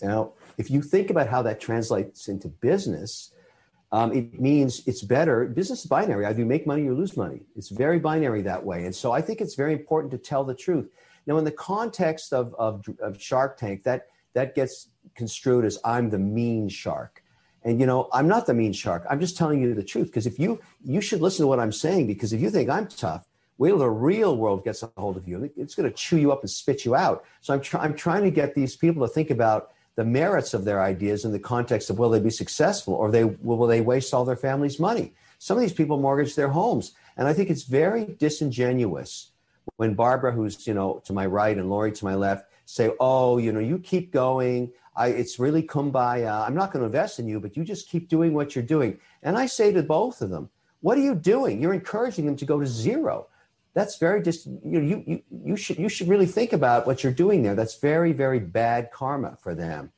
Now, 0.02 0.32
if 0.58 0.70
you 0.70 0.82
think 0.82 1.10
about 1.10 1.28
how 1.28 1.42
that 1.42 1.60
translates 1.60 2.28
into 2.28 2.48
business, 2.48 3.32
um, 3.92 4.12
it 4.12 4.40
means 4.40 4.82
it's 4.86 5.02
better. 5.02 5.46
Business 5.46 5.80
is 5.80 5.86
binary. 5.86 6.26
Either 6.26 6.40
you 6.40 6.46
make 6.46 6.66
money 6.66 6.86
or 6.88 6.94
lose 6.94 7.16
money. 7.16 7.42
It's 7.56 7.68
very 7.68 7.98
binary 7.98 8.42
that 8.42 8.64
way. 8.64 8.84
And 8.84 8.94
so 8.94 9.12
I 9.12 9.20
think 9.20 9.40
it's 9.40 9.54
very 9.54 9.72
important 9.72 10.10
to 10.12 10.18
tell 10.18 10.44
the 10.44 10.54
truth. 10.54 10.90
Now, 11.26 11.38
in 11.38 11.44
the 11.44 11.52
context 11.52 12.32
of, 12.32 12.54
of, 12.58 12.84
of 13.00 13.20
Shark 13.20 13.56
Tank, 13.56 13.84
that, 13.84 14.08
that 14.34 14.54
gets 14.54 14.88
construed 15.14 15.64
as 15.64 15.78
I'm 15.84 16.10
the 16.10 16.18
mean 16.18 16.68
shark. 16.68 17.22
And 17.62 17.80
you 17.80 17.86
know, 17.86 18.10
I'm 18.12 18.28
not 18.28 18.46
the 18.46 18.52
mean 18.52 18.74
shark. 18.74 19.06
I'm 19.08 19.20
just 19.20 19.38
telling 19.38 19.62
you 19.62 19.72
the 19.74 19.82
truth. 19.82 20.08
Because 20.08 20.26
if 20.26 20.38
you 20.38 20.60
you 20.84 21.00
should 21.00 21.22
listen 21.22 21.44
to 21.44 21.46
what 21.46 21.60
I'm 21.60 21.72
saying, 21.72 22.06
because 22.06 22.34
if 22.34 22.42
you 22.42 22.50
think 22.50 22.68
I'm 22.68 22.88
tough, 22.88 23.26
Wait 23.56 23.68
till 23.68 23.78
the 23.78 23.88
real 23.88 24.36
world 24.36 24.64
gets 24.64 24.82
a 24.82 24.90
hold 24.96 25.16
of 25.16 25.28
you. 25.28 25.50
It's 25.56 25.74
going 25.74 25.88
to 25.88 25.94
chew 25.94 26.16
you 26.16 26.32
up 26.32 26.40
and 26.40 26.50
spit 26.50 26.84
you 26.84 26.94
out. 26.94 27.24
So 27.40 27.54
I'm, 27.54 27.60
try- 27.60 27.82
I'm 27.82 27.94
trying 27.94 28.24
to 28.24 28.30
get 28.30 28.54
these 28.54 28.74
people 28.74 29.06
to 29.06 29.12
think 29.12 29.30
about 29.30 29.70
the 29.96 30.04
merits 30.04 30.54
of 30.54 30.64
their 30.64 30.82
ideas 30.82 31.24
in 31.24 31.32
the 31.32 31.38
context 31.38 31.90
of 31.90 31.98
will 31.98 32.10
they 32.10 32.20
be 32.20 32.30
successful 32.30 32.94
or 32.94 33.10
they 33.10 33.24
will 33.24 33.66
they 33.66 33.80
waste 33.80 34.12
all 34.12 34.24
their 34.24 34.36
family's 34.36 34.80
money. 34.80 35.14
Some 35.38 35.56
of 35.56 35.60
these 35.60 35.72
people 35.72 35.98
mortgage 35.98 36.34
their 36.34 36.48
homes, 36.48 36.92
and 37.16 37.28
I 37.28 37.32
think 37.32 37.50
it's 37.50 37.64
very 37.64 38.16
disingenuous 38.18 39.30
when 39.76 39.94
Barbara, 39.94 40.32
who's 40.32 40.66
you 40.66 40.74
know 40.74 41.02
to 41.04 41.12
my 41.12 41.26
right, 41.26 41.56
and 41.56 41.70
Lori 41.70 41.92
to 41.92 42.04
my 42.04 42.14
left, 42.14 42.46
say, 42.64 42.90
"Oh, 42.98 43.38
you 43.38 43.52
know, 43.52 43.60
you 43.60 43.78
keep 43.78 44.12
going. 44.12 44.72
I, 44.96 45.08
it's 45.08 45.38
really 45.38 45.62
kumbaya. 45.62 46.46
I'm 46.46 46.54
not 46.54 46.72
going 46.72 46.80
to 46.80 46.86
invest 46.86 47.18
in 47.18 47.26
you, 47.28 47.40
but 47.40 47.56
you 47.56 47.64
just 47.64 47.88
keep 47.88 48.08
doing 48.08 48.34
what 48.34 48.54
you're 48.54 48.64
doing." 48.64 48.98
And 49.22 49.36
I 49.36 49.46
say 49.46 49.72
to 49.72 49.82
both 49.82 50.22
of 50.22 50.30
them, 50.30 50.50
"What 50.80 50.98
are 50.98 51.02
you 51.02 51.14
doing? 51.14 51.60
You're 51.60 51.74
encouraging 51.74 52.26
them 52.26 52.36
to 52.36 52.44
go 52.44 52.60
to 52.60 52.66
zero 52.66 53.28
that's 53.74 53.98
very 53.98 54.22
just 54.22 54.46
you 54.46 54.60
know 54.62 54.80
you, 54.80 55.04
you 55.06 55.22
you 55.44 55.56
should 55.56 55.78
you 55.78 55.88
should 55.88 56.08
really 56.08 56.26
think 56.26 56.52
about 56.52 56.86
what 56.86 57.02
you're 57.02 57.12
doing 57.12 57.42
there. 57.42 57.54
That's 57.54 57.78
very 57.78 58.12
very 58.12 58.38
bad 58.38 58.90
karma 58.92 59.36
for 59.40 59.54
them. 59.54 59.92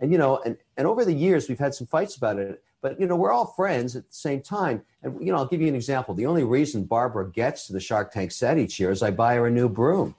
And 0.00 0.10
you 0.10 0.18
know 0.18 0.38
and 0.44 0.56
and 0.76 0.86
over 0.86 1.04
the 1.04 1.12
years 1.12 1.48
we've 1.48 1.58
had 1.58 1.74
some 1.74 1.86
fights 1.86 2.16
about 2.16 2.38
it. 2.38 2.62
But 2.80 2.98
you 2.98 3.06
know 3.06 3.16
we're 3.16 3.32
all 3.32 3.46
friends 3.46 3.94
at 3.94 4.08
the 4.08 4.14
same 4.14 4.40
time. 4.40 4.82
And 5.02 5.24
you 5.24 5.32
know 5.32 5.38
i'll 5.38 5.46
give 5.46 5.60
you 5.60 5.68
an 5.68 5.74
example. 5.74 6.14
The 6.14 6.26
only 6.26 6.44
reason 6.44 6.84
barbara 6.84 7.30
gets 7.30 7.66
to 7.66 7.74
the 7.74 7.80
shark 7.80 8.10
tank 8.12 8.32
set 8.32 8.58
each 8.58 8.80
year 8.80 8.90
is 8.90 9.02
i 9.02 9.10
buy 9.10 9.34
her 9.34 9.46
a 9.46 9.50
new 9.50 9.68
broom. 9.68 10.14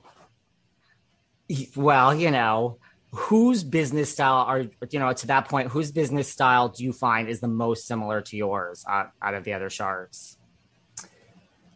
Well 1.76 2.14
you 2.14 2.30
know 2.30 2.78
whose 3.14 3.64
business 3.64 4.12
style 4.12 4.45
are 4.45 4.62
you 4.89 4.99
know 4.99 5.12
to 5.12 5.28
that 5.28 5.49
point 5.49 5.70
whose 5.70 5.91
business 5.91 6.30
style 6.30 6.70
do 6.70 6.84
you 6.84 6.93
find 6.93 7.28
is 7.28 7.41
the 7.41 7.47
most 7.47 7.86
similar 7.86 8.22
to 8.22 8.38
yours 8.38 8.86
uh, 8.88 9.06
out 9.22 9.34
of 9.34 9.43
the 9.43 9.52
other 9.52 9.70
sharks 9.70 10.38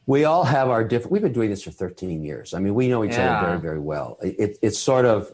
we 0.05 0.23
all 0.23 0.43
have 0.43 0.69
our 0.69 0.83
different 0.83 1.11
we've 1.11 1.21
been 1.21 1.33
doing 1.33 1.49
this 1.49 1.63
for 1.63 1.71
13 1.71 2.23
years. 2.23 2.53
I 2.53 2.59
mean 2.59 2.73
we 2.73 2.87
know 2.87 3.03
each 3.03 3.11
yeah. 3.11 3.37
other 3.37 3.47
very 3.47 3.59
very 3.59 3.79
well. 3.79 4.17
It, 4.21 4.57
it's 4.61 4.79
sort 4.79 5.05
of 5.05 5.31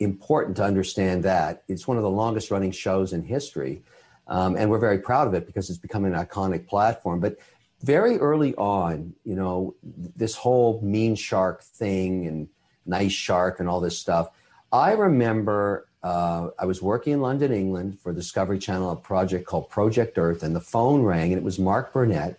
important 0.00 0.56
to 0.56 0.64
understand 0.64 1.24
that 1.24 1.62
it's 1.68 1.88
one 1.88 1.96
of 1.96 2.02
the 2.02 2.10
longest 2.10 2.50
running 2.50 2.70
shows 2.70 3.12
in 3.12 3.22
history 3.22 3.82
um, 4.26 4.56
and 4.56 4.70
we're 4.70 4.78
very 4.78 4.98
proud 4.98 5.26
of 5.26 5.34
it 5.34 5.46
because 5.46 5.70
it's 5.70 5.78
become 5.78 6.04
an 6.04 6.12
iconic 6.12 6.66
platform. 6.66 7.18
But 7.18 7.38
very 7.82 8.18
early 8.18 8.54
on 8.56 9.14
you 9.24 9.36
know 9.36 9.74
this 9.82 10.34
whole 10.34 10.80
mean 10.82 11.14
shark 11.14 11.62
thing 11.62 12.26
and 12.26 12.48
nice 12.86 13.12
shark 13.12 13.60
and 13.60 13.68
all 13.68 13.80
this 13.80 13.96
stuff 13.96 14.30
i 14.72 14.92
remember 14.92 15.88
uh, 16.02 16.50
I 16.58 16.64
was 16.64 16.80
working 16.80 17.14
in 17.14 17.20
London, 17.20 17.52
England 17.52 17.98
for 18.00 18.12
Discovery 18.12 18.58
Channel, 18.58 18.92
a 18.92 18.96
project 18.96 19.46
called 19.46 19.68
Project 19.68 20.16
Earth, 20.16 20.42
and 20.42 20.54
the 20.54 20.60
phone 20.60 21.02
rang, 21.02 21.32
and 21.32 21.38
it 21.38 21.44
was 21.44 21.58
Mark 21.58 21.92
Burnett, 21.92 22.38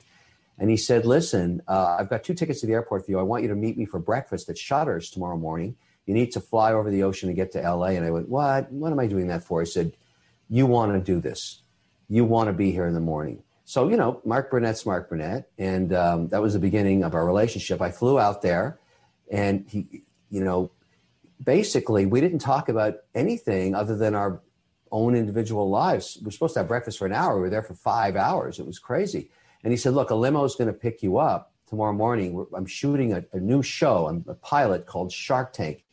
and 0.60 0.70
he 0.70 0.78
said, 0.78 1.06
Listen, 1.06 1.62
uh, 1.68 1.98
I've 2.00 2.10
got 2.10 2.24
two 2.24 2.34
tickets 2.34 2.62
to 2.62 2.68
the 2.68 2.74
airport 2.74 3.06
for 3.06 3.12
you. 3.12 3.20
I 3.20 3.24
want 3.24 3.44
you 3.44 3.50
to 3.50 3.56
meet 3.56 3.78
me 3.78 3.86
for 3.86 4.00
breakfast 4.00 4.50
at 4.50 4.58
Shutters 4.58 5.10
tomorrow 5.10 5.38
morning. 5.38 5.76
You 6.06 6.14
need 6.14 6.32
to 6.34 6.42
fly 6.42 6.74
over 6.74 6.90
the 6.90 7.04
ocean 7.04 7.30
to 7.30 7.34
get 7.34 7.52
to 7.54 7.62
LA. 7.62 7.88
And 7.88 8.06
I 8.06 8.12
went, 8.12 8.30
What? 8.30 8.72
What 8.72 8.92
am 8.92 9.00
I 9.00 9.08
doing 9.08 9.28
that 9.28 9.44
for? 9.44 9.62
He 9.62 9.66
said, 9.66 9.94
You 10.50 10.66
want 10.66 10.94
to 10.94 11.00
do 11.00 11.22
this. 11.22 11.62
You 12.10 12.26
want 12.26 12.48
to 12.48 12.54
be 12.54 12.72
here 12.72 12.86
in 12.86 12.94
the 12.94 13.00
morning. 13.00 13.44
So, 13.64 13.88
you 13.88 13.98
know, 13.98 14.20
Mark 14.26 14.50
Burnett's 14.50 14.84
Mark 14.86 15.10
Burnett. 15.10 15.52
And 15.60 15.94
um, 15.94 16.30
that 16.30 16.42
was 16.42 16.54
the 16.54 16.60
beginning 16.60 17.04
of 17.04 17.14
our 17.14 17.24
relationship. 17.24 17.82
I 17.82 17.92
flew 17.92 18.20
out 18.20 18.42
there 18.42 18.80
and 19.32 19.66
he, 19.70 20.04
you 20.32 20.44
know, 20.44 20.72
basically 21.44 22.08
we 22.08 22.20
didn't 22.20 22.40
talk 22.40 22.68
about 22.68 22.96
anything 23.14 23.76
other 23.76 23.96
than 23.96 24.16
our 24.16 24.42
own 24.92 25.16
individual 25.16 25.70
lives. 25.70 26.18
We 26.20 26.30
are 26.30 26.32
supposed 26.32 26.56
to 26.56 26.62
have 26.62 26.68
breakfast 26.68 26.98
for 26.98 27.06
an 27.06 27.14
hour. 27.14 27.36
We 27.36 27.42
were 27.42 27.50
there 27.52 27.62
for 27.62 27.76
five 27.76 28.16
hours. 28.16 28.58
It 28.58 28.66
was 28.66 28.80
crazy. 28.80 29.30
And 29.64 29.72
he 29.72 29.78
said, 29.78 29.94
Look, 29.94 30.10
a 30.10 30.16
limo 30.16 30.44
is 30.44 30.56
going 30.56 30.68
to 30.68 30.74
pick 30.74 31.04
you 31.04 31.18
up 31.18 31.54
tomorrow 31.68 31.94
morning. 31.94 32.46
I'm 32.56 32.66
shooting 32.66 33.14
a, 33.14 33.24
a 33.34 33.40
new 33.40 33.62
show. 33.62 34.08
I'm 34.08 34.26
a 34.28 34.36
pilot 34.36 34.86
called 34.86 35.12
Shark 35.12 35.54
Tank, 35.54 35.86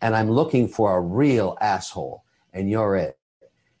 and 0.00 0.14
I'm 0.14 0.30
looking 0.30 0.68
for 0.68 0.96
a 0.96 1.00
real 1.00 1.56
asshole, 1.60 2.24
and 2.52 2.68
you're 2.68 2.96
it. 2.96 3.18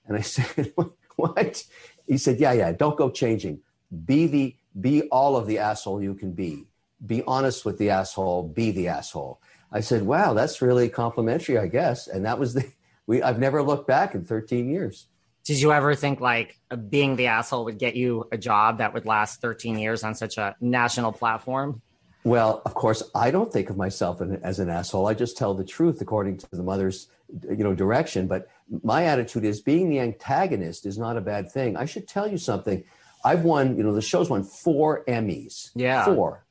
And 0.06 0.16
I 0.16 0.20
said, 0.22 0.72
What? 1.16 1.64
He 2.06 2.18
said, 2.18 2.40
Yeah, 2.40 2.52
yeah, 2.52 2.72
don't 2.72 2.96
go 2.96 3.10
changing. 3.10 3.60
Be 4.04 4.26
the 4.26 4.56
be 4.80 5.02
all 5.08 5.36
of 5.36 5.46
the 5.46 5.58
asshole 5.58 6.02
you 6.02 6.14
can 6.14 6.32
be. 6.32 6.66
Be 7.04 7.22
honest 7.26 7.64
with 7.64 7.78
the 7.78 7.90
asshole, 7.90 8.44
be 8.48 8.70
the 8.70 8.88
asshole. 8.88 9.40
I 9.70 9.80
said, 9.80 10.02
Wow, 10.02 10.34
that's 10.34 10.62
really 10.62 10.88
complimentary, 10.88 11.58
I 11.58 11.66
guess. 11.66 12.06
And 12.06 12.24
that 12.24 12.38
was 12.38 12.54
the 12.54 12.70
we 13.06 13.22
I've 13.22 13.38
never 13.38 13.62
looked 13.62 13.86
back 13.86 14.14
in 14.14 14.24
13 14.24 14.68
years. 14.68 15.06
Did 15.44 15.60
you 15.60 15.72
ever 15.72 15.94
think 15.94 16.20
like 16.20 16.58
uh, 16.70 16.76
being 16.76 17.16
the 17.16 17.26
asshole 17.26 17.64
would 17.64 17.78
get 17.78 17.96
you 17.96 18.28
a 18.30 18.38
job 18.38 18.78
that 18.78 18.94
would 18.94 19.06
last 19.06 19.40
13 19.40 19.78
years 19.78 20.04
on 20.04 20.14
such 20.14 20.38
a 20.38 20.54
national 20.60 21.12
platform? 21.12 21.82
Well, 22.24 22.62
of 22.64 22.74
course, 22.74 23.02
I 23.14 23.32
don't 23.32 23.52
think 23.52 23.68
of 23.68 23.76
myself 23.76 24.22
as 24.42 24.60
an 24.60 24.70
asshole. 24.70 25.08
I 25.08 25.14
just 25.14 25.36
tell 25.36 25.54
the 25.54 25.64
truth 25.64 26.00
according 26.00 26.38
to 26.38 26.48
the 26.52 26.62
mother's, 26.62 27.08
you 27.48 27.64
know, 27.64 27.74
direction. 27.74 28.28
But 28.28 28.48
my 28.84 29.06
attitude 29.06 29.44
is 29.44 29.60
being 29.60 29.90
the 29.90 29.98
antagonist 29.98 30.86
is 30.86 30.98
not 30.98 31.16
a 31.16 31.20
bad 31.20 31.50
thing. 31.50 31.76
I 31.76 31.84
should 31.84 32.06
tell 32.06 32.28
you 32.28 32.38
something. 32.38 32.84
I've 33.24 33.42
won, 33.42 33.76
you 33.76 33.82
know, 33.82 33.92
the 33.92 34.02
show's 34.02 34.30
won 34.30 34.44
four 34.44 35.04
Emmys. 35.06 35.70
Yeah. 35.74 36.04
Four. 36.04 36.44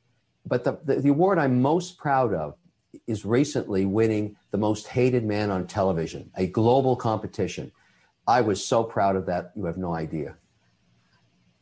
But 0.44 0.64
the, 0.64 0.78
the, 0.84 0.96
the 0.96 1.08
award 1.08 1.38
I'm 1.38 1.62
most 1.62 1.96
proud 1.96 2.34
of 2.34 2.56
is 3.06 3.24
recently 3.24 3.86
winning 3.86 4.36
the 4.50 4.58
most 4.58 4.88
hated 4.88 5.24
man 5.24 5.50
on 5.50 5.66
television, 5.66 6.30
a 6.36 6.46
global 6.46 6.96
competition. 6.96 7.72
I 8.26 8.40
was 8.40 8.64
so 8.64 8.84
proud 8.84 9.16
of 9.16 9.26
that. 9.26 9.52
You 9.56 9.64
have 9.66 9.76
no 9.76 9.94
idea. 9.94 10.36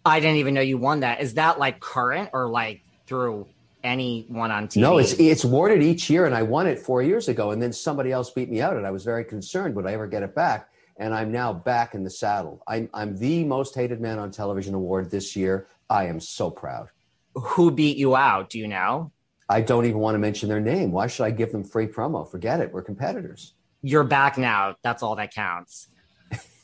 I 0.05 0.21
didn't 0.21 0.37
even 0.37 0.55
know 0.55 0.61
you 0.61 0.79
won 0.79 1.01
that. 1.01 1.21
Is 1.21 1.35
that 1.35 1.59
like 1.59 1.81
current 1.81 2.31
or 2.33 2.49
like 2.49 2.83
through 3.07 3.47
anyone 3.85 4.51
on 4.51 4.69
TV? 4.69 4.81
No, 4.81 4.99
it's 4.99 5.13
it's 5.15 5.45
awarded 5.45 5.83
each 5.83 6.09
year, 6.09 6.27
and 6.27 6.35
I 6.35 6.43
won 6.43 6.67
it 6.67 6.79
four 6.79 7.03
years 7.03 7.29
ago, 7.29 7.51
and 7.51 7.61
then 7.63 7.73
somebody 7.73 8.13
else 8.13 8.31
beat 8.31 8.51
me 8.51 8.61
out, 8.61 8.77
and 8.77 8.87
I 8.87 8.91
was 8.91 9.05
very 9.05 9.25
concerned 9.25 9.75
would 9.75 9.87
I 9.87 9.93
ever 9.93 10.07
get 10.07 10.23
it 10.23 10.35
back. 10.35 10.69
and 11.01 11.15
I'm 11.15 11.33
now 11.33 11.53
back 11.53 11.95
in 11.95 12.05
the 12.05 12.11
saddle. 12.11 12.63
I'm, 12.69 12.91
I'm 12.93 13.17
the 13.17 13.43
most 13.45 13.75
hated 13.75 14.01
man 14.01 14.19
on 14.19 14.31
television 14.31 14.75
award 14.75 15.11
this 15.11 15.35
year. 15.35 15.67
I 15.89 16.05
am 16.05 16.21
so 16.21 16.51
proud. 16.51 16.89
Who 17.35 17.71
beat 17.71 17.97
you 17.97 18.15
out? 18.15 18.51
Do 18.51 18.59
you 18.59 18.69
know? 18.69 19.11
I 19.49 19.63
don't 19.63 19.87
even 19.87 19.99
want 19.99 20.15
to 20.15 20.19
mention 20.19 20.49
their 20.49 20.61
name. 20.61 20.93
Why 20.93 21.07
should 21.07 21.25
I 21.25 21.31
give 21.31 21.53
them 21.53 21.65
free 21.65 21.87
promo? 21.87 22.31
Forget 22.31 22.61
it. 22.61 22.73
We're 22.73 22.83
competitors. 22.83 23.55
You're 23.83 24.05
back 24.05 24.37
now. 24.37 24.77
That's 24.83 25.03
all 25.03 25.17
that 25.17 25.33
counts. 25.35 25.89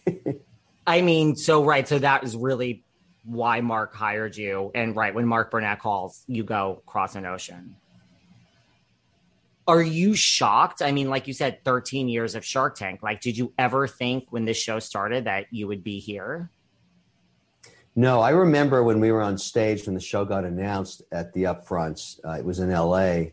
I 0.87 1.01
mean, 1.01 1.37
so 1.37 1.65
right. 1.65 1.87
So 1.87 1.99
that 1.99 2.25
is 2.25 2.37
really 2.37 2.85
why 3.25 3.61
Mark 3.61 3.95
hired 3.95 4.37
you. 4.37 4.71
And 4.75 4.95
right, 4.95 5.15
when 5.15 5.27
Mark 5.27 5.51
Burnett 5.51 5.81
calls, 5.81 6.25
you 6.27 6.45
go 6.45 6.83
cross 6.87 7.17
an 7.17 7.27
ocean. 7.27 7.77
Are 9.69 9.83
you 9.83 10.15
shocked? 10.15 10.81
I 10.81 10.93
mean, 10.93 11.11
like 11.11 11.27
you 11.27 11.33
said, 11.33 11.65
13 11.65 12.09
years 12.09 12.37
of 12.37 12.45
Shark 12.45 12.77
Tank. 12.77 13.03
Like, 13.03 13.21
did 13.21 13.37
you 13.37 13.53
ever 13.59 13.89
think 13.89 14.27
when 14.31 14.45
this 14.45 14.57
show 14.57 14.79
started 14.79 15.25
that 15.25 15.47
you 15.51 15.67
would 15.67 15.83
be 15.83 15.99
here? 15.99 16.51
No, 17.97 18.21
I 18.21 18.31
remember 18.31 18.85
when 18.85 19.01
we 19.01 19.11
were 19.11 19.23
on 19.23 19.39
stage 19.39 19.87
when 19.87 19.95
the 19.95 20.01
show 20.01 20.25
got 20.25 20.45
announced 20.45 21.03
at 21.11 21.33
the 21.33 21.45
upfronts. 21.45 22.21
Uh, 22.25 22.33
it 22.33 22.45
was 22.45 22.61
in 22.61 22.71
L.A. 22.71 23.33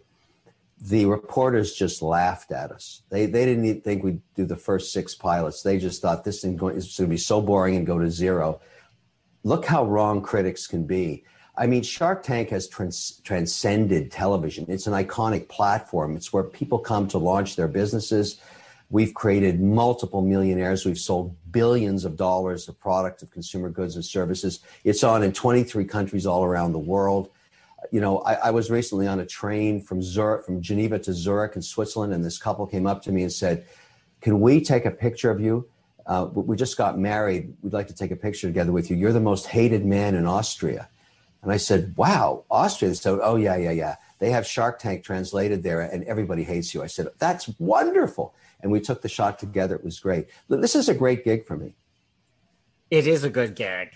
The 0.84 1.06
reporters 1.06 1.74
just 1.74 2.02
laughed 2.02 2.52
at 2.52 2.72
us. 2.72 3.04
They 3.10 3.26
they 3.26 3.46
didn't 3.46 3.66
even 3.66 3.82
think 3.82 4.04
we'd 4.04 4.22
do 4.36 4.46
the 4.46 4.58
first 4.58 4.92
six 4.92 5.16
pilots. 5.16 5.64
They 5.64 5.78
just 5.78 6.02
thought 6.02 6.26
this 6.26 6.42
thing 6.42 6.58
going, 6.58 6.76
is 6.76 6.98
going 6.98 7.10
to 7.10 7.14
be 7.14 7.18
so 7.18 7.42
boring 7.42 7.78
and 7.78 7.88
go 7.88 8.00
to 8.00 8.12
zero. 8.12 8.60
Look 9.44 9.66
how 9.66 9.86
wrong 9.86 10.22
critics 10.22 10.68
can 10.68 10.86
be. 10.86 11.24
I 11.56 11.68
mean, 11.68 11.84
Shark 11.84 12.24
Tank 12.24 12.50
has 12.50 12.68
trans- 12.68 13.22
transcended 13.24 14.12
television. 14.12 14.66
It's 14.68 14.88
an 14.88 14.94
iconic 14.94 15.48
platform. 15.48 16.16
It's 16.18 16.34
where 16.34 16.44
people 16.44 16.80
come 16.80 17.08
to 17.10 17.18
launch 17.18 17.56
their 17.56 17.68
businesses. 17.68 18.42
We've 18.90 19.14
created 19.14 19.62
multiple 19.62 20.22
millionaires. 20.22 20.86
We've 20.86 21.00
sold 21.00 21.36
billions 21.52 22.06
of 22.06 22.18
dollars 22.18 22.68
of 22.68 22.80
product 22.80 23.22
of 23.22 23.32
consumer 23.32 23.70
goods 23.70 23.96
and 23.96 24.04
services. 24.04 24.60
It's 24.84 25.04
on 25.04 25.24
in 25.24 25.32
23 25.32 25.86
countries 25.86 26.26
all 26.26 26.44
around 26.44 26.74
the 26.74 26.80
world. 26.80 27.30
You 27.94 28.02
know, 28.02 28.20
I, 28.20 28.34
I 28.34 28.52
was 28.52 28.72
recently 28.72 29.08
on 29.08 29.20
a 29.20 29.26
train 29.26 29.80
from 29.80 30.02
Zurich, 30.02 30.46
from 30.46 30.62
Geneva 30.62 30.98
to 30.98 31.14
Zurich 31.14 31.56
in 31.56 31.62
Switzerland, 31.62 32.12
and 32.12 32.26
this 32.26 32.40
couple 32.40 32.66
came 32.66 32.88
up 32.88 33.04
to 33.04 33.12
me 33.12 33.22
and 33.22 33.32
said, 33.32 33.66
"Can 34.20 34.42
we 34.42 34.62
take 34.62 34.86
a 34.86 34.92
picture 34.92 35.30
of 35.30 35.40
you? 35.40 35.70
Uh, 36.08 36.28
we 36.34 36.56
just 36.56 36.76
got 36.76 36.98
married. 36.98 37.54
We'd 37.62 37.72
like 37.72 37.88
to 37.88 37.94
take 37.94 38.10
a 38.10 38.16
picture 38.16 38.48
together 38.48 38.72
with 38.72 38.90
you. 38.90 38.98
You're 38.98 39.14
the 39.14 39.20
most 39.32 39.46
hated 39.46 39.86
man 39.86 40.16
in 40.16 40.26
Austria." 40.26 40.90
And 41.44 41.52
I 41.52 41.58
said, 41.58 41.94
wow, 41.98 42.46
Austria. 42.50 42.96
So, 42.96 43.20
oh, 43.22 43.36
yeah, 43.36 43.58
yeah, 43.58 43.72
yeah. 43.72 43.98
They 44.20 44.32
have 44.32 44.48
Shark 44.48 44.80
Tank 44.80 45.04
translated 45.04 45.62
there 45.62 45.82
and 45.82 46.06
everybody 46.06 46.44
hates 46.44 46.74
you. 46.74 46.82
I 46.82 46.88
said, 46.88 47.10
that's 47.20 47.50
wonderful. 47.60 48.34
And 48.62 48.72
we 48.72 48.80
took 48.80 49.02
the 49.02 49.10
shot 49.10 49.40
together. 49.40 49.76
It 49.76 49.84
was 49.84 50.00
great. 50.00 50.28
This 50.48 50.74
is 50.74 50.88
a 50.88 50.94
great 50.94 51.26
gig 51.26 51.46
for 51.46 51.58
me. 51.58 51.76
It 52.90 53.08
is 53.08 53.26
a 53.26 53.30
good 53.30 53.56
gig. 53.56 53.90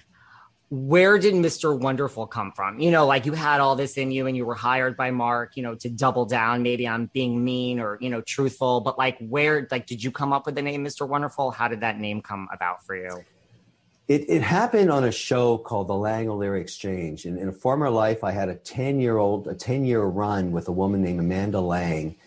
Where 0.70 1.18
did 1.18 1.34
Mr. 1.34 1.80
Wonderful 1.80 2.28
come 2.28 2.51
from? 2.51 2.80
You 2.80 2.91
know, 2.91 3.05
like 3.05 3.26
you 3.26 3.32
had 3.32 3.61
all 3.61 3.78
this 3.78 3.97
in 3.97 4.11
you 4.11 4.28
and 4.28 4.36
you 4.36 4.45
were 4.45 4.55
hired 4.55 4.97
by 4.97 5.11
Mark, 5.11 5.55
you 5.55 5.63
know, 5.63 5.76
to 5.76 5.89
double 5.89 6.26
down 6.26 6.61
maybe 6.61 6.86
on 6.86 7.09
being 7.13 7.43
mean 7.43 7.80
or, 7.80 7.97
you 8.01 8.09
know, 8.09 8.20
truthful. 8.20 8.82
But 8.82 8.97
like, 8.97 9.18
where, 9.20 9.65
like, 9.72 9.88
did 9.88 10.03
you 10.03 10.11
come 10.11 10.34
up 10.34 10.45
with 10.45 10.55
the 10.55 10.61
name 10.61 10.84
Mr. 10.84 11.07
Wonderful? 11.07 11.51
How 11.51 11.70
did 11.70 11.80
that 11.82 11.99
name 11.99 12.22
come 12.22 12.49
about 12.53 12.84
for 12.86 12.97
you? 12.97 13.24
It, 14.09 14.26
it 14.30 14.41
happened 14.41 14.91
on 14.91 15.05
a 15.05 15.11
show 15.11 15.57
called 15.57 15.88
the 15.88 15.95
Lang 15.95 16.30
O'Leary 16.30 16.61
Exchange. 16.61 17.26
In, 17.26 17.38
in 17.38 17.47
a 17.47 17.53
former 17.53 17.89
life, 17.89 18.24
I 18.24 18.32
had 18.32 18.49
a 18.49 18.55
10 18.55 18.99
year 18.99 19.18
old, 19.18 19.47
a 19.47 19.55
10 19.55 19.86
year 19.86 20.03
run 20.03 20.51
with 20.51 20.68
a 20.68 20.74
woman 20.74 21.01
named 21.01 21.20
Amanda 21.22 21.61
Lang 21.61 22.18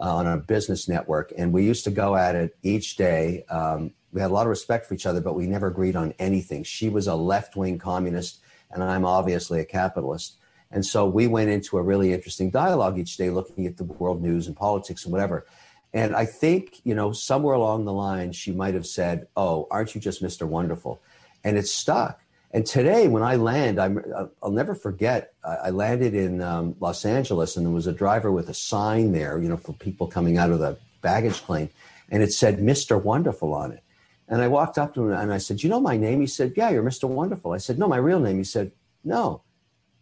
uh, 0.00 0.16
on 0.16 0.26
a 0.26 0.36
business 0.38 0.88
network. 0.88 1.32
And 1.36 1.52
we 1.52 1.64
used 1.64 1.84
to 1.84 1.90
go 1.90 2.16
at 2.16 2.34
it 2.34 2.56
each 2.62 2.96
day. 2.96 3.44
Um, 3.48 3.92
we 4.16 4.22
had 4.22 4.32
a 4.32 4.34
lot 4.34 4.46
of 4.46 4.50
respect 4.50 4.86
for 4.86 4.94
each 4.94 5.06
other, 5.06 5.20
but 5.20 5.34
we 5.34 5.46
never 5.46 5.68
agreed 5.68 5.94
on 5.94 6.12
anything. 6.18 6.64
She 6.64 6.88
was 6.88 7.06
a 7.06 7.14
left 7.14 7.54
wing 7.54 7.78
communist, 7.78 8.40
and 8.72 8.82
I'm 8.82 9.04
obviously 9.04 9.60
a 9.60 9.64
capitalist. 9.64 10.38
And 10.72 10.84
so 10.84 11.06
we 11.06 11.28
went 11.28 11.50
into 11.50 11.78
a 11.78 11.82
really 11.82 12.12
interesting 12.12 12.50
dialogue 12.50 12.98
each 12.98 13.16
day, 13.16 13.30
looking 13.30 13.66
at 13.66 13.76
the 13.76 13.84
world 13.84 14.20
news 14.20 14.48
and 14.48 14.56
politics 14.56 15.04
and 15.04 15.12
whatever. 15.12 15.46
And 15.92 16.16
I 16.16 16.24
think, 16.24 16.80
you 16.82 16.94
know, 16.94 17.12
somewhere 17.12 17.54
along 17.54 17.84
the 17.84 17.92
line, 17.92 18.32
she 18.32 18.50
might 18.50 18.74
have 18.74 18.86
said, 18.86 19.28
Oh, 19.36 19.68
aren't 19.70 19.94
you 19.94 20.00
just 20.00 20.22
Mr. 20.22 20.44
Wonderful? 20.44 21.00
and 21.46 21.56
it 21.56 21.68
stuck. 21.68 22.20
And 22.50 22.66
today, 22.66 23.06
when 23.06 23.22
I 23.22 23.36
land, 23.36 23.78
I'm, 23.78 24.02
I'll 24.42 24.50
never 24.50 24.74
forget. 24.74 25.34
I 25.44 25.70
landed 25.70 26.14
in 26.14 26.42
um, 26.42 26.74
Los 26.80 27.04
Angeles, 27.04 27.56
and 27.56 27.64
there 27.64 27.72
was 27.72 27.86
a 27.86 27.92
driver 27.92 28.32
with 28.32 28.48
a 28.48 28.54
sign 28.54 29.12
there, 29.12 29.40
you 29.40 29.48
know, 29.48 29.56
for 29.56 29.72
people 29.74 30.08
coming 30.08 30.38
out 30.38 30.50
of 30.50 30.58
the 30.58 30.76
baggage 31.02 31.42
claim, 31.44 31.68
and 32.10 32.22
it 32.22 32.32
said 32.32 32.58
"Mr. 32.58 33.00
Wonderful" 33.00 33.52
on 33.54 33.72
it. 33.72 33.82
And 34.28 34.42
I 34.42 34.48
walked 34.48 34.78
up 34.78 34.94
to 34.94 35.08
him 35.08 35.12
and 35.12 35.32
I 35.32 35.38
said, 35.38 35.62
"You 35.62 35.70
know 35.70 35.80
my 35.80 35.96
name?" 35.96 36.20
He 36.20 36.26
said, 36.26 36.54
"Yeah, 36.56 36.70
you're 36.70 36.82
Mr. 36.82 37.08
Wonderful." 37.08 37.52
I 37.52 37.58
said, 37.58 37.78
"No, 37.78 37.88
my 37.88 37.96
real 37.96 38.20
name." 38.20 38.38
He 38.38 38.44
said, 38.44 38.72
"No, 39.04 39.42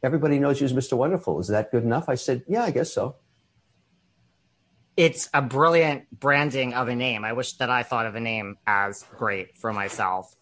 everybody 0.03 0.39
knows 0.39 0.61
you 0.61 0.65
as 0.65 0.73
Mr. 0.73 0.97
Wonderful. 0.97 1.41
Is 1.41 1.49
that 1.49 1.71
good 1.71 1.85
enough?" 1.85 2.09
I 2.09 2.15
said, 2.15 2.45
"Yeah, 2.49 2.65
I 2.65 2.71
guess 2.71 2.93
so." 2.93 3.17
It's 4.97 5.29
a 5.35 5.43
brilliant 5.43 6.09
branding 6.19 6.73
of 6.73 6.89
a 6.89 6.95
name. 6.95 7.25
I 7.25 7.33
wish 7.33 7.55
that 7.55 7.69
I 7.69 7.83
thought 7.83 8.07
of 8.07 8.15
a 8.15 8.21
name 8.21 8.57
as 8.67 9.05
great 9.17 9.59
for 9.59 9.73
myself 9.73 10.35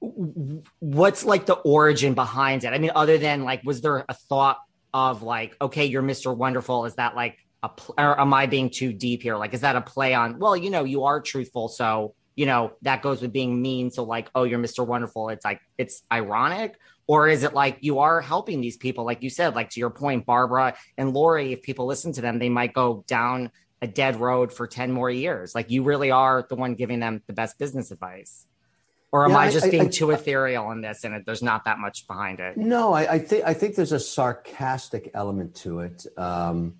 what's 0.00 1.24
like 1.24 1.46
the 1.46 1.54
origin 1.54 2.14
behind 2.14 2.64
it? 2.64 2.68
I 2.68 2.78
mean, 2.78 2.92
other 2.94 3.18
than 3.18 3.44
like, 3.44 3.62
was 3.64 3.80
there 3.80 4.04
a 4.08 4.14
thought 4.14 4.58
of 4.94 5.22
like, 5.22 5.56
okay, 5.60 5.86
you're 5.86 6.02
Mr. 6.02 6.36
Wonderful? 6.36 6.84
Is 6.84 6.94
that 6.96 7.16
like 7.16 7.38
a, 7.62 7.68
pl- 7.68 7.94
or 7.98 8.20
am 8.20 8.32
I 8.32 8.46
being 8.46 8.70
too 8.70 8.92
deep 8.92 9.22
here? 9.22 9.36
Like, 9.36 9.54
is 9.54 9.62
that 9.62 9.76
a 9.76 9.80
play 9.80 10.14
on, 10.14 10.38
well, 10.38 10.56
you 10.56 10.70
know, 10.70 10.84
you 10.84 11.04
are 11.04 11.20
truthful. 11.20 11.68
So, 11.68 12.14
you 12.38 12.46
know, 12.46 12.70
that 12.82 13.02
goes 13.02 13.20
with 13.20 13.32
being 13.32 13.60
mean. 13.60 13.90
So 13.90 14.04
like, 14.04 14.30
oh, 14.32 14.44
you're 14.44 14.60
Mr. 14.60 14.86
Wonderful. 14.86 15.30
It's 15.30 15.44
like, 15.44 15.60
it's 15.76 16.04
ironic. 16.12 16.78
Or 17.08 17.26
is 17.26 17.42
it 17.42 17.52
like 17.52 17.78
you 17.80 17.98
are 17.98 18.20
helping 18.20 18.60
these 18.60 18.76
people? 18.76 19.04
Like 19.04 19.24
you 19.24 19.28
said, 19.28 19.56
like 19.56 19.70
to 19.70 19.80
your 19.80 19.90
point, 19.90 20.24
Barbara 20.24 20.76
and 20.96 21.12
Lori, 21.12 21.52
if 21.52 21.62
people 21.62 21.86
listen 21.86 22.12
to 22.12 22.20
them, 22.20 22.38
they 22.38 22.48
might 22.48 22.72
go 22.72 23.04
down 23.08 23.50
a 23.82 23.88
dead 23.88 24.20
road 24.20 24.52
for 24.52 24.68
10 24.68 24.92
more 24.92 25.10
years. 25.10 25.52
Like 25.52 25.68
you 25.72 25.82
really 25.82 26.12
are 26.12 26.46
the 26.48 26.54
one 26.54 26.76
giving 26.76 27.00
them 27.00 27.24
the 27.26 27.32
best 27.32 27.58
business 27.58 27.90
advice 27.90 28.46
or 29.10 29.24
am 29.24 29.32
yeah, 29.32 29.38
I 29.38 29.50
just 29.50 29.66
I, 29.66 29.70
being 29.70 29.88
I, 29.88 29.90
too 29.90 30.12
ethereal 30.12 30.64
on 30.64 30.80
this 30.80 31.02
and 31.02 31.16
it, 31.16 31.26
there's 31.26 31.42
not 31.42 31.64
that 31.64 31.80
much 31.80 32.06
behind 32.06 32.38
it? 32.38 32.56
No, 32.56 32.92
I, 32.92 33.14
I, 33.14 33.18
think 33.18 33.44
I 33.44 33.52
think 33.52 33.74
there's 33.74 33.90
a 33.90 33.98
sarcastic 33.98 35.10
element 35.12 35.56
to 35.56 35.80
it. 35.80 36.06
Um, 36.16 36.76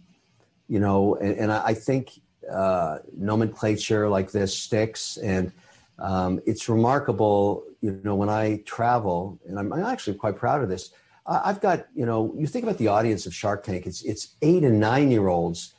you 0.69 0.79
know, 0.79 1.17
and, 1.17 1.37
and 1.37 1.53
I, 1.53 1.75
think 1.75 2.13
uh, 2.51 2.99
nomenclature 3.17 4.09
like 4.09 4.31
this 4.31 4.57
sticks, 4.57 5.17
and 5.19 5.53
um, 5.99 6.41
it's 6.47 6.69
remarkable. 6.69 7.65
You 7.81 8.01
know, 8.03 8.15
when 8.15 8.29
I 8.29 8.63
travel, 8.65 9.39
and 9.47 9.59
I'm, 9.59 9.73
I'm 9.73 9.85
actually 9.85 10.17
quite 10.17 10.37
proud 10.37 10.63
of 10.63 10.69
this. 10.69 10.91
I've 11.31 11.61
got, 11.61 11.87
you 11.95 12.07
know, 12.07 12.35
you 12.39 12.47
think 12.47 12.63
about 12.63 12.79
the 12.79 12.89
audience 12.89 13.27
of 13.27 13.35
Shark 13.35 13.63
Tank. 13.63 13.87
It's 13.87 14.03
it's 14.03 14.35
eight 14.41 14.65
and 14.65 14.81
nine 14.81 15.11
year 15.11 15.29
olds, 15.29 15.75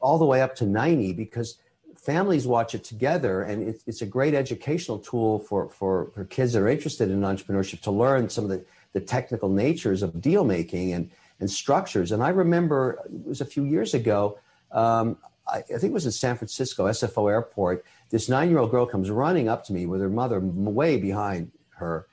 all 0.00 0.18
the 0.18 0.24
way 0.24 0.40
up 0.40 0.56
to 0.56 0.66
ninety, 0.66 1.12
because 1.12 1.58
families 2.04 2.46
watch 2.46 2.74
it 2.74 2.84
together 2.84 3.42
and 3.42 3.66
it's, 3.66 3.82
it's 3.86 4.02
a 4.02 4.06
great 4.06 4.34
educational 4.34 4.98
tool 4.98 5.38
for, 5.38 5.70
for, 5.70 6.10
for 6.14 6.24
kids 6.26 6.52
that 6.52 6.60
are 6.60 6.68
interested 6.68 7.10
in 7.10 7.22
entrepreneurship 7.22 7.80
to 7.80 7.90
learn 7.90 8.28
some 8.28 8.44
of 8.44 8.50
the, 8.50 8.62
the 8.92 9.00
technical 9.00 9.48
natures 9.48 10.02
of 10.02 10.20
deal 10.20 10.44
making 10.44 10.92
and, 10.92 11.10
and 11.40 11.50
structures 11.50 12.12
and 12.12 12.22
i 12.22 12.28
remember 12.28 13.02
it 13.06 13.26
was 13.26 13.40
a 13.40 13.44
few 13.44 13.64
years 13.64 13.94
ago 13.94 14.38
um, 14.72 15.16
I, 15.46 15.60
think 15.60 15.84
it 15.84 15.92
was 15.92 16.06
in 16.06 16.12
san 16.12 16.36
francisco 16.36 16.86
sfo 16.86 17.30
airport 17.30 17.84
this 18.10 18.28
nine-year-old 18.28 18.70
girl 18.70 18.86
comes 18.86 19.10
running 19.10 19.48
up 19.48 19.64
to 19.64 19.72
me 19.72 19.86
with 19.86 20.00
her 20.00 20.08
mother 20.08 20.40
way 20.40 20.96
behind 20.96 21.52
her 21.76 22.06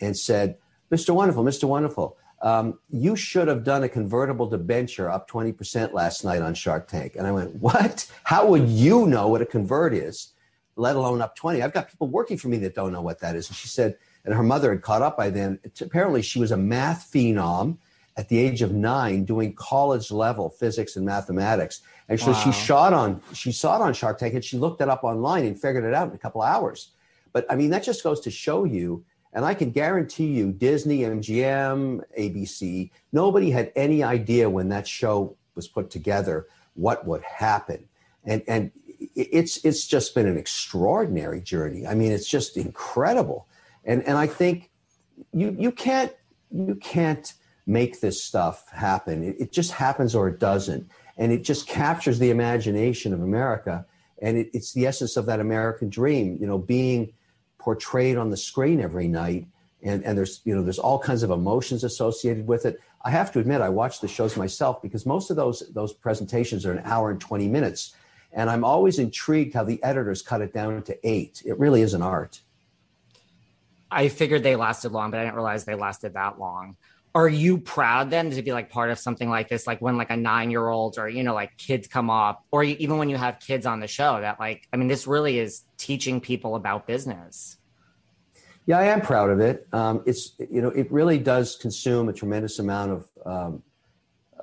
and 0.00 0.16
said 0.16 0.56
mr 0.90 1.14
wonderful 1.14 1.44
mr 1.44 1.64
wonderful 1.64 2.16
um, 2.44 2.78
you 2.90 3.16
should 3.16 3.48
have 3.48 3.64
done 3.64 3.84
a 3.84 3.88
convertible 3.88 4.46
debenture 4.46 5.10
up 5.10 5.30
20% 5.30 5.94
last 5.94 6.24
night 6.24 6.42
on 6.42 6.52
Shark 6.52 6.88
Tank. 6.88 7.16
And 7.16 7.26
I 7.26 7.32
went, 7.32 7.54
what? 7.56 8.06
How 8.24 8.46
would 8.48 8.68
you 8.68 9.06
know 9.06 9.28
what 9.28 9.40
a 9.40 9.46
convert 9.46 9.94
is, 9.94 10.34
let 10.76 10.94
alone 10.94 11.22
up 11.22 11.36
20? 11.36 11.62
I've 11.62 11.72
got 11.72 11.88
people 11.88 12.08
working 12.08 12.36
for 12.36 12.48
me 12.48 12.58
that 12.58 12.74
don't 12.74 12.92
know 12.92 13.00
what 13.00 13.20
that 13.20 13.34
is. 13.34 13.48
And 13.48 13.56
she 13.56 13.68
said, 13.68 13.96
and 14.26 14.34
her 14.34 14.42
mother 14.42 14.70
had 14.70 14.82
caught 14.82 15.00
up 15.00 15.16
by 15.16 15.30
then. 15.30 15.58
Apparently, 15.80 16.20
she 16.20 16.38
was 16.38 16.50
a 16.50 16.56
math 16.56 17.10
phenom 17.10 17.78
at 18.16 18.28
the 18.28 18.38
age 18.38 18.62
of 18.62 18.72
nine 18.72 19.24
doing 19.24 19.52
college 19.54 20.10
level 20.10 20.50
physics 20.50 20.96
and 20.96 21.04
mathematics. 21.04 21.80
And 22.08 22.20
so 22.20 22.32
wow. 22.32 22.40
she 22.40 22.52
shot 22.52 22.92
on, 22.92 23.20
she 23.32 23.50
saw 23.50 23.76
it 23.76 23.82
on 23.82 23.92
Shark 23.94 24.18
Tank 24.18 24.34
and 24.34 24.44
she 24.44 24.56
looked 24.56 24.80
it 24.80 24.88
up 24.88 25.04
online 25.04 25.44
and 25.44 25.60
figured 25.60 25.84
it 25.84 25.94
out 25.94 26.08
in 26.08 26.14
a 26.14 26.18
couple 26.18 26.42
hours. 26.42 26.90
But 27.32 27.46
I 27.50 27.56
mean, 27.56 27.70
that 27.70 27.82
just 27.82 28.04
goes 28.04 28.20
to 28.20 28.30
show 28.30 28.64
you 28.64 29.04
and 29.34 29.44
I 29.44 29.52
can 29.52 29.70
guarantee 29.70 30.28
you, 30.28 30.52
Disney, 30.52 31.00
MGM, 31.00 32.02
ABC, 32.18 32.90
nobody 33.12 33.50
had 33.50 33.72
any 33.74 34.02
idea 34.04 34.48
when 34.48 34.68
that 34.68 34.86
show 34.86 35.36
was 35.56 35.66
put 35.66 35.90
together 35.90 36.46
what 36.74 37.04
would 37.04 37.22
happen. 37.22 37.88
And, 38.24 38.42
and 38.46 38.70
it's, 39.16 39.64
it's 39.64 39.86
just 39.86 40.14
been 40.14 40.26
an 40.26 40.38
extraordinary 40.38 41.40
journey. 41.40 41.84
I 41.84 41.94
mean, 41.94 42.12
it's 42.12 42.28
just 42.28 42.56
incredible. 42.56 43.48
And, 43.84 44.04
and 44.04 44.16
I 44.16 44.28
think 44.28 44.70
you, 45.32 45.54
you, 45.58 45.72
can't, 45.72 46.12
you 46.52 46.76
can't 46.76 47.34
make 47.66 48.00
this 48.00 48.22
stuff 48.22 48.68
happen. 48.70 49.22
It, 49.22 49.36
it 49.38 49.52
just 49.52 49.72
happens 49.72 50.14
or 50.14 50.28
it 50.28 50.38
doesn't. 50.38 50.90
And 51.16 51.32
it 51.32 51.44
just 51.44 51.66
captures 51.66 52.18
the 52.18 52.30
imagination 52.30 53.14
of 53.14 53.22
America. 53.22 53.86
and 54.20 54.38
it, 54.38 54.50
it's 54.52 54.72
the 54.72 54.86
essence 54.86 55.16
of 55.16 55.26
that 55.26 55.40
American 55.40 55.88
dream. 55.88 56.38
You 56.40 56.46
know, 56.46 56.58
being 56.58 57.12
portrayed 57.58 58.16
on 58.16 58.30
the 58.30 58.36
screen 58.36 58.80
every 58.80 59.08
night, 59.08 59.46
and 59.82 60.04
and 60.04 60.16
there's 60.16 60.40
you 60.44 60.54
know 60.54 60.62
there's 60.62 60.78
all 60.78 60.98
kinds 60.98 61.22
of 61.22 61.30
emotions 61.30 61.84
associated 61.84 62.46
with 62.46 62.66
it. 62.66 62.80
I 63.04 63.10
have 63.10 63.32
to 63.32 63.38
admit, 63.38 63.60
I 63.60 63.68
watch 63.68 64.00
the 64.00 64.08
shows 64.08 64.36
myself 64.36 64.80
because 64.80 65.04
most 65.06 65.30
of 65.30 65.36
those 65.36 65.62
those 65.74 65.92
presentations 65.92 66.64
are 66.64 66.72
an 66.72 66.82
hour 66.84 67.10
and 67.10 67.20
twenty 67.20 67.48
minutes, 67.48 67.94
and 68.32 68.48
I'm 68.48 68.64
always 68.64 68.98
intrigued 68.98 69.54
how 69.54 69.64
the 69.64 69.82
editors 69.82 70.22
cut 70.22 70.40
it 70.40 70.52
down 70.54 70.82
to 70.84 70.98
eight. 71.06 71.42
It 71.44 71.58
really 71.58 71.82
is 71.82 71.94
an 71.94 72.02
art. 72.02 72.40
I 73.90 74.08
figured 74.08 74.42
they 74.42 74.56
lasted 74.56 74.90
long, 74.90 75.10
but 75.10 75.20
I 75.20 75.24
didn't 75.24 75.36
realize 75.36 75.64
they 75.64 75.76
lasted 75.76 76.14
that 76.14 76.38
long. 76.40 76.76
Are 77.14 77.28
you 77.28 77.58
proud 77.58 78.10
then 78.10 78.30
to 78.30 78.42
be 78.42 78.52
like 78.52 78.70
part 78.70 78.90
of 78.90 78.98
something 78.98 79.30
like 79.30 79.48
this? 79.48 79.66
Like 79.66 79.80
when 79.80 79.96
like 79.96 80.10
a 80.10 80.16
nine 80.16 80.50
year 80.50 80.68
old 80.68 80.98
or, 80.98 81.08
you 81.08 81.22
know, 81.22 81.34
like 81.34 81.56
kids 81.56 81.86
come 81.86 82.10
up, 82.10 82.44
or 82.50 82.64
even 82.64 82.98
when 82.98 83.08
you 83.08 83.16
have 83.16 83.38
kids 83.38 83.66
on 83.66 83.80
the 83.80 83.86
show 83.86 84.20
that 84.20 84.40
like, 84.40 84.66
I 84.72 84.76
mean, 84.76 84.88
this 84.88 85.06
really 85.06 85.38
is 85.38 85.62
teaching 85.76 86.20
people 86.20 86.56
about 86.56 86.86
business. 86.86 87.56
Yeah, 88.66 88.78
I 88.78 88.84
am 88.84 89.00
proud 89.00 89.30
of 89.30 89.40
it. 89.40 89.68
Um, 89.72 90.02
it's, 90.06 90.32
you 90.38 90.60
know, 90.62 90.70
it 90.70 90.90
really 90.90 91.18
does 91.18 91.56
consume 91.56 92.08
a 92.08 92.12
tremendous 92.12 92.58
amount 92.58 92.92
of, 92.92 93.08
um, 93.24 93.62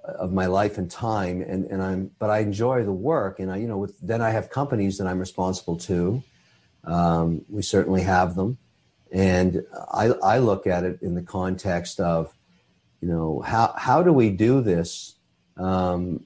of 0.03 0.31
my 0.31 0.45
life 0.45 0.77
and 0.77 0.89
time 0.89 1.43
and, 1.43 1.65
and 1.65 1.81
I'm 1.81 2.09
but 2.17 2.31
I 2.31 2.39
enjoy 2.39 2.83
the 2.83 2.91
work 2.91 3.39
and 3.39 3.51
I 3.51 3.57
you 3.57 3.67
know 3.67 3.77
with 3.77 3.99
then 4.01 4.19
I 4.19 4.31
have 4.31 4.49
companies 4.49 4.97
that 4.97 5.05
I'm 5.05 5.19
responsible 5.19 5.77
to 5.77 6.23
um, 6.83 7.45
we 7.47 7.61
certainly 7.61 8.01
have 8.01 8.33
them 8.33 8.57
and 9.11 9.63
I, 9.91 10.07
I 10.23 10.37
look 10.39 10.67
at 10.67 10.83
it 10.83 11.01
in 11.01 11.15
the 11.15 11.21
context 11.21 11.99
of, 11.99 12.33
you 13.01 13.07
know, 13.07 13.41
how, 13.41 13.73
how 13.75 14.03
do 14.03 14.13
we 14.13 14.29
do 14.29 14.61
this 14.61 15.15
um, 15.57 16.25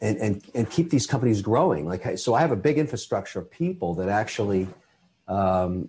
and, 0.00 0.18
and, 0.18 0.42
and 0.54 0.70
keep 0.70 0.90
these 0.90 1.06
companies 1.06 1.42
growing? 1.42 1.86
Like, 1.86 2.18
so 2.18 2.34
I 2.34 2.40
have 2.40 2.52
a 2.52 2.56
big 2.56 2.78
infrastructure 2.78 3.38
of 3.38 3.50
people 3.50 3.94
that 3.94 4.08
actually 4.08 4.68
um, 5.26 5.88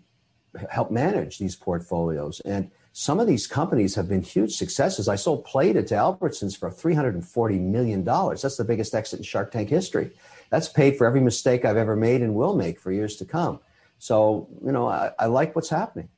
help 0.70 0.90
manage 0.90 1.38
these 1.38 1.56
portfolios. 1.56 2.40
And 2.46 2.72
some 2.94 3.20
of 3.20 3.28
these 3.28 3.46
companies 3.46 3.96
have 3.96 4.08
been 4.08 4.22
huge 4.22 4.56
successes. 4.56 5.08
I 5.08 5.16
sold 5.16 5.46
Plated 5.46 5.88
to 5.88 5.96
Albertsons 5.96 6.58
for 6.58 6.72
$340 6.72 7.60
million. 7.60 8.04
That's 8.04 8.58
the 8.58 8.64
biggest 8.64 8.96
exit 8.96 9.20
in 9.20 9.24
Shark 9.24 9.52
Tank 9.52 9.70
history. 9.70 10.12
That's 10.50 10.70
paid 10.70 10.98
for 10.98 11.06
every 11.06 11.22
mistake 11.22 11.66
I've 11.66 11.78
ever 11.78 11.96
made 11.96 12.22
and 12.22 12.34
will 12.34 12.56
make 12.56 12.80
for 12.80 12.92
years 12.92 13.18
to 13.18 13.26
come. 13.26 13.60
So, 14.00 14.48
you 14.66 14.72
know, 14.72 14.88
I, 14.88 15.12
I 15.20 15.26
like 15.26 15.56
what's 15.56 15.70
happening. 15.70 16.10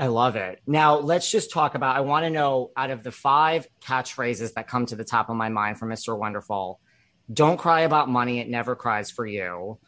I 0.00 0.06
love 0.06 0.34
it. 0.34 0.60
Now, 0.66 0.96
let's 0.96 1.30
just 1.30 1.52
talk 1.52 1.76
about. 1.76 1.94
I 1.94 2.00
want 2.00 2.24
to 2.24 2.30
know 2.30 2.70
out 2.76 2.90
of 2.90 3.02
the 3.02 3.12
five 3.12 3.68
catchphrases 3.82 4.54
that 4.54 4.66
come 4.66 4.86
to 4.86 4.96
the 4.96 5.04
top 5.04 5.28
of 5.28 5.36
my 5.36 5.50
mind 5.50 5.78
from 5.78 5.90
Mr. 5.90 6.18
Wonderful 6.18 6.80
don't 7.32 7.58
cry 7.58 7.82
about 7.82 8.08
money, 8.08 8.40
it 8.40 8.48
never 8.48 8.74
cries 8.74 9.10
for 9.10 9.26
you. 9.26 9.78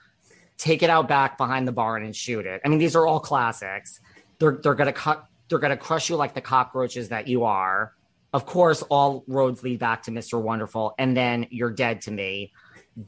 Take 0.59 0.83
it 0.83 0.91
out 0.91 1.09
back 1.09 1.37
behind 1.39 1.67
the 1.67 1.73
barn 1.73 2.05
and 2.05 2.15
shoot 2.15 2.47
it. 2.47 2.61
I 2.65 2.69
mean, 2.69 2.79
these 2.79 2.95
are 2.95 3.07
all 3.07 3.19
classics. 3.19 4.01
They're, 4.39 4.59
they're 4.63 4.75
going 4.75 4.87
to 4.87 4.93
cut, 4.93 5.27
they're 5.49 5.59
going 5.59 5.71
to 5.71 5.77
crush 5.77 6.09
you 6.09 6.17
like 6.17 6.35
the 6.35 6.41
cockroaches 6.41 7.09
that 7.09 7.27
you 7.27 7.45
are. 7.45 7.95
Of 8.33 8.47
course, 8.47 8.83
all 8.83 9.25
roads 9.27 9.63
lead 9.63 9.81
back 9.81 10.05
to 10.05 10.11
Mr. 10.11 10.41
Wonderful, 10.41 10.95
and 10.99 11.17
then 11.17 11.47
you're 11.51 11.73
dead 11.73 12.03
to 12.03 12.11
me. 12.11 12.53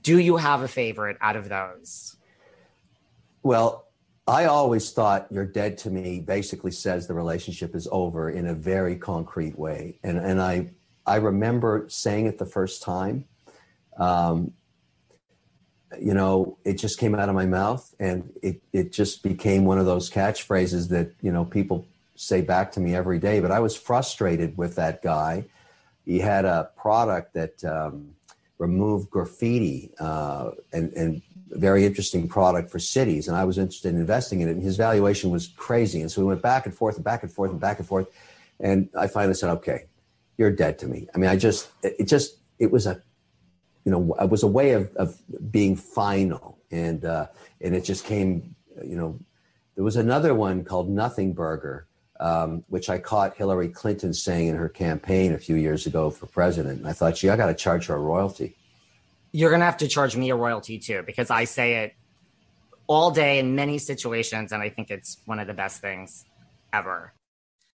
Do 0.02 0.18
you 0.18 0.36
have 0.36 0.62
a 0.62 0.68
favorite 0.68 1.16
out 1.20 1.36
of 1.36 1.48
those? 1.48 2.16
Well, 3.42 3.83
I 4.26 4.46
always 4.46 4.90
thought 4.90 5.26
you're 5.30 5.44
dead 5.44 5.76
to 5.78 5.90
me 5.90 6.20
basically 6.20 6.70
says 6.70 7.06
the 7.06 7.14
relationship 7.14 7.74
is 7.74 7.86
over 7.92 8.30
in 8.30 8.46
a 8.46 8.54
very 8.54 8.96
concrete 8.96 9.58
way. 9.58 9.98
And, 10.02 10.16
and 10.16 10.40
I, 10.40 10.70
I 11.06 11.16
remember 11.16 11.86
saying 11.88 12.26
it 12.26 12.38
the 12.38 12.46
first 12.46 12.82
time. 12.82 13.26
Um, 13.98 14.52
you 16.00 16.14
know, 16.14 16.58
it 16.64 16.74
just 16.78 16.98
came 16.98 17.14
out 17.14 17.28
of 17.28 17.34
my 17.34 17.46
mouth 17.46 17.94
and 18.00 18.32
it, 18.42 18.62
it 18.72 18.92
just 18.92 19.22
became 19.22 19.64
one 19.64 19.78
of 19.78 19.86
those 19.86 20.10
catchphrases 20.10 20.88
that, 20.88 21.12
you 21.20 21.30
know, 21.30 21.44
people 21.44 21.86
say 22.16 22.40
back 22.40 22.72
to 22.72 22.80
me 22.80 22.94
every 22.94 23.18
day. 23.18 23.40
But 23.40 23.50
I 23.50 23.60
was 23.60 23.76
frustrated 23.76 24.56
with 24.56 24.74
that 24.76 25.02
guy. 25.02 25.44
He 26.06 26.18
had 26.18 26.46
a 26.46 26.70
product 26.76 27.34
that 27.34 27.62
um, 27.64 28.14
removed 28.58 29.10
graffiti 29.10 29.92
uh, 30.00 30.52
and, 30.72 30.92
and 30.94 31.22
very 31.54 31.84
interesting 31.84 32.28
product 32.28 32.70
for 32.70 32.78
cities, 32.78 33.28
and 33.28 33.36
I 33.36 33.44
was 33.44 33.58
interested 33.58 33.94
in 33.94 34.00
investing 34.00 34.40
in 34.40 34.48
it. 34.48 34.52
And 34.52 34.62
his 34.62 34.76
valuation 34.76 35.30
was 35.30 35.48
crazy, 35.48 36.00
and 36.00 36.10
so 36.10 36.20
we 36.22 36.28
went 36.28 36.42
back 36.42 36.66
and 36.66 36.74
forth 36.74 36.96
and 36.96 37.04
back 37.04 37.22
and 37.22 37.32
forth 37.32 37.50
and 37.50 37.60
back 37.60 37.78
and 37.78 37.86
forth. 37.86 38.08
And 38.60 38.88
I 38.98 39.06
finally 39.06 39.34
said, 39.34 39.50
"Okay, 39.50 39.86
you're 40.36 40.50
dead 40.50 40.78
to 40.80 40.86
me." 40.86 41.08
I 41.14 41.18
mean, 41.18 41.30
I 41.30 41.36
just 41.36 41.68
it 41.82 42.06
just 42.06 42.38
it 42.58 42.70
was 42.70 42.86
a 42.86 43.02
you 43.84 43.92
know 43.92 44.14
it 44.20 44.30
was 44.30 44.42
a 44.42 44.48
way 44.48 44.72
of 44.72 44.94
of 44.96 45.20
being 45.50 45.76
final, 45.76 46.58
and 46.70 47.04
uh, 47.04 47.28
and 47.60 47.74
it 47.74 47.84
just 47.84 48.04
came. 48.04 48.54
You 48.84 48.96
know, 48.96 49.18
there 49.76 49.84
was 49.84 49.96
another 49.96 50.34
one 50.34 50.64
called 50.64 50.88
Nothing 50.88 51.32
Burger. 51.32 51.86
Um, 52.20 52.64
which 52.68 52.88
I 52.88 52.98
caught 52.98 53.36
Hillary 53.36 53.68
Clinton 53.68 54.14
saying 54.14 54.46
in 54.46 54.54
her 54.54 54.68
campaign 54.68 55.32
a 55.32 55.38
few 55.38 55.56
years 55.56 55.84
ago 55.84 56.10
for 56.10 56.26
president. 56.26 56.78
And 56.78 56.86
I 56.86 56.92
thought, 56.92 57.16
gee, 57.16 57.28
I 57.28 57.36
got 57.36 57.46
to 57.46 57.54
charge 57.54 57.86
her 57.88 57.96
a 57.96 57.98
royalty 57.98 58.54
you're 59.34 59.50
gonna 59.50 59.64
have 59.64 59.78
to 59.78 59.88
charge 59.88 60.16
me 60.16 60.30
a 60.30 60.36
royalty 60.36 60.78
too 60.78 61.02
because 61.04 61.28
I 61.28 61.42
say 61.42 61.82
it 61.82 61.94
all 62.86 63.10
day 63.10 63.40
in 63.40 63.56
many 63.56 63.78
situations, 63.78 64.52
and 64.52 64.62
I 64.62 64.70
think 64.70 64.90
it's 64.92 65.18
one 65.26 65.40
of 65.40 65.48
the 65.48 65.54
best 65.54 65.80
things 65.80 66.24
ever. 66.72 67.12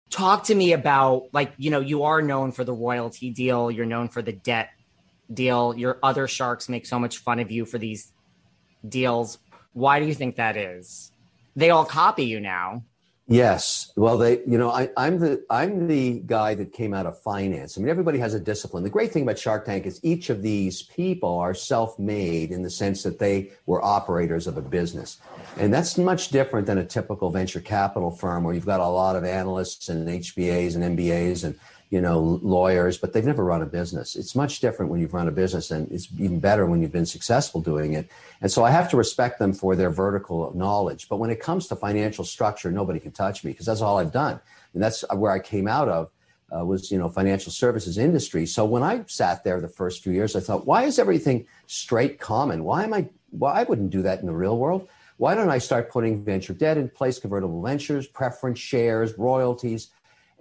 Talk 0.09 0.45
to 0.45 0.55
me 0.55 0.71
about 0.71 1.27
like 1.33 1.51
you 1.57 1.69
know 1.69 1.81
you 1.81 2.03
are 2.03 2.21
known 2.21 2.53
for 2.53 2.63
the 2.63 2.71
royalty 2.71 3.29
deal, 3.29 3.69
you're 3.69 3.85
known 3.85 4.07
for 4.07 4.21
the 4.21 4.31
debt 4.31 4.69
deal. 5.33 5.77
Your 5.77 5.99
other 6.01 6.29
sharks 6.29 6.69
make 6.69 6.85
so 6.85 6.97
much 6.97 7.17
fun 7.17 7.39
of 7.39 7.51
you 7.51 7.65
for 7.65 7.77
these 7.77 8.13
deals. 8.87 9.37
Why 9.73 9.99
do 9.99 10.05
you 10.05 10.13
think 10.13 10.37
that 10.37 10.55
is? 10.55 11.11
They 11.57 11.71
all 11.71 11.83
copy 11.83 12.23
you 12.23 12.39
now. 12.39 12.85
Yes. 13.31 13.93
Well, 13.95 14.17
they, 14.17 14.39
you 14.47 14.57
know, 14.57 14.71
I, 14.71 14.89
am 14.97 15.19
the 15.19 15.45
I'm 15.51 15.87
the 15.87 16.19
guy 16.25 16.55
that 16.55 16.73
came 16.73 16.95
out 16.95 17.05
of 17.05 17.21
finance. 17.21 17.77
I 17.77 17.81
mean, 17.81 17.89
everybody 17.89 18.17
has 18.17 18.33
a 18.33 18.39
discipline. 18.39 18.83
The 18.83 18.89
great 18.89 19.11
thing 19.11 19.21
about 19.21 19.37
Shark 19.37 19.65
Tank 19.65 19.85
is 19.85 19.99
each 20.01 20.31
of 20.31 20.41
these 20.41 20.81
people 20.81 21.37
are 21.37 21.53
self-made 21.53 22.49
in 22.49 22.63
the 22.63 22.71
sense 22.71 23.03
that 23.03 23.19
they 23.19 23.51
were 23.67 23.85
operators 23.85 24.47
of 24.47 24.57
a 24.57 24.63
business, 24.63 25.19
and 25.57 25.71
that's 25.71 25.95
much 25.95 26.29
different 26.29 26.65
than 26.65 26.79
a 26.79 26.85
typical 26.85 27.29
venture 27.29 27.61
capital 27.61 28.09
firm 28.09 28.43
where 28.43 28.55
you've 28.55 28.65
got 28.65 28.79
a 28.79 28.87
lot 28.87 29.15
of 29.15 29.23
analysts 29.23 29.89
and 29.89 30.07
HBAs 30.07 30.73
and 30.73 30.97
MBAs 30.97 31.43
and 31.43 31.59
you 31.89 31.99
know, 31.99 32.19
lawyers, 32.43 32.99
but 32.99 33.13
they've 33.13 33.25
never 33.25 33.43
run 33.43 33.63
a 33.63 33.65
business. 33.65 34.15
It's 34.15 34.35
much 34.35 34.59
different 34.59 34.91
when 34.91 35.01
you've 35.01 35.13
run 35.13 35.27
a 35.27 35.31
business, 35.31 35.71
and 35.71 35.91
it's 35.91 36.07
even 36.19 36.39
better 36.39 36.67
when 36.67 36.81
you've 36.81 36.91
been 36.91 37.05
successful 37.05 37.61
doing 37.61 37.93
it. 37.93 38.09
And 38.41 38.51
so 38.51 38.63
I 38.63 38.69
have 38.69 38.89
to 38.91 38.97
respect 38.97 39.39
them 39.39 39.53
for 39.53 39.75
their 39.75 39.89
vertical 39.89 40.53
knowledge. 40.55 41.09
But 41.09 41.17
when 41.17 41.31
it 41.31 41.39
comes 41.39 41.67
to 41.67 41.75
financial 41.75 42.23
structure, 42.23 42.71
nobody 42.71 42.99
can 42.99 43.11
touch 43.11 43.43
me 43.43 43.51
because 43.51 43.65
that's 43.65 43.81
all 43.81 43.97
I've 43.97 44.11
done, 44.11 44.39
and 44.73 44.83
that's 44.83 45.03
where 45.13 45.31
I 45.31 45.39
came 45.39 45.67
out 45.67 45.89
of. 45.89 46.11
Uh, 46.51 46.65
was 46.65 46.89
you 46.89 46.97
know 46.97 47.07
financial 47.09 47.51
services 47.51 47.99
industry. 47.99 48.43
So 48.47 48.65
when 48.65 48.81
I 48.81 49.03
sat 49.05 49.43
there 49.43 49.61
the 49.61 49.67
first 49.67 50.01
few 50.01 50.11
years, 50.11 50.35
I 50.35 50.39
thought, 50.39 50.65
why 50.65 50.85
is 50.85 50.97
everything 50.97 51.45
straight 51.67 52.19
common? 52.19 52.63
Why 52.63 52.83
am 52.85 52.93
I? 52.93 53.07
Well, 53.31 53.53
I 53.53 53.63
wouldn't 53.63 53.91
do 53.91 54.01
that 54.01 54.21
in 54.21 54.25
the 54.25 54.33
real 54.33 54.57
world. 54.57 54.87
Why 55.17 55.35
don't 55.35 55.49
I 55.49 55.59
start 55.59 55.91
putting 55.91 56.23
venture 56.23 56.53
debt 56.53 56.77
in 56.77 56.89
place, 56.89 57.19
convertible 57.19 57.61
debentures, 57.61 58.07
preference 58.07 58.57
shares, 58.57 59.15
royalties? 59.17 59.89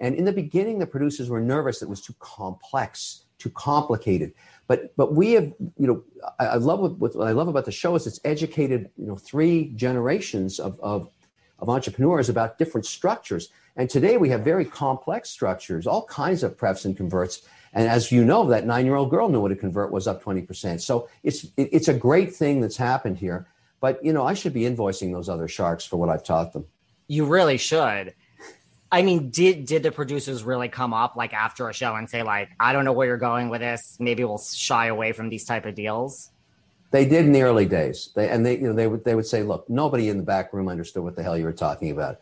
And 0.01 0.15
in 0.15 0.25
the 0.25 0.33
beginning, 0.33 0.79
the 0.79 0.87
producers 0.87 1.29
were 1.29 1.41
nervous 1.41 1.83
it 1.83 1.89
was 1.89 2.01
too 2.01 2.15
complex, 2.19 3.25
too 3.39 3.51
complicated. 3.51 4.33
But 4.67 4.95
but 4.97 5.15
we 5.15 5.33
have, 5.33 5.53
you 5.77 5.87
know, 5.87 6.05
I, 6.39 6.47
I 6.47 6.55
love 6.57 6.81
what, 6.81 6.99
what, 6.99 7.27
I 7.27 7.33
love 7.33 7.49
about 7.49 7.65
the 7.65 7.73
show 7.73 7.95
is 7.95 8.07
it's 8.07 8.21
educated, 8.25 8.91
you 8.97 9.07
know, 9.07 9.17
three 9.17 9.73
generations 9.75 10.61
of, 10.61 10.79
of 10.81 11.11
of 11.59 11.69
entrepreneurs 11.69 12.29
about 12.29 12.59
different 12.59 12.87
structures. 12.87 13.49
And 13.77 13.91
today 13.91 14.17
we 14.17 14.29
have 14.29 14.43
very 14.43 14.65
complex 14.65 15.31
structures, 15.31 15.87
all 15.87 16.05
kinds 16.05 16.43
of 16.43 16.57
prefs 16.57 16.85
and 16.85 16.97
converts. 16.97 17.43
And 17.73 17.89
as 17.89 18.13
you 18.13 18.25
know, 18.25 18.47
that 18.47 18.67
nine-year-old 18.67 19.11
girl 19.11 19.29
knew 19.29 19.41
what 19.41 19.53
a 19.53 19.57
convert 19.57 19.93
was 19.93 20.07
up 20.07 20.23
20%. 20.23 20.81
So 20.81 21.09
it's 21.23 21.45
it, 21.57 21.69
it's 21.73 21.89
a 21.89 21.95
great 21.95 22.35
thing 22.35 22.61
that's 22.61 22.77
happened 22.77 23.19
here. 23.19 23.49
But 23.81 24.05
you 24.05 24.13
know, 24.13 24.27
I 24.27 24.35
should 24.35 24.55
be 24.55 24.63
invoicing 24.63 25.13
those 25.13 25.29
other 25.29 25.49
sharks 25.49 25.85
for 25.85 25.97
what 25.97 26.09
I've 26.09 26.25
taught 26.25 26.53
them. 26.53 26.67
You 27.07 27.25
really 27.25 27.57
should. 27.57 28.15
I 28.91 29.03
mean, 29.03 29.31
did 29.31 29.67
did 29.67 29.83
the 29.83 29.93
producers 29.93 30.43
really 30.43 30.69
come 30.69 30.95
up 30.95 31.15
like 31.15 31.35
after 31.35 31.69
a 31.69 31.75
show 31.75 31.95
and 31.95 32.09
say 32.09 32.23
like, 32.23 32.51
I 32.59 32.73
don't 32.73 32.85
know 32.85 32.93
where 32.93 33.07
you're 33.07 33.19
going 33.19 33.51
with 33.51 33.61
this. 33.61 33.97
Maybe 34.01 34.25
we'll 34.25 34.39
shy 34.39 34.87
away 34.87 35.13
from 35.13 35.29
these 35.29 35.45
type 35.45 35.67
of 35.67 35.75
deals. 35.75 36.31
They 36.91 37.05
did 37.05 37.27
in 37.27 37.33
the 37.33 37.43
early 37.43 37.67
days. 37.67 38.11
They 38.15 38.31
and 38.31 38.47
they 38.47 38.57
you 38.57 38.69
know 38.69 38.73
they 38.73 38.87
would 38.87 39.05
they 39.05 39.15
would 39.15 39.27
say, 39.27 39.43
look, 39.43 39.69
nobody 39.69 40.09
in 40.09 40.17
the 40.17 40.23
back 40.23 40.53
room 40.53 40.69
understood 40.69 41.03
what 41.03 41.17
the 41.17 41.23
hell 41.23 41.37
you 41.37 41.45
were 41.45 41.53
talking 41.53 41.91
about. 41.91 42.19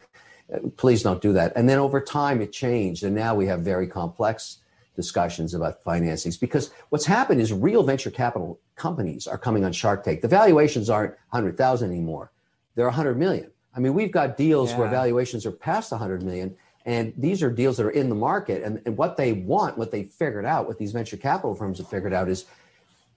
Please 0.77 1.03
don't 1.03 1.23
do 1.23 1.33
that. 1.35 1.53
And 1.57 1.69
then 1.69 1.79
over 1.79 2.01
time 2.01 2.41
it 2.41 2.53
changed, 2.53 3.05
and 3.05 3.15
now 3.15 3.35
we 3.35 3.47
have 3.47 3.61
very 3.61 3.87
complex 3.87 4.59
discussions 4.97 5.55
about 5.55 5.85
financings 5.85 6.41
because 6.41 6.71
what's 6.89 7.05
happened 7.05 7.41
is 7.41 7.53
real 7.53 7.83
venture 7.83 8.11
capital 8.11 8.59
companies 8.75 9.27
are 9.27 9.39
coming 9.39 9.65
on 9.65 9.73
Shark 9.73 10.03
Tank. 10.03 10.23
The 10.23 10.29
valuations 10.29 10.89
aren't 10.89 11.13
100,000 11.31 11.91
anymore. 11.91 12.33
They're 12.75 12.87
a 12.87 12.89
100 12.89 13.19
million. 13.19 13.51
I 13.77 13.81
mean, 13.81 13.95
we've 13.95 14.11
got 14.11 14.37
deals 14.37 14.71
yeah. 14.71 14.79
where 14.79 14.89
valuations 14.89 15.45
are 15.45 15.53
past 15.53 15.93
100 15.93 16.23
million, 16.23 16.57
and 16.87 17.13
these 17.17 17.43
are 17.43 17.51
deals 17.51 17.77
that 17.77 17.87
are 17.87 17.91
in 17.91 18.09
the 18.09 18.15
market. 18.15 18.63
And, 18.63 18.81
and 18.87 18.97
what 18.97 19.17
they 19.17 19.33
want, 19.33 19.77
what 19.77 19.91
they 19.91 20.05
figured 20.05 20.47
out, 20.47 20.67
what 20.67 20.79
these 20.79 20.93
venture 20.93 21.17
capital 21.17 21.55
firms 21.55 21.79
have 21.79 21.89
figured 21.89 22.15
out 22.15 22.29
is 22.29 22.47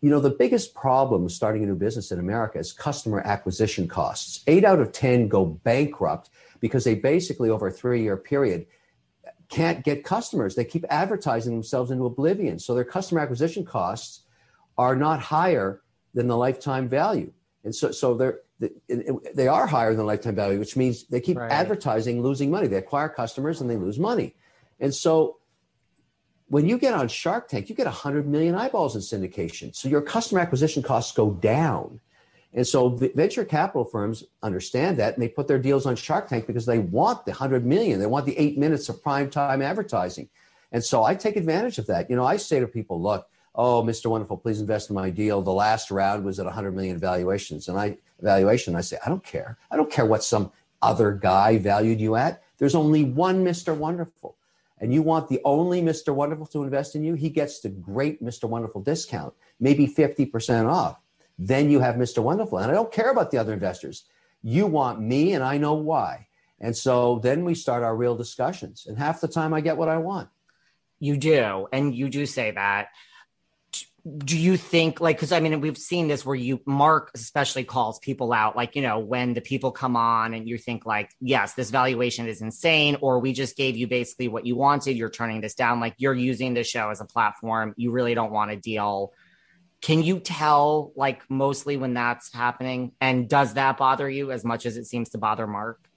you 0.01 0.09
know, 0.09 0.19
the 0.19 0.29
biggest 0.29 0.73
problem 0.73 1.27
starting 1.27 1.63
a 1.63 1.65
new 1.65 1.75
business 1.75 2.11
in 2.11 2.19
America 2.19 2.57
is 2.57 2.71
customer 2.71 3.19
acquisition 3.19 3.87
costs. 3.87 4.41
Eight 4.47 4.63
out 4.63 4.79
of 4.79 4.93
10 4.93 5.27
go 5.27 5.45
bankrupt 5.45 6.29
because 6.61 6.85
they 6.85 6.95
basically, 6.95 7.49
over 7.49 7.67
a 7.67 7.71
three 7.71 8.01
year 8.01 8.15
period, 8.15 8.65
can't 9.49 9.83
get 9.83 10.03
customers. 10.03 10.55
They 10.55 10.63
keep 10.63 10.85
advertising 10.89 11.53
themselves 11.53 11.91
into 11.91 12.05
oblivion. 12.05 12.59
So 12.59 12.75
their 12.75 12.85
customer 12.85 13.19
acquisition 13.19 13.65
costs 13.65 14.21
are 14.77 14.95
not 14.95 15.19
higher 15.19 15.81
than 16.13 16.27
the 16.27 16.37
lifetime 16.37 16.87
value. 16.87 17.33
And 17.63 17.75
so, 17.75 17.91
so 17.91 18.13
they're, 18.13 18.39
they 18.59 19.47
are 19.47 19.65
higher 19.65 19.95
than 19.95 20.05
lifetime 20.05 20.35
value, 20.35 20.59
which 20.59 20.75
means 20.75 21.05
they 21.05 21.21
keep 21.21 21.37
right. 21.37 21.51
advertising, 21.51 22.21
losing 22.21 22.51
money. 22.51 22.67
They 22.67 22.77
acquire 22.77 23.09
customers 23.09 23.61
and 23.61 23.69
they 23.69 23.77
lose 23.77 23.97
money. 23.97 24.35
And 24.79 24.93
so 24.93 25.37
when 26.47 26.65
you 26.65 26.77
get 26.77 26.93
on 26.93 27.07
Shark 27.07 27.47
Tank, 27.47 27.69
you 27.69 27.75
get 27.75 27.85
100 27.85 28.27
million 28.27 28.55
eyeballs 28.55 28.95
in 28.95 29.01
syndication. 29.01 29.73
So 29.75 29.87
your 29.87 30.01
customer 30.01 30.41
acquisition 30.41 30.83
costs 30.83 31.11
go 31.13 31.31
down. 31.31 32.01
And 32.53 32.65
so 32.65 32.89
venture 32.89 33.45
capital 33.45 33.85
firms 33.85 34.23
understand 34.41 34.97
that 34.97 35.13
and 35.13 35.21
they 35.21 35.29
put 35.29 35.47
their 35.47 35.59
deals 35.59 35.85
on 35.85 35.95
Shark 35.95 36.27
Tank 36.27 36.47
because 36.47 36.65
they 36.65 36.79
want 36.79 37.25
the 37.25 37.31
100 37.31 37.65
million. 37.65 37.99
They 37.99 38.07
want 38.07 38.25
the 38.25 38.37
eight 38.37 38.57
minutes 38.57 38.89
of 38.89 39.01
prime 39.03 39.29
time 39.29 39.61
advertising. 39.61 40.29
And 40.71 40.83
so 40.83 41.03
I 41.03 41.15
take 41.15 41.35
advantage 41.35 41.77
of 41.77 41.87
that. 41.87 42.09
You 42.09 42.15
know, 42.15 42.25
I 42.25 42.37
say 42.37 42.59
to 42.59 42.67
people, 42.67 43.01
look, 43.01 43.27
oh, 43.59 43.83
Mr. 43.83 44.07
Wonderful, 44.07 44.37
please 44.37 44.61
invest 44.61 44.89
in 44.89 44.95
my 44.95 45.09
deal. 45.09 45.41
The 45.41 45.51
last 45.51 45.91
round 45.91 46.23
was 46.23 46.39
at 46.39 46.45
100 46.45 46.73
million 46.73 46.97
valuations. 46.97 47.67
And 47.67 47.77
I 47.77 47.97
valuation, 48.21 48.75
I 48.75 48.81
say, 48.81 48.97
I 49.05 49.09
don't 49.09 49.23
care. 49.23 49.57
I 49.69 49.75
don't 49.75 49.91
care 49.91 50.05
what 50.05 50.23
some 50.23 50.51
other 50.81 51.11
guy 51.11 51.57
valued 51.57 51.99
you 51.99 52.15
at. 52.15 52.41
There's 52.57 52.75
only 52.75 53.03
one 53.03 53.43
Mr. 53.43 53.75
Wonderful 53.75 54.35
and 54.81 54.93
you 54.93 55.01
want 55.01 55.27
the 55.27 55.41
only 55.43 55.81
Mr. 55.81 56.13
Wonderful 56.13 56.45
to 56.47 56.63
invest 56.63 56.95
in 56.95 57.03
you, 57.03 57.13
he 57.13 57.29
gets 57.29 57.59
the 57.59 57.69
great 57.69 58.23
Mr. 58.23 58.47
Wonderful 58.47 58.81
discount, 58.81 59.33
maybe 59.59 59.87
50% 59.87 60.69
off. 60.69 60.99
Then 61.37 61.69
you 61.69 61.79
have 61.79 61.95
Mr. 61.95 62.23
Wonderful. 62.23 62.59
And 62.59 62.71
I 62.71 62.73
don't 62.73 62.91
care 62.91 63.11
about 63.11 63.31
the 63.31 63.37
other 63.37 63.53
investors. 63.53 64.05
You 64.41 64.67
want 64.67 65.01
me, 65.01 65.33
and 65.33 65.43
I 65.43 65.57
know 65.57 65.73
why. 65.73 66.27
And 66.61 66.75
so 66.75 67.19
then 67.19 67.45
we 67.45 67.55
start 67.55 67.83
our 67.83 67.95
real 67.95 68.15
discussions. 68.15 68.85
And 68.87 68.97
half 68.97 69.21
the 69.21 69.27
time 69.27 69.53
I 69.53 69.61
get 69.61 69.77
what 69.77 69.89
I 69.89 69.97
want. 69.97 70.29
You 70.99 71.17
do. 71.17 71.67
And 71.71 71.95
you 71.95 72.09
do 72.09 72.25
say 72.25 72.51
that 72.51 72.89
do 74.19 74.37
you 74.37 74.55
think 74.55 75.01
like 75.01 75.17
because 75.17 75.31
i 75.31 75.39
mean 75.39 75.59
we've 75.61 75.77
seen 75.77 76.07
this 76.07 76.25
where 76.25 76.35
you 76.35 76.61
mark 76.65 77.11
especially 77.15 77.63
calls 77.63 77.99
people 77.99 78.31
out 78.31 78.55
like 78.55 78.75
you 78.75 78.81
know 78.81 78.99
when 78.99 79.33
the 79.33 79.41
people 79.41 79.71
come 79.71 79.95
on 79.95 80.33
and 80.33 80.47
you 80.47 80.57
think 80.57 80.85
like 80.85 81.11
yes 81.19 81.53
this 81.53 81.69
valuation 81.69 82.27
is 82.27 82.41
insane 82.41 82.97
or 83.01 83.19
we 83.19 83.33
just 83.33 83.57
gave 83.57 83.75
you 83.75 83.87
basically 83.87 84.27
what 84.27 84.45
you 84.45 84.55
wanted 84.55 84.95
you're 84.95 85.09
turning 85.09 85.41
this 85.41 85.55
down 85.55 85.79
like 85.79 85.95
you're 85.97 86.13
using 86.13 86.53
the 86.53 86.63
show 86.63 86.89
as 86.89 87.01
a 87.01 87.05
platform 87.05 87.73
you 87.79 87.91
really 87.91 88.13
don't 88.13 88.31
want 88.31 88.51
a 88.51 88.55
deal. 88.55 89.13
Can 89.81 90.03
you 90.03 90.19
tell 90.19 90.91
like 90.95 91.23
mostly 91.29 91.77
when 91.77 91.93
that's 91.93 92.33
happening 92.33 92.91
and 92.99 93.29
does 93.29 93.53
that 93.53 93.77
bother 93.77 94.09
you 94.09 94.31
as 94.31 94.43
much 94.43 94.65
as 94.65 94.75
it 94.75 94.85
seems 94.85 95.09
to 95.11 95.17
bother 95.17 95.47
mark 95.47 95.88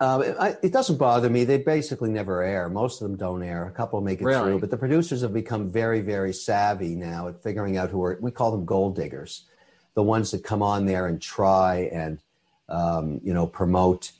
um, 0.00 0.22
it, 0.22 0.58
it, 0.62 0.72
doesn't 0.72 0.98
bother 0.98 1.30
me. 1.30 1.44
They 1.44 1.58
basically 1.58 2.10
never 2.10 2.42
air. 2.42 2.68
Most 2.68 3.00
of 3.00 3.08
them 3.08 3.16
don't 3.16 3.42
air. 3.42 3.66
A 3.66 3.70
couple 3.70 4.00
make 4.00 4.20
it 4.20 4.24
really? 4.24 4.42
through, 4.42 4.58
but 4.58 4.70
the 4.70 4.76
producers 4.76 5.22
have 5.22 5.32
become 5.32 5.70
very, 5.70 6.00
very 6.00 6.32
savvy 6.32 6.96
now 6.96 7.28
at 7.28 7.42
figuring 7.42 7.76
out 7.76 7.90
who 7.90 8.02
are. 8.02 8.18
We 8.20 8.32
call 8.32 8.50
them 8.50 8.64
gold 8.64 8.96
diggers, 8.96 9.44
the 9.94 10.02
ones 10.02 10.32
that 10.32 10.42
come 10.42 10.62
on 10.62 10.86
there 10.86 11.06
and 11.06 11.22
try 11.22 11.88
and 11.92 12.18
um, 12.68 13.20
you 13.22 13.32
know 13.32 13.46
promote 13.46 14.10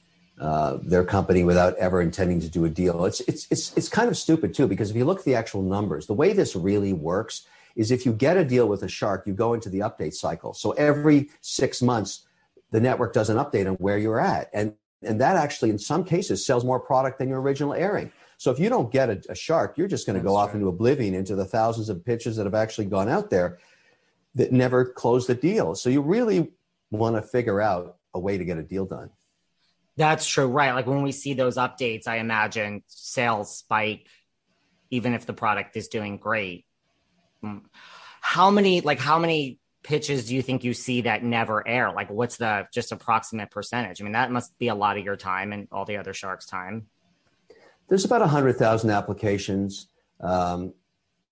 uh, 0.41 0.79
their 0.83 1.05
company 1.05 1.43
without 1.43 1.77
ever 1.77 2.01
intending 2.01 2.41
to 2.41 2.49
do 2.49 2.65
a 2.65 2.71
deal. 2.71 3.05
It's 3.05 3.21
it's 3.21 3.49
it's 3.51 3.77
it's 3.77 3.89
kind 3.89 4.09
of 4.09 4.17
stupid 4.17 4.55
too 4.55 4.69
because 4.69 4.91
if 4.91 4.97
you 4.97 5.05
look 5.05 5.19
at 5.19 5.25
the 5.25 5.35
actual 5.35 5.63
numbers, 5.63 6.07
the 6.07 6.15
way 6.15 6.33
this 6.33 6.55
really 6.55 6.93
works 6.93 7.47
is 7.75 7.91
if 7.91 8.07
you 8.07 8.13
get 8.13 8.37
a 8.37 8.45
deal 8.45 8.69
with 8.69 8.85
a 8.85 8.89
shark, 8.89 9.27
you 9.27 9.33
go 9.33 9.55
into 9.55 9.69
the 9.69 9.81
update 9.81 10.15
cycle. 10.15 10.55
So 10.55 10.71
every 10.73 11.31
six 11.41 11.83
months, 11.83 12.27
the 12.71 12.81
network 12.81 13.13
does 13.13 13.29
an 13.29 13.39
update 13.39 13.69
on 13.69 13.75
where 13.75 13.99
you're 13.99 14.21
at, 14.21 14.51
and 14.53 14.75
and 15.07 15.21
that 15.21 15.37
actually, 15.37 15.71
in 15.71 15.79
some 15.79 16.05
cases, 16.05 16.45
sells 16.45 16.65
more 16.65 16.81
product 16.81 17.19
than 17.19 17.29
your 17.29 17.41
original 17.41 17.75
airing. 17.75 18.13
So 18.37 18.51
if 18.51 18.59
you 18.59 18.69
don't 18.69 18.91
get 18.91 19.09
a, 19.11 19.23
a 19.31 19.35
shark, 19.35 19.79
you're 19.79 19.89
just 19.89 20.07
going 20.07 20.19
to 20.19 20.25
go 20.25 20.35
off 20.37 20.55
into 20.55 20.69
oblivion 20.69 21.15
into 21.15 21.35
the 21.35 21.45
thousands 21.45 21.89
of 21.89 22.05
pitches 22.05 22.37
that 22.37 22.45
have 22.45 22.55
actually 22.55 22.87
gone 22.87 23.09
out 23.09 23.31
there 23.31 23.59
that 24.35 24.53
never 24.53 24.85
closed 24.85 25.29
the 25.29 25.35
deal. 25.35 25.75
So 25.75 25.89
you 25.89 26.03
really 26.03 26.53
want 26.91 27.17
to 27.17 27.23
figure 27.23 27.61
out 27.61 27.97
a 28.13 28.19
way 28.19 28.37
to 28.37 28.45
get 28.45 28.59
a 28.59 28.63
deal 28.63 28.87
done. 28.87 29.11
That's 29.97 30.27
true, 30.27 30.47
right? 30.47 30.75
Like 30.75 30.87
when 30.87 31.03
we 31.03 31.13
see 31.13 31.35
those 31.35 31.57
updates, 31.57 32.09
I 32.09 32.19
imagine 32.19 32.83
sales 32.89 33.57
spike, 33.57 34.09
even 34.91 35.15
if 35.15 35.25
the 35.25 35.33
product 35.33 35.77
is 35.77 35.89
doing 35.89 36.19
great. 36.19 36.67
Hmm. 37.43 37.59
How 38.21 38.51
many, 38.51 38.81
like, 38.81 38.99
how 38.99 39.19
many 39.19 39.61
pitches 39.85 40.27
do 40.27 40.35
you 40.35 40.43
think 40.43 40.65
you 40.65 40.75
see 40.75 41.03
that 41.03 41.23
never 41.23 41.67
air? 41.69 41.93
Like, 41.93 42.11
what's 42.11 42.39
the 42.39 42.67
just 42.73 42.91
approximate 42.91 43.51
percentage? 43.51 44.01
I 44.01 44.05
mean, 44.05 44.15
that 44.15 44.33
must 44.33 44.59
be 44.59 44.69
a 44.69 44.75
lot 44.75 44.99
of 44.99 45.05
your 45.05 45.17
time 45.17 45.53
and 45.53 45.69
all 45.71 45.85
the 45.85 45.99
other 45.99 46.13
sharks' 46.13 46.47
time. 46.47 46.87
There's 47.89 48.05
about 48.05 48.23
100,000 48.23 48.91
applications. 48.91 49.89
Um, 50.21 50.73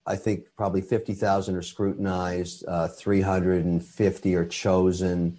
I 0.06 0.16
think 0.16 0.46
probably 0.56 0.82
50,000 0.82 1.56
are 1.56 1.62
scrutinized, 1.62 2.64
uh, 2.68 2.88
350 2.88 4.34
are 4.34 4.44
chosen, 4.44 5.38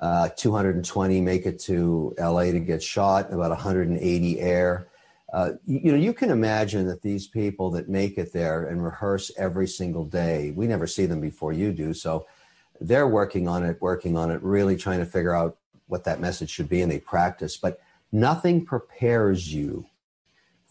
uh, 0.00 0.30
220 0.36 1.20
make 1.20 1.46
it 1.46 1.58
to 1.60 2.14
LA 2.18 2.44
to 2.44 2.60
get 2.60 2.82
shot, 2.82 3.32
about 3.32 3.50
180 3.50 4.40
air. 4.40 4.88
Uh, 5.32 5.50
you, 5.66 5.80
you, 5.84 5.92
know, 5.92 5.98
you 5.98 6.14
can 6.14 6.30
imagine 6.30 6.86
that 6.86 7.02
these 7.02 7.28
people 7.28 7.70
that 7.70 7.88
make 7.88 8.16
it 8.16 8.32
there 8.32 8.66
and 8.68 8.82
rehearse 8.82 9.30
every 9.36 9.68
single 9.68 10.04
day, 10.04 10.52
we 10.52 10.66
never 10.66 10.86
see 10.86 11.04
them 11.04 11.20
before 11.20 11.52
you 11.52 11.70
do. 11.72 11.92
So 11.92 12.26
they're 12.80 13.08
working 13.08 13.48
on 13.48 13.64
it, 13.64 13.80
working 13.80 14.16
on 14.16 14.30
it, 14.30 14.42
really 14.42 14.76
trying 14.76 14.98
to 15.00 15.06
figure 15.06 15.34
out 15.34 15.56
what 15.86 16.04
that 16.04 16.20
message 16.20 16.50
should 16.50 16.68
be, 16.68 16.82
and 16.82 16.90
they 16.90 17.00
practice. 17.00 17.56
But 17.56 17.80
nothing 18.12 18.64
prepares 18.64 19.52
you 19.52 19.86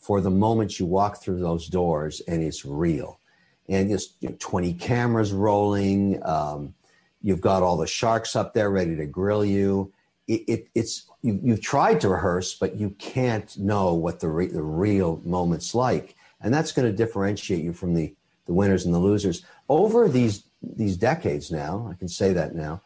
for 0.07 0.21
the 0.21 0.31
moment 0.31 0.79
you 0.79 0.85
walk 0.85 1.21
through 1.21 1.39
those 1.39 1.67
doors 1.67 2.21
and 2.27 2.41
it's 2.41 2.63
real. 2.63 3.19
And 3.67 3.89
just 3.89 4.15
you 4.21 4.29
know, 4.29 4.35
20 4.39 4.73
cameras 4.75 5.33
rolling. 5.33 6.25
Um, 6.25 6.75
you've 7.21 7.41
got 7.41 7.61
all 7.61 7.75
the 7.75 7.87
sharks 7.87 8.35
up 8.35 8.53
there 8.53 8.69
ready 8.69 8.95
to 8.95 9.05
grill 9.05 9.43
you. 9.43 9.91
It, 10.27 10.43
it, 10.47 10.67
it's 10.73 11.09
you, 11.21 11.39
you've 11.43 11.61
tried 11.61 11.99
to 12.01 12.09
rehearse, 12.09 12.55
but 12.55 12.77
you 12.77 12.91
can't 12.91 13.57
know 13.57 13.93
what 13.93 14.21
the, 14.21 14.29
re, 14.29 14.47
the 14.47 14.61
real 14.61 15.21
moment's 15.25 15.75
like. 15.75 16.15
And 16.39 16.53
that's 16.53 16.71
going 16.71 16.89
to 16.89 16.95
differentiate 16.95 17.63
you 17.63 17.73
from 17.73 17.93
the, 17.93 18.15
the 18.45 18.53
winners 18.53 18.85
and 18.85 18.93
the 18.93 18.99
losers. 18.99 19.43
Over 19.67 20.07
these 20.07 20.43
these 20.61 20.97
decades 20.97 21.51
now, 21.51 21.87
I 21.91 21.95
can 21.95 22.07
say 22.07 22.33
that 22.33 22.55
now, 22.55 22.81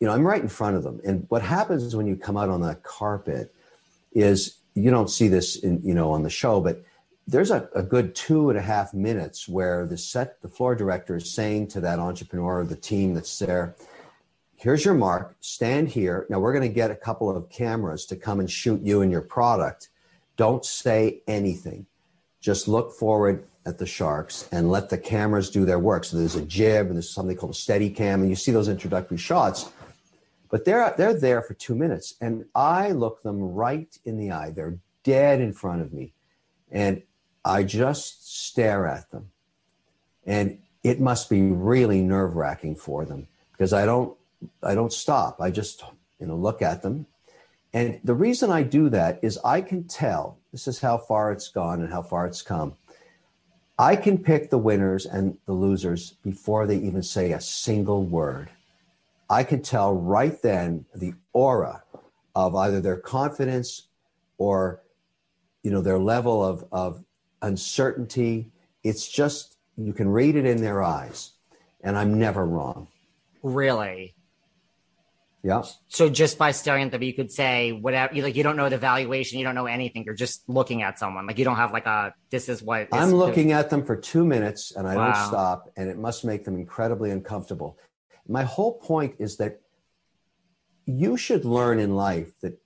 you 0.00 0.06
know, 0.06 0.14
I'm 0.14 0.26
right 0.26 0.42
in 0.42 0.48
front 0.48 0.76
of 0.76 0.82
them. 0.82 1.00
And 1.04 1.26
what 1.28 1.42
happens 1.42 1.94
when 1.94 2.06
you 2.06 2.16
come 2.16 2.36
out 2.36 2.48
on 2.48 2.60
that 2.62 2.82
carpet 2.82 3.54
is 4.12 4.58
you 4.74 4.90
don't 4.90 5.10
see 5.10 5.28
this 5.28 5.56
in, 5.56 5.80
you 5.82 5.94
know, 5.94 6.10
on 6.10 6.22
the 6.22 6.30
show, 6.30 6.60
but 6.60 6.82
there's 7.26 7.50
a, 7.50 7.68
a 7.74 7.82
good 7.82 8.14
two 8.14 8.50
and 8.50 8.58
a 8.58 8.62
half 8.62 8.92
minutes 8.92 9.48
where 9.48 9.86
the 9.86 9.96
set, 9.96 10.42
the 10.42 10.48
floor 10.48 10.74
director 10.74 11.16
is 11.16 11.30
saying 11.30 11.68
to 11.68 11.80
that 11.80 11.98
entrepreneur 11.98 12.60
or 12.60 12.64
the 12.64 12.76
team 12.76 13.14
that's 13.14 13.38
there, 13.38 13.76
here's 14.56 14.84
your 14.84 14.94
mark, 14.94 15.36
stand 15.40 15.88
here. 15.88 16.26
Now 16.28 16.40
we're 16.40 16.52
going 16.52 16.68
to 16.68 16.74
get 16.74 16.90
a 16.90 16.96
couple 16.96 17.34
of 17.34 17.48
cameras 17.48 18.06
to 18.06 18.16
come 18.16 18.40
and 18.40 18.50
shoot 18.50 18.82
you 18.82 19.02
and 19.02 19.12
your 19.12 19.22
product. 19.22 19.88
Don't 20.36 20.64
say 20.64 21.22
anything. 21.28 21.86
Just 22.40 22.66
look 22.66 22.92
forward 22.92 23.46
at 23.64 23.78
the 23.78 23.86
sharks 23.86 24.48
and 24.52 24.70
let 24.70 24.88
the 24.88 24.98
cameras 24.98 25.50
do 25.50 25.64
their 25.64 25.78
work. 25.78 26.04
So 26.04 26.16
there's 26.16 26.34
a 26.34 26.44
jib 26.44 26.86
and 26.86 26.96
there's 26.96 27.10
something 27.10 27.36
called 27.36 27.52
a 27.52 27.56
steady 27.56 27.90
cam, 27.90 28.20
and 28.20 28.30
you 28.30 28.36
see 28.36 28.52
those 28.52 28.68
introductory 28.68 29.18
shots. 29.18 29.70
But 30.50 30.64
they're 30.64 30.92
they're 30.96 31.18
there 31.18 31.42
for 31.42 31.54
two 31.54 31.74
minutes, 31.74 32.14
and 32.20 32.44
I 32.54 32.90
look 32.90 33.22
them 33.22 33.40
right 33.40 33.96
in 34.04 34.18
the 34.18 34.32
eye. 34.32 34.50
They're 34.50 34.78
dead 35.02 35.40
in 35.40 35.52
front 35.52 35.80
of 35.82 35.92
me, 35.92 36.12
and 36.70 37.02
I 37.44 37.62
just 37.62 38.46
stare 38.48 38.86
at 38.86 39.10
them, 39.10 39.30
and 40.26 40.58
it 40.84 41.00
must 41.00 41.30
be 41.30 41.40
really 41.40 42.02
nerve 42.02 42.36
wracking 42.36 42.76
for 42.76 43.06
them 43.06 43.28
because 43.52 43.72
I 43.72 43.86
don't 43.86 44.14
I 44.62 44.74
don't 44.74 44.92
stop. 44.92 45.40
I 45.40 45.50
just 45.50 45.84
you 46.20 46.26
know 46.26 46.36
look 46.36 46.60
at 46.60 46.82
them, 46.82 47.06
and 47.72 47.98
the 48.04 48.14
reason 48.14 48.50
I 48.50 48.62
do 48.62 48.90
that 48.90 49.20
is 49.22 49.38
I 49.42 49.62
can 49.62 49.84
tell 49.84 50.38
this 50.52 50.68
is 50.68 50.80
how 50.80 50.98
far 50.98 51.32
it's 51.32 51.48
gone 51.48 51.80
and 51.80 51.90
how 51.90 52.02
far 52.02 52.26
it's 52.26 52.42
come 52.42 52.76
I 53.78 53.96
can 53.96 54.18
pick 54.18 54.50
the 54.50 54.58
winners 54.58 55.06
and 55.06 55.38
the 55.46 55.52
losers 55.52 56.12
before 56.22 56.66
they 56.66 56.76
even 56.76 57.02
say 57.02 57.32
a 57.32 57.40
single 57.40 58.04
word. 58.04 58.50
I 59.30 59.44
can 59.44 59.62
tell 59.62 59.94
right 59.94 60.40
then 60.42 60.84
the 60.94 61.14
aura 61.32 61.82
of 62.34 62.54
either 62.54 62.80
their 62.80 62.98
confidence 62.98 63.88
or 64.36 64.82
you 65.62 65.70
know 65.70 65.80
their 65.80 65.98
level 65.98 66.44
of, 66.44 66.64
of 66.70 67.04
uncertainty. 67.40 68.50
It's 68.82 69.08
just 69.08 69.56
you 69.76 69.92
can 69.92 70.08
read 70.08 70.36
it 70.36 70.44
in 70.44 70.60
their 70.60 70.82
eyes. 70.82 71.32
And 71.82 71.96
I'm 71.96 72.18
never 72.18 72.44
wrong. 72.46 72.88
Really? 73.42 74.14
Yeah. 75.42 75.62
So 75.88 76.08
just 76.08 76.38
by 76.38 76.52
staring 76.52 76.86
at 76.86 76.92
them, 76.92 77.02
you 77.02 77.14
could 77.14 77.32
say 77.32 77.72
whatever. 77.72 78.14
You 78.14 78.22
like 78.22 78.36
you 78.36 78.44
don't 78.44 78.56
know 78.56 78.68
the 78.68 78.78
valuation, 78.78 79.38
you 79.38 79.44
don't 79.44 79.56
know 79.56 79.66
anything. 79.66 80.04
You're 80.04 80.14
just 80.14 80.48
looking 80.48 80.82
at 80.82 80.98
someone. 81.00 81.26
Like 81.26 81.38
you 81.38 81.44
don't 81.44 81.56
have 81.56 81.72
like 81.72 81.86
a 81.86 82.14
this 82.30 82.48
is 82.48 82.62
what 82.62 82.88
I'm 82.92 83.10
looking 83.12 83.50
at 83.50 83.68
them 83.68 83.84
for 83.84 83.96
two 83.96 84.24
minutes 84.24 84.70
and 84.70 84.86
I 84.86 84.94
Wow. 84.96 85.06
don't 85.06 85.16
stop, 85.16 85.70
and 85.76 85.88
it 85.88 85.98
must 85.98 86.24
make 86.24 86.44
them 86.44 86.54
incredibly 86.56 87.10
uncomfortable. 87.10 87.78
My 88.28 88.44
whole 88.44 88.78
point 88.78 89.16
is 89.18 89.36
that 89.38 89.60
you 90.86 91.16
should 91.16 91.44
learn 91.44 91.78
in 91.80 91.96
life 91.96 92.32
that 92.40 92.58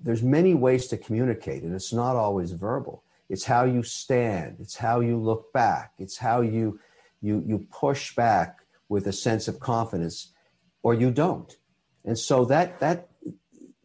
there's 0.00 0.22
many 0.22 0.54
ways 0.54 0.88
to 0.88 0.96
communicate, 0.98 1.62
and 1.62 1.74
it's 1.74 1.92
not 1.92 2.16
always 2.16 2.52
verbal. 2.52 3.02
It's 3.30 3.44
how 3.44 3.64
you 3.64 3.82
stand, 3.82 4.56
it's 4.60 4.76
how 4.76 5.00
you 5.00 5.16
look 5.16 5.52
back, 5.54 5.92
it's 5.98 6.18
how 6.18 6.42
you 6.42 6.80
you 7.22 7.42
you 7.46 7.66
push 7.70 8.14
back 8.14 8.58
with 8.90 9.06
a 9.06 9.12
sense 9.12 9.48
of 9.48 9.58
confidence, 9.58 10.32
or 10.82 10.92
you 10.92 11.10
don't. 11.10 11.56
And 12.08 12.18
so 12.18 12.46
that 12.46 12.80
that 12.80 13.08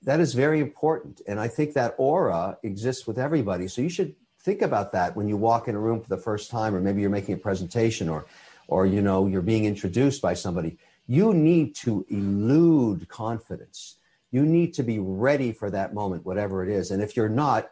that 0.03 0.21
is 0.21 0.33
very 0.33 0.61
important. 0.61 1.21
And 1.27 1.41
I 1.41 1.49
think 1.49 1.73
that 1.73 1.93
aura 1.97 2.57
exists 2.63 3.05
with 3.05 3.19
everybody. 3.19 3.67
So 3.67 3.81
you 3.81 3.89
should 3.89 4.15
think 4.39 4.61
about 4.61 4.93
that 4.93 5.17
when 5.17 5.27
you 5.27 5.35
walk 5.35 5.67
in 5.67 5.75
a 5.75 5.79
room 5.79 5.99
for 5.99 6.07
the 6.07 6.17
first 6.17 6.49
time, 6.49 6.73
or 6.73 6.79
maybe 6.79 7.01
you're 7.01 7.09
making 7.09 7.35
a 7.35 7.37
presentation 7.37 8.07
or 8.07 8.25
or 8.69 8.85
you 8.85 9.01
know 9.01 9.27
you're 9.27 9.41
being 9.41 9.65
introduced 9.65 10.21
by 10.21 10.35
somebody. 10.35 10.77
You 11.05 11.33
need 11.33 11.75
to 11.83 12.05
elude 12.09 13.09
confidence. 13.09 13.97
You 14.31 14.45
need 14.45 14.73
to 14.75 14.83
be 14.83 14.99
ready 14.99 15.51
for 15.51 15.69
that 15.71 15.93
moment, 15.93 16.25
whatever 16.25 16.63
it 16.63 16.69
is. 16.69 16.91
And 16.91 17.03
if 17.03 17.17
you're 17.17 17.27
not, 17.27 17.71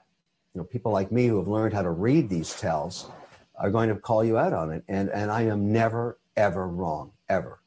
you 0.54 0.60
know, 0.60 0.66
people 0.66 0.92
like 0.92 1.14
me 1.14 1.28
who 1.28 1.38
have 1.38 1.48
learned 1.48 1.74
how 1.74 1.82
to 1.82 1.92
read 1.92 2.28
these 2.28 2.54
tells 2.60 3.10
are 3.56 3.72
going 3.72 3.88
to 3.88 3.96
call 3.96 4.22
you 4.22 4.38
out 4.38 4.52
on 4.52 4.70
it. 4.74 4.84
And 4.90 5.10
and 5.12 5.32
I 5.32 5.44
am 5.44 5.72
never, 5.72 6.20
ever 6.36 6.68
wrong. 6.68 7.14
Ever. 7.30 7.62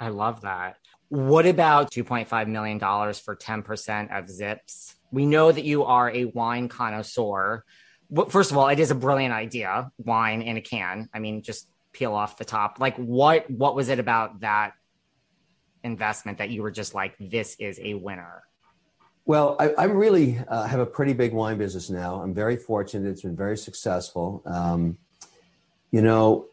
I 0.00 0.08
love 0.08 0.40
that. 0.40 0.78
What 1.08 1.46
about 1.46 1.90
$2.5 1.92 2.48
million 2.48 2.78
for 2.78 3.36
10% 3.36 4.18
of 4.18 4.28
Zips? 4.28 4.94
We 5.12 5.26
know 5.26 5.52
that 5.52 5.64
you 5.64 5.84
are 5.84 6.10
a 6.10 6.24
wine 6.24 6.68
connoisseur. 6.68 7.64
First 8.28 8.50
of 8.50 8.58
all, 8.58 8.68
it 8.68 8.80
is 8.80 8.90
a 8.90 8.94
brilliant 8.94 9.32
idea, 9.34 9.90
wine 9.98 10.42
in 10.42 10.56
a 10.56 10.60
can. 10.60 11.08
I 11.14 11.18
mean, 11.20 11.42
just 11.42 11.68
peel 11.92 12.12
off 12.12 12.36
the 12.36 12.44
top. 12.44 12.78
Like 12.78 12.96
what 12.96 13.48
what 13.50 13.74
was 13.74 13.88
it 13.88 13.98
about 13.98 14.40
that 14.40 14.72
investment 15.82 16.38
that 16.38 16.50
you 16.50 16.62
were 16.62 16.70
just 16.70 16.94
like 16.94 17.14
this 17.18 17.56
is 17.58 17.78
a 17.82 17.94
winner? 17.94 18.42
Well, 19.26 19.56
I, 19.58 19.70
I 19.70 19.84
really 19.84 20.38
uh, 20.48 20.66
have 20.66 20.80
a 20.80 20.86
pretty 20.86 21.14
big 21.14 21.32
wine 21.32 21.56
business 21.56 21.88
now. 21.88 22.20
I'm 22.20 22.34
very 22.34 22.56
fortunate. 22.56 23.08
It's 23.08 23.22
been 23.22 23.36
very 23.36 23.56
successful. 23.56 24.42
Um, 24.44 24.98
you 25.90 26.02
know, 26.02 26.48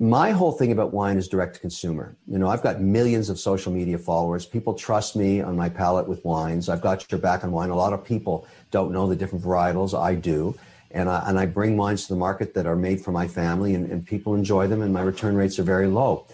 my 0.00 0.30
whole 0.30 0.52
thing 0.52 0.70
about 0.70 0.92
wine 0.92 1.16
is 1.16 1.26
direct 1.26 1.54
to 1.54 1.60
consumer. 1.60 2.16
You 2.28 2.38
know, 2.38 2.48
I've 2.48 2.62
got 2.62 2.80
millions 2.80 3.30
of 3.30 3.38
social 3.38 3.72
media 3.72 3.98
followers. 3.98 4.46
People 4.46 4.74
trust 4.74 5.16
me 5.16 5.40
on 5.40 5.56
my 5.56 5.68
palate 5.68 6.06
with 6.06 6.24
wines. 6.24 6.68
I've 6.68 6.80
got 6.80 7.10
your 7.10 7.20
back 7.20 7.42
on 7.42 7.50
wine. 7.50 7.70
A 7.70 7.76
lot 7.76 7.92
of 7.92 8.04
people 8.04 8.46
don't 8.70 8.92
know 8.92 9.08
the 9.08 9.16
different 9.16 9.44
varietals. 9.44 9.98
I 9.98 10.14
do. 10.14 10.56
And 10.92 11.08
I, 11.08 11.28
and 11.28 11.38
I 11.38 11.46
bring 11.46 11.76
wines 11.76 12.06
to 12.06 12.14
the 12.14 12.18
market 12.18 12.54
that 12.54 12.64
are 12.64 12.76
made 12.76 13.00
for 13.00 13.10
my 13.10 13.26
family, 13.26 13.74
and, 13.74 13.90
and 13.90 14.06
people 14.06 14.34
enjoy 14.34 14.68
them, 14.68 14.80
and 14.80 14.94
my 14.94 15.02
return 15.02 15.36
rates 15.36 15.58
are 15.58 15.64
very 15.64 15.86
low. 15.86 16.26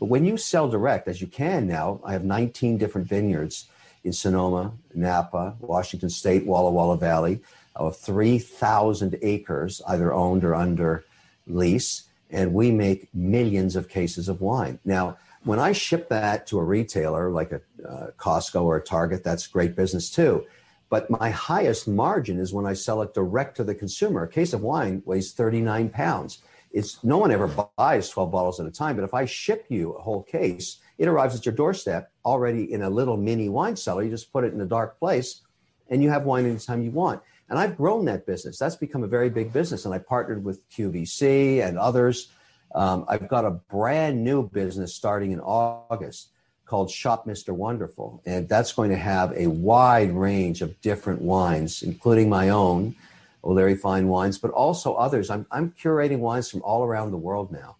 But 0.00 0.06
when 0.06 0.24
you 0.24 0.36
sell 0.36 0.68
direct, 0.68 1.06
as 1.06 1.20
you 1.20 1.28
can 1.28 1.68
now, 1.68 2.00
I 2.02 2.12
have 2.12 2.24
19 2.24 2.78
different 2.78 3.06
vineyards 3.06 3.68
in 4.02 4.12
Sonoma, 4.12 4.72
Napa, 4.94 5.54
Washington 5.60 6.10
State, 6.10 6.46
Walla 6.46 6.72
Walla 6.72 6.96
Valley, 6.96 7.42
of 7.76 7.96
3,000 7.96 9.18
acres, 9.22 9.80
either 9.86 10.12
owned 10.12 10.42
or 10.42 10.56
under 10.56 11.04
lease, 11.46 12.08
and 12.32 12.52
we 12.54 12.70
make 12.70 13.14
millions 13.14 13.76
of 13.76 13.88
cases 13.88 14.28
of 14.28 14.40
wine. 14.40 14.78
Now, 14.84 15.18
when 15.44 15.58
I 15.58 15.72
ship 15.72 16.08
that 16.08 16.46
to 16.48 16.58
a 16.58 16.64
retailer 16.64 17.30
like 17.30 17.52
a 17.52 17.60
uh, 17.86 18.10
Costco 18.16 18.62
or 18.62 18.76
a 18.76 18.82
Target, 18.82 19.22
that's 19.22 19.46
great 19.46 19.76
business 19.76 20.10
too. 20.10 20.46
But 20.88 21.10
my 21.10 21.30
highest 21.30 21.88
margin 21.88 22.38
is 22.38 22.52
when 22.52 22.66
I 22.66 22.74
sell 22.74 23.02
it 23.02 23.14
direct 23.14 23.56
to 23.56 23.64
the 23.64 23.74
consumer. 23.74 24.24
A 24.24 24.28
case 24.28 24.52
of 24.52 24.62
wine 24.62 25.02
weighs 25.04 25.32
39 25.32 25.88
pounds. 25.90 26.42
It's 26.70 27.02
no 27.04 27.18
one 27.18 27.30
ever 27.30 27.48
buys 27.76 28.08
12 28.08 28.30
bottles 28.30 28.60
at 28.60 28.66
a 28.66 28.70
time, 28.70 28.96
but 28.96 29.04
if 29.04 29.14
I 29.14 29.24
ship 29.26 29.66
you 29.68 29.92
a 29.92 30.02
whole 30.02 30.22
case, 30.22 30.78
it 30.98 31.08
arrives 31.08 31.34
at 31.34 31.44
your 31.44 31.54
doorstep 31.54 32.10
already 32.24 32.72
in 32.72 32.82
a 32.82 32.90
little 32.90 33.16
mini 33.16 33.48
wine 33.48 33.76
cellar. 33.76 34.02
You 34.02 34.10
just 34.10 34.32
put 34.32 34.44
it 34.44 34.54
in 34.54 34.60
a 34.60 34.66
dark 34.66 34.98
place 34.98 35.42
and 35.90 36.02
you 36.02 36.08
have 36.10 36.24
wine 36.24 36.46
anytime 36.46 36.82
you 36.82 36.90
want. 36.90 37.20
And 37.52 37.58
I've 37.58 37.76
grown 37.76 38.06
that 38.06 38.24
business. 38.24 38.56
That's 38.56 38.76
become 38.76 39.04
a 39.04 39.06
very 39.06 39.28
big 39.28 39.52
business. 39.52 39.84
And 39.84 39.92
I 39.92 39.98
partnered 39.98 40.42
with 40.42 40.66
QVC 40.70 41.62
and 41.62 41.78
others. 41.78 42.28
Um, 42.74 43.04
I've 43.08 43.28
got 43.28 43.44
a 43.44 43.50
brand 43.50 44.24
new 44.24 44.48
business 44.48 44.94
starting 44.94 45.32
in 45.32 45.40
August 45.40 46.30
called 46.64 46.90
Shop 46.90 47.26
Mr. 47.26 47.50
Wonderful. 47.50 48.22
And 48.24 48.48
that's 48.48 48.72
going 48.72 48.88
to 48.88 48.96
have 48.96 49.34
a 49.36 49.48
wide 49.48 50.12
range 50.12 50.62
of 50.62 50.80
different 50.80 51.20
wines, 51.20 51.82
including 51.82 52.30
my 52.30 52.48
own, 52.48 52.96
O'Leary 53.44 53.76
Fine 53.76 54.08
Wines, 54.08 54.38
but 54.38 54.50
also 54.52 54.94
others. 54.94 55.28
I'm, 55.28 55.44
I'm 55.50 55.72
curating 55.72 56.20
wines 56.20 56.50
from 56.50 56.62
all 56.62 56.84
around 56.84 57.10
the 57.10 57.18
world 57.18 57.52
now. 57.52 57.76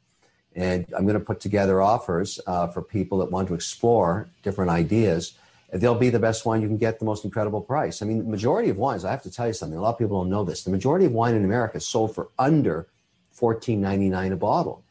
And 0.55 0.85
I'm 0.95 1.05
going 1.07 1.19
to 1.19 1.25
put 1.25 1.41
together 1.41 1.81
offers 1.81 2.39
uh, 2.47 2.67
for 2.67 2.83
people 2.83 3.17
that 3.21 3.31
want 3.31 3.49
to 3.49 3.55
explore 3.55 4.29
different 4.43 4.71
ideas. 4.71 5.33
They'll 5.73 5.95
be 5.95 6.11
the 6.11 6.19
best 6.19 6.45
wine 6.45 6.61
you 6.61 6.69
can 6.69 6.77
get 6.77 6.99
the 6.99 7.07
most 7.07 7.25
incredible 7.25 7.63
price. 7.63 8.03
I 8.03 8.07
mean, 8.07 8.19
the 8.19 8.25
majority 8.25 8.69
of 8.69 8.77
wines, 8.77 9.07
I 9.07 9.11
have 9.11 9.23
to 9.23 9.31
tell 9.31 9.47
you 9.47 9.55
something, 9.55 9.79
a 9.79 9.81
lot 9.81 9.95
of 9.95 9.99
people 9.99 10.21
don't 10.21 10.31
know 10.31 10.45
this. 10.45 10.65
The 10.65 10.71
majority 10.71 11.07
of 11.07 11.13
wine 11.13 11.35
in 11.35 11.45
America 11.45 11.79
is 11.79 11.87
sold 11.87 12.15
for 12.15 12.29
under 12.39 12.89
$14.99 13.35 14.33
a 14.33 14.37
bottle. 14.37 14.85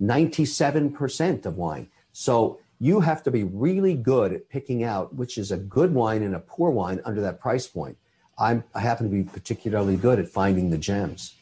97% 0.00 1.46
of 1.46 1.56
wine. 1.56 1.88
So 2.12 2.60
you 2.78 3.00
have 3.00 3.22
to 3.24 3.30
be 3.30 3.44
really 3.44 3.94
good 3.94 4.32
at 4.32 4.48
picking 4.48 4.84
out 4.84 5.14
which 5.14 5.36
is 5.36 5.50
a 5.50 5.56
good 5.56 5.92
wine 5.92 6.22
and 6.22 6.34
a 6.34 6.40
poor 6.40 6.70
wine 6.70 7.00
under 7.04 7.20
that 7.22 7.40
price 7.40 7.66
point. 7.66 7.98
I'm, 8.38 8.64
I 8.74 8.80
happen 8.80 9.10
to 9.10 9.14
be 9.14 9.24
particularly 9.24 9.96
good 9.96 10.18
at 10.18 10.28
finding 10.28 10.70
the 10.70 10.78
gems. 10.78 11.34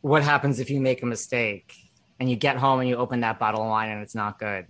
What 0.00 0.22
happens 0.22 0.60
if 0.60 0.70
you 0.70 0.80
make 0.80 1.02
a 1.02 1.06
mistake 1.06 1.74
and 2.18 2.30
you 2.30 2.36
get 2.36 2.56
home 2.56 2.80
and 2.80 2.88
you 2.88 2.96
open 2.96 3.20
that 3.20 3.38
bottle 3.38 3.62
of 3.62 3.68
wine 3.68 3.90
and 3.90 4.00
it's 4.02 4.14
not 4.14 4.38
good? 4.38 4.66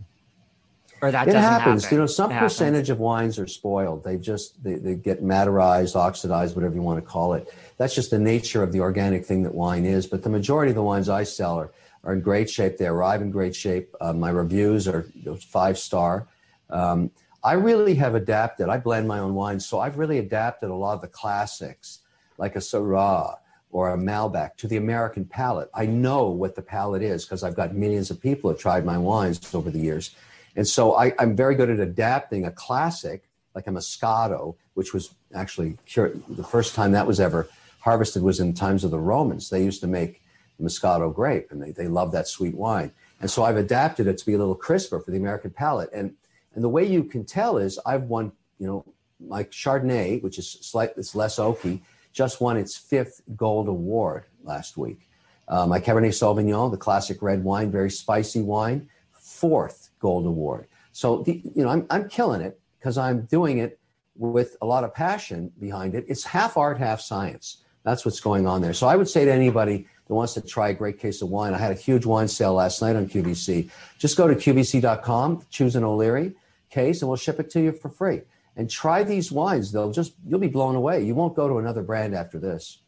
Or 1.01 1.11
that 1.13 1.29
it 1.29 1.33
doesn't 1.33 1.41
happens. 1.43 1.85
happen. 1.85 1.97
You 1.97 2.01
know, 2.03 2.07
some 2.07 2.31
It 2.31 2.35
happens. 2.35 2.53
percentage 2.55 2.91
of 2.91 2.99
wines 2.99 3.39
are 3.39 3.47
spoiled. 3.47 4.03
They 4.05 4.17
just 4.17 4.63
they, 4.63 4.75
they 4.77 4.95
get 4.95 5.23
maderized, 5.23 5.95
oxidized, 5.97 6.57
whatever 6.57 6.75
you 6.75 6.83
want 6.83 6.99
to 6.99 7.07
call 7.09 7.35
it. 7.35 7.53
That's 7.77 7.95
just 7.95 8.11
the 8.11 8.19
nature 8.19 8.63
of 8.63 8.73
the 8.73 8.81
organic 8.81 9.25
thing 9.25 9.43
that 9.45 9.55
wine 9.55 9.85
is. 9.85 10.07
But 10.07 10.23
the 10.23 10.31
majority 10.31 10.71
of 10.71 10.77
the 10.77 10.83
wines 10.83 11.09
I 11.09 11.23
sell 11.23 11.57
are, 11.59 11.71
are 12.05 12.13
in 12.13 12.21
great 12.21 12.51
shape. 12.51 12.79
They 12.79 12.87
arrive 12.87 13.23
in 13.23 13.31
great 13.31 13.55
shape. 13.55 13.95
Uh, 14.01 14.13
my 14.13 14.31
reviews 14.31 14.89
are 14.89 15.07
five 15.41 15.79
star. 15.79 16.27
Um, 16.71 17.11
I 17.45 17.53
really 17.53 17.95
have 17.95 18.17
adapted. 18.17 18.69
I 18.69 18.79
blend 18.79 19.07
my 19.07 19.21
own 19.21 19.35
wines, 19.35 19.65
so 19.65 19.79
I've 19.79 19.97
really 19.97 20.19
adapted 20.19 20.71
a 20.71 20.75
lot 20.75 20.95
of 20.95 21.01
the 21.01 21.07
classics, 21.09 22.01
like 22.37 22.57
a 22.57 22.59
Syrah 22.59 23.37
or 23.71 23.93
a 23.93 23.97
Malbec, 23.97 24.57
to 24.57 24.67
the 24.67 24.77
American 24.77 25.25
palate. 25.25 25.71
I 25.73 25.87
know 25.87 26.31
what 26.31 26.57
the 26.57 26.63
palate 26.63 27.03
is 27.03 27.25
because 27.25 27.45
I've 27.45 27.55
got 27.55 27.75
millions 27.77 28.11
of 28.11 28.21
people 28.21 28.49
who 28.51 28.55
have 28.55 28.61
tried 28.61 28.85
my 28.85 28.99
wines 28.99 29.55
over 29.55 29.71
the 29.71 29.79
years. 29.79 30.17
And 30.59 30.67
so 30.67 30.97
I, 30.97 31.15
I'm 31.21 31.37
very 31.37 31.55
good 31.55 31.71
at 31.71 31.79
adapting 31.79 32.45
a 32.45 32.51
classic 32.51 33.23
like 33.55 33.69
a 33.69 33.71
Moscato, 33.71 34.57
which 34.75 34.93
was 34.93 35.15
actually 35.33 35.79
cur- 35.95 36.19
the 36.29 36.43
first 36.43 36.75
time 36.75 36.91
that 36.93 37.07
was 37.07 37.21
ever 37.21 37.49
harvested 37.79 38.25
was 38.25 38.41
in 38.41 38.55
times 38.55 38.83
of 38.83 38.91
the 38.91 38.99
Romans. 38.99 39.51
They 39.51 39.63
used 39.63 39.81
to 39.83 39.87
make 39.87 40.21
Moscato 40.61 41.15
grape 41.15 41.53
and 41.53 41.63
they, 41.63 41.71
they 41.71 41.87
love 41.87 42.11
that 42.11 42.27
sweet 42.27 42.57
wine. 42.57 42.91
And 43.21 43.31
so 43.31 43.45
I've 43.45 43.57
adapted 43.57 44.09
it 44.09 44.19
to 44.19 44.27
be 44.27 44.35
a 44.35 44.39
little 44.39 44.57
crisper 44.57 44.99
for 44.99 45.13
the 45.13 45.17
American 45.17 45.53
palate. 45.53 45.91
And, 45.95 46.15
and 46.57 46.65
the 46.65 46.69
way 46.69 46.85
you 46.85 47.05
can 47.05 47.25
tell 47.25 47.57
is 47.57 47.79
I've 47.87 48.05
won, 48.05 48.33
you 48.59 48.67
know, 48.67 48.85
my 49.21 49.45
Chardonnay, 49.45 50.21
which 50.25 50.41
is 50.41 50.51
slightly 50.51 51.03
it's 51.03 51.15
less 51.15 51.39
oaky, 51.39 51.83
just 52.13 52.41
won 52.41 52.57
its 52.57 52.77
fifth 52.77 53.23
gold 53.37 53.69
award 53.69 54.25
last 54.43 54.77
week. 54.77 55.09
Uh, 55.47 55.69
my 55.69 55.79
Cabernet 55.79 56.09
Sauvignon, 56.09 56.73
the 56.73 56.77
classic 56.77 57.23
red 57.23 57.45
wine, 57.45 57.71
very 57.71 57.93
spicy 57.93 58.43
wine, 58.43 58.89
fourth 59.13 59.88
gold 59.99 60.27
award. 60.27 60.67
So 60.93 61.23
the, 61.23 61.43
you 61.55 61.63
know, 61.65 61.69
I'm 61.69 61.87
I'm 61.91 62.09
killing 62.09 62.41
it 62.41 62.61
because 62.79 62.99
I'm 62.99 63.23
doing 63.27 63.59
it 63.59 63.79
with 64.17 64.57
a 64.61 64.67
lot 64.67 64.85
of 64.85 64.95
passion 64.95 65.53
behind 65.59 65.95
it. 65.95 66.05
It's 66.09 66.25
half 66.25 66.57
art, 66.57 66.79
half 66.79 67.01
science. 67.01 67.65
That's 67.85 68.05
what's 68.05 68.21
going 68.21 68.47
on 68.47 68.61
there. 68.61 68.75
So 68.75 68.87
I 68.87 68.97
would 68.97 69.09
say 69.09 69.25
to 69.25 69.33
anybody 69.33 69.87
that 70.07 70.15
wants 70.15 70.35
to 70.35 70.41
try 70.41 70.71
a 70.71 70.75
great 70.75 70.99
case 70.99 71.23
of 71.23 71.29
wine, 71.29 71.55
I 71.55 71.59
had 71.59 71.71
a 71.71 71.77
huge 71.77 72.05
wine 72.05 72.29
sale 72.29 72.55
last 72.55 72.83
night 72.83 72.97
on 72.97 73.09
QVC. 73.09 73.71
Just 73.99 74.17
go 74.17 74.27
to 74.27 74.35
QVC.com, 74.35 75.47
choose 75.51 75.77
an 75.77 75.85
O'Leary 75.85 76.35
case, 76.71 77.01
and 77.01 77.09
we'll 77.09 77.17
ship 77.17 77.41
it 77.41 77.51
to 77.51 77.61
you 77.61 77.73
for 77.73 77.89
free. 77.89 78.23
And 78.57 78.69
try 78.69 79.05
these 79.05 79.31
wines. 79.31 79.71
They'll 79.71 79.93
just 79.93 80.15
you'll 80.27 80.41
be 80.41 80.49
blown 80.49 80.75
away. 80.75 81.05
You 81.05 81.15
won't 81.15 81.37
go 81.37 81.49
to 81.49 81.59
another 81.59 81.83
brand 81.83 82.15
after 82.15 82.39
this. 82.39 82.83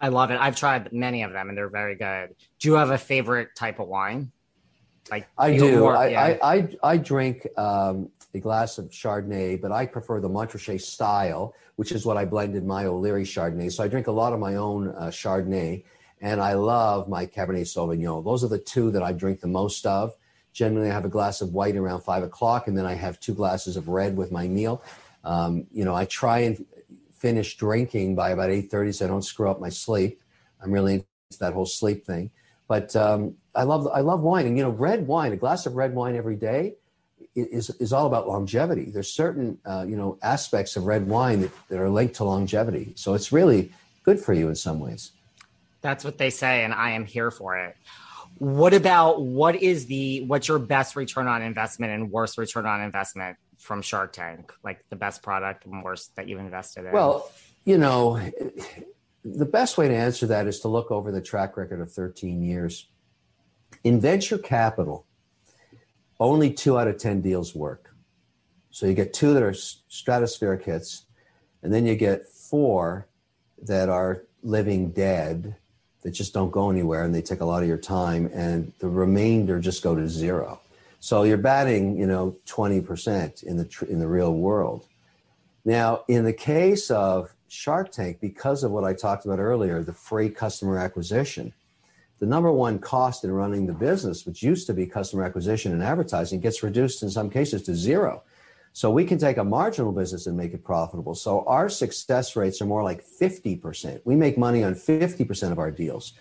I 0.00 0.08
love 0.08 0.30
it. 0.30 0.38
I've 0.40 0.56
tried 0.56 0.92
many 0.92 1.22
of 1.22 1.32
them 1.32 1.50
and 1.50 1.58
they're 1.58 1.68
very 1.68 1.94
good. 1.94 2.34
Do 2.58 2.68
you 2.68 2.74
have 2.74 2.90
a 2.90 2.96
favorite 2.96 3.54
type 3.54 3.80
of 3.80 3.88
wine? 3.88 4.32
Like 5.10 5.28
I 5.38 5.56
do. 5.56 5.80
more- 5.80 5.96
I, 5.96 6.08
yeah. 6.08 6.38
I, 6.42 6.54
I, 6.54 6.68
I 6.82 6.96
drink 6.96 7.46
um, 7.56 8.10
a 8.34 8.40
glass 8.40 8.78
of 8.78 8.86
Chardonnay, 8.90 9.60
but 9.60 9.72
I 9.72 9.86
prefer 9.86 10.20
the 10.20 10.28
Montrachet 10.28 10.80
style, 10.80 11.54
which 11.76 11.92
is 11.92 12.04
what 12.06 12.16
I 12.16 12.24
blended 12.24 12.64
my 12.64 12.84
O'Leary 12.86 13.24
Chardonnay. 13.24 13.72
So 13.72 13.82
I 13.82 13.88
drink 13.88 14.06
a 14.06 14.12
lot 14.12 14.32
of 14.32 14.38
my 14.38 14.56
own 14.56 14.88
uh, 14.88 15.06
Chardonnay, 15.06 15.84
and 16.20 16.40
I 16.40 16.52
love 16.54 17.08
my 17.08 17.26
Cabernet 17.26 17.66
Sauvignon. 17.66 18.24
Those 18.24 18.44
are 18.44 18.48
the 18.48 18.58
two 18.58 18.90
that 18.92 19.02
I 19.02 19.12
drink 19.12 19.40
the 19.40 19.48
most 19.48 19.86
of 19.86 20.14
Generally, 20.52 20.90
I 20.90 20.94
have 20.94 21.04
a 21.04 21.08
glass 21.10 21.40
of 21.40 21.52
white 21.52 21.76
around 21.76 22.00
five 22.00 22.22
o'clock, 22.22 22.66
and 22.66 22.76
then 22.76 22.84
I 22.86 22.94
have 22.94 23.20
two 23.20 23.34
glasses 23.34 23.76
of 23.76 23.88
red 23.88 24.16
with 24.16 24.32
my 24.32 24.48
meal. 24.48 24.82
Um, 25.22 25.66
you 25.70 25.84
know, 25.84 25.94
I 25.94 26.06
try 26.06 26.40
and 26.40 26.64
finish 27.12 27.56
drinking 27.56 28.16
by 28.16 28.30
about 28.30 28.50
eight 28.50 28.70
thirty, 28.70 28.92
so 28.92 29.04
I 29.04 29.08
don't 29.08 29.22
screw 29.22 29.50
up 29.50 29.60
my 29.60 29.68
sleep. 29.68 30.22
I'm 30.62 30.72
really 30.72 30.94
into 30.94 31.06
that 31.38 31.52
whole 31.52 31.66
sleep 31.66 32.04
thing. 32.04 32.30
But 32.70 32.94
um, 32.94 33.34
I 33.52 33.64
love 33.64 33.88
I 33.88 33.98
love 33.98 34.20
wine, 34.20 34.46
and 34.46 34.56
you 34.56 34.62
know, 34.62 34.70
red 34.70 35.04
wine, 35.04 35.32
a 35.32 35.36
glass 35.36 35.66
of 35.66 35.74
red 35.74 35.92
wine 35.92 36.14
every 36.14 36.36
day, 36.36 36.76
is 37.34 37.68
is 37.68 37.92
all 37.92 38.06
about 38.06 38.28
longevity. 38.28 38.92
There's 38.92 39.12
certain 39.12 39.58
uh, 39.64 39.84
you 39.88 39.96
know 39.96 40.20
aspects 40.22 40.76
of 40.76 40.84
red 40.84 41.08
wine 41.08 41.40
that, 41.40 41.50
that 41.68 41.80
are 41.80 41.90
linked 41.90 42.14
to 42.16 42.24
longevity, 42.24 42.92
so 42.94 43.14
it's 43.14 43.32
really 43.32 43.72
good 44.04 44.20
for 44.20 44.32
you 44.34 44.48
in 44.48 44.54
some 44.54 44.78
ways. 44.78 45.10
That's 45.80 46.04
what 46.04 46.16
they 46.16 46.30
say, 46.30 46.62
and 46.62 46.72
I 46.72 46.92
am 46.92 47.06
here 47.06 47.32
for 47.32 47.58
it. 47.58 47.76
What 48.38 48.72
about 48.72 49.20
what 49.20 49.56
is 49.56 49.86
the 49.86 50.22
what's 50.28 50.46
your 50.46 50.60
best 50.60 50.94
return 50.94 51.26
on 51.26 51.42
investment 51.42 51.92
and 51.92 52.08
worst 52.08 52.38
return 52.38 52.66
on 52.66 52.82
investment 52.82 53.36
from 53.58 53.82
Shark 53.82 54.12
Tank? 54.12 54.52
Like 54.62 54.84
the 54.90 54.96
best 54.96 55.24
product 55.24 55.66
and 55.66 55.82
worst 55.82 56.14
that 56.14 56.28
you've 56.28 56.38
invested 56.38 56.84
in? 56.84 56.92
Well, 56.92 57.32
you 57.64 57.78
know, 57.78 58.20
the 59.24 59.46
best 59.46 59.76
way 59.78 59.88
to 59.88 59.94
answer 59.94 60.26
that 60.26 60.46
is 60.46 60.60
to 60.60 60.68
look 60.68 60.90
over 60.90 61.10
the 61.12 61.20
track 61.20 61.56
record 61.56 61.80
of 61.80 61.92
13 61.92 62.42
years. 62.42 62.86
In 63.84 64.00
venture 64.00 64.38
capital, 64.38 65.06
only 66.18 66.52
two 66.52 66.78
out 66.78 66.88
of 66.88 66.98
10 66.98 67.20
deals 67.20 67.54
work. 67.54 67.94
So 68.70 68.86
you 68.86 68.94
get 68.94 69.12
two 69.12 69.34
that 69.34 69.42
are 69.42 69.52
stratospheric 69.52 70.64
hits, 70.64 71.04
and 71.62 71.72
then 71.72 71.86
you 71.86 71.96
get 71.96 72.28
four 72.28 73.08
that 73.62 73.88
are 73.88 74.24
living 74.42 74.90
dead 74.90 75.56
that 76.02 76.12
just 76.12 76.32
don't 76.32 76.50
go 76.50 76.70
anywhere 76.70 77.04
and 77.04 77.14
they 77.14 77.22
take 77.22 77.40
a 77.40 77.44
lot 77.44 77.62
of 77.62 77.68
your 77.68 77.78
time 77.78 78.30
and 78.32 78.72
the 78.78 78.88
remainder 78.88 79.60
just 79.60 79.82
go 79.82 79.94
to 79.94 80.08
zero 80.08 80.60
so 80.98 81.24
you're 81.24 81.36
batting 81.36 81.96
you 81.96 82.06
know 82.06 82.36
20% 82.46 83.42
in 83.42 83.56
the 83.56 83.64
tr- 83.64 83.84
in 83.84 83.98
the 83.98 84.08
real 84.08 84.32
world 84.32 84.86
now 85.64 86.02
in 86.08 86.24
the 86.24 86.32
case 86.32 86.90
of 86.90 87.34
shark 87.50 87.90
tank 87.90 88.18
because 88.20 88.62
of 88.64 88.70
what 88.70 88.84
i 88.84 88.94
talked 88.94 89.24
about 89.24 89.38
earlier 89.38 89.82
the 89.82 89.92
free 89.92 90.30
customer 90.30 90.78
acquisition 90.78 91.52
the 92.18 92.26
number 92.26 92.52
one 92.52 92.78
cost 92.78 93.24
in 93.24 93.32
running 93.32 93.66
the 93.66 93.72
business 93.72 94.24
which 94.24 94.42
used 94.42 94.66
to 94.66 94.74
be 94.74 94.86
customer 94.86 95.24
acquisition 95.24 95.72
and 95.72 95.82
advertising 95.82 96.40
gets 96.40 96.62
reduced 96.62 97.02
in 97.02 97.10
some 97.10 97.28
cases 97.28 97.62
to 97.62 97.74
zero 97.74 98.22
so 98.72 98.90
we 98.90 99.04
can 99.04 99.18
take 99.18 99.36
a 99.36 99.44
marginal 99.44 99.92
business 99.92 100.26
and 100.26 100.36
make 100.36 100.54
it 100.54 100.64
profitable. 100.64 101.14
So 101.14 101.44
our 101.46 101.68
success 101.68 102.36
rates 102.36 102.62
are 102.62 102.66
more 102.66 102.84
like 102.84 103.04
50%. 103.04 104.00
We 104.04 104.14
make 104.14 104.38
money 104.38 104.62
on 104.62 104.74
50% 104.74 105.52
of 105.52 105.58
our 105.58 105.70
deals. 105.70 106.12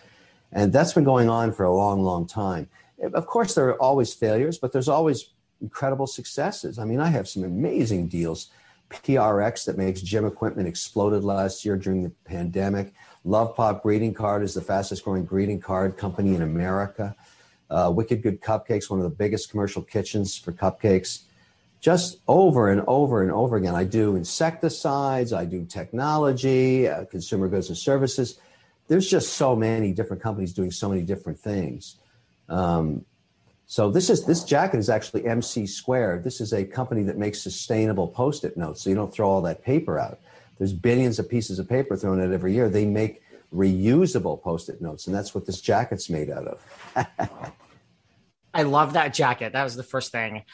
And 0.51 0.73
that's 0.73 0.93
been 0.93 1.03
going 1.03 1.29
on 1.29 1.51
for 1.53 1.63
a 1.63 1.75
long, 1.75 2.01
long 2.01 2.25
time. 2.25 2.67
Of 3.13 3.27
course, 3.27 3.53
there 3.53 3.67
are 3.67 3.81
always 3.81 4.13
failures, 4.13 4.57
but 4.57 4.71
there's 4.71 4.89
always 4.89 5.29
incredible 5.61 6.07
successes. 6.07 6.79
I 6.79 6.85
mean, 6.85 6.99
I 6.99 7.07
have 7.07 7.29
some 7.29 7.43
amazing 7.43 8.07
deals. 8.07 8.49
PRX 8.89 9.65
that 9.65 9.77
makes 9.77 10.01
gym 10.01 10.25
equipment 10.25 10.67
exploded 10.67 11.23
last 11.23 11.63
year 11.63 11.77
during 11.77 12.03
the 12.03 12.09
pandemic. 12.25 12.93
Lovepop 13.25 13.81
Greeting 13.81 14.13
Card 14.13 14.43
is 14.43 14.53
the 14.53 14.61
fastest 14.61 15.03
growing 15.03 15.25
greeting 15.25 15.59
card 15.59 15.97
company 15.97 16.35
in 16.35 16.41
America. 16.41 17.15
Uh, 17.69 17.91
Wicked 17.93 18.23
Good 18.23 18.41
Cupcakes, 18.41 18.89
one 18.89 18.99
of 18.99 19.03
the 19.03 19.15
biggest 19.15 19.51
commercial 19.51 19.83
kitchens 19.83 20.37
for 20.37 20.51
cupcakes 20.51 21.23
just 21.81 22.17
over 22.27 22.69
and 22.69 22.81
over 22.87 23.21
and 23.21 23.31
over 23.31 23.55
again. 23.55 23.75
I 23.75 23.83
do 23.83 24.15
insecticides, 24.15 25.31
I 25.31 25.45
do 25.45 25.65
technology, 25.65 26.87
uh, 26.87 27.05
consumer 27.05 27.47
goods 27.47 27.69
and 27.69 27.77
services. 27.77 28.39
There's 28.87 29.09
just 29.09 29.33
so 29.33 29.55
many 29.55 29.93
different 29.93 30.21
companies 30.21 30.53
doing 30.53 30.71
so 30.71 30.89
many 30.89 31.03
different 31.03 31.39
things. 31.39 31.95
Um, 32.49 33.05
so 33.71 33.91
this 33.91 34.09
is 34.09 34.25
this 34.25 34.43
jacket 34.43 34.79
is 34.79 34.89
actually 34.89 35.27
MC 35.27 35.67
Squared. 35.67 36.23
This 36.23 36.41
is 36.41 36.53
a 36.53 36.65
company 36.65 37.03
that 37.03 37.19
makes 37.19 37.39
sustainable 37.39 38.07
post-it 38.07 38.57
notes, 38.57 38.81
so 38.81 38.89
you 38.89 38.95
don't 38.95 39.13
throw 39.13 39.29
all 39.29 39.43
that 39.43 39.63
paper 39.63 39.99
out. 39.99 40.19
There's 40.57 40.73
billions 40.73 41.19
of 41.19 41.29
pieces 41.29 41.59
of 41.59 41.69
paper 41.69 41.95
thrown 41.95 42.19
out 42.19 42.33
every 42.33 42.51
year. 42.51 42.67
They 42.67 42.87
make 42.87 43.21
reusable 43.53 44.41
post-it 44.41 44.81
notes, 44.81 45.05
and 45.05 45.15
that's 45.15 45.35
what 45.35 45.45
this 45.45 45.61
jacket's 45.61 46.09
made 46.09 46.31
out 46.31 46.47
of. 46.47 46.63
I 48.55 48.63
love 48.63 48.93
that 48.93 49.13
jacket. 49.13 49.53
That 49.53 49.65
was 49.65 49.75
the 49.75 49.83
first 49.83 50.11
thing 50.11 50.45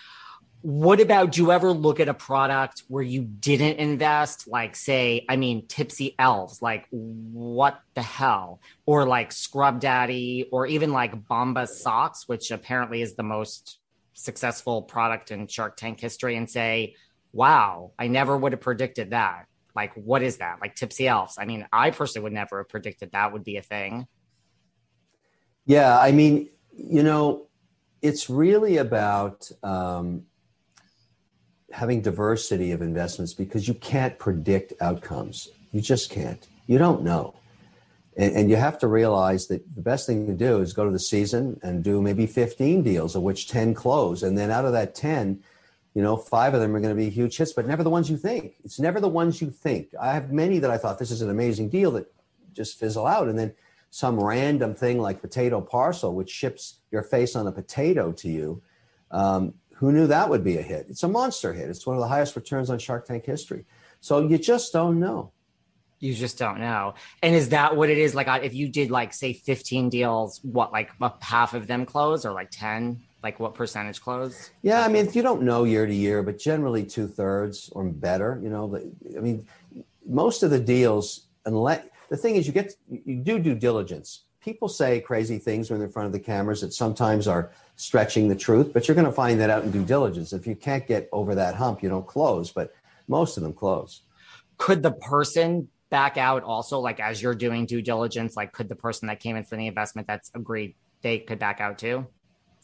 what 0.66 1.00
about 1.00 1.34
do 1.34 1.44
you 1.44 1.52
ever 1.52 1.72
look 1.72 2.00
at 2.00 2.10
a 2.10 2.14
product 2.16 2.82
where 2.88 3.04
you 3.04 3.22
didn't 3.22 3.78
invest? 3.78 4.48
Like 4.48 4.76
say 4.76 5.24
i 5.30 5.36
mean 5.36 5.68
tipsy 5.68 6.16
elves 6.18 6.60
like 6.60 6.88
what 6.90 7.80
the 7.94 8.02
hell? 8.02 8.62
Or 8.88 9.06
like 9.06 9.32
scrub 9.32 9.80
daddy 9.80 10.50
or 10.52 10.66
even 10.66 10.92
like 10.92 11.24
Bombas 11.28 11.68
socks 11.68 12.28
which 12.28 12.50
apparently 12.50 13.04
is 13.04 13.14
the 13.14 13.22
most 13.22 13.78
successful 14.14 14.82
product 14.82 15.30
in 15.30 15.46
shark 15.46 15.78
tank 15.78 16.00
history 16.00 16.36
and 16.36 16.50
say 16.50 16.96
wow 17.32 17.92
i 18.00 18.08
never 18.08 18.36
would 18.36 18.54
have 18.54 18.62
predicted 18.62 19.12
that. 19.12 19.46
Like 19.76 19.94
what 19.94 20.24
is 20.24 20.38
that? 20.38 20.62
Like 20.62 20.74
tipsy 20.74 21.08
elves. 21.08 21.38
I 21.38 21.46
mean 21.46 21.68
i 21.72 21.92
personally 21.92 22.24
would 22.24 22.34
never 22.34 22.58
have 22.62 22.70
predicted 22.70 23.12
that 23.12 23.34
would 23.34 23.44
be 23.44 23.58
a 23.58 23.62
thing. 23.62 24.08
Yeah 25.68 25.96
i 25.96 26.12
mean 26.12 26.50
you 26.76 27.04
know 27.04 27.50
it's 28.02 28.32
really 28.32 28.78
about 28.78 29.50
um, 29.64 30.26
having 31.76 32.02
diversity 32.02 32.72
of 32.72 32.82
investments 32.82 33.34
because 33.34 33.68
you 33.68 33.74
can't 33.74 34.18
predict 34.18 34.72
outcomes. 34.80 35.50
You 35.74 35.82
just 35.82 36.10
can't. 36.10 36.48
You 36.68 36.78
don't 36.78 37.04
know. 37.04 37.36
And, 38.16 38.34
and, 38.34 38.50
you 38.50 38.56
have 38.56 38.80
to 38.80 38.88
realize 38.88 39.48
that 39.48 39.76
the 39.76 39.82
best 39.82 40.08
thing 40.08 40.26
to 40.26 40.34
do 40.34 40.62
is 40.62 40.72
go 40.72 40.86
to 40.86 40.92
the 40.92 41.00
season 41.00 41.60
and 41.64 41.84
do 41.84 42.02
maybe 42.02 42.28
15 42.28 42.82
deals, 42.82 43.14
of 43.14 43.24
which 43.24 43.50
10 43.50 43.74
close. 43.74 44.24
And 44.24 44.38
then 44.38 44.52
out 44.52 44.64
of 44.64 44.72
that 44.72 44.96
10, 44.96 45.44
you 45.94 46.02
know, 46.02 46.16
five 46.16 46.54
of 46.54 46.62
them 46.62 46.74
are 46.74 46.80
going 46.80 46.96
to 46.96 47.04
be 47.04 47.10
huge 47.10 47.36
hits, 47.36 47.52
but 47.52 47.68
never 47.68 47.84
the 47.84 47.90
ones 47.90 48.10
you 48.10 48.16
think. 48.16 48.54
It's 48.64 48.80
never 48.80 49.02
the 49.02 49.10
ones 49.10 49.42
you 49.42 49.50
think. 49.50 49.90
I 50.00 50.14
have 50.14 50.32
many 50.32 50.60
that 50.60 50.72
I 50.72 50.78
thought 50.78 50.98
this 50.98 51.12
is 51.12 51.22
an 51.22 51.30
amazing 51.30 51.68
deal 51.68 51.92
that 51.92 52.06
just 52.54 52.80
fizzle 52.80 53.06
out. 53.06 53.28
And 53.28 53.38
then 53.38 53.54
some 53.90 54.18
random 54.18 54.76
thing 54.76 54.98
like 54.98 55.20
potato 55.22 55.60
parcel, 55.60 56.16
which 56.16 56.30
ships 56.30 56.78
your 56.90 57.04
face 57.04 57.36
on 57.36 57.48
a 57.48 57.52
potato 57.52 58.14
to 58.14 58.30
you, 58.30 58.62
um, 59.12 59.54
who 59.76 59.92
knew 59.92 60.08
that 60.08 60.30
would 60.30 60.44
be 60.44 60.58
a 60.58 60.62
hit? 60.62 60.88
It's 60.90 61.04
a 61.04 61.08
monster 61.08 61.54
hit. 61.54 61.70
It's 61.70 61.86
one 61.86 61.98
of 61.98 62.02
the 62.02 62.08
highest 62.08 62.36
returns 62.36 62.70
on 62.70 62.80
Shark 62.80 63.06
Tank 63.06 63.26
history. 63.26 63.66
So 64.00 64.26
you 64.26 64.38
just 64.38 64.72
don't 64.72 65.00
know. 65.00 65.32
You 66.00 66.14
just 66.14 66.38
don't 66.38 66.60
know. 66.60 66.94
And 67.22 67.36
is 67.36 67.50
that 67.50 67.76
what 67.76 67.90
it 67.90 67.98
is? 67.98 68.16
Like, 68.16 68.28
uh, 68.28 68.40
if 68.42 68.54
you 68.54 68.70
did 68.70 68.90
like 68.90 69.14
say 69.14 69.34
15 69.34 69.90
deals, 69.90 70.40
what 70.44 70.72
like 70.72 70.92
half 71.22 71.54
of 71.54 71.68
them 71.68 71.86
close 71.86 72.26
or 72.26 72.32
like 72.32 72.52
10? 72.52 73.02
Like 73.22 73.40
what 73.40 73.54
percentage 73.54 74.02
close? 74.02 74.52
Yeah, 74.62 74.86
I 74.86 74.88
mean, 74.88 75.06
if 75.06 75.16
you 75.16 75.24
don't 75.24 75.42
know 75.42 75.64
year 75.64 75.86
to 75.86 75.94
year, 75.94 76.24
but 76.24 76.38
generally 76.38 76.86
two 76.86 77.08
thirds 77.08 77.70
or 77.74 77.84
better. 77.84 78.40
You 78.42 78.50
know, 78.50 78.80
I 79.18 79.20
mean, 79.20 79.48
most 80.06 80.44
of 80.44 80.52
the 80.52 80.60
deals, 80.60 81.26
unless 81.46 81.86
the 82.10 82.18
thing 82.18 82.36
is, 82.36 82.46
you 82.46 82.54
get 82.54 82.74
you 82.88 83.16
do 83.16 83.40
due 83.40 83.56
diligence 83.56 84.25
people 84.46 84.70
say 84.70 85.02
crazy 85.02 85.40
things 85.40 85.72
when 85.72 85.80
they're 85.80 85.88
in 85.88 85.92
front 85.92 86.06
of 86.06 86.14
the 86.14 86.20
cameras 86.20 86.62
that 86.62 86.72
sometimes 86.72 87.28
are 87.28 87.52
stretching 87.78 88.28
the 88.28 88.36
truth, 88.36 88.72
but 88.72 88.88
you're 88.88 88.94
going 88.94 89.04
to 89.04 89.12
find 89.12 89.42
that 89.42 89.50
out 89.50 89.64
in 89.64 89.72
due 89.72 89.84
diligence. 89.84 90.34
If 90.34 90.46
you 90.46 90.56
can't 90.56 90.86
get 90.88 91.10
over 91.12 91.34
that 91.34 91.56
hump, 91.56 91.82
you 91.82 91.90
don't 91.90 92.06
close, 92.06 92.52
but 92.52 92.72
most 93.08 93.38
of 93.38 93.44
them 93.44 93.54
close. 93.54 94.04
Could 94.58 94.84
the 94.84 94.92
person 94.92 95.68
back 95.90 96.18
out 96.18 96.44
also, 96.44 96.80
like 96.80 97.00
as 97.00 97.24
you're 97.24 97.34
doing 97.34 97.66
due 97.66 97.82
diligence, 97.82 98.38
like 98.38 98.52
could 98.54 98.70
the 98.70 98.76
person 98.76 99.08
that 99.08 99.20
came 99.20 99.36
in 99.36 99.44
for 99.44 99.58
the 99.58 99.66
investment 99.66 100.08
that's 100.08 100.30
agreed, 100.36 100.76
they 101.02 101.18
could 101.18 101.40
back 101.40 101.60
out 101.60 101.80
too? 101.80 102.06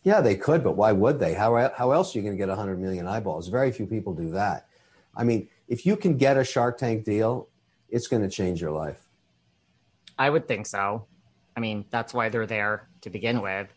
Yeah, 0.03 0.21
they 0.21 0.35
could, 0.35 0.63
but 0.63 0.77
why 0.77 0.91
would 0.91 1.19
they? 1.19 1.33
How, 1.33 1.71
how 1.75 1.91
else 1.91 2.15
are 2.15 2.19
you 2.19 2.23
going 2.23 2.35
to 2.35 2.37
get 2.37 2.47
100 2.47 2.79
million 2.79 3.07
eyeballs? 3.07 3.47
Very 3.47 3.71
few 3.71 3.87
people 3.87 4.13
do 4.13 4.29
that. 4.31 4.67
I 5.15 5.23
mean, 5.23 5.49
if 5.67 5.85
you 5.87 5.97
can 5.97 6.15
get 6.15 6.37
a 6.37 6.43
Shark 6.43 6.77
Tank 6.77 7.05
deal, 7.05 7.49
it's 7.89 8.07
going 8.07 8.21
to 8.21 8.29
change 8.29 8.61
your 8.61 8.71
life. 8.71 9.07
I 10.17 10.29
would 10.29 10.47
think 10.47 10.67
so. 10.67 11.07
I 11.55 11.59
mean, 11.59 11.85
that's 11.89 12.13
why 12.13 12.29
they're 12.29 12.45
there 12.45 12.87
to 13.01 13.09
begin 13.09 13.41
with. 13.41 13.67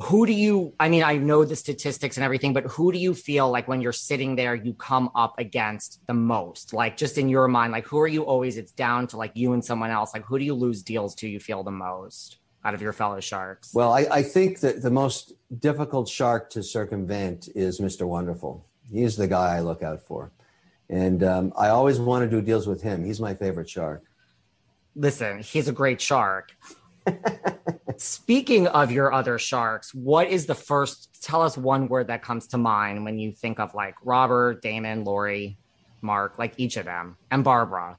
Who 0.00 0.26
do 0.26 0.32
you, 0.32 0.74
I 0.78 0.88
mean, 0.88 1.02
I 1.02 1.16
know 1.16 1.44
the 1.44 1.56
statistics 1.56 2.16
and 2.16 2.24
everything, 2.24 2.52
but 2.52 2.64
who 2.64 2.92
do 2.92 2.98
you 2.98 3.14
feel 3.14 3.50
like 3.50 3.66
when 3.66 3.80
you're 3.80 3.92
sitting 3.92 4.36
there, 4.36 4.54
you 4.54 4.72
come 4.74 5.10
up 5.16 5.34
against 5.38 6.00
the 6.06 6.14
most? 6.14 6.72
Like, 6.72 6.96
just 6.96 7.18
in 7.18 7.28
your 7.28 7.48
mind, 7.48 7.72
like, 7.72 7.84
who 7.84 7.98
are 7.98 8.06
you 8.06 8.22
always? 8.22 8.58
It's 8.58 8.70
down 8.70 9.08
to 9.08 9.16
like 9.16 9.32
you 9.34 9.54
and 9.54 9.64
someone 9.64 9.90
else. 9.90 10.14
Like, 10.14 10.24
who 10.24 10.38
do 10.38 10.44
you 10.44 10.54
lose 10.54 10.84
deals 10.84 11.16
to 11.16 11.28
you 11.28 11.40
feel 11.40 11.64
the 11.64 11.72
most 11.72 12.38
out 12.64 12.74
of 12.74 12.82
your 12.82 12.92
fellow 12.92 13.18
sharks? 13.18 13.74
Well, 13.74 13.92
I, 13.92 14.06
I 14.10 14.22
think 14.22 14.60
that 14.60 14.82
the 14.82 14.90
most 14.90 15.32
difficult 15.58 16.08
shark 16.08 16.50
to 16.50 16.62
circumvent 16.62 17.48
is 17.56 17.80
Mr. 17.80 18.06
Wonderful. 18.06 18.64
He's 18.88 19.16
the 19.16 19.26
guy 19.26 19.56
I 19.56 19.60
look 19.60 19.82
out 19.82 20.00
for. 20.00 20.30
And 20.88 21.22
um, 21.22 21.52
I 21.56 21.68
always 21.68 21.98
want 21.98 22.24
to 22.24 22.30
do 22.30 22.44
deals 22.44 22.66
with 22.66 22.82
him. 22.82 23.04
He's 23.04 23.20
my 23.20 23.34
favorite 23.34 23.68
shark. 23.68 24.04
Listen, 24.94 25.40
he's 25.40 25.68
a 25.68 25.72
great 25.72 26.00
shark. 26.00 26.56
Speaking 27.96 28.66
of 28.68 28.92
your 28.92 29.12
other 29.12 29.38
sharks, 29.38 29.92
what 29.92 30.28
is 30.28 30.46
the 30.46 30.54
first? 30.54 31.22
Tell 31.22 31.42
us 31.42 31.58
one 31.58 31.88
word 31.88 32.06
that 32.08 32.22
comes 32.22 32.46
to 32.48 32.58
mind 32.58 33.04
when 33.04 33.18
you 33.18 33.32
think 33.32 33.58
of 33.58 33.74
like 33.74 33.94
Robert, 34.04 34.62
Daymond, 34.62 35.04
Lori, 35.04 35.56
Mark, 36.00 36.38
like 36.38 36.54
each 36.56 36.76
of 36.76 36.84
them, 36.84 37.16
and 37.30 37.42
Barbara. 37.42 37.98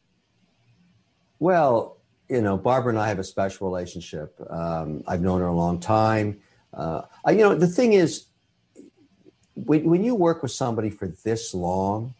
Well, 1.40 1.98
you 2.30 2.42
know, 2.42 2.58
Barbara 2.58 2.92
and 2.92 3.00
I 3.00 3.08
have 3.08 3.20
a 3.20 3.24
special 3.24 3.68
relationship. 3.68 4.40
Um, 4.50 5.04
I've 5.08 5.22
known 5.22 5.42
her 5.42 5.48
a 5.48 5.54
long 5.54 5.80
time. 5.80 6.40
Uh, 6.74 7.02
I, 7.26 7.32
you 7.32 7.40
know, 7.40 7.56
the 7.56 7.68
thing 7.68 7.94
is, 7.94 8.26
when, 9.56 9.90
when 9.90 10.04
you 10.04 10.16
work 10.16 10.42
with 10.44 10.52
somebody 10.52 10.90
for 10.90 11.08
this 11.08 11.54
long, 11.54 12.14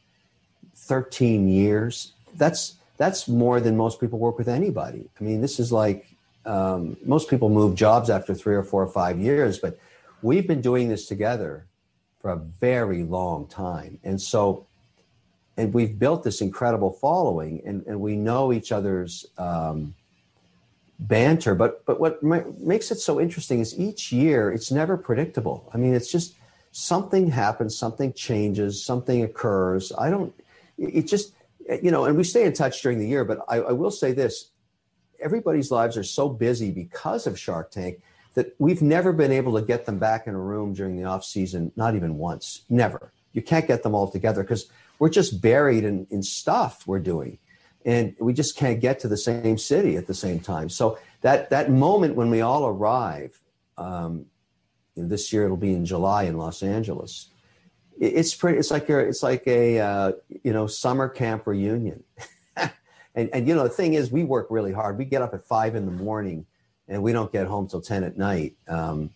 13 0.76 1.48
years, 1.48 2.14
that's 2.36 2.76
that's 2.98 3.30
more 3.30 3.62
than 3.62 3.78
most 3.78 4.02
people 4.02 4.20
work 4.20 4.38
with 4.38 4.50
anybody. 4.50 5.10
I 5.20 5.24
mean, 5.24 5.40
this 5.40 5.60
is 5.60 5.72
like 5.72 6.09
um, 6.46 6.98
most 7.04 7.30
people 7.30 7.50
move 7.50 7.76
jobs 7.76 8.10
after 8.10 8.34
three 8.34 8.56
or 8.56 8.64
four 8.64 8.82
or 8.84 8.92
five 8.92 9.20
years, 9.20 9.60
but 9.60 9.78
we've 10.22 10.48
been 10.48 10.62
doing 10.62 10.90
this 10.90 11.06
together 11.08 11.68
for 12.22 12.32
a 12.32 12.38
very 12.38 13.04
long 13.04 13.48
time. 13.48 14.00
And 14.04 14.22
so, 14.22 14.68
and 15.58 15.74
we've 15.74 15.98
built 15.98 16.24
this 16.24 16.42
incredible 16.42 16.92
following 16.92 17.62
and, 17.66 17.86
and 17.86 18.00
we 18.00 18.16
know 18.16 18.54
each 18.54 18.72
other's 18.72 19.26
um, 19.38 19.96
banter. 21.00 21.56
But, 21.56 21.86
but 21.86 22.00
what 22.00 22.22
makes 22.24 22.92
it 22.92 23.00
so 23.00 23.20
interesting 23.20 23.60
is 23.60 23.78
each 23.80 24.12
year 24.12 24.52
it's 24.52 24.72
never 24.72 24.98
predictable. 24.98 25.70
I 25.74 25.78
mean, 25.78 25.94
it's 25.94 26.12
just 26.12 26.36
something 26.72 27.30
happens, 27.30 27.78
something 27.78 28.14
changes, 28.14 28.84
something 28.84 29.24
occurs. 29.24 29.92
I 29.98 30.10
don't, 30.10 30.34
it 30.78 31.04
just, 31.04 31.34
you 31.82 31.92
know, 31.92 32.06
and 32.06 32.18
we 32.18 32.24
stay 32.24 32.46
in 32.46 32.54
touch 32.54 32.82
during 32.82 33.00
the 33.00 33.08
year, 33.08 33.24
but 33.24 33.40
I, 33.48 33.58
I 33.58 33.72
will 33.72 33.92
say 33.92 34.12
this 34.12 34.52
everybody's 35.22 35.72
lives 35.72 35.98
are 35.98 36.04
so 36.04 36.30
busy 36.30 36.72
because 36.72 37.28
of 37.28 37.40
Shark 37.40 37.72
Tank 37.72 38.02
that 38.36 38.56
we've 38.60 38.82
never 38.82 39.12
been 39.12 39.32
able 39.32 39.60
to 39.60 39.66
get 39.66 39.86
them 39.86 40.00
back 40.00 40.28
in 40.28 40.34
a 40.34 40.40
room 40.40 40.74
during 40.74 40.96
the 40.96 41.04
off 41.04 41.26
season, 41.26 41.72
not 41.76 41.96
even 41.96 42.18
once. 42.18 42.64
Never. 42.70 43.12
You 43.34 43.42
can't 43.42 43.68
get 43.68 43.84
them 43.84 43.96
all 43.96 44.10
together 44.10 44.44
because 44.44 44.70
we're 44.98 45.10
just 45.10 45.42
buried 45.42 45.84
in, 45.84 46.08
in 46.10 46.24
stuff 46.24 46.86
we're 46.86 47.00
doing. 47.00 47.38
And 47.86 48.16
we 48.20 48.34
just 48.34 48.56
can't 48.56 48.80
get 48.80 49.00
to 49.02 49.08
the 49.08 49.18
same 49.18 49.58
city 49.58 49.96
at 49.98 50.08
the 50.08 50.14
same 50.14 50.40
time. 50.40 50.70
So 50.70 51.00
that 51.22 51.50
that 51.50 51.72
moment 51.72 52.16
when 52.16 52.30
we 52.30 52.42
all 52.42 52.66
arrive, 52.66 53.40
um, 53.78 54.26
this 54.96 55.32
year 55.32 55.46
it'll 55.46 55.58
be 55.58 55.74
in 55.74 55.86
July 55.86 56.24
in 56.24 56.38
Los 56.38 56.62
Angeles. 56.62 57.30
it's 58.00 58.36
pretty. 58.36 58.58
It's 58.58 58.72
like 58.72 58.90
a, 58.90 59.00
it's 59.00 59.24
like 59.24 59.48
a 59.48 59.80
uh, 59.80 60.12
you 60.44 60.52
know 60.52 60.68
summer 60.68 61.08
camp 61.08 61.48
reunion. 61.48 62.04
and 63.16 63.30
and 63.34 63.48
you 63.48 63.56
know 63.56 63.64
the 63.64 63.70
thing 63.70 63.94
is, 63.94 64.12
we 64.12 64.24
work 64.24 64.48
really 64.50 64.74
hard. 64.74 64.98
We 64.98 65.06
get 65.06 65.22
up 65.22 65.34
at 65.34 65.44
five 65.46 65.76
in 65.76 65.86
the 65.86 65.92
morning 65.92 66.46
and 66.90 67.04
we 67.04 67.14
don't 67.14 67.32
get 67.32 67.48
home 67.48 67.68
till 67.68 67.82
10 67.82 68.04
at 68.04 68.18
night. 68.18 68.56
Um, 68.68 69.12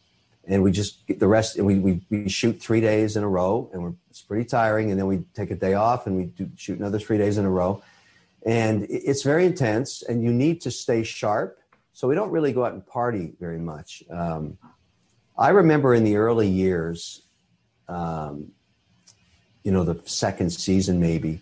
and 0.46 0.62
we 0.62 0.72
just 0.72 1.08
get 1.08 1.20
the 1.20 1.28
rest, 1.28 1.58
and 1.58 1.66
we, 1.66 1.80
we, 1.80 2.02
we 2.10 2.30
shoot 2.30 2.62
three 2.62 2.82
days 2.82 3.16
in 3.16 3.24
a 3.24 3.28
row, 3.28 3.70
and 3.72 3.82
we're, 3.82 3.94
it's 4.10 4.22
pretty 4.22 4.44
tiring. 4.44 4.92
And 4.92 5.00
then 5.00 5.08
we 5.08 5.24
take 5.34 5.52
a 5.52 5.56
day 5.56 5.74
off 5.74 6.06
and 6.06 6.18
we 6.18 6.26
do, 6.26 6.50
shoot 6.58 6.78
another 6.78 7.00
three 7.00 7.18
days 7.18 7.38
in 7.38 7.46
a 7.46 7.50
row. 7.50 7.82
And 8.46 8.86
it's 8.90 9.24
very 9.24 9.46
intense, 9.46 10.04
and 10.04 10.22
you 10.22 10.34
need 10.34 10.62
to 10.62 10.72
stay 10.72 11.04
sharp. 11.04 11.60
So 11.94 12.10
we 12.10 12.16
don't 12.16 12.30
really 12.30 12.52
go 12.52 12.66
out 12.66 12.74
and 12.74 12.86
party 12.86 13.34
very 13.40 13.60
much. 13.60 14.04
Um, 14.10 14.58
I 15.38 15.50
remember 15.50 15.94
in 15.94 16.04
the 16.04 16.18
early 16.18 16.50
years, 16.50 17.22
um, 17.88 18.52
you 19.64 19.72
know, 19.72 19.86
the 19.86 20.02
second 20.06 20.52
season 20.52 21.00
maybe, 21.00 21.42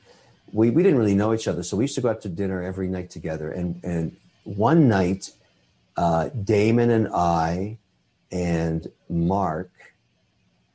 we, 0.53 0.69
we 0.69 0.83
didn't 0.83 0.97
really 0.97 1.15
know 1.15 1.33
each 1.33 1.47
other. 1.47 1.63
So 1.63 1.77
we 1.77 1.85
used 1.85 1.95
to 1.95 2.01
go 2.01 2.09
out 2.09 2.21
to 2.21 2.29
dinner 2.29 2.61
every 2.61 2.87
night 2.87 3.09
together. 3.09 3.51
And, 3.51 3.79
and 3.83 4.15
one 4.43 4.87
night, 4.87 5.31
uh, 5.97 6.29
Daymond 6.35 6.91
and 6.91 7.07
I 7.13 7.77
and 8.31 8.87
Mark 9.09 9.71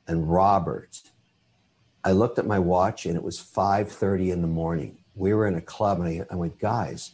and 0.07 0.31
Robert, 0.31 1.03
I 2.05 2.13
looked 2.13 2.39
at 2.39 2.47
my 2.47 2.59
watch 2.59 3.07
and 3.07 3.17
it 3.17 3.23
was 3.23 3.39
5:30 3.39 4.31
in 4.31 4.43
the 4.43 4.49
morning. 4.49 4.99
We 5.15 5.35
were 5.35 5.47
in 5.47 5.55
a 5.57 5.61
club 5.61 6.01
and 6.01 6.09
I, 6.09 6.27
I 6.31 6.37
went, 6.37 6.59
guys, 6.59 7.13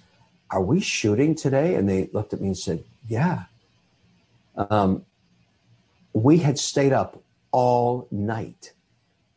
are 0.50 0.62
we 0.62 0.80
shooting 0.80 1.34
today? 1.34 1.76
And 1.76 1.88
they 1.88 2.10
looked 2.12 2.34
at 2.34 2.40
me 2.40 2.48
and 2.48 2.58
said, 2.58 2.84
yeah. 3.08 3.44
Um, 4.56 5.06
we 6.12 6.38
had 6.38 6.58
stayed 6.58 6.92
up 6.92 7.22
all 7.52 8.06
night. 8.10 8.74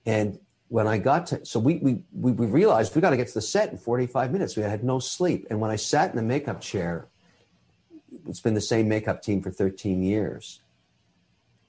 And 0.06 0.40
when 0.70 0.88
I 0.88 0.98
got 0.98 1.28
to, 1.28 1.46
so 1.46 1.60
we, 1.60 1.76
we, 1.78 2.02
we, 2.14 2.32
realized 2.32 2.96
we 2.96 3.02
got 3.02 3.12
to 3.12 3.18
get 3.18 3.28
to 3.28 3.34
the 3.36 3.42
set 3.42 3.72
in 3.72 3.78
45 3.78 4.32
minutes. 4.32 4.56
We 4.56 4.64
had 4.64 4.84
no 4.84 5.00
sleep. 5.00 5.46
And 5.50 5.60
when 5.60 5.70
I 5.70 5.76
sat 5.76 6.10
in 6.10 6.16
the 6.16 6.24
makeup 6.24 6.60
chair 6.60 7.08
it's 8.28 8.40
been 8.40 8.54
the 8.54 8.62
same 8.62 8.88
makeup 8.88 9.22
team 9.22 9.42
for 9.42 9.52
13 9.52 10.02
years. 10.04 10.62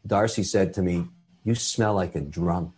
Darcy 0.07 0.43
said 0.43 0.75
to 0.75 0.83
me, 0.83 1.07
You 1.45 1.55
smell 1.55 1.95
like 1.95 2.15
a 2.15 2.21
drunk. 2.21 2.73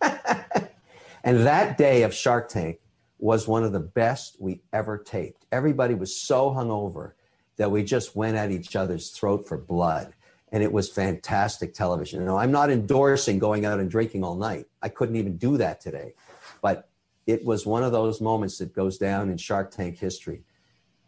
and 0.00 1.46
that 1.46 1.78
day 1.78 2.02
of 2.02 2.14
Shark 2.14 2.48
Tank 2.48 2.78
was 3.18 3.46
one 3.46 3.64
of 3.64 3.72
the 3.72 3.80
best 3.80 4.36
we 4.40 4.60
ever 4.72 4.98
taped. 4.98 5.46
Everybody 5.52 5.94
was 5.94 6.16
so 6.16 6.50
hungover 6.50 7.12
that 7.56 7.70
we 7.70 7.84
just 7.84 8.16
went 8.16 8.36
at 8.36 8.50
each 8.50 8.74
other's 8.74 9.10
throat 9.10 9.46
for 9.46 9.56
blood. 9.56 10.13
And 10.54 10.62
it 10.62 10.72
was 10.72 10.88
fantastic 10.88 11.74
television. 11.74 12.20
You 12.20 12.26
know, 12.26 12.38
I'm 12.38 12.52
not 12.52 12.70
endorsing 12.70 13.40
going 13.40 13.66
out 13.66 13.80
and 13.80 13.90
drinking 13.90 14.22
all 14.22 14.36
night. 14.36 14.66
I 14.80 14.88
couldn't 14.88 15.16
even 15.16 15.36
do 15.36 15.56
that 15.56 15.80
today. 15.80 16.14
But 16.62 16.88
it 17.26 17.44
was 17.44 17.66
one 17.66 17.82
of 17.82 17.90
those 17.90 18.20
moments 18.20 18.58
that 18.58 18.72
goes 18.72 18.96
down 18.96 19.30
in 19.30 19.36
Shark 19.36 19.72
Tank 19.72 19.98
history. 19.98 20.44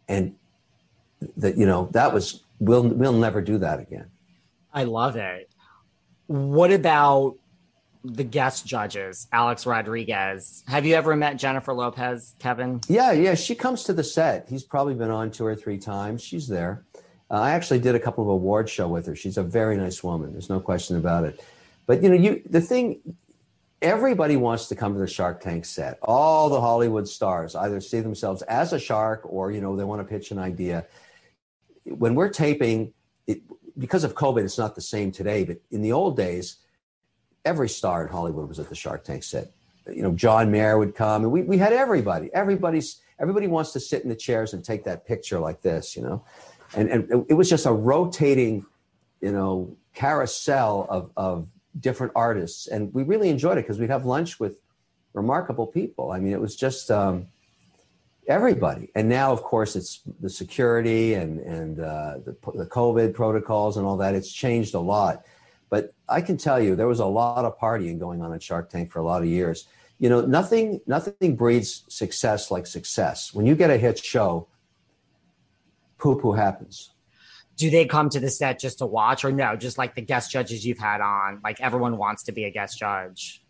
And 0.09 0.35
that 1.37 1.57
you 1.57 1.65
know 1.65 1.89
that 1.93 2.13
was 2.13 2.43
we'll 2.59 2.83
we'll 2.83 3.13
never 3.13 3.41
do 3.41 3.57
that 3.59 3.79
again. 3.79 4.11
I 4.73 4.83
love 4.83 5.15
it. 5.15 5.49
What 6.27 6.71
about 6.71 7.37
the 8.03 8.23
guest 8.23 8.65
judges, 8.65 9.27
Alex 9.31 9.65
Rodriguez? 9.65 10.63
Have 10.67 10.85
you 10.85 10.95
ever 10.95 11.15
met 11.15 11.37
Jennifer 11.37 11.73
Lopez, 11.73 12.35
Kevin? 12.39 12.81
Yeah, 12.87 13.11
yeah, 13.13 13.35
she 13.35 13.55
comes 13.55 13.83
to 13.85 13.93
the 13.93 14.03
set. 14.03 14.47
He's 14.49 14.63
probably 14.63 14.93
been 14.93 15.09
on 15.09 15.31
two 15.31 15.45
or 15.45 15.55
three 15.55 15.77
times. 15.77 16.21
She's 16.21 16.47
there. 16.47 16.85
Uh, 17.29 17.41
I 17.41 17.51
actually 17.51 17.79
did 17.79 17.95
a 17.95 17.99
couple 17.99 18.23
of 18.23 18.29
award 18.29 18.69
show 18.69 18.87
with 18.87 19.05
her. 19.07 19.15
She's 19.15 19.37
a 19.37 19.43
very 19.43 19.77
nice 19.77 20.03
woman. 20.03 20.31
There's 20.31 20.49
no 20.49 20.59
question 20.59 20.97
about 20.97 21.25
it. 21.25 21.43
But 21.85 22.03
you 22.03 22.09
know, 22.09 22.15
you 22.15 22.41
the 22.49 22.61
thing 22.61 22.99
everybody 23.81 24.37
wants 24.37 24.67
to 24.67 24.75
come 24.75 24.93
to 24.93 24.99
the 24.99 25.07
Shark 25.07 25.41
Tank 25.41 25.65
set. 25.65 25.99
All 26.01 26.49
the 26.49 26.59
Hollywood 26.59 27.07
stars 27.07 27.55
either 27.55 27.79
see 27.81 27.99
themselves 27.99 28.41
as 28.43 28.73
a 28.73 28.79
shark 28.79 29.21
or 29.25 29.51
you 29.51 29.61
know 29.61 29.75
they 29.75 29.83
want 29.83 30.01
to 30.01 30.07
pitch 30.07 30.31
an 30.31 30.39
idea 30.39 30.85
when 31.89 32.15
we're 32.15 32.29
taping, 32.29 32.93
it, 33.25 33.41
because 33.77 34.03
of 34.03 34.15
COVID, 34.15 34.43
it's 34.43 34.57
not 34.57 34.75
the 34.75 34.81
same 34.81 35.11
today. 35.11 35.43
But 35.43 35.59
in 35.71 35.81
the 35.81 35.91
old 35.91 36.17
days, 36.17 36.57
every 37.45 37.69
star 37.69 38.05
in 38.05 38.11
Hollywood 38.11 38.47
was 38.47 38.59
at 38.59 38.69
the 38.69 38.75
Shark 38.75 39.03
Tank 39.03 39.23
set. 39.23 39.51
You 39.87 40.01
know, 40.01 40.11
John 40.11 40.51
Mayer 40.51 40.77
would 40.77 40.95
come, 40.95 41.23
and 41.23 41.31
we, 41.31 41.43
we 41.43 41.57
had 41.57 41.71
everybody. 41.71 42.29
Everybody's 42.33 43.01
everybody 43.19 43.47
wants 43.47 43.71
to 43.71 43.79
sit 43.79 44.03
in 44.03 44.09
the 44.09 44.15
chairs 44.15 44.53
and 44.53 44.63
take 44.63 44.83
that 44.83 45.07
picture 45.07 45.39
like 45.39 45.61
this, 45.61 45.95
you 45.95 46.03
know, 46.03 46.23
and 46.75 46.89
and 46.89 47.25
it 47.29 47.33
was 47.33 47.49
just 47.49 47.65
a 47.65 47.71
rotating, 47.71 48.65
you 49.21 49.31
know, 49.31 49.75
carousel 49.93 50.87
of 50.89 51.11
of 51.17 51.47
different 51.79 52.13
artists, 52.15 52.67
and 52.67 52.93
we 52.93 53.03
really 53.03 53.29
enjoyed 53.29 53.57
it 53.57 53.61
because 53.61 53.79
we'd 53.79 53.89
have 53.89 54.05
lunch 54.05 54.39
with 54.39 54.53
remarkable 55.13 55.67
people. 55.67 56.11
I 56.11 56.19
mean, 56.19 56.33
it 56.33 56.41
was 56.41 56.55
just. 56.55 56.91
Um, 56.91 57.27
everybody. 58.27 58.89
And 58.93 59.07
now, 59.07 59.31
of 59.31 59.41
course, 59.41 59.75
it's 59.75 60.01
the 60.19 60.29
security 60.29 61.13
and 61.13 61.39
and 61.39 61.79
uh, 61.79 62.19
the, 62.25 62.35
the 62.53 62.65
COVID 62.65 63.13
protocols 63.13 63.77
and 63.77 63.85
all 63.85 63.97
that. 63.97 64.15
It's 64.15 64.31
changed 64.31 64.73
a 64.73 64.79
lot. 64.79 65.25
But 65.69 65.93
I 66.07 66.21
can 66.21 66.37
tell 66.37 66.61
you, 66.61 66.75
there 66.75 66.87
was 66.87 66.99
a 66.99 67.05
lot 67.05 67.43
of 67.45 67.59
partying 67.59 67.99
going 67.99 68.21
on 68.21 68.33
in 68.33 68.39
Shark 68.39 68.69
Tank 68.69 68.91
for 68.91 68.99
a 68.99 69.03
lot 69.03 69.21
of 69.21 69.27
years. 69.27 69.67
You 69.99 70.09
know, 70.09 70.21
nothing 70.21 70.81
nothing 70.85 71.35
breeds 71.35 71.83
success 71.87 72.51
like 72.51 72.67
success. 72.67 73.33
When 73.33 73.45
you 73.45 73.55
get 73.55 73.69
a 73.69 73.77
hit 73.77 73.97
show, 73.97 74.47
poo 75.97 76.19
poo 76.19 76.33
happens. 76.33 76.91
Do 77.55 77.69
they 77.69 77.85
come 77.85 78.09
to 78.09 78.19
the 78.19 78.29
set 78.29 78.59
just 78.59 78.79
to 78.79 78.85
watch, 78.85 79.25
or 79.25 79.31
no? 79.31 79.55
Just 79.55 79.77
like 79.77 79.95
the 79.95 80.01
guest 80.01 80.31
judges 80.31 80.65
you've 80.65 80.77
had 80.77 81.01
on, 81.01 81.41
like 81.43 81.59
everyone 81.59 81.97
wants 81.97 82.23
to 82.23 82.31
be 82.31 82.43
a 82.45 82.51
guest 82.51 82.77
judge. 82.77 83.41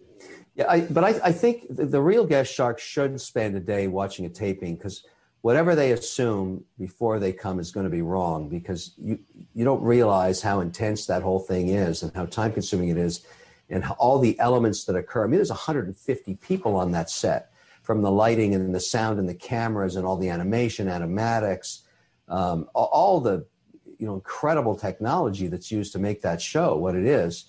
Yeah, 0.55 0.65
I, 0.69 0.81
but 0.81 1.03
I, 1.03 1.09
I 1.25 1.31
think 1.31 1.65
the, 1.69 1.85
the, 1.85 2.01
real 2.01 2.25
guest 2.25 2.51
sharks 2.51 2.81
should 2.81 3.21
spend 3.21 3.55
a 3.55 3.59
day 3.59 3.87
watching 3.87 4.25
a 4.25 4.29
taping 4.29 4.75
because 4.75 5.03
whatever 5.41 5.75
they 5.75 5.91
assume 5.91 6.63
before 6.79 7.19
they 7.19 7.31
come 7.31 7.59
is 7.59 7.71
going 7.71 7.83
to 7.83 7.91
be 7.91 8.01
wrong 8.01 8.49
because 8.49 8.93
you 8.97 9.19
you 9.53 9.63
don't 9.63 9.83
realize 9.83 10.41
how 10.41 10.61
intense 10.61 11.05
that 11.05 11.21
whole 11.21 11.39
thing 11.39 11.69
is 11.69 12.01
and 12.01 12.11
how 12.15 12.25
time 12.25 12.51
consuming 12.51 12.89
it 12.89 12.97
is 12.97 13.23
and 13.69 13.83
how, 13.83 13.93
all 13.99 14.17
the 14.17 14.39
elements 14.39 14.85
that 14.85 14.95
occur. 14.95 15.25
I 15.25 15.27
mean, 15.27 15.35
there's 15.35 15.49
150 15.49 16.35
people 16.35 16.75
on 16.75 16.91
that 16.91 17.09
set 17.09 17.51
from 17.83 18.01
the 18.01 18.11
lighting 18.11 18.55
and 18.55 18.73
the 18.73 18.79
sound 18.79 19.19
and 19.19 19.29
the 19.29 19.35
cameras 19.35 19.95
and 19.95 20.05
all 20.05 20.17
the 20.17 20.29
animation, 20.29 20.87
animatics, 20.87 21.81
um, 22.27 22.67
all, 22.73 23.19
the 23.19 23.45
you 23.97 24.05
know 24.05 24.15
incredible 24.15 24.75
technology 24.75 25.47
that's 25.47 25.71
used 25.71 25.91
to 25.93 25.99
make 25.99 26.21
that 26.21 26.41
show 26.41 26.77
what 26.77 26.95
it 26.95 27.05
is 27.05 27.45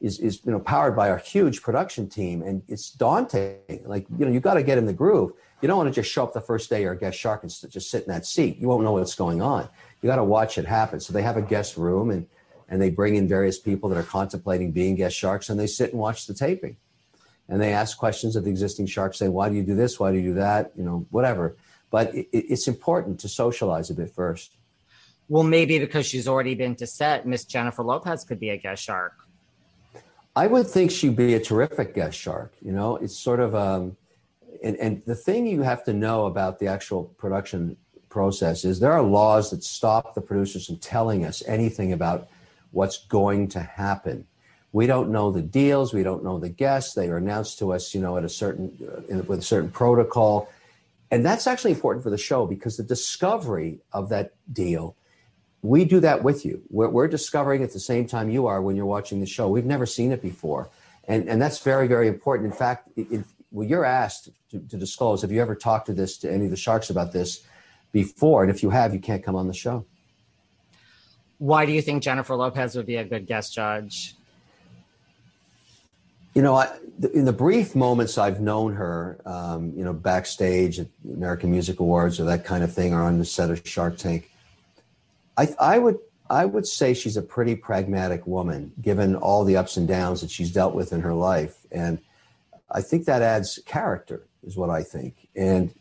is 0.00 0.20
is 0.20 0.40
you 0.44 0.52
know 0.52 0.60
powered 0.60 0.94
by 0.94 1.08
a 1.08 1.18
huge 1.18 1.62
production 1.62 2.08
team 2.08 2.42
and 2.42 2.62
it's 2.68 2.90
daunting. 2.90 3.58
Like 3.84 4.06
you 4.18 4.24
know 4.24 4.30
you 4.30 4.40
got 4.40 4.54
to 4.54 4.62
get 4.62 4.78
in 4.78 4.86
the 4.86 4.92
groove. 4.92 5.32
You 5.60 5.66
don't 5.66 5.76
want 5.76 5.92
to 5.92 6.00
just 6.00 6.12
show 6.12 6.22
up 6.22 6.32
the 6.32 6.40
first 6.40 6.70
day 6.70 6.84
or 6.84 6.94
guest 6.94 7.18
shark 7.18 7.42
and 7.42 7.70
just 7.70 7.90
sit 7.90 8.04
in 8.04 8.08
that 8.08 8.26
seat. 8.26 8.58
You 8.58 8.68
won't 8.68 8.84
know 8.84 8.92
what's 8.92 9.16
going 9.16 9.42
on. 9.42 9.68
You 10.00 10.06
got 10.06 10.16
to 10.16 10.24
watch 10.24 10.56
it 10.56 10.66
happen. 10.66 11.00
So 11.00 11.12
they 11.12 11.22
have 11.22 11.36
a 11.36 11.42
guest 11.42 11.76
room 11.76 12.10
and 12.10 12.26
and 12.68 12.80
they 12.80 12.90
bring 12.90 13.16
in 13.16 13.26
various 13.26 13.58
people 13.58 13.88
that 13.88 13.98
are 13.98 14.04
contemplating 14.04 14.72
being 14.72 14.94
guest 14.94 15.16
sharks 15.16 15.48
and 15.48 15.58
they 15.58 15.66
sit 15.66 15.90
and 15.90 16.00
watch 16.00 16.26
the 16.26 16.34
taping. 16.34 16.76
And 17.48 17.60
they 17.62 17.72
ask 17.72 17.96
questions 17.96 18.36
of 18.36 18.44
the 18.44 18.50
existing 18.50 18.86
sharks 18.86 19.18
saying 19.18 19.32
why 19.32 19.48
do 19.48 19.56
you 19.56 19.62
do 19.62 19.74
this? 19.74 19.98
Why 19.98 20.12
do 20.12 20.18
you 20.18 20.30
do 20.30 20.34
that? 20.34 20.72
You 20.76 20.84
know 20.84 21.06
whatever 21.10 21.56
but 21.90 22.14
it, 22.14 22.28
it's 22.32 22.68
important 22.68 23.18
to 23.20 23.28
socialize 23.28 23.90
a 23.90 23.94
bit 23.94 24.10
first 24.10 24.56
well 25.28 25.44
maybe 25.44 25.78
because 25.78 26.06
she's 26.06 26.28
already 26.28 26.54
been 26.54 26.74
to 26.74 26.86
set 26.86 27.26
miss 27.26 27.44
jennifer 27.44 27.82
lopez 27.82 28.24
could 28.24 28.40
be 28.40 28.50
a 28.50 28.56
guest 28.56 28.82
shark 28.82 29.12
I 30.38 30.46
would 30.46 30.68
think 30.68 30.92
she'd 30.92 31.16
be 31.16 31.34
a 31.34 31.40
terrific 31.40 31.96
guest 31.96 32.16
shark. 32.16 32.54
You 32.62 32.70
know, 32.70 32.94
it's 32.94 33.18
sort 33.18 33.40
of 33.40 33.56
um, 33.56 33.96
and 34.62 34.76
and 34.76 35.02
the 35.04 35.16
thing 35.16 35.48
you 35.48 35.62
have 35.62 35.82
to 35.86 35.92
know 35.92 36.26
about 36.26 36.60
the 36.60 36.68
actual 36.68 37.04
production 37.18 37.76
process 38.08 38.64
is 38.64 38.78
there 38.78 38.92
are 38.92 39.02
laws 39.02 39.50
that 39.50 39.64
stop 39.64 40.14
the 40.14 40.20
producers 40.20 40.66
from 40.66 40.76
telling 40.76 41.24
us 41.24 41.42
anything 41.48 41.92
about 41.92 42.28
what's 42.70 42.98
going 43.06 43.48
to 43.48 43.60
happen. 43.60 44.28
We 44.70 44.86
don't 44.86 45.10
know 45.10 45.32
the 45.32 45.42
deals. 45.42 45.92
We 45.92 46.04
don't 46.04 46.22
know 46.22 46.38
the 46.38 46.50
guests. 46.50 46.94
They 46.94 47.08
are 47.08 47.16
announced 47.16 47.58
to 47.58 47.72
us, 47.72 47.92
you 47.92 48.00
know, 48.00 48.16
at 48.16 48.22
a 48.22 48.28
certain 48.28 48.78
uh, 49.12 49.22
with 49.24 49.40
a 49.40 49.42
certain 49.42 49.70
protocol, 49.70 50.48
and 51.10 51.24
that's 51.24 51.46
actually 51.46 51.72
important 51.72 52.02
for 52.02 52.10
the 52.10 52.18
show 52.18 52.46
because 52.46 52.76
the 52.76 52.82
discovery 52.82 53.80
of 53.92 54.08
that 54.10 54.34
deal, 54.52 54.96
we 55.62 55.84
do 55.84 56.00
that 56.00 56.22
with 56.22 56.44
you. 56.44 56.62
We're, 56.70 56.88
we're 56.88 57.08
discovering 57.08 57.62
at 57.62 57.72
the 57.72 57.80
same 57.80 58.06
time 58.06 58.30
you 58.30 58.46
are 58.46 58.60
when 58.60 58.76
you're 58.76 58.86
watching 58.86 59.20
the 59.20 59.26
show. 59.26 59.48
We've 59.48 59.64
never 59.64 59.86
seen 59.86 60.12
it 60.12 60.22
before, 60.22 60.70
and 61.06 61.28
and 61.28 61.40
that's 61.40 61.60
very 61.60 61.88
very 61.88 62.08
important. 62.08 62.52
In 62.52 62.56
fact, 62.56 62.88
it, 62.96 63.24
well, 63.50 63.66
you're 63.66 63.84
asked 63.84 64.28
to, 64.50 64.58
to 64.58 64.76
disclose. 64.76 65.22
Have 65.22 65.32
you 65.32 65.40
ever 65.40 65.54
talked 65.54 65.86
to 65.86 65.94
this 65.94 66.18
to 66.18 66.32
any 66.32 66.44
of 66.44 66.50
the 66.50 66.56
sharks 66.56 66.90
about 66.90 67.12
this 67.12 67.44
before? 67.92 68.42
And 68.42 68.50
if 68.50 68.62
you 68.62 68.70
have, 68.70 68.92
you 68.92 69.00
can't 69.00 69.24
come 69.24 69.36
on 69.36 69.46
the 69.46 69.54
show. 69.54 69.86
Why 71.38 71.64
do 71.66 71.72
you 71.72 71.80
think 71.80 72.02
Jennifer 72.02 72.34
Lopez 72.34 72.76
would 72.76 72.86
be 72.86 72.96
a 72.96 73.04
good 73.04 73.26
guest 73.26 73.54
judge? 73.54 74.16
You 76.34 76.42
know, 76.42 76.54
I, 76.54 76.70
in 77.14 77.24
the 77.24 77.32
brief 77.32 77.74
moments 77.74 78.18
I've 78.18 78.40
known 78.40 78.74
her, 78.74 79.20
um, 79.24 79.72
you 79.76 79.84
know, 79.84 79.92
backstage 79.92 80.78
at 80.78 80.86
American 81.04 81.50
Music 81.50 81.80
Awards 81.80 82.20
or 82.20 82.24
that 82.24 82.44
kind 82.44 82.62
of 82.62 82.72
thing, 82.72 82.92
or 82.92 83.02
on 83.02 83.18
the 83.18 83.24
set 83.24 83.50
of 83.50 83.66
Shark 83.66 83.96
Tank, 83.96 84.30
I, 85.36 85.48
I 85.58 85.78
would 85.78 85.98
I 86.30 86.44
would 86.44 86.66
say 86.66 86.92
she's 86.94 87.16
a 87.16 87.22
pretty 87.22 87.56
pragmatic 87.56 88.26
woman, 88.26 88.72
given 88.80 89.16
all 89.16 89.44
the 89.44 89.56
ups 89.56 89.76
and 89.76 89.88
downs 89.88 90.20
that 90.20 90.30
she's 90.30 90.52
dealt 90.52 90.74
with 90.74 90.92
in 90.92 91.00
her 91.00 91.14
life, 91.14 91.66
and 91.72 91.98
I 92.70 92.82
think 92.82 93.06
that 93.06 93.22
adds 93.22 93.58
character, 93.64 94.26
is 94.46 94.56
what 94.56 94.70
I 94.70 94.82
think. 94.82 95.28
And 95.34 95.74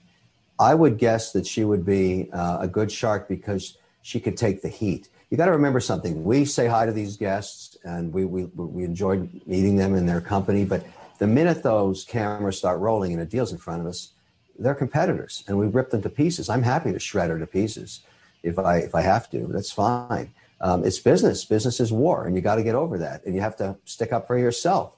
I 0.59 0.73
would 0.73 0.97
guess 0.97 1.33
that 1.33 1.45
she 1.45 1.63
would 1.63 1.85
be 1.85 2.29
uh, 2.31 2.59
a 2.61 2.67
good 2.67 2.91
shark 2.91 3.27
because 3.27 3.77
she 4.01 4.19
could 4.19 4.37
take 4.37 4.61
the 4.61 4.69
heat. 4.69 5.09
You 5.29 5.35
got 5.35 5.45
to 5.45 5.51
remember 5.51 5.81
something. 5.81 6.23
We 6.23 6.45
say 6.45 6.67
hi 6.67 6.85
to 6.85 6.93
these 6.93 7.17
guests, 7.17 7.75
and 7.83 8.13
we 8.13 8.23
we 8.23 8.45
we 8.45 8.83
enjoy 8.85 9.27
meeting 9.45 9.75
them 9.75 9.93
in 9.95 10.05
their 10.05 10.21
company. 10.21 10.63
But 10.63 10.85
the 11.19 11.27
minute 11.27 11.63
those 11.63 12.05
cameras 12.05 12.57
start 12.57 12.79
rolling 12.79 13.11
and 13.11 13.21
a 13.21 13.25
deal's 13.25 13.51
in 13.51 13.57
front 13.57 13.81
of 13.81 13.87
us, 13.87 14.11
they're 14.57 14.75
competitors, 14.75 15.43
and 15.47 15.57
we 15.57 15.67
rip 15.67 15.89
them 15.89 16.01
to 16.03 16.09
pieces. 16.09 16.49
I'm 16.49 16.63
happy 16.63 16.93
to 16.93 16.99
shred 16.99 17.29
her 17.29 17.39
to 17.39 17.47
pieces 17.47 18.01
if 18.41 18.57
I 18.57 18.77
if 18.77 18.95
I 18.95 19.01
have 19.01 19.29
to. 19.31 19.47
That's 19.47 19.71
fine. 19.71 20.33
Um, 20.61 20.85
it's 20.85 20.99
business. 20.99 21.43
Business 21.43 21.81
is 21.81 21.91
war, 21.91 22.25
and 22.25 22.35
you 22.35 22.41
got 22.41 22.55
to 22.55 22.63
get 22.63 22.75
over 22.75 22.97
that. 22.99 23.25
And 23.25 23.35
you 23.35 23.41
have 23.41 23.57
to 23.57 23.77
stick 23.83 24.13
up 24.13 24.27
for 24.27 24.37
yourself. 24.37 24.95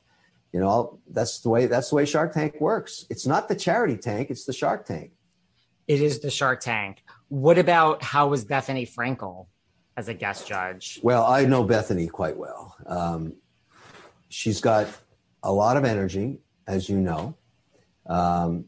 You 0.53 0.59
know, 0.59 0.99
that's 1.09 1.39
the 1.39 1.49
way 1.49 1.65
that's 1.65 1.89
the 1.89 1.95
way 1.95 2.05
Shark 2.05 2.33
Tank 2.33 2.61
works. 2.61 3.05
It's 3.09 3.25
not 3.25 3.47
the 3.47 3.55
charity 3.55 3.97
tank, 3.97 4.29
it's 4.29 4.45
the 4.45 4.53
Shark 4.53 4.85
Tank. 4.85 5.11
It 5.87 6.01
is 6.01 6.19
the 6.19 6.29
Shark 6.29 6.59
Tank. 6.59 7.03
What 7.29 7.57
about 7.57 8.03
how 8.03 8.27
was 8.27 8.45
Bethenny 8.45 8.87
Frankel 8.87 9.47
as 9.99 10.07
a 10.07 10.13
guest 10.13 10.47
judge? 10.47 10.99
Well, 11.03 11.25
I 11.25 11.45
know 11.45 11.63
Bethenny 11.65 12.09
quite 12.09 12.37
well. 12.37 12.75
Um, 12.87 13.33
she's 14.29 14.61
got 14.61 14.87
a 15.43 15.51
lot 15.51 15.75
of 15.75 15.83
energy, 15.83 16.39
as 16.67 16.89
you 16.89 16.97
know, 16.97 17.35
um, 18.07 18.65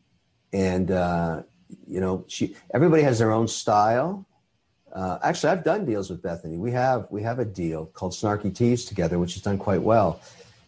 and 0.51 0.91
uh, 0.91 1.43
you 1.87 2.01
know 2.01 2.25
she. 2.27 2.55
Everybody 2.73 3.01
has 3.03 3.17
their 3.17 3.31
own 3.31 3.47
style. 3.47 4.27
Uh, 4.93 5.19
actually, 5.23 5.51
I've 5.51 5.63
done 5.63 5.85
deals 5.85 6.09
with 6.09 6.21
Bethenny. 6.21 6.57
We 6.57 6.71
have 6.71 7.07
we 7.09 7.23
have 7.23 7.39
a 7.39 7.45
deal 7.45 7.85
called 7.85 8.11
Snarky 8.11 8.53
Teas 8.53 8.83
together, 8.83 9.17
which 9.17 9.33
has 9.35 9.41
done 9.41 9.57
quite 9.57 9.81
well. 9.81 10.19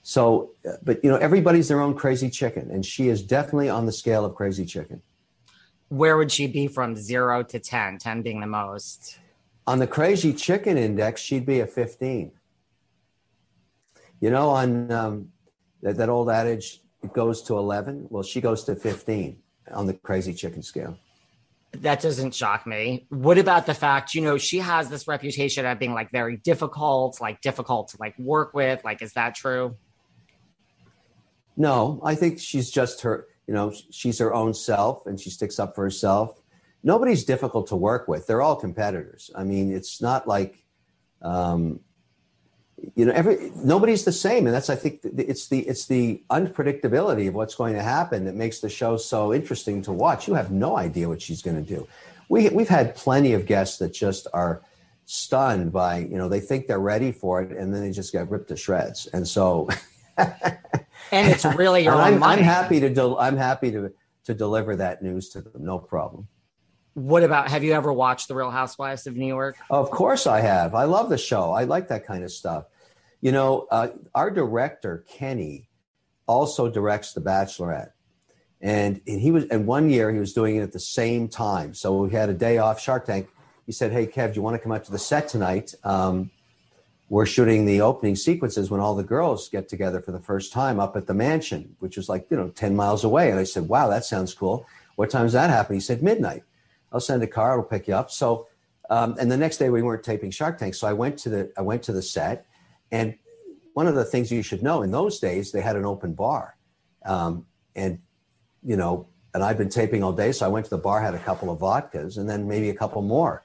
So, 0.02 0.52
but 0.82 1.04
you 1.04 1.10
know, 1.12 1.18
everybody's 1.18 1.68
their 1.68 1.82
own 1.82 1.94
crazy 1.94 2.30
chicken, 2.30 2.72
and 2.72 2.86
she 2.86 3.10
is 3.10 3.22
definitely 3.22 3.70
on 3.70 3.86
the 3.86 3.92
scale 3.92 4.24
of 4.24 4.34
crazy 4.34 4.66
chicken. 4.66 5.02
Where 5.90 6.16
would 6.18 6.32
she 6.32 6.48
be 6.48 6.68
from 6.68 6.96
zero 6.96 7.44
to 7.44 7.60
10, 7.60 8.00
10 8.00 8.22
being 8.24 8.40
the 8.40 8.48
most? 8.48 9.20
On 9.66 9.80
the 9.80 9.88
crazy 9.88 10.34
chicken 10.34 10.78
index, 10.78 11.22
she'd 11.22 11.46
be 11.46 11.62
a 11.62 11.68
15. 11.68 12.32
You 14.20 14.30
know, 14.30 14.50
on 14.50 14.92
um, 14.92 15.30
that, 15.82 15.98
that 15.98 16.10
old 16.10 16.30
adage, 16.30 16.82
it 17.02 17.14
goes 17.14 17.42
to 17.44 17.58
11. 17.58 18.08
Well, 18.10 18.24
she 18.24 18.42
goes 18.42 18.64
to 18.66 18.76
15 18.76 19.38
on 19.74 19.88
the 19.88 19.94
crazy 19.94 20.34
chicken 20.34 20.64
scale. 20.64 20.98
That 21.74 22.02
doesn't 22.02 22.36
shock 22.36 22.68
me. 22.68 23.08
What 23.10 23.38
about 23.38 23.66
the 23.66 23.74
fact, 23.74 24.14
you 24.14 24.22
know, 24.22 24.38
she 24.38 24.60
has 24.60 24.90
this 24.90 25.08
reputation 25.08 25.66
of 25.66 25.80
being 25.80 25.94
like 25.94 26.12
very 26.12 26.38
difficult, 26.38 27.20
like 27.20 27.42
difficult 27.42 27.90
to 27.90 27.98
like 28.00 28.18
work 28.20 28.54
with? 28.54 28.84
Like, 28.84 29.02
is 29.02 29.14
that 29.14 29.34
true? 29.34 29.76
No, 31.58 32.00
I 32.04 32.16
think 32.16 32.40
she's 32.40 32.70
just 32.70 33.02
her, 33.02 33.28
you 33.48 33.54
know, 33.54 33.74
she's 33.92 34.20
her 34.20 34.34
own 34.34 34.54
self 34.54 35.06
and 35.08 35.20
she 35.20 35.30
sticks 35.30 35.60
up 35.60 35.74
for 35.74 35.84
herself. 35.84 36.43
Nobody's 36.84 37.24
difficult 37.24 37.68
to 37.68 37.76
work 37.76 38.08
with. 38.08 38.28
They're 38.28 38.42
all 38.42 38.56
competitors. 38.56 39.32
I 39.36 39.44
mean, 39.44 39.72
it's 39.72 40.02
not 40.02 40.28
like, 40.28 40.64
um, 41.22 41.80
you 42.96 43.06
know, 43.06 43.14
every 43.14 43.52
nobody's 43.56 44.04
the 44.04 44.12
same, 44.12 44.46
and 44.46 44.54
that's 44.54 44.70
I 44.70 44.76
think 44.76 45.00
it's 45.04 45.48
the 45.48 45.60
it's 45.60 45.86
the 45.86 46.22
unpredictability 46.30 47.30
of 47.30 47.34
what's 47.34 47.56
going 47.56 47.76
to 47.76 47.82
happen 47.82 48.26
that 48.26 48.36
makes 48.36 48.60
the 48.60 48.70
show 48.70 48.98
so 48.98 49.34
interesting 49.34 49.82
to 49.84 49.94
watch. 49.94 50.28
You 50.28 50.34
have 50.34 50.52
no 50.52 50.78
idea 50.78 51.08
what 51.08 51.22
she's 51.22 51.42
going 51.42 51.64
to 51.64 51.76
do. 51.76 51.88
We 52.28 52.50
we've 52.50 52.68
had 52.68 52.96
plenty 52.96 53.34
of 53.34 53.46
guests 53.46 53.78
that 53.78 53.94
just 53.94 54.28
are 54.34 54.62
stunned 55.06 55.72
by 55.72 56.00
you 56.00 56.18
know 56.18 56.28
they 56.28 56.40
think 56.40 56.68
they're 56.68 56.80
ready 56.80 57.12
for 57.12 57.42
it, 57.42 57.52
and 57.52 57.74
then 57.74 57.82
they 57.82 57.92
just 57.92 58.12
get 58.12 58.30
ripped 58.30 58.50
to 58.50 58.58
shreds. 58.58 59.08
And 59.08 59.26
so 59.26 59.70
and 60.18 60.32
it's 61.12 61.46
really 61.46 61.84
your 61.86 61.96
I'm, 61.96 62.22
I'm, 62.24 62.40
happy 62.40 62.80
to 62.80 62.90
del- 62.90 63.20
I'm 63.20 63.38
happy 63.38 63.72
to 63.72 63.94
to 64.26 64.34
deliver 64.34 64.76
that 64.76 65.02
news 65.02 65.30
to 65.30 65.42
them. 65.42 65.64
No 65.64 65.80
problem. 65.80 66.28
What 66.94 67.24
about 67.24 67.50
have 67.50 67.64
you 67.64 67.74
ever 67.74 67.92
watched 67.92 68.28
The 68.28 68.36
Real 68.36 68.52
Housewives 68.52 69.08
of 69.08 69.16
New 69.16 69.28
York? 69.28 69.58
Of 69.70 69.90
course 69.90 70.28
I 70.28 70.42
have. 70.42 70.76
I 70.76 70.84
love 70.84 71.10
the 71.10 71.18
show. 71.18 71.52
I 71.52 71.64
like 71.64 71.88
that 71.88 72.06
kind 72.06 72.24
of 72.24 72.32
stuff. 72.32 72.66
You 73.22 73.32
know, 73.32 73.68
uh, 73.72 73.90
our 74.14 74.30
director 74.30 75.04
Kenny 75.10 75.70
also 76.28 76.70
directs 76.70 77.14
The 77.14 77.22
Bachelorette, 77.22 77.92
and, 78.62 79.02
and 79.08 79.20
he 79.20 79.32
was. 79.32 79.46
And 79.46 79.66
one 79.66 79.90
year 79.90 80.12
he 80.12 80.20
was 80.20 80.34
doing 80.34 80.58
it 80.58 80.62
at 80.62 80.72
the 80.72 80.80
same 80.80 81.28
time. 81.30 81.74
So 81.74 81.98
we 82.04 82.12
had 82.12 82.30
a 82.30 82.34
day 82.34 82.60
off 82.60 82.80
Shark 82.80 83.06
Tank. 83.06 83.28
He 83.66 83.72
said, 83.72 83.92
"Hey 83.92 84.06
Kev, 84.06 84.34
do 84.34 84.36
you 84.36 84.42
want 84.42 84.56
to 84.56 84.60
come 84.60 84.72
out 84.72 84.84
to 84.86 84.92
the 84.92 85.00
set 85.00 85.28
tonight?" 85.30 85.74
Um, 85.84 86.32
we're 87.10 87.26
shooting 87.26 87.66
the 87.66 87.82
opening 87.82 88.16
sequences 88.16 88.72
when 88.72 88.80
all 88.80 88.96
the 88.96 89.04
girls 89.04 89.50
get 89.50 89.70
together 89.70 90.02
for 90.02 90.12
the 90.12 90.20
first 90.20 90.52
time 90.52 90.80
up 90.80 90.96
at 90.96 91.06
the 91.06 91.14
mansion, 91.14 91.76
which 91.80 91.96
is 91.96 92.10
like, 92.10 92.26
you 92.32 92.38
know, 92.38 92.50
10 92.50 92.76
miles 92.76 93.04
away. 93.04 93.30
And 93.30 93.40
I 93.40 93.44
said, 93.44 93.68
wow, 93.68 93.88
that 93.90 94.04
sounds 94.04 94.34
cool. 94.34 94.66
What 94.96 95.12
time 95.12 95.26
does 95.26 95.34
that 95.34 95.52
happen? 95.52 95.76
He 95.76 95.80
said, 95.80 96.02
midnight. 96.02 96.44
I'll 96.94 97.00
send 97.00 97.24
a 97.24 97.28
car, 97.28 97.54
it'll 97.54 97.64
pick 97.64 97.88
you 97.88 97.96
up. 97.96 98.12
So, 98.12 98.48
um, 98.90 99.16
and 99.20 99.32
the 99.32 99.38
next 99.38 99.58
day 99.58 99.70
we 99.70 99.82
weren't 99.82 100.04
taping 100.04 100.32
Shark 100.32 100.60
Tank. 100.60 100.76
So 100.76 100.88
I 100.88 100.94
went 100.94 101.18
to 101.20 101.30
the, 101.30 101.54
I 101.58 101.62
went 101.62 101.84
to 101.84 101.92
the 101.92 102.02
set 102.02 102.46
and 102.92 103.16
one 103.74 103.88
of 103.88 103.96
the 103.96 104.06
things 104.06 104.32
you 104.32 104.44
should 104.44 104.62
know 104.62 104.84
in 104.84 104.92
those 104.92 105.20
days, 105.20 105.52
they 105.52 105.62
had 105.62 105.76
an 105.76 105.86
open 105.86 106.14
bar. 106.14 106.56
Um, 107.06 107.48
and, 107.76 108.00
you 108.64 108.78
know, 108.78 109.08
and 109.34 109.44
I've 109.44 109.58
been 109.58 109.70
taping 109.70 110.04
all 110.04 110.14
day. 110.14 110.32
So 110.32 110.46
I 110.46 110.50
went 110.50 110.66
to 110.66 110.70
the 110.70 110.78
bar, 110.78 111.02
had 111.02 111.16
a 111.16 111.20
couple 111.20 111.50
of 111.50 111.60
vodkas 111.60 112.18
and 112.18 112.30
then 112.30 112.48
maybe 112.48 112.70
a 112.70 112.76
couple 112.76 113.02
more. 113.02 113.44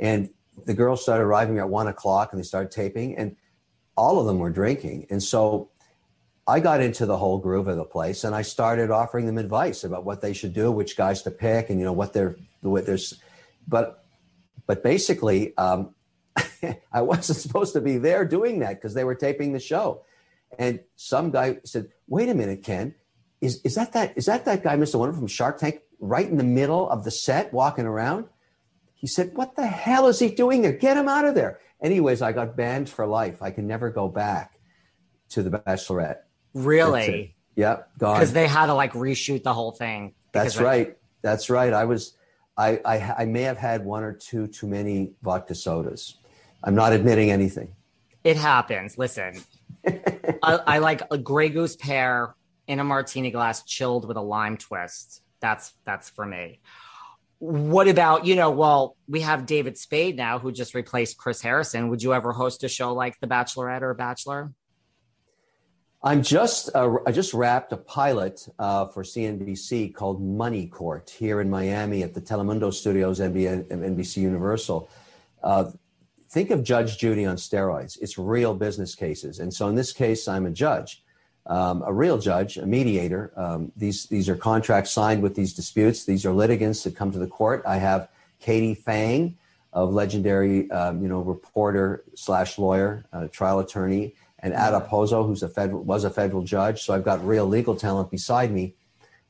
And 0.00 0.30
the 0.64 0.74
girls 0.74 1.02
started 1.02 1.24
arriving 1.24 1.58
at 1.58 1.68
one 1.68 1.88
o'clock 1.88 2.32
and 2.32 2.40
they 2.40 2.44
started 2.44 2.70
taping, 2.70 3.16
and 3.18 3.36
all 3.96 4.18
of 4.18 4.26
them 4.26 4.38
were 4.38 4.50
drinking. 4.50 5.06
And 5.10 5.22
so 5.22 5.70
I 6.46 6.60
got 6.60 6.80
into 6.80 7.04
the 7.04 7.18
whole 7.18 7.38
groove 7.38 7.68
of 7.68 7.76
the 7.76 7.84
place 7.84 8.24
and 8.24 8.34
I 8.34 8.42
started 8.42 8.90
offering 8.90 9.26
them 9.26 9.36
advice 9.36 9.84
about 9.84 10.04
what 10.04 10.20
they 10.20 10.32
should 10.32 10.54
do, 10.54 10.70
which 10.72 10.96
guys 10.96 11.22
to 11.22 11.30
pick, 11.30 11.68
and 11.68 11.78
you 11.78 11.84
know 11.84 11.92
what 11.92 12.14
they're 12.66 12.72
what 12.72 12.86
there's. 12.86 13.20
But 13.66 14.04
but 14.66 14.82
basically, 14.82 15.56
um, 15.56 15.94
I 16.92 17.02
wasn't 17.02 17.38
supposed 17.38 17.72
to 17.74 17.80
be 17.80 17.98
there 17.98 18.24
doing 18.24 18.60
that 18.60 18.74
because 18.74 18.94
they 18.94 19.04
were 19.04 19.14
taping 19.14 19.52
the 19.52 19.60
show. 19.60 20.04
And 20.58 20.80
some 20.96 21.30
guy 21.30 21.58
said, 21.64 21.88
"Wait 22.06 22.28
a 22.28 22.34
minute, 22.34 22.62
Ken, 22.62 22.94
is 23.40 23.60
is 23.62 23.74
that 23.74 23.92
that 23.92 24.16
is 24.16 24.26
that 24.26 24.44
that 24.44 24.62
guy, 24.62 24.76
Mr. 24.76 24.98
Wonder 24.98 25.16
from 25.16 25.26
Shark 25.26 25.58
Tank, 25.58 25.80
right 25.98 26.28
in 26.28 26.36
the 26.36 26.44
middle 26.44 26.88
of 26.88 27.04
the 27.04 27.10
set, 27.10 27.52
walking 27.52 27.86
around?" 27.86 28.26
He 28.96 29.06
said, 29.06 29.36
What 29.36 29.56
the 29.56 29.66
hell 29.66 30.08
is 30.08 30.18
he 30.18 30.30
doing 30.30 30.62
there? 30.62 30.72
Get 30.72 30.96
him 30.96 31.06
out 31.06 31.26
of 31.26 31.34
there. 31.34 31.60
Anyways, 31.82 32.22
I 32.22 32.32
got 32.32 32.56
banned 32.56 32.88
for 32.88 33.06
life. 33.06 33.42
I 33.42 33.50
can 33.50 33.66
never 33.66 33.90
go 33.90 34.08
back 34.08 34.58
to 35.30 35.42
the 35.42 35.50
Bachelorette. 35.50 36.20
Really? 36.54 37.36
Yep, 37.56 37.98
gone. 37.98 38.16
Because 38.16 38.32
they 38.32 38.46
had 38.46 38.66
to 38.66 38.74
like 38.74 38.92
reshoot 38.92 39.42
the 39.42 39.52
whole 39.52 39.72
thing. 39.72 40.14
That's 40.32 40.58
right. 40.58 40.96
That's 41.22 41.50
right. 41.50 41.72
I 41.72 41.84
was, 41.84 42.14
I, 42.56 42.80
I, 42.84 43.14
I 43.18 43.24
may 43.26 43.42
have 43.42 43.58
had 43.58 43.84
one 43.84 44.02
or 44.02 44.12
two 44.12 44.46
too 44.46 44.66
many 44.66 45.12
vodka 45.22 45.54
sodas. 45.54 46.16
I'm 46.64 46.74
not 46.74 46.92
admitting 46.92 47.30
anything. 47.30 47.74
It 48.24 48.36
happens. 48.36 48.98
Listen, 48.98 49.42
I, 49.86 50.60
I 50.66 50.78
like 50.78 51.02
a 51.10 51.18
Grey 51.18 51.48
Goose 51.48 51.76
pear 51.76 52.34
in 52.66 52.80
a 52.80 52.84
martini 52.84 53.30
glass, 53.30 53.62
chilled 53.64 54.08
with 54.08 54.16
a 54.16 54.22
lime 54.22 54.56
twist. 54.56 55.22
That's 55.40 55.74
that's 55.84 56.10
for 56.10 56.24
me 56.26 56.60
what 57.38 57.86
about 57.86 58.24
you 58.24 58.34
know 58.34 58.50
well 58.50 58.96
we 59.08 59.20
have 59.20 59.44
david 59.44 59.76
spade 59.76 60.16
now 60.16 60.38
who 60.38 60.50
just 60.50 60.74
replaced 60.74 61.18
chris 61.18 61.42
harrison 61.42 61.88
would 61.88 62.02
you 62.02 62.14
ever 62.14 62.32
host 62.32 62.64
a 62.64 62.68
show 62.68 62.94
like 62.94 63.18
the 63.20 63.26
bachelorette 63.26 63.82
or 63.82 63.92
bachelor 63.92 64.52
I'm 66.06 66.22
just 66.22 66.70
uh, 66.72 66.98
I 67.04 67.10
just 67.10 67.34
wrapped 67.34 67.72
a 67.72 67.76
pilot 67.76 68.48
uh, 68.60 68.86
for 68.86 69.02
CNBC 69.02 69.92
called 69.92 70.22
Money 70.22 70.68
Court 70.68 71.10
here 71.10 71.40
in 71.40 71.50
Miami 71.50 72.04
at 72.04 72.14
the 72.14 72.20
Telemundo 72.20 72.72
Studios, 72.72 73.18
NBC 73.18 74.18
Universal. 74.18 74.88
Uh, 75.42 75.72
think 76.30 76.52
of 76.52 76.62
Judge 76.62 76.96
Judy 76.96 77.26
on 77.26 77.34
steroids. 77.34 77.98
It's 78.00 78.18
real 78.18 78.54
business 78.54 78.94
cases, 78.94 79.40
and 79.40 79.52
so 79.52 79.66
in 79.66 79.74
this 79.74 79.92
case, 79.92 80.28
I'm 80.28 80.46
a 80.46 80.50
judge, 80.50 81.02
um, 81.46 81.82
a 81.84 81.92
real 81.92 82.18
judge, 82.18 82.56
a 82.56 82.66
mediator. 82.66 83.32
Um, 83.36 83.72
these 83.76 84.06
these 84.06 84.28
are 84.28 84.36
contracts 84.36 84.92
signed 84.92 85.24
with 85.24 85.34
these 85.34 85.54
disputes. 85.54 86.04
These 86.04 86.24
are 86.24 86.32
litigants 86.32 86.84
that 86.84 86.94
come 86.94 87.10
to 87.10 87.18
the 87.18 87.26
court. 87.26 87.64
I 87.66 87.78
have 87.78 88.08
Katie 88.38 88.76
Phang, 88.76 89.34
of 89.72 89.92
legendary 89.92 90.70
um, 90.70 91.02
you 91.02 91.08
know 91.08 91.22
reporter 91.22 92.04
slash 92.14 92.58
lawyer, 92.58 93.06
trial 93.32 93.58
attorney 93.58 94.14
and 94.40 94.52
Ada 94.52 94.86
Pozo, 94.88 95.26
who's 95.26 95.42
a 95.42 95.48
federal 95.48 95.82
was 95.82 96.04
a 96.04 96.10
federal 96.10 96.42
judge. 96.42 96.82
So 96.82 96.94
I've 96.94 97.04
got 97.04 97.26
real 97.26 97.46
legal 97.46 97.74
talent 97.74 98.10
beside 98.10 98.52
me. 98.52 98.74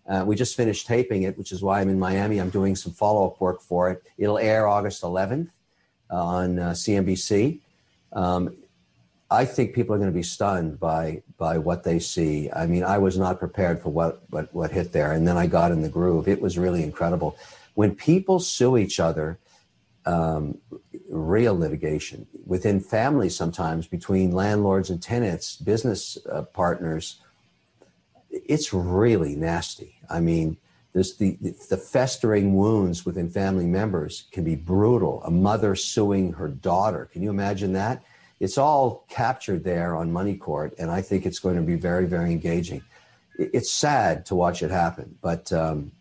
Uh, 0.08 0.24
we 0.26 0.36
just 0.36 0.56
finished 0.56 0.86
taping 0.86 1.24
it, 1.24 1.36
which 1.36 1.52
is 1.52 1.62
why 1.62 1.80
I'm 1.80 1.88
in 1.88 1.98
Miami. 1.98 2.38
I'm 2.38 2.50
doing 2.50 2.76
some 2.76 2.92
follow 2.92 3.26
up 3.26 3.40
work 3.40 3.60
for 3.60 3.90
it. 3.90 4.02
It'll 4.18 4.38
air 4.38 4.68
August 4.68 5.02
11th 5.02 5.50
uh, 6.10 6.24
on 6.24 6.58
uh, 6.58 6.70
CNBC. 6.70 7.60
Um, 8.12 8.56
I 9.30 9.44
think 9.44 9.74
people 9.74 9.94
are 9.94 9.98
going 9.98 10.10
to 10.10 10.14
be 10.14 10.22
stunned 10.22 10.78
by 10.78 11.22
by 11.36 11.58
what 11.58 11.82
they 11.82 11.98
see. 11.98 12.50
I 12.52 12.66
mean, 12.66 12.84
I 12.84 12.98
was 12.98 13.18
not 13.18 13.40
prepared 13.40 13.82
for 13.82 13.90
what 13.90 14.22
what 14.30 14.54
what 14.54 14.70
hit 14.70 14.92
there, 14.92 15.12
and 15.12 15.26
then 15.26 15.36
I 15.36 15.46
got 15.46 15.72
in 15.72 15.82
the 15.82 15.88
groove. 15.88 16.28
It 16.28 16.40
was 16.40 16.56
really 16.56 16.82
incredible. 16.84 17.36
When 17.74 17.94
people 17.94 18.38
sue 18.38 18.76
each 18.76 19.00
other, 19.00 19.38
um, 20.06 20.58
real 21.10 21.58
litigation 21.58 22.26
within 22.46 22.80
families 22.80 23.36
sometimes 23.36 23.86
between 23.86 24.30
landlords 24.32 24.88
and 24.90 25.02
tenants, 25.02 25.56
business 25.56 26.18
uh, 26.30 26.42
partners. 26.42 27.20
It's 28.30 28.72
really 28.72 29.34
nasty. 29.34 29.98
I 30.08 30.20
mean, 30.20 30.56
the, 30.92 31.36
the 31.68 31.76
festering 31.76 32.54
wounds 32.54 33.04
within 33.04 33.28
family 33.28 33.66
members 33.66 34.28
can 34.32 34.44
be 34.44 34.56
brutal. 34.56 35.22
A 35.24 35.30
mother 35.30 35.74
suing 35.74 36.32
her 36.34 36.48
daughter. 36.48 37.08
Can 37.12 37.22
you 37.22 37.30
imagine 37.30 37.74
that? 37.74 38.02
It's 38.40 38.56
all 38.56 39.04
captured 39.08 39.64
there 39.64 39.96
on 39.96 40.12
Money 40.12 40.36
Court, 40.36 40.74
and 40.78 40.90
I 40.90 41.02
think 41.02 41.26
it's 41.26 41.38
going 41.38 41.56
to 41.56 41.62
be 41.62 41.76
very, 41.76 42.06
very 42.06 42.32
engaging. 42.32 42.82
It's 43.38 43.70
sad 43.70 44.24
to 44.26 44.34
watch 44.34 44.62
it 44.62 44.70
happen, 44.70 45.18
but 45.20 45.52
um, 45.52 45.92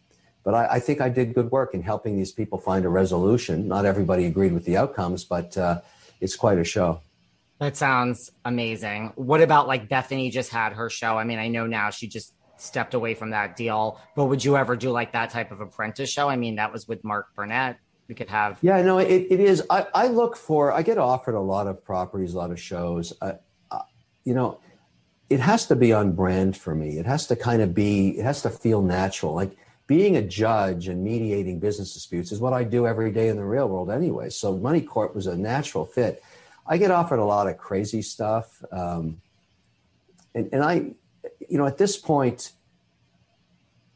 but 0.45 0.53
I, 0.53 0.76
I, 0.76 0.80
think 0.80 1.01
I 1.01 1.09
did 1.09 1.34
good 1.34 1.51
work 1.51 1.73
in 1.73 1.81
helping 1.81 2.15
these 2.15 2.31
people 2.31 2.59
find 2.59 2.85
a 2.85 2.89
resolution. 2.89 3.67
Not 3.67 3.84
everybody 3.84 4.26
agreed 4.26 4.53
with 4.53 4.63
the 4.63 4.77
outcomes, 4.77 5.26
but 5.26 5.57
uh, 5.57 5.81
it's 6.22 6.35
quite 6.35 6.59
a 6.59 6.63
show. 6.63 7.01
That 7.59 7.76
sounds 7.76 8.31
amazing. 8.45 9.11
What 9.15 9.41
about 9.41 9.67
like 9.67 9.89
Bethenny 9.89 10.31
just 10.31 10.51
had 10.51 10.73
her 10.73 10.89
show? 10.89 11.17
I 11.17 11.23
mean, 11.23 11.39
I 11.39 11.47
know 11.47 11.65
now 11.65 11.89
she 11.89 12.07
just 12.07 12.34
stepped 12.57 12.93
away 12.93 13.15
from 13.15 13.31
that 13.31 13.55
deal, 13.55 13.99
but 14.15 14.26
would 14.26 14.45
you 14.45 14.55
ever 14.55 14.76
do 14.76 14.91
like 14.91 15.11
that 15.13 15.31
type 15.31 15.51
of 15.51 15.61
apprentice 15.61 16.09
show? 16.09 16.30
I 16.30 16.35
mean, 16.35 16.55
that 16.57 16.72
was 16.72 16.88
with 16.88 17.03
Mark 17.03 17.27
Burnett. 17.35 17.80
We 18.07 18.13
could 18.13 18.30
have. 18.30 18.59
Yeah, 18.61 18.84
no, 18.84 18.99
it, 18.99 19.27
it 19.31 19.39
is. 19.39 19.63
I, 19.69 19.88
I 19.95 20.07
look 20.07 20.38
for, 20.38 20.72
I 20.72 20.84
get 20.84 20.99
offered 20.99 21.34
a 21.34 21.39
lot 21.39 21.65
of 21.65 21.84
properties, 21.84 22.35
a 22.35 22.38
lot 22.38 22.51
of 22.51 22.59
shows. 22.59 23.13
I, 23.19 23.34
I, 23.72 23.81
you 24.23 24.35
know, 24.35 24.59
it 25.27 25.39
has 25.39 25.65
to 25.67 25.76
be 25.76 25.91
on 25.91 26.11
brand 26.11 26.55
for 26.55 26.76
me. 26.76 26.99
It 26.99 27.07
has 27.07 27.26
to 27.27 27.35
kind 27.35 27.63
of 27.63 27.73
be, 27.73 28.09
it 28.19 28.23
has 28.23 28.43
to 28.43 28.51
feel 28.51 28.84
natural. 28.84 29.34
Like, 29.34 29.57
being 29.88 30.18
a 30.18 30.22
judge 30.22 30.88
and 30.88 31.03
mediating 31.03 31.60
business 31.60 31.94
disputes 31.94 32.32
is 32.32 32.40
what 32.40 32.53
I 32.53 32.64
do 32.64 32.88
every 32.88 33.12
day 33.12 33.30
in 33.30 33.38
the 33.38 33.45
real 33.45 33.70
world 33.70 33.91
anyway. 33.91 34.30
So 34.30 34.57
Money 34.57 34.82
Court 34.82 35.14
was 35.14 35.28
a 35.28 35.38
natural 35.38 35.86
fit. 35.86 36.24
I 36.66 36.78
get 36.78 36.90
offered 36.90 37.20
a 37.20 37.26
lot 37.26 37.48
of 37.48 37.57
crazy 37.57 38.02
stuff. 38.02 38.64
Um, 38.72 39.22
and, 40.34 40.49
and 40.52 40.64
I, 40.64 40.91
you 41.48 41.57
know, 41.57 41.68
at 41.68 41.78
this 41.78 41.98
point, 41.98 42.52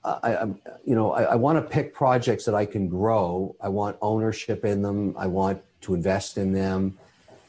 I, 0.04 0.36
am 0.36 0.62
you 0.86 0.96
know, 0.96 1.12
I, 1.12 1.24
I 1.24 1.36
want 1.36 1.58
to 1.58 1.62
pick 1.62 1.94
projects 1.94 2.46
that 2.46 2.56
I 2.56 2.66
can 2.66 2.88
grow. 2.88 3.56
I 3.60 3.70
want 3.70 3.98
ownership 4.02 4.64
in 4.64 4.82
them. 4.82 5.16
I 5.18 5.28
want 5.28 5.62
to 5.82 5.94
invest 5.94 6.38
in 6.38 6.54
them. 6.54 6.98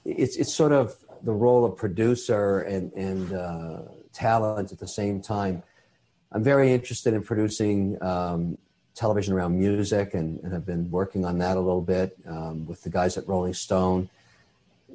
It's, 0.04 0.36
it's 0.36 0.52
sort 0.52 0.72
of 0.72 0.96
the 1.22 1.32
role 1.32 1.64
of 1.64 1.76
producer 1.76 2.62
and, 2.62 2.92
and 2.94 3.32
uh, 3.32 3.82
talent 4.12 4.72
at 4.72 4.78
the 4.78 4.88
same 4.88 5.20
time. 5.20 5.62
I'm 6.32 6.42
very 6.42 6.72
interested 6.72 7.14
in 7.14 7.22
producing 7.22 8.00
um, 8.02 8.56
television 8.94 9.34
around 9.34 9.58
music 9.58 10.14
and, 10.14 10.38
and, 10.40 10.52
have 10.52 10.66
been 10.66 10.90
working 10.90 11.24
on 11.24 11.38
that 11.38 11.56
a 11.56 11.60
little 11.60 11.80
bit 11.80 12.16
um, 12.26 12.66
with 12.66 12.82
the 12.82 12.90
guys 12.90 13.16
at 13.16 13.26
Rolling 13.26 13.54
Stone. 13.54 14.08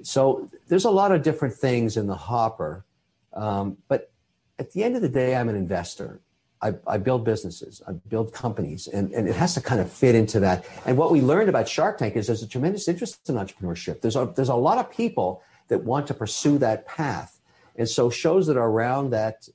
So 0.04 0.50
there's 0.68 0.86
a 0.86 0.92
lot 0.92 1.12
of 1.12 1.24
different 1.24 1.56
things 1.56 1.98
in 1.98 2.08
the 2.08 2.16
hopper. 2.16 2.86
Um, 3.34 3.78
but 3.88 4.12
at 4.60 4.72
the 4.72 4.84
end 4.84 4.96
of 4.96 5.02
the 5.02 5.10
day, 5.10 5.36
I'm 5.36 5.50
an 5.50 5.56
investor. 5.56 6.20
I, 6.62 6.74
I 6.88 6.98
build 6.98 7.26
businesses, 7.26 7.82
I 7.88 7.92
build 7.92 8.34
companies, 8.34 8.88
and, 8.88 9.12
and 9.12 9.28
it 9.28 9.36
has 9.36 9.54
to 9.56 9.62
kind 9.62 9.82
of 9.82 9.92
fit 9.92 10.16
into 10.16 10.40
that. 10.40 10.66
And 10.86 10.98
what 10.98 11.12
we 11.12 11.22
learned 11.22 11.50
about 11.50 11.68
Shark 11.68 11.98
Tank 11.98 12.16
is 12.16 12.28
there's 12.28 12.44
a 12.44 12.48
tremendous 12.48 12.88
interest 12.88 13.28
in 13.28 13.36
entrepreneurship. 13.36 14.02
There's 14.02 14.16
a, 14.16 14.32
there's 14.36 14.50
a 14.50 14.56
lot 14.56 14.78
of 14.78 14.90
people 14.90 15.44
that 15.68 15.84
want 15.84 16.08
to 16.08 16.14
pursue 16.14 16.58
that 16.60 16.88
path. 16.88 17.40
And 17.76 17.90
so 17.90 18.10
shows 18.10 18.48
that 18.48 18.56
are 18.56 18.70
around 18.70 19.10
that 19.10 19.50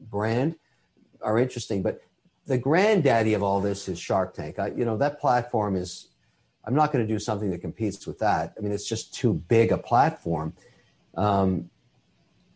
brand– 0.00 0.54
are 1.22 1.38
interesting. 1.38 1.82
But 1.82 2.02
the 2.46 2.58
granddaddy 2.58 3.34
of 3.34 3.42
all 3.42 3.60
this 3.60 3.88
is 3.88 3.98
Shark 3.98 4.34
Tank. 4.34 4.58
I, 4.58 4.68
you 4.68 4.84
know, 4.84 4.96
that 4.96 5.20
platform 5.20 5.76
is, 5.76 6.08
I'm 6.64 6.74
not 6.74 6.92
going 6.92 7.06
to 7.06 7.12
do 7.12 7.18
something 7.18 7.50
that 7.50 7.60
competes 7.60 8.06
with 8.06 8.18
that. 8.20 8.54
I 8.56 8.60
mean, 8.60 8.72
it's 8.72 8.88
just 8.88 9.14
too 9.14 9.34
big 9.34 9.70
a 9.70 9.78
platform. 9.78 10.54
Um, 11.14 11.70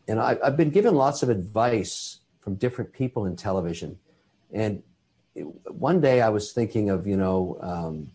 and 0.09 0.20
I, 0.20 0.39
I've 0.43 0.56
been 0.56 0.70
given 0.70 0.94
lots 0.94 1.22
of 1.22 1.28
advice 1.28 2.20
from 2.40 2.56
different 2.56 2.93
people 2.93 3.26
in 3.26 3.36
television. 3.36 3.98
And 4.52 4.82
one 5.66 6.01
day 6.01 6.20
I 6.20 6.28
was 6.28 6.52
thinking 6.52 6.90
of, 6.90 7.06
you 7.06 7.16
know, 7.16 7.59
um, 7.60 8.10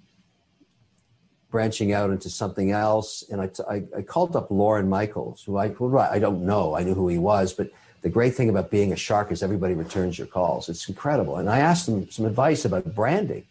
branching 1.50 1.94
out 1.94 2.10
into 2.10 2.30
something 2.30 2.72
else. 2.72 3.24
And 3.32 3.42
I, 3.42 3.50
I, 3.70 3.84
I, 3.98 4.02
called 4.02 4.36
up 4.36 4.52
Lorne 4.52 4.90
Michaels, 4.90 5.44
who 5.44 5.58
I, 5.58 5.70
who 5.70 5.98
I 5.98 6.20
don't 6.20 6.46
know, 6.46 6.76
I 6.76 6.84
knew 6.84 6.94
who 6.94 7.08
he 7.08 7.18
was, 7.18 7.54
but 7.54 7.72
the 8.08 8.14
great 8.14 8.36
thing 8.36 8.48
about 8.48 8.72
being 8.72 8.94
a 8.94 8.96
shark 8.96 9.34
is 9.34 9.44
everybody 9.44 9.74
returns 9.74 10.18
your 10.18 10.28
calls. 10.28 10.70
It's 10.70 10.88
incredible. 10.88 11.36
And 11.36 11.50
I 11.50 11.60
asked 11.60 11.90
him 11.90 12.10
some 12.10 12.26
advice 12.26 12.64
about 12.64 12.96
branding 12.96 13.44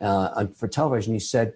uh, 0.00 0.46
for 0.54 0.68
television. 0.68 1.14
He 1.14 1.18
said, 1.18 1.54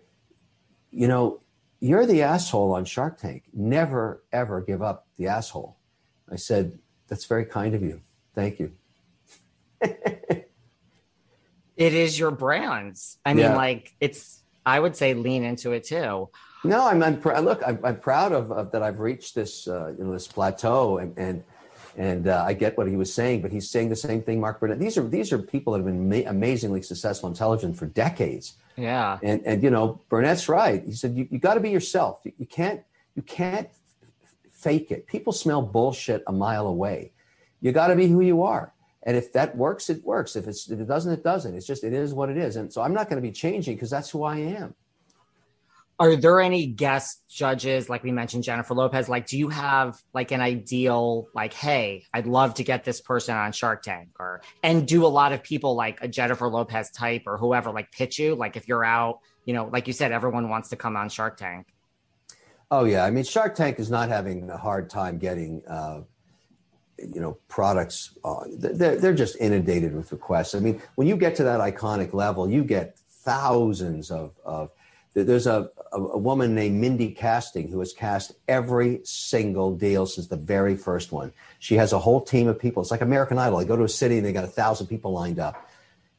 You 0.91 1.07
know, 1.07 1.39
you're 1.79 2.05
the 2.05 2.23
asshole 2.23 2.73
on 2.75 2.85
Shark 2.85 3.19
Tank. 3.19 3.45
Never, 3.53 4.25
ever 4.33 4.61
give 4.61 4.83
up 4.83 5.07
the 5.17 5.29
asshole. 5.29 5.77
I 6.29 6.35
said, 6.35 6.81
That's 7.07 7.27
very 7.27 7.45
kind 7.45 7.77
of 7.77 7.83
you. 7.83 8.01
Thank 8.35 8.59
you. 8.59 8.73
it 9.81 10.49
is 11.77 12.19
your 12.19 12.33
brands. 12.33 13.19
I 13.25 13.35
mean, 13.35 13.45
yeah. 13.45 13.55
like, 13.55 13.95
it's, 14.01 14.43
I 14.65 14.81
would 14.81 14.97
say 14.97 15.15
lean 15.15 15.45
into 15.45 15.71
it 15.71 15.85
too. 15.85 16.29
No, 16.65 16.89
I'm, 16.89 17.05
I'm 17.05 17.21
pr- 17.21 17.39
look, 17.39 17.63
I'm, 17.65 17.79
I'm 17.85 18.01
proud 18.01 18.33
of, 18.33 18.51
of, 18.51 18.73
that 18.73 18.83
I've 18.83 18.99
reached 18.99 19.37
this, 19.37 19.69
uh, 19.69 19.95
you 19.97 20.03
know, 20.03 20.13
this 20.13 20.27
plateau 20.27 20.99
and, 20.99 21.17
and 21.17 21.45
and 21.97 22.29
uh, 22.29 22.45
I 22.47 22.53
get 22.53 22.77
what 22.77 22.87
he 22.87 22.97
was 22.97 23.13
saying, 23.13 23.41
but 23.41 23.51
he's 23.51 23.71
saying 23.71 23.89
the 23.89 23.97
same 23.97 24.23
thing. 24.23 24.39
Mark 24.39 24.61
Burnett. 24.61 24.79
These 24.79 24.99
are 24.99 25.09
these 25.09 25.33
are 25.33 25.39
people 25.39 25.73
that 25.73 25.79
have 25.79 25.87
been 25.87 26.09
ma- 26.09 26.29
amazingly 26.31 26.83
successful 26.83 27.29
intelligent 27.29 27.77
for 27.77 27.87
decades. 27.87 28.55
Yeah. 28.77 29.19
And 29.23 29.43
and 29.47 29.63
you 29.63 29.71
know 29.71 30.03
Burnett's 30.11 30.49
right. 30.49 30.85
He 30.85 30.93
said 30.93 31.17
you, 31.17 31.27
you 31.31 31.39
got 31.39 31.55
to 31.55 31.61
be 31.61 31.71
yourself. 31.71 32.21
You, 32.25 32.33
you, 32.39 32.47
can't 32.47 32.83
you 33.15 33.23
can't 33.23 33.69
fake 34.53 34.91
it. 34.91 35.07
People 35.07 35.33
smell 35.33 35.63
bullshit 35.63 36.23
a 36.27 36.33
mile 36.33 36.67
away. 36.67 37.13
You 37.63 37.73
got 37.73 37.89
to 37.89 37.97
be 37.97 38.09
who 38.09 38.21
you 38.21 38.43
are. 38.43 38.75
And 39.03 39.17
if 39.17 39.33
that 39.33 39.57
works, 39.57 39.89
it 39.89 40.05
works. 40.05 40.37
If 40.37 40.47
it's 40.47 40.71
if 40.71 40.79
it 40.79 40.87
doesn't, 40.87 41.13
it 41.13 41.25
doesn't. 41.25 41.55
It's 41.55 41.67
just 41.67 41.83
it 41.83 41.95
is 41.95 42.13
what 42.13 42.29
it 42.29 42.37
is. 42.37 42.57
And 42.57 42.71
so 42.71 42.83
I'm 42.83 42.93
not 42.93 43.09
going 43.09 43.23
to 43.23 43.27
be 43.27 43.33
changing 43.33 43.77
because 43.77 43.89
that's 43.91 44.11
who 44.11 44.23
I 44.23 44.37
am 44.37 44.75
are 45.99 46.15
there 46.15 46.41
any 46.41 46.67
guest 46.67 47.23
judges 47.29 47.89
like 47.89 48.03
we 48.03 48.13
mentioned 48.13 48.43
jennifer 48.43 48.75
lopez 48.75 49.09
like 49.09 49.27
do 49.27 49.39
you 49.39 49.49
have 49.49 49.99
like 50.13 50.31
an 50.31 50.41
ideal 50.41 51.27
like 51.35 51.53
hey 51.53 52.05
i'd 52.13 52.27
love 52.27 52.55
to 52.55 52.63
get 52.65 52.85
this 52.85 53.01
person 53.01 53.35
on 53.35 53.53
shark 53.53 53.83
tank 53.83 54.09
or 54.19 54.43
and 54.63 54.87
do 54.87 55.07
a 55.07 55.09
lot 55.09 55.33
of 55.33 55.43
people 55.43 55.75
like 55.75 55.99
a 56.03 56.09
jennifer 56.09 56.49
lopez 56.49 56.91
type 56.91 57.23
or 57.27 57.37
whoever 57.39 57.71
like 57.71 57.91
pitch 57.93 58.19
you? 58.19 58.35
Like 58.35 58.57
if 58.57 58.69
you're 58.69 58.85
out 58.85 59.21
you 59.45 59.55
know 59.55 59.69
like 59.73 59.87
you 59.87 59.93
said 59.93 60.13
everyone 60.13 60.49
wants 60.49 60.71
to 60.71 60.77
come 60.77 60.97
on 60.97 61.09
shark 61.09 61.37
tank. 61.37 61.67
Oh 62.71 62.85
yeah. 62.85 63.05
I 63.05 63.11
mean 63.11 63.25
shark 63.25 63.55
tank 63.55 63.79
is 63.79 63.91
not 63.91 64.09
having 64.09 64.51
a 64.51 64.57
hard 64.57 64.91
time 64.91 65.19
getting 65.19 65.63
uh 65.69 66.01
you 66.99 67.21
know 67.21 67.37
products 67.49 68.17
uh, 68.25 68.45
they're, 68.57 68.97
they're 68.97 69.15
just 69.15 69.37
inundated 69.39 69.95
with 69.95 70.11
requests. 70.13 70.55
I 70.55 70.61
mean 70.61 70.81
when 70.95 71.07
you 71.07 71.17
get 71.17 71.35
to 71.37 71.45
that 71.45 71.61
iconic 71.61 72.15
level 72.15 72.49
you 72.51 72.65
get 72.65 72.99
thousands 73.25 74.11
of, 74.11 74.33
of 74.45 74.71
there's 75.25 75.47
a, 75.47 75.71
a, 75.93 76.01
a, 76.01 76.19
woman 76.19 76.55
named 76.55 76.79
Mindy 76.79 77.11
Casting 77.11 77.69
who 77.69 77.79
has 77.79 77.93
cast 77.93 78.33
every 78.49 79.01
single 79.05 79.75
deal 79.75 80.05
since 80.05 80.27
the 80.27 80.37
very 80.37 80.77
first 80.77 81.13
one. 81.13 81.33
She 81.59 81.77
has 81.77 81.93
a 81.93 81.99
whole 81.99 82.21
team 82.21 82.49
of 82.49 82.59
people. 82.59 82.83
It's 82.83 82.91
like 82.91 83.01
American 83.01 83.39
Idol. 83.39 83.59
They 83.59 83.65
go 83.65 83.77
to 83.77 83.85
a 83.85 83.89
city 83.89 84.19
and 84.19 84.27
they 84.27 84.33
got 84.33 84.45
a 84.45 84.49
thousand 84.49 84.89
people 84.89 85.13
lined 85.13 85.39
up. 85.39 85.69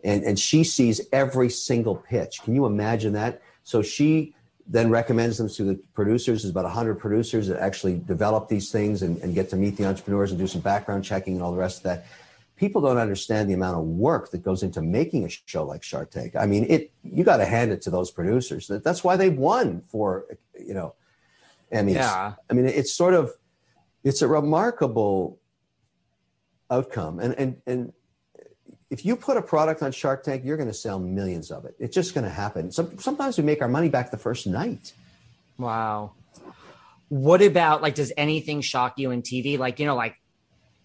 And, 0.03 0.23
and 0.23 0.39
she 0.39 0.63
sees 0.63 1.01
every 1.11 1.49
single 1.49 1.95
pitch. 1.95 2.41
Can 2.43 2.55
you 2.55 2.65
imagine 2.65 3.13
that? 3.13 3.41
So 3.63 3.81
she 3.81 4.33
then 4.65 4.89
recommends 4.89 5.37
them 5.37 5.49
to 5.49 5.63
the 5.63 5.75
producers. 5.93 6.41
There's 6.41 6.51
about 6.51 6.65
100 6.65 6.95
producers 6.95 7.47
that 7.47 7.59
actually 7.59 7.99
develop 7.99 8.49
these 8.49 8.71
things 8.71 9.01
and, 9.01 9.17
and 9.19 9.33
get 9.33 9.49
to 9.51 9.55
meet 9.55 9.77
the 9.77 9.85
entrepreneurs 9.85 10.31
and 10.31 10.39
do 10.39 10.47
some 10.47 10.61
background 10.61 11.03
checking 11.03 11.35
and 11.35 11.43
all 11.43 11.51
the 11.51 11.57
rest 11.57 11.77
of 11.77 11.83
that. 11.83 12.05
People 12.57 12.81
don't 12.81 12.97
understand 12.97 13.49
the 13.49 13.53
amount 13.53 13.77
of 13.77 13.85
work 13.85 14.31
that 14.31 14.39
goes 14.39 14.63
into 14.63 14.81
making 14.81 15.23
a 15.23 15.29
show 15.29 15.63
like 15.63 15.83
Shark 15.83 16.11
Tank. 16.11 16.35
I 16.35 16.45
mean, 16.45 16.65
it 16.67 16.91
you 17.03 17.23
got 17.23 17.37
to 17.37 17.45
hand 17.45 17.71
it 17.71 17.81
to 17.83 17.89
those 17.89 18.11
producers. 18.11 18.67
That's 18.67 19.03
why 19.03 19.15
they've 19.15 19.37
won 19.37 19.81
for 19.81 20.25
you 20.59 20.73
know 20.73 20.95
Emmys. 21.71 21.93
Yeah. 21.93 22.33
I 22.49 22.53
mean, 22.53 22.65
it's 22.65 22.91
sort 22.91 23.13
of 23.13 23.31
it's 24.03 24.21
a 24.21 24.27
remarkable 24.27 25.39
outcome, 26.69 27.19
and 27.19 27.33
and 27.35 27.61
and 27.65 27.93
if 28.89 29.05
you 29.05 29.15
put 29.15 29.37
a 29.37 29.41
product 29.41 29.83
on 29.83 29.91
Shark 29.91 30.23
Tank, 30.23 30.43
you're 30.45 30.57
going 30.57 30.69
to 30.69 30.73
sell 30.73 30.99
millions 30.99 31.51
of 31.51 31.65
it. 31.65 31.75
It's 31.79 31.93
just 31.93 32.13
going 32.13 32.23
to 32.23 32.29
happen. 32.29 32.71
So, 32.71 32.89
sometimes 32.99 33.37
we 33.37 33.43
make 33.43 33.61
our 33.61 33.67
money 33.67 33.89
back 33.89 34.11
the 34.11 34.17
first 34.17 34.47
night. 34.47 34.93
Wow. 35.57 36.13
What 37.09 37.41
about 37.41 37.81
like, 37.81 37.95
does 37.95 38.11
anything 38.17 38.61
shock 38.61 38.93
you 38.97 39.11
in 39.11 39.21
TV? 39.21 39.57
Like, 39.57 39.79
you 39.79 39.85
know, 39.85 39.95
like 39.95 40.15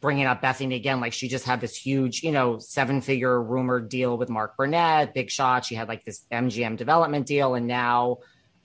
bringing 0.02 0.26
up 0.26 0.42
Bethenny 0.42 0.74
again, 0.74 1.00
like 1.00 1.14
she 1.14 1.28
just 1.28 1.46
had 1.46 1.60
this 1.60 1.74
huge, 1.74 2.22
you 2.22 2.32
know, 2.32 2.58
seven 2.58 3.00
figure 3.00 3.40
rumored 3.40 3.88
deal 3.88 4.18
with 4.18 4.28
Mark 4.28 4.56
Burnett, 4.56 5.14
big 5.14 5.30
shot. 5.30 5.64
She 5.64 5.76
had 5.76 5.88
like 5.88 6.04
this 6.04 6.26
MGM 6.30 6.76
development 6.76 7.26
deal. 7.26 7.54
And 7.54 7.66
now, 7.66 8.18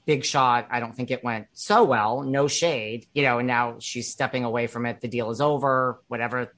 big 0.05 0.25
shot, 0.25 0.67
I 0.71 0.79
don't 0.79 0.95
think 0.95 1.11
it 1.11 1.23
went 1.23 1.47
so 1.53 1.83
well, 1.83 2.23
no 2.23 2.47
shade, 2.47 3.05
you 3.13 3.23
know, 3.23 3.37
and 3.37 3.47
now 3.47 3.75
she's 3.79 4.09
stepping 4.09 4.43
away 4.43 4.67
from 4.67 4.85
it. 4.85 4.99
The 4.99 5.07
deal 5.07 5.29
is 5.29 5.39
over, 5.39 6.01
whatever 6.07 6.51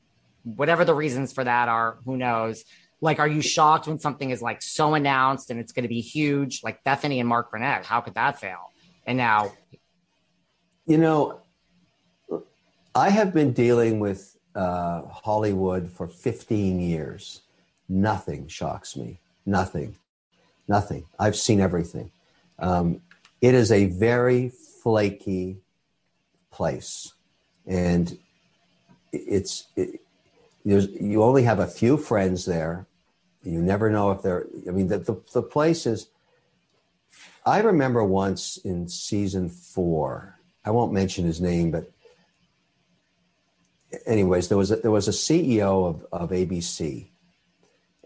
whatever 0.44 0.86
the 0.86 0.94
reasons 0.94 1.34
for 1.34 1.44
that 1.44 1.68
are, 1.68 1.98
who 2.06 2.16
knows? 2.18 2.64
Like, 3.02 3.20
are 3.20 3.28
you 3.28 3.42
shocked 3.42 3.88
when 3.88 4.00
something 4.00 4.30
is 4.30 4.42
like 4.42 4.62
so 4.62 4.94
announced 4.94 5.52
and 5.52 5.60
it's 5.60 5.74
going 5.74 5.84
to 5.84 5.90
be 5.90 6.02
huge? 6.02 6.64
Like 6.64 6.84
Bethenny 6.84 7.20
and 7.20 7.28
Mark 7.28 7.52
Burnett, 7.52 7.86
how 7.86 8.02
could 8.02 8.16
that 8.16 8.40
fail? 8.40 8.72
And 9.06 9.18
now, 9.18 9.52
you 10.86 10.98
know, 10.98 11.42
I 12.96 13.10
have 13.10 13.34
been 13.34 13.54
dealing 13.54 14.00
with 14.00 14.39
uh, 14.60 15.08
Hollywood 15.08 15.90
for 15.90 16.06
15 16.06 16.82
years. 16.82 17.44
Nothing 17.88 18.48
shocks 18.48 18.98
me. 18.98 19.20
Nothing. 19.46 19.96
Nothing. 20.68 21.06
I've 21.18 21.38
seen 21.38 21.62
everything. 21.62 22.12
Um, 22.60 23.02
it 23.40 23.56
is 23.56 23.72
a 23.72 23.86
very 23.86 24.50
flaky 24.50 25.62
place. 26.52 27.14
And 27.66 28.18
it's, 29.14 29.68
it, 29.78 30.02
you 30.66 31.24
only 31.24 31.44
have 31.44 31.60
a 31.60 31.68
few 31.68 31.96
friends 31.96 32.44
there. 32.46 32.86
You 33.44 33.62
never 33.62 33.90
know 33.90 34.12
if 34.12 34.22
they're, 34.22 34.46
I 34.68 34.72
mean, 34.72 34.88
the, 34.88 34.98
the, 34.98 35.22
the 35.32 35.42
place 35.42 35.86
is, 35.86 36.08
I 37.46 37.60
remember 37.60 38.04
once 38.04 38.58
in 38.58 38.90
season 38.90 39.48
four, 39.48 40.38
I 40.66 40.72
won't 40.72 40.92
mention 40.92 41.24
his 41.24 41.40
name, 41.40 41.72
but 41.72 41.90
anyways, 44.06 44.50
there 44.50 44.58
was 44.58 44.72
a, 44.72 44.78
there 44.78 44.92
was 44.92 45.08
a 45.08 45.12
CEO 45.12 45.88
of, 45.88 46.06
of 46.12 46.30
ABC, 46.32 47.10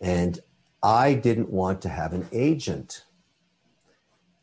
and 0.02 0.40
I 0.82 1.14
didn't 1.14 1.50
want 1.50 1.82
to 1.84 1.90
have 1.90 2.14
an 2.14 2.28
agent, 2.32 3.04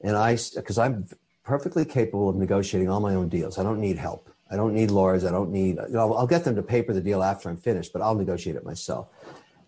and 0.00 0.16
I 0.16 0.38
because 0.54 0.78
I'm 0.78 1.06
perfectly 1.44 1.84
capable 1.84 2.28
of 2.28 2.36
negotiating 2.36 2.88
all 2.88 3.00
my 3.00 3.14
own 3.14 3.28
deals. 3.28 3.58
I 3.58 3.62
don't 3.62 3.80
need 3.80 3.98
help. 3.98 4.30
I 4.50 4.56
don't 4.56 4.74
need 4.74 4.90
lawyers. 4.90 5.24
I 5.24 5.30
don't 5.30 5.50
need, 5.50 5.76
you 5.76 5.94
know, 5.94 6.14
I'll 6.14 6.26
get 6.26 6.44
them 6.44 6.56
to 6.56 6.62
paper 6.62 6.92
the 6.92 7.00
deal 7.00 7.22
after 7.22 7.48
I'm 7.48 7.56
finished, 7.56 7.92
but 7.92 8.02
I'll 8.02 8.16
negotiate 8.16 8.56
it 8.56 8.64
myself. 8.64 9.08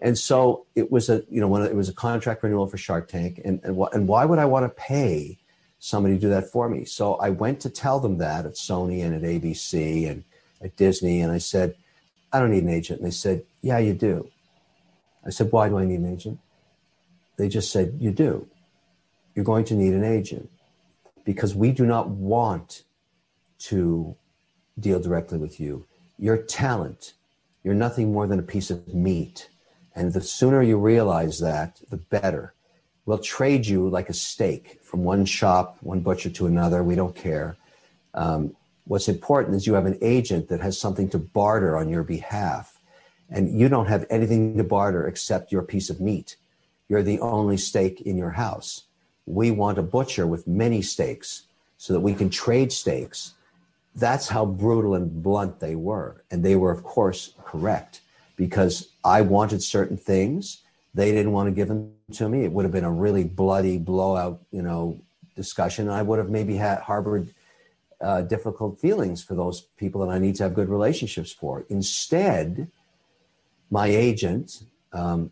And 0.01 0.19
so 0.19 0.67
it 0.75 0.91
was 0.91 1.09
a, 1.09 1.23
you 1.31 1.41
know, 1.41 1.47
when 1.47 1.63
it 1.63 1.75
was 1.77 1.89
a 1.89 1.95
contract 1.95 2.43
renewal 2.43 2.67
for 2.67 2.77
Shark 2.77 3.09
Tank. 3.09 3.41
And, 3.45 3.61
and, 3.63 3.77
wh- 3.81 3.95
and 3.95 4.09
why 4.09 4.25
would 4.25 4.41
I 4.41 4.45
want 4.45 4.65
to 4.65 4.69
pay 4.69 5.39
somebody 5.79 6.15
to 6.15 6.21
do 6.21 6.29
that 6.31 6.51
for 6.51 6.69
me? 6.69 6.85
So 6.85 7.15
I 7.15 7.31
went 7.31 7.61
to 7.61 7.71
tell 7.71 8.01
them 8.01 8.19
that 8.19 8.45
at 8.45 8.55
Sony 8.55 9.05
and 9.05 9.15
at 9.15 9.23
ABC 9.23 10.11
and 10.11 10.25
at 10.63 10.77
Disney. 10.77 11.21
And 11.21 11.33
I 11.33 11.39
said, 11.39 11.75
I 12.33 12.39
don't 12.39 12.51
need 12.51 12.63
an 12.63 12.71
agent. 12.71 13.01
And 13.01 13.07
they 13.07 13.13
said, 13.13 13.45
Yeah, 13.61 13.79
you 13.79 13.95
do. 13.95 14.29
I 15.25 15.31
said, 15.31 15.53
Why 15.53 15.69
do 15.69 15.79
I 15.79 15.85
need 15.85 16.01
an 16.01 16.13
agent? 16.13 16.39
They 17.37 17.49
just 17.49 17.71
said, 17.73 17.97
You 17.99 18.11
do. 18.11 18.47
You're 19.35 19.45
going 19.45 19.65
to 19.67 19.75
need 19.75 19.95
an 19.95 20.05
agent 20.05 20.51
because 21.25 21.55
we 21.55 21.73
do 21.73 21.87
not 21.87 22.09
want 22.09 22.83
to 23.59 24.15
deal 24.79 25.01
directly 25.01 25.39
with 25.39 25.61
you. 25.61 25.87
Your 26.19 26.37
talent, 26.37 27.15
you're 27.63 27.75
nothing 27.75 28.13
more 28.13 28.27
than 28.27 28.39
a 28.39 28.43
piece 28.43 28.71
of 28.71 28.93
meat. 28.93 29.49
And 29.95 30.13
the 30.13 30.21
sooner 30.21 30.63
you 30.63 30.79
realize 30.79 31.39
that, 31.41 31.81
the 31.91 31.97
better. 31.97 32.55
We'll 33.05 33.19
trade 33.19 33.67
you 33.67 33.89
like 33.89 34.09
a 34.09 34.15
steak 34.15 34.81
from 34.83 35.05
one 35.05 35.25
shop, 35.25 35.79
one 35.81 36.01
butcher 36.01 36.31
to 36.31 36.47
another. 36.47 36.83
We 36.83 36.95
don't 36.95 37.15
care. 37.15 37.57
Um, 38.15 38.55
what's 38.85 39.09
important 39.09 39.57
is 39.57 39.67
you 39.67 39.75
have 39.75 39.87
an 39.87 39.99
agent 40.03 40.49
that 40.49 40.61
has 40.61 40.79
something 40.79 41.09
to 41.11 41.19
barter 41.19 41.77
on 41.77 41.89
your 41.89 42.03
behalf. 42.03 42.79
And 43.31 43.59
you 43.59 43.69
don't 43.69 43.87
have 43.87 44.07
anything 44.11 44.57
to 44.59 44.65
barter 44.65 45.07
except 45.07 45.53
your 45.53 45.63
piece 45.63 45.89
of 45.89 46.01
meat. 46.01 46.37
You're 46.89 47.03
the 47.03 47.21
only 47.21 47.57
steak 47.57 48.03
in 48.03 48.17
your 48.17 48.31
house. 48.31 48.85
We 49.25 49.51
want 49.51 49.79
a 49.79 49.83
butcher 49.83 50.27
with 50.27 50.47
many 50.47 50.83
steaks 50.83 51.45
so 51.79 51.93
that 51.93 52.01
we 52.01 52.15
can 52.15 52.29
trade 52.29 52.73
steaks 52.73 53.35
that's 53.95 54.29
how 54.29 54.47
brutal 54.47 54.95
and 54.95 55.23
blunt 55.23 55.61
they 55.61 55.75
were. 55.75 56.23
And 56.31 56.45
they 56.45 56.57
were, 56.57 56.71
of 56.71 56.83
course, 56.83 57.35
correct 57.45 58.01
because 58.37 58.89
I 59.05 59.21
wanted 59.23 59.63
certain 59.63 59.97
things. 59.97 60.63
They 60.95 61.13
didn't 61.13 61.33
want 61.33 61.49
to 61.49 61.53
give 61.53 61.69
them 61.69 61.93
to 62.13 62.29
me. 62.29 62.45
It 62.45 62.53
would 62.53 62.65
have 62.65 62.73
been 62.73 62.85
a 62.85 62.91
really 62.91 63.25
bloody 63.25 63.79
blowout, 63.79 64.41
you 64.51 64.63
know, 64.63 64.99
discussion. 65.37 65.89
I 65.89 66.03
would 66.03 66.19
have 66.19 66.31
maybe 66.31 66.57
had 66.57 66.79
harbored 66.79 67.33
uh, 68.03 68.23
difficult 68.23 68.81
feelings 68.81 69.23
for 69.23 69.35
those 69.35 69.63
people 69.77 70.05
that 70.05 70.13
I 70.13 70.19
need 70.19 70.35
to 70.37 70.43
have 70.43 70.55
good 70.55 70.69
relationships 70.69 71.33
for. 71.33 71.65
Instead, 71.69 72.71
my 73.71 73.87
agent, 73.87 74.65
um, 74.93 75.31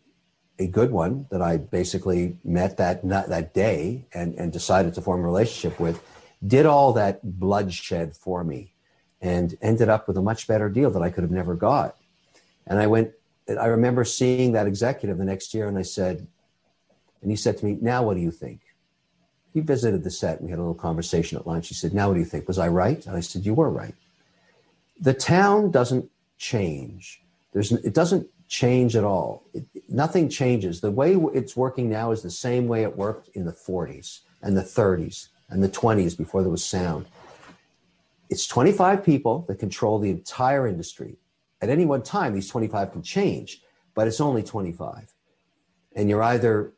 a 0.58 0.66
good 0.66 0.90
one 0.90 1.26
that 1.30 1.42
I 1.42 1.56
basically 1.56 2.38
met 2.44 2.76
that 2.76 3.06
that 3.08 3.54
day 3.54 4.06
and, 4.14 4.34
and 4.34 4.52
decided 4.52 4.94
to 4.94 5.00
form 5.00 5.20
a 5.20 5.24
relationship 5.24 5.80
with, 5.80 6.02
did 6.46 6.66
all 6.66 6.92
that 6.94 7.38
bloodshed 7.38 8.16
for 8.16 8.44
me 8.44 8.74
and 9.20 9.56
ended 9.60 9.88
up 9.88 10.08
with 10.08 10.16
a 10.16 10.22
much 10.22 10.46
better 10.46 10.68
deal 10.68 10.90
that 10.90 11.02
I 11.02 11.10
could 11.10 11.22
have 11.22 11.30
never 11.30 11.54
got. 11.54 11.96
And 12.66 12.78
I 12.78 12.86
went, 12.86 13.12
I 13.48 13.66
remember 13.66 14.04
seeing 14.04 14.52
that 14.52 14.66
executive 14.66 15.18
the 15.18 15.24
next 15.24 15.52
year 15.52 15.68
and 15.68 15.76
I 15.76 15.82
said, 15.82 16.26
and 17.20 17.30
he 17.30 17.36
said 17.36 17.58
to 17.58 17.64
me, 17.64 17.76
Now 17.80 18.02
what 18.02 18.14
do 18.14 18.20
you 18.20 18.30
think? 18.30 18.60
He 19.52 19.60
visited 19.60 20.04
the 20.04 20.10
set 20.10 20.40
we 20.40 20.50
had 20.50 20.58
a 20.58 20.62
little 20.62 20.74
conversation 20.74 21.38
at 21.38 21.46
lunch. 21.46 21.68
He 21.68 21.74
said, 21.74 21.92
Now 21.92 22.08
what 22.08 22.14
do 22.14 22.20
you 22.20 22.26
think? 22.26 22.46
Was 22.46 22.58
I 22.58 22.68
right? 22.68 23.04
And 23.06 23.16
I 23.16 23.20
said, 23.20 23.44
You 23.44 23.54
were 23.54 23.70
right. 23.70 23.94
The 25.00 25.14
town 25.14 25.70
doesn't 25.70 26.10
change. 26.38 27.22
There's, 27.52 27.72
it 27.72 27.94
doesn't 27.94 28.28
change 28.48 28.96
at 28.96 29.04
all. 29.04 29.44
It, 29.54 29.64
nothing 29.88 30.28
changes. 30.28 30.80
The 30.80 30.90
way 30.90 31.14
it's 31.34 31.56
working 31.56 31.88
now 31.88 32.10
is 32.10 32.22
the 32.22 32.30
same 32.30 32.68
way 32.68 32.82
it 32.82 32.96
worked 32.96 33.28
in 33.34 33.44
the 33.44 33.52
40s 33.52 34.20
and 34.42 34.56
the 34.56 34.62
30s 34.62 35.28
and 35.48 35.62
the 35.62 35.68
20s 35.68 36.16
before 36.16 36.42
there 36.42 36.50
was 36.50 36.64
sound. 36.64 37.06
It's 38.28 38.46
25 38.46 39.04
people 39.04 39.44
that 39.48 39.58
control 39.58 39.98
the 39.98 40.10
entire 40.10 40.66
industry. 40.66 41.16
At 41.60 41.68
any 41.68 41.84
one 41.84 42.02
time, 42.02 42.34
these 42.34 42.48
25 42.48 42.92
can 42.92 43.02
change, 43.02 43.62
but 43.94 44.06
it's 44.06 44.20
only 44.20 44.42
25. 44.42 45.12
And 45.96 46.08
you're 46.08 46.22
either 46.22 46.72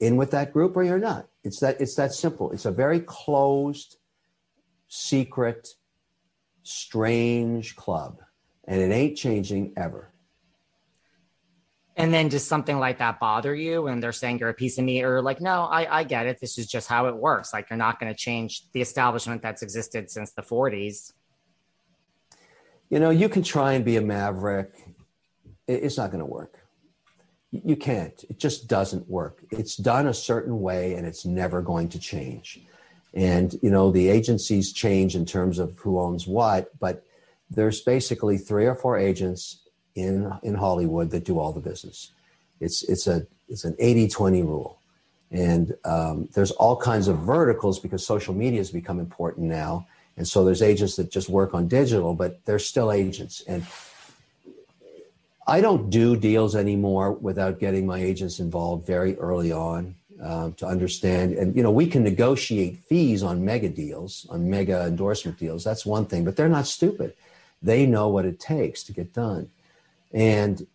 in 0.00 0.16
with 0.16 0.32
that 0.32 0.52
group 0.52 0.76
or 0.76 0.82
you're 0.82 0.98
not. 0.98 1.28
It's 1.46 1.60
that 1.60 1.80
it's 1.80 1.94
that 1.94 2.12
simple. 2.12 2.50
It's 2.50 2.64
a 2.64 2.72
very 2.72 2.98
closed, 2.98 3.98
secret, 4.88 5.68
strange 6.64 7.76
club. 7.76 8.20
And 8.64 8.80
it 8.80 8.92
ain't 8.92 9.16
changing 9.16 9.72
ever. 9.76 10.12
And 11.96 12.12
then 12.12 12.28
does 12.28 12.44
something 12.44 12.78
like 12.78 12.98
that 12.98 13.20
bother 13.20 13.54
you 13.54 13.86
and 13.86 14.02
they're 14.02 14.12
saying 14.12 14.40
you're 14.40 14.48
a 14.48 14.54
piece 14.54 14.76
of 14.76 14.84
meat 14.84 15.04
or 15.04 15.22
like, 15.22 15.40
no, 15.40 15.62
I, 15.62 16.00
I 16.00 16.04
get 16.04 16.26
it. 16.26 16.40
This 16.40 16.58
is 16.58 16.66
just 16.66 16.88
how 16.88 17.06
it 17.06 17.16
works. 17.16 17.52
Like 17.52 17.70
you're 17.70 17.78
not 17.78 18.00
going 18.00 18.12
to 18.12 18.18
change 18.18 18.64
the 18.72 18.80
establishment 18.80 19.40
that's 19.40 19.62
existed 19.62 20.10
since 20.10 20.32
the 20.32 20.42
40s. 20.42 21.12
You 22.90 22.98
know, 22.98 23.10
you 23.10 23.28
can 23.28 23.44
try 23.44 23.74
and 23.74 23.84
be 23.84 23.96
a 23.96 24.02
maverick. 24.02 24.72
It's 25.68 25.96
not 25.96 26.10
going 26.10 26.18
to 26.18 26.26
work. 26.26 26.65
You 27.64 27.76
can't. 27.76 28.24
It 28.28 28.38
just 28.38 28.68
doesn't 28.68 29.08
work. 29.08 29.44
It's 29.50 29.76
done 29.76 30.06
a 30.06 30.14
certain 30.14 30.60
way 30.60 30.94
and 30.94 31.06
it's 31.06 31.24
never 31.24 31.62
going 31.62 31.88
to 31.90 31.98
change. 31.98 32.60
And, 33.14 33.54
you 33.62 33.70
know, 33.70 33.90
the 33.90 34.08
agencies 34.08 34.72
change 34.72 35.16
in 35.16 35.24
terms 35.24 35.58
of 35.58 35.78
who 35.78 35.98
owns 35.98 36.26
what, 36.26 36.78
but 36.78 37.04
there's 37.50 37.80
basically 37.80 38.36
three 38.36 38.66
or 38.66 38.74
four 38.74 38.98
agents 38.98 39.60
in 39.94 40.30
in 40.42 40.54
Hollywood 40.54 41.10
that 41.10 41.24
do 41.24 41.38
all 41.38 41.52
the 41.52 41.60
business. 41.60 42.10
It's 42.60 42.82
it's 42.82 43.06
a 43.06 43.26
it's 43.48 43.64
an 43.64 43.74
80-20 43.74 44.44
rule. 44.44 44.78
And 45.30 45.74
um, 45.84 46.28
there's 46.34 46.50
all 46.52 46.76
kinds 46.76 47.08
of 47.08 47.18
verticals 47.18 47.78
because 47.78 48.04
social 48.06 48.34
media 48.34 48.58
has 48.60 48.70
become 48.70 49.00
important 49.00 49.46
now. 49.46 49.86
And 50.16 50.26
so 50.26 50.44
there's 50.44 50.62
agents 50.62 50.96
that 50.96 51.10
just 51.10 51.28
work 51.28 51.54
on 51.54 51.68
digital, 51.68 52.14
but 52.14 52.44
they're 52.44 52.58
still 52.58 52.90
agents. 52.90 53.42
And 53.46 53.66
I 55.46 55.60
don't 55.60 55.90
do 55.90 56.16
deals 56.16 56.56
anymore 56.56 57.12
without 57.12 57.60
getting 57.60 57.86
my 57.86 57.98
agents 58.00 58.40
involved 58.40 58.86
very 58.86 59.16
early 59.18 59.52
on. 59.52 59.94
um, 60.22 60.54
to 60.54 60.66
understand. 60.66 61.34
And, 61.34 61.56
you 61.56 61.62
know, 61.62 61.70
we 61.70 61.86
can 61.86 62.02
negotiate 62.02 62.78
fees 62.88 63.22
on 63.22 63.44
mega 63.44 63.68
deals, 63.68 64.26
on 64.30 64.48
mega 64.48 64.86
endorsement 64.86 65.38
deals. 65.38 65.64
That's 65.64 65.84
one 65.84 66.06
thing, 66.06 66.24
but 66.24 66.36
they're 66.36 66.48
not 66.48 66.66
stupid. 66.66 67.14
They 67.62 67.86
know 67.86 68.08
what 68.08 68.24
it 68.24 68.40
takes 68.40 68.82
to 68.84 68.92
get 68.92 69.12
done. 69.12 69.50
And, 70.12 70.66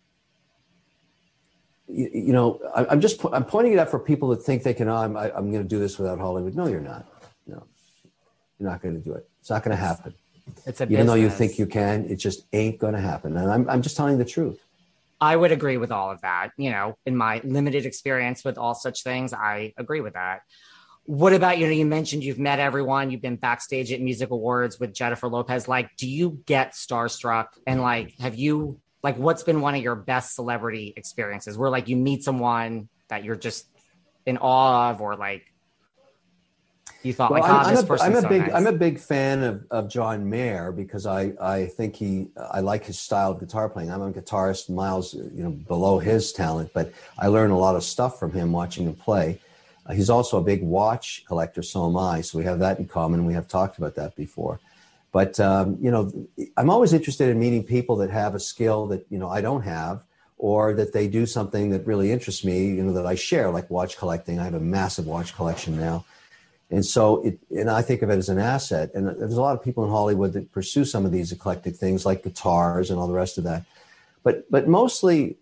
you, 1.88 2.10
you 2.12 2.32
know, 2.32 2.60
I, 2.74 2.86
I'm 2.86 3.00
just, 3.00 3.24
I'm 3.32 3.44
pointing 3.44 3.72
it 3.72 3.78
out 3.78 3.90
for 3.90 3.98
people 3.98 4.28
that 4.28 4.42
think 4.42 4.62
they 4.62 4.74
can, 4.74 4.88
oh, 4.88 4.96
I'm, 4.96 5.16
I, 5.16 5.28
am 5.28 5.34
i 5.34 5.38
am 5.38 5.50
going 5.50 5.62
to 5.62 5.68
do 5.68 5.78
this 5.78 5.98
without 5.98 6.18
Hollywood. 6.18 6.54
No, 6.54 6.66
you're 6.66 6.80
not. 6.80 7.06
No, 7.46 7.64
you're 8.58 8.70
not 8.70 8.82
going 8.82 8.94
to 8.94 9.00
do 9.00 9.14
it. 9.14 9.28
It's 9.40 9.50
not 9.50 9.64
going 9.64 9.76
to 9.76 9.82
happen. 9.82 10.14
It's 10.66 10.80
a 10.80 10.84
Even 10.84 10.96
business. 10.96 11.06
though 11.06 11.14
you 11.14 11.30
think 11.30 11.58
you 11.58 11.66
can, 11.66 12.06
it 12.06 12.16
just 12.16 12.46
ain't 12.52 12.78
going 12.78 12.94
to 12.94 13.00
happen. 13.00 13.36
And 13.36 13.50
I'm, 13.50 13.68
I'm 13.68 13.82
just 13.82 13.96
telling 13.96 14.18
the 14.18 14.24
truth. 14.24 14.58
I 15.20 15.36
would 15.36 15.52
agree 15.52 15.76
with 15.76 15.92
all 15.92 16.10
of 16.10 16.20
that. 16.22 16.50
You 16.56 16.70
know, 16.70 16.96
in 17.06 17.16
my 17.16 17.40
limited 17.44 17.86
experience 17.86 18.44
with 18.44 18.58
all 18.58 18.74
such 18.74 19.04
things, 19.04 19.32
I 19.32 19.72
agree 19.76 20.00
with 20.00 20.14
that. 20.14 20.42
What 21.04 21.32
about 21.32 21.58
you 21.58 21.66
know? 21.66 21.72
You 21.72 21.86
mentioned 21.86 22.22
you've 22.22 22.38
met 22.38 22.58
everyone. 22.58 23.10
You've 23.10 23.22
been 23.22 23.36
backstage 23.36 23.92
at 23.92 24.00
music 24.00 24.30
awards 24.30 24.78
with 24.78 24.94
Jennifer 24.94 25.28
Lopez. 25.28 25.66
Like, 25.68 25.96
do 25.96 26.08
you 26.08 26.42
get 26.46 26.72
starstruck? 26.72 27.46
And 27.66 27.82
like, 27.82 28.14
have 28.20 28.36
you 28.36 28.80
like 29.02 29.18
what's 29.18 29.42
been 29.42 29.60
one 29.60 29.74
of 29.74 29.82
your 29.82 29.96
best 29.96 30.34
celebrity 30.34 30.94
experiences 30.96 31.58
where 31.58 31.70
like 31.70 31.88
you 31.88 31.96
meet 31.96 32.22
someone 32.22 32.88
that 33.08 33.24
you're 33.24 33.36
just 33.36 33.66
in 34.26 34.38
awe 34.38 34.90
of, 34.90 35.00
or 35.00 35.16
like 35.16 35.51
you 37.02 37.12
thought 37.12 37.30
well, 37.30 37.42
like, 37.42 37.50
oh, 37.50 37.54
I'm, 37.54 37.76
a, 37.76 38.02
I'm 38.02 38.16
a 38.16 38.20
so 38.22 38.28
big 38.28 38.40
nice. 38.42 38.52
I'm 38.52 38.66
a 38.66 38.72
big 38.72 38.98
fan 38.98 39.42
of, 39.42 39.66
of 39.70 39.88
John 39.88 40.28
Mayer 40.28 40.72
because 40.72 41.06
I 41.06 41.32
I 41.40 41.66
think 41.66 41.96
he 41.96 42.28
I 42.36 42.60
like 42.60 42.84
his 42.84 42.98
style 42.98 43.32
of 43.32 43.40
guitar 43.40 43.68
playing. 43.68 43.90
I'm 43.90 44.02
a 44.02 44.12
guitarist 44.12 44.70
miles 44.70 45.14
you 45.14 45.42
know 45.42 45.50
below 45.50 45.98
his 45.98 46.32
talent, 46.32 46.70
but 46.72 46.92
I 47.18 47.26
learn 47.26 47.50
a 47.50 47.58
lot 47.58 47.76
of 47.76 47.82
stuff 47.82 48.18
from 48.18 48.32
him 48.32 48.52
watching 48.52 48.86
him 48.86 48.94
play. 48.94 49.40
Uh, 49.84 49.94
he's 49.94 50.10
also 50.10 50.38
a 50.38 50.42
big 50.42 50.62
watch 50.62 51.24
collector, 51.26 51.62
so 51.62 51.88
am 51.88 51.96
I. 51.96 52.20
So 52.20 52.38
we 52.38 52.44
have 52.44 52.60
that 52.60 52.78
in 52.78 52.86
common. 52.86 53.26
We 53.26 53.34
have 53.34 53.48
talked 53.48 53.78
about 53.78 53.96
that 53.96 54.14
before. 54.14 54.60
But 55.10 55.40
um, 55.40 55.78
you 55.80 55.90
know, 55.90 56.12
I'm 56.56 56.70
always 56.70 56.92
interested 56.92 57.28
in 57.28 57.38
meeting 57.38 57.64
people 57.64 57.96
that 57.96 58.10
have 58.10 58.34
a 58.34 58.40
skill 58.40 58.86
that 58.88 59.06
you 59.10 59.18
know 59.18 59.28
I 59.28 59.40
don't 59.40 59.62
have, 59.62 60.04
or 60.38 60.72
that 60.74 60.92
they 60.92 61.08
do 61.08 61.26
something 61.26 61.70
that 61.70 61.84
really 61.84 62.12
interests 62.12 62.44
me. 62.44 62.66
You 62.66 62.84
know, 62.84 62.92
that 62.92 63.06
I 63.06 63.16
share, 63.16 63.50
like 63.50 63.68
watch 63.70 63.98
collecting. 63.98 64.38
I 64.38 64.44
have 64.44 64.54
a 64.54 64.60
massive 64.60 65.06
watch 65.06 65.34
collection 65.34 65.78
now 65.78 66.04
and 66.72 66.84
so 66.84 67.22
it, 67.22 67.38
and 67.50 67.68
I 67.68 67.82
think 67.82 68.00
of 68.00 68.08
it 68.08 68.16
as 68.16 68.30
an 68.30 68.38
asset. 68.38 68.90
And 68.94 69.06
there's 69.06 69.36
a 69.36 69.40
lot 69.42 69.54
of 69.54 69.62
people 69.62 69.84
in 69.84 69.90
Hollywood 69.90 70.32
that 70.32 70.50
pursue 70.52 70.86
some 70.86 71.04
of 71.04 71.12
these 71.12 71.30
eclectic 71.30 71.76
things 71.76 72.06
like 72.06 72.22
guitars 72.22 72.90
and 72.90 72.98
all 72.98 73.06
the 73.06 73.12
rest 73.12 73.36
of 73.36 73.44
that. 73.44 73.64
But, 74.22 74.50
but 74.50 74.66
mostly 74.66 75.36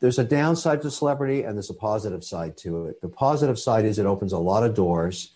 there's 0.00 0.18
a 0.18 0.24
downside 0.24 0.82
to 0.82 0.90
celebrity 0.90 1.42
and 1.42 1.56
there's 1.56 1.70
a 1.70 1.74
positive 1.74 2.22
side 2.22 2.58
to 2.58 2.84
it. 2.86 3.00
The 3.00 3.08
positive 3.08 3.58
side 3.58 3.86
is 3.86 3.98
it 3.98 4.04
opens 4.04 4.34
a 4.34 4.38
lot 4.38 4.62
of 4.62 4.74
doors. 4.74 5.30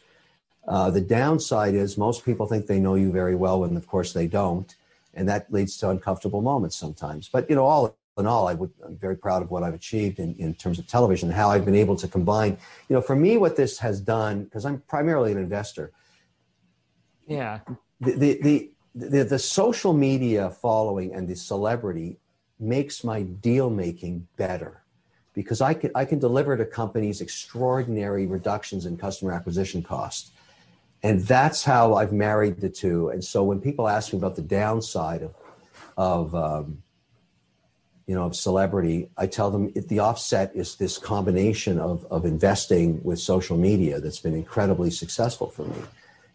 Uh, 0.69 0.91
the 0.91 1.01
downside 1.01 1.75
is 1.75 1.97
most 1.97 2.27
people 2.27 2.45
think 2.45 2.67
they 2.67 2.79
know 2.79 2.95
you 2.95 3.11
very 3.11 3.35
well 3.35 3.61
when 3.61 3.75
of 3.75 3.87
course 3.87 4.13
they 4.13 4.27
don't. 4.27 4.77
And 5.15 5.27
that 5.31 5.51
leads 5.51 5.79
to 5.79 5.89
uncomfortable 5.89 6.43
moments 6.43 6.77
sometimes. 6.77 7.31
But 7.31 7.49
you 7.49 7.57
know, 7.57 7.65
all 7.65 7.97
in 8.19 8.27
all, 8.27 8.47
I 8.47 8.55
would, 8.55 8.71
I'm 8.85 8.97
very 8.97 9.17
proud 9.17 9.43
of 9.43 9.51
what 9.51 9.63
I've 9.63 9.75
achieved 9.75 10.19
in, 10.19 10.35
in 10.37 10.55
terms 10.55 10.79
of 10.79 10.87
television, 10.87 11.31
and 11.31 11.37
how 11.37 11.51
I've 11.51 11.65
been 11.65 11.75
able 11.75 11.97
to 11.97 12.09
combine. 12.09 12.59
You 12.89 12.97
know, 12.97 13.03
for 13.03 13.17
me, 13.17 13.37
what 13.37 13.57
this 13.57 13.79
has 13.79 14.01
done, 14.01 14.45
because 14.45 14.65
I'm 14.67 14.83
primarily 14.87 15.33
an 15.33 15.39
investor. 15.39 15.93
Yeah. 17.27 17.61
The, 18.01 18.13
the, 18.13 18.43
the, 18.43 18.71
the, 18.95 19.25
the 19.25 19.39
social 19.39 19.95
media 19.95 20.51
following 20.51 21.15
and 21.15 21.27
the 21.27 21.37
celebrity 21.37 22.19
makes 22.61 23.03
my 23.03 23.23
deal 23.23 23.71
making 23.71 24.29
better 24.37 24.83
because 25.35 25.63
I 25.63 25.73
can, 25.73 25.91
I 25.95 26.05
can 26.05 26.19
deliver 26.19 26.57
to 26.59 26.67
companies 26.67 27.23
extraordinary 27.23 28.27
reductions 28.27 28.85
in 28.85 28.99
customer 28.99 29.33
acquisition 29.33 29.83
costs. 29.83 30.33
And 31.03 31.21
that's 31.21 31.65
how 31.65 31.95
I've 31.95 32.13
married 32.13 32.61
the 32.61 32.69
two. 32.69 33.09
And 33.09 33.25
so 33.25 33.43
when 33.43 33.61
people 33.61 33.89
ask 33.89 34.13
me 34.13 34.19
about 34.19 34.37
the 34.37 34.43
downside 34.43 35.23
of, 35.23 35.35
of 35.97 36.35
um, 36.35 36.83
you 38.07 38.15
know, 38.15 38.25
of 38.25 38.37
celebrity, 38.37 39.09
I 39.17 39.27
tell 39.27 39.51
them 39.51 39.73
the 39.75 40.01
offset 40.01 40.55
is 40.55 40.77
this 40.77 40.99
combination 40.99 41.79
of, 41.79 42.05
of 42.11 42.25
investing 42.25 43.01
with 43.03 43.19
social 43.19 43.57
media 43.57 44.01
that's 44.01 44.19
been 44.19 44.35
incredibly 44.35 44.91
successful 44.91 45.49
for 45.49 45.65
me. 45.65 45.77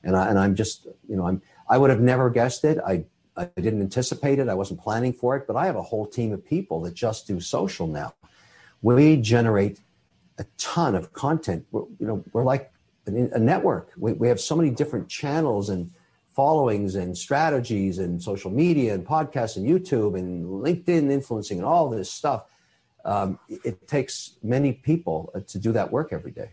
And, 0.03 0.15
I, 0.15 0.29
and 0.29 0.39
I'm 0.39 0.55
just, 0.55 0.85
you 1.07 1.15
know, 1.15 1.27
I'm, 1.27 1.41
I 1.69 1.77
would 1.77 1.89
have 1.89 1.99
never 1.99 2.29
guessed 2.29 2.63
it. 2.63 2.77
I, 2.85 3.03
I 3.35 3.49
didn't 3.57 3.81
anticipate 3.81 4.39
it. 4.39 4.47
I 4.47 4.53
wasn't 4.53 4.79
planning 4.79 5.13
for 5.13 5.35
it, 5.35 5.45
but 5.45 5.55
I 5.55 5.65
have 5.65 5.75
a 5.75 5.81
whole 5.81 6.07
team 6.07 6.31
of 6.31 6.45
people 6.45 6.81
that 6.81 6.93
just 6.93 7.27
do 7.27 7.39
social 7.39 7.87
now. 7.87 8.13
We 8.81 9.17
generate 9.17 9.81
a 10.39 10.45
ton 10.57 10.95
of 10.95 11.13
content. 11.13 11.65
We're, 11.71 11.83
you 11.99 12.07
know, 12.07 12.23
we're 12.31 12.43
like 12.43 12.71
a 13.05 13.39
network. 13.39 13.91
We, 13.97 14.13
we 14.13 14.27
have 14.27 14.39
so 14.39 14.55
many 14.55 14.69
different 14.69 15.09
channels 15.09 15.69
and 15.69 15.91
followings 16.37 16.93
and 16.93 17.17
strategies 17.17 17.97
and 17.97 18.21
social 18.21 18.51
media 18.51 18.93
and 18.93 19.03
podcasts 19.03 19.57
and 19.57 19.67
YouTube 19.67 20.15
and 20.15 20.45
LinkedIn 20.45 21.11
influencing 21.11 21.57
and 21.57 21.65
all 21.65 21.89
this 21.89 22.11
stuff. 22.11 22.45
Um, 23.03 23.39
it 23.49 23.87
takes 23.87 24.37
many 24.43 24.71
people 24.71 25.31
uh, 25.33 25.39
to 25.47 25.57
do 25.57 25.71
that 25.71 25.91
work 25.91 26.13
every 26.13 26.31
day. 26.31 26.51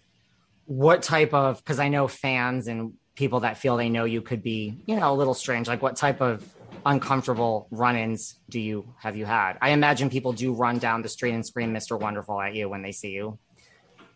What 0.65 1.03
type 1.03 1.35
of, 1.35 1.59
because 1.59 1.79
I 1.79 1.89
know 1.89 2.09
fans 2.09 2.67
and 2.67 2.95
people 3.15 3.41
that 3.41 3.59
feel 3.59 3.77
they 3.77 3.91
know 3.91 4.07
you 4.07 4.23
could 4.23 4.43
be, 4.43 4.83
you 4.87 4.97
know, 4.97 5.13
a 5.13 5.17
little 5.17 5.35
strange. 5.35 5.69
Like 5.69 5.83
what 5.83 5.97
type 5.97 6.23
of 6.23 6.43
uncomfortable 6.87 7.69
run-ins 7.71 8.37
do 8.49 8.61
you 8.61 8.89
have 8.99 9.19
you 9.19 9.27
had? 9.27 9.59
I 9.61 9.71
imagine 9.71 10.09
people 10.09 10.33
do 10.33 10.55
run 10.55 10.79
down 10.79 11.03
the 11.03 11.11
street 11.11 11.35
and 11.35 11.45
scream 11.45 11.75
Mr. 11.75 12.01
Wonderful 12.01 12.41
at 12.41 12.55
you 12.55 12.71
when 12.71 12.81
they 12.81 12.93
see 12.93 13.11
you. 13.11 13.39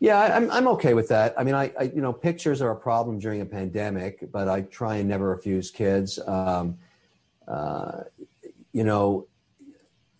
Yeah, 0.01 0.37
I'm, 0.37 0.51
I'm 0.51 0.69
okay 0.69 0.95
with 0.95 1.09
that. 1.09 1.35
I 1.37 1.43
mean, 1.43 1.55
I, 1.55 1.73
I, 1.79 1.85
you 1.85 2.01
know, 2.01 2.13
pictures 2.13 2.63
are 2.63 2.71
a 2.71 2.77
problem 2.77 3.19
during 3.19 3.41
a 3.41 3.47
pandemic, 3.47 4.31
but 4.31 4.49
I 4.49 4.63
try 4.63 4.97
and 4.97 5.09
never 5.09 5.29
refuse 5.29 5.71
kids. 5.71 6.21
Um, 6.25 6.79
uh, 7.49 8.03
you 8.73 8.85
know, 8.85 9.27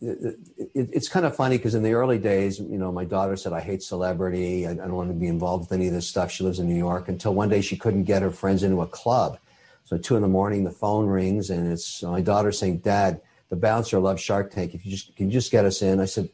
it, 0.01 0.37
it, 0.57 0.91
it's 0.93 1.09
kind 1.09 1.27
of 1.27 1.37
funny 1.37 1.59
because 1.59 1.75
in 1.75 1.83
the 1.83 1.93
early 1.93 2.19
days, 2.19 2.59
you 2.59 2.79
know, 2.79 2.91
my 2.91 3.05
daughter 3.05 3.37
said, 3.37 3.53
I 3.53 3.61
hate 3.61 3.83
celebrity. 3.83 4.67
I, 4.67 4.73
I, 4.73 4.75
don't 4.75 4.95
want 4.95 5.11
to 5.11 5.15
be 5.15 5.27
involved 5.27 5.65
with 5.69 5.73
any 5.73 5.87
of 5.87 5.93
this 5.93 6.09
stuff. 6.09 6.31
She 6.31 6.43
lives 6.43 6.59
in 6.59 6.69
New 6.69 6.77
York 6.77 7.09
until 7.09 7.35
one 7.35 7.49
day 7.49 7.61
she 7.61 7.77
couldn't 7.77 8.05
get 8.05 8.23
her 8.23 8.31
friends 8.31 8.63
into 8.65 8.81
a 8.83 8.87
club. 8.87 9.39
So 9.85 9.97
two 9.97 10.17
in 10.17 10.23
the 10.23 10.29
morning, 10.29 10.65
the 10.65 10.71
phone 10.71 11.07
rings 11.07 11.51
and 11.51 11.73
it's 11.73 12.03
my 12.03 12.21
daughter 12.21 12.53
saying, 12.53 12.79
Dad, 12.79 13.21
the 13.49 13.57
bouncer 13.57 13.99
loves 13.99 14.23
Shark 14.23 14.51
Tank. 14.51 14.75
If 14.75 14.85
you 14.85 14.93
just, 14.93 15.15
can 15.17 15.27
you 15.27 15.33
just 15.33 15.51
get 15.51 15.65
us 15.65 15.83
in? 15.83 16.01
I 16.01 16.05
said, 16.05 16.29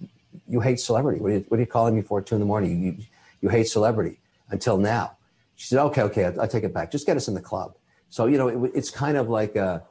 you 0.48 0.60
hate 0.60 0.80
celebrity. 0.80 1.20
What 1.20 1.30
are 1.30 1.34
you, 1.34 1.44
what 1.48 1.58
are 1.58 1.60
you 1.60 1.66
calling 1.66 1.94
me 1.94 2.02
for 2.02 2.20
two 2.20 2.34
in 2.34 2.40
the 2.40 2.46
morning? 2.46 2.82
You, 2.82 2.96
you 3.44 3.50
hate 3.50 3.68
celebrity 3.68 4.20
until 4.48 4.78
now. 4.78 5.18
She 5.54 5.66
said, 5.68 5.78
okay, 5.88 6.02
okay, 6.02 6.24
I'll, 6.24 6.40
I'll 6.40 6.48
take 6.48 6.64
it 6.64 6.72
back. 6.72 6.90
Just 6.90 7.06
get 7.06 7.16
us 7.18 7.28
in 7.28 7.34
the 7.34 7.42
club. 7.42 7.76
So, 8.08 8.24
you 8.24 8.38
know, 8.38 8.48
it, 8.48 8.72
it's 8.74 8.90
kind 8.90 9.18
of 9.18 9.28
like 9.28 9.54
a, 9.54 9.82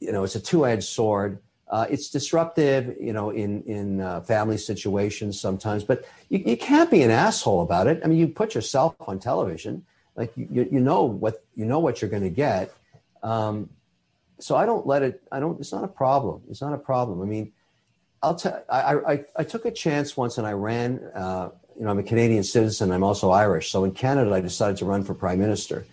you 0.00 0.12
know, 0.12 0.22
it's 0.22 0.34
a 0.34 0.40
two-edged 0.40 0.84
sword. 0.84 1.40
Uh, 1.68 1.86
it's 1.88 2.10
disruptive, 2.10 2.94
you 3.00 3.14
know, 3.14 3.30
in 3.30 3.62
in 3.62 4.02
uh, 4.02 4.20
family 4.20 4.58
situations 4.58 5.40
sometimes, 5.40 5.82
but 5.82 6.04
you, 6.28 6.42
you 6.44 6.56
can't 6.56 6.90
be 6.90 7.02
an 7.02 7.10
asshole 7.10 7.62
about 7.62 7.86
it. 7.86 8.02
I 8.04 8.08
mean, 8.08 8.18
you 8.18 8.28
put 8.28 8.54
yourself 8.54 8.94
on 9.00 9.18
television, 9.18 9.86
like 10.14 10.30
you 10.36 10.68
you 10.70 10.80
know 10.80 11.04
what 11.04 11.42
you 11.54 11.64
know 11.64 11.78
what 11.78 12.02
you're 12.02 12.10
going 12.10 12.24
to 12.24 12.36
get. 12.48 12.74
Um, 13.22 13.70
so 14.38 14.54
I 14.54 14.66
don't 14.66 14.86
let 14.86 15.02
it. 15.02 15.22
I 15.32 15.40
don't. 15.40 15.58
It's 15.60 15.72
not 15.72 15.84
a 15.84 15.88
problem. 15.88 16.42
It's 16.50 16.60
not 16.60 16.74
a 16.74 16.78
problem. 16.92 17.22
I 17.22 17.24
mean, 17.24 17.52
I'll 18.22 18.34
tell. 18.34 18.62
I, 18.68 18.94
I 19.12 19.24
I 19.36 19.44
took 19.44 19.64
a 19.64 19.70
chance 19.70 20.14
once 20.14 20.36
and 20.36 20.46
I 20.46 20.52
ran 20.52 21.00
uh, 21.14 21.50
you 21.76 21.84
know, 21.84 21.90
I'm 21.90 21.98
a 21.98 22.02
Canadian 22.02 22.44
citizen. 22.44 22.90
I'm 22.90 23.02
also 23.02 23.30
Irish. 23.30 23.70
So 23.70 23.84
in 23.84 23.92
Canada, 23.92 24.32
I 24.32 24.40
decided 24.40 24.76
to 24.78 24.84
run 24.84 25.04
for 25.04 25.14
prime 25.14 25.38
minister, 25.38 25.84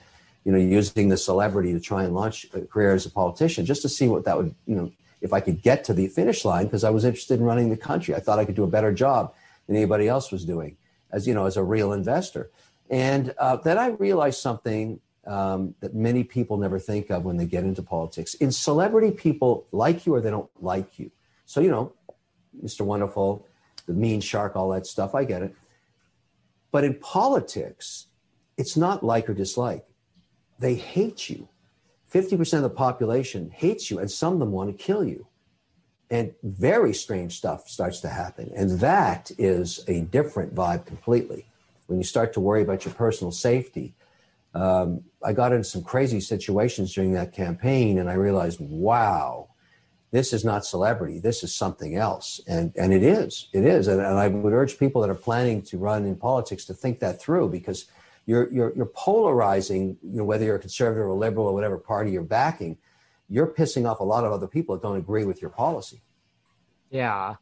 you 0.43 0.51
know, 0.51 0.57
using 0.57 1.10
the 1.10 1.18
celebrity 1.18 1.73
to 1.73 1.80
try 1.80 2.03
and 2.03 2.14
launch 2.14 2.47
a 2.53 2.61
career 2.61 2.93
as 2.93 3.06
a 3.06 3.11
politician, 3.11 3.65
just 3.65 3.81
to 3.84 3.89
see 3.89 4.07
what 4.07 4.26
that 4.26 4.38
would, 4.38 4.53
you 4.65 4.76
know, 4.76 4.91
if 5.22 5.34
I 5.34 5.39
could 5.39 5.61
get 5.61 5.84
to 5.85 5.93
the 5.93 6.07
finish 6.07 6.45
line, 6.45 6.65
because 6.65 6.84
I 6.84 6.89
was 6.89 7.03
interested 7.03 7.39
in 7.39 7.45
running 7.45 7.69
the 7.69 7.77
country. 7.77 8.15
I 8.15 8.19
thought 8.19 8.39
I 8.39 8.45
could 8.45 8.56
do 8.56 8.64
a 8.64 8.68
better 8.68 8.93
job 8.93 9.34
than 9.68 9.76
anybody 9.76 10.07
else 10.07 10.31
was 10.31 10.45
doing, 10.45 10.77
as 11.11 11.27
you 11.27 11.34
know, 11.34 11.45
as 11.45 11.57
a 11.57 11.64
real 11.64 11.91
investor. 11.93 12.49
And 12.89 13.34
uh, 13.38 13.57
then 13.57 13.77
I 13.77 13.88
realized 13.88 14.39
something 14.39 14.99
um, 15.27 15.76
that 15.81 15.93
many 15.93 16.23
people 16.23 16.57
never 16.57 16.80
think 16.80 17.10
of 17.10 17.23
when 17.23 17.38
they 17.38 17.45
get 17.45 17.64
into 17.64 17.84
politics. 17.84 18.34
In 18.35 18.51
celebrity, 18.51 19.11
people 19.11 19.68
like 19.72 20.06
you 20.06 20.15
or 20.15 20.22
they 20.22 20.31
don't 20.31 20.49
like 20.61 20.97
you. 20.97 21.11
So 21.45 21.61
you 21.61 21.69
know, 21.69 21.93
Mr. 22.64 22.81
Wonderful, 22.81 23.45
the 23.85 23.93
mean 23.93 24.22
shark, 24.22 24.56
all 24.56 24.69
that 24.69 24.88
stuff. 24.88 25.14
I 25.14 25.23
get 25.23 25.43
it. 25.43 25.56
But 26.72 26.84
in 26.84 26.96
politics, 26.96 28.08
it's 28.58 28.78
not 28.78 29.04
like 29.04 29.30
or 29.30 29.34
dislike. 29.34 29.86
They 30.60 30.76
hate 30.76 31.30
you. 31.30 31.48
50% 32.14 32.54
of 32.58 32.64
the 32.64 32.70
population 32.70 33.52
hates 33.52 33.90
you, 33.90 34.00
and 34.00 34.10
some 34.10 34.34
of 34.34 34.40
them 34.40 34.52
want 34.52 34.76
to 34.76 34.84
kill 34.84 35.04
you. 35.04 35.28
And 36.12 36.34
very 36.41 36.94
strange 36.94 37.38
stuff 37.38 37.70
starts 37.70 38.00
to 38.02 38.10
happen. 38.10 38.52
And 38.56 38.80
that 38.80 39.32
is 39.38 39.84
a 39.88 40.02
different 40.02 40.56
vibe 40.56 40.86
completely. 40.86 41.46
When 41.86 42.00
you 42.00 42.04
start 42.04 42.34
to 42.34 42.40
worry 42.40 42.64
about 42.64 42.86
your 42.86 42.94
personal 42.94 43.32
safety, 43.32 43.94
um, 44.56 45.04
I 45.24 45.34
got 45.34 45.52
into 45.52 45.64
some 45.64 45.84
crazy 45.84 46.20
situations 46.20 46.94
during 46.94 47.14
that 47.14 47.34
campaign, 47.34 48.00
and 48.00 48.10
I 48.10 48.14
realized, 48.14 48.60
wow, 48.60 49.49
this 50.11 50.34
is 50.34 50.44
not 50.44 50.65
celebrity. 50.65 51.19
This 51.19 51.44
is 51.44 51.53
something 51.53 51.95
else. 51.95 52.41
And, 52.48 52.73
and 52.76 52.94
it 52.94 53.03
is. 53.03 53.48
It 53.53 53.64
is. 53.64 53.88
And, 53.88 53.99
and 54.02 54.18
I 54.18 54.27
would 54.27 54.53
urge 54.53 54.80
people 54.80 55.02
that 55.02 55.10
are 55.10 55.15
planning 55.15 55.61
to 55.64 55.77
run 55.77 56.06
in 56.06 56.15
politics 56.15 56.65
to 56.65 56.73
think 56.73 56.99
that 56.99 57.22
through 57.22 57.49
because 57.49 57.86
you're, 58.26 58.52
you're, 58.52 58.76
you're 58.76 58.88
polarizing, 58.88 59.98
you 60.02 60.18
know, 60.18 60.23
whether 60.23 60.45
you're 60.45 60.56
a 60.56 60.60
conservative 60.60 61.06
or 61.06 61.14
liberal 61.14 61.48
or 61.48 61.53
whatever 61.53 61.77
party 61.77 62.11
you're 62.11 62.23
backing, 62.23 62.77
you're 63.27 63.48
pissing 63.48 63.90
off 63.90 63.99
a 63.99 64.03
lot 64.03 64.26
of 64.26 64.31
other 64.31 64.48
people 64.48 64.76
that 64.76 64.81
don't 64.81 64.98
agree 64.98 65.26
with 65.26 65.41
your 65.41 65.52
policy. 65.52 66.02
Yeah. 66.90 67.36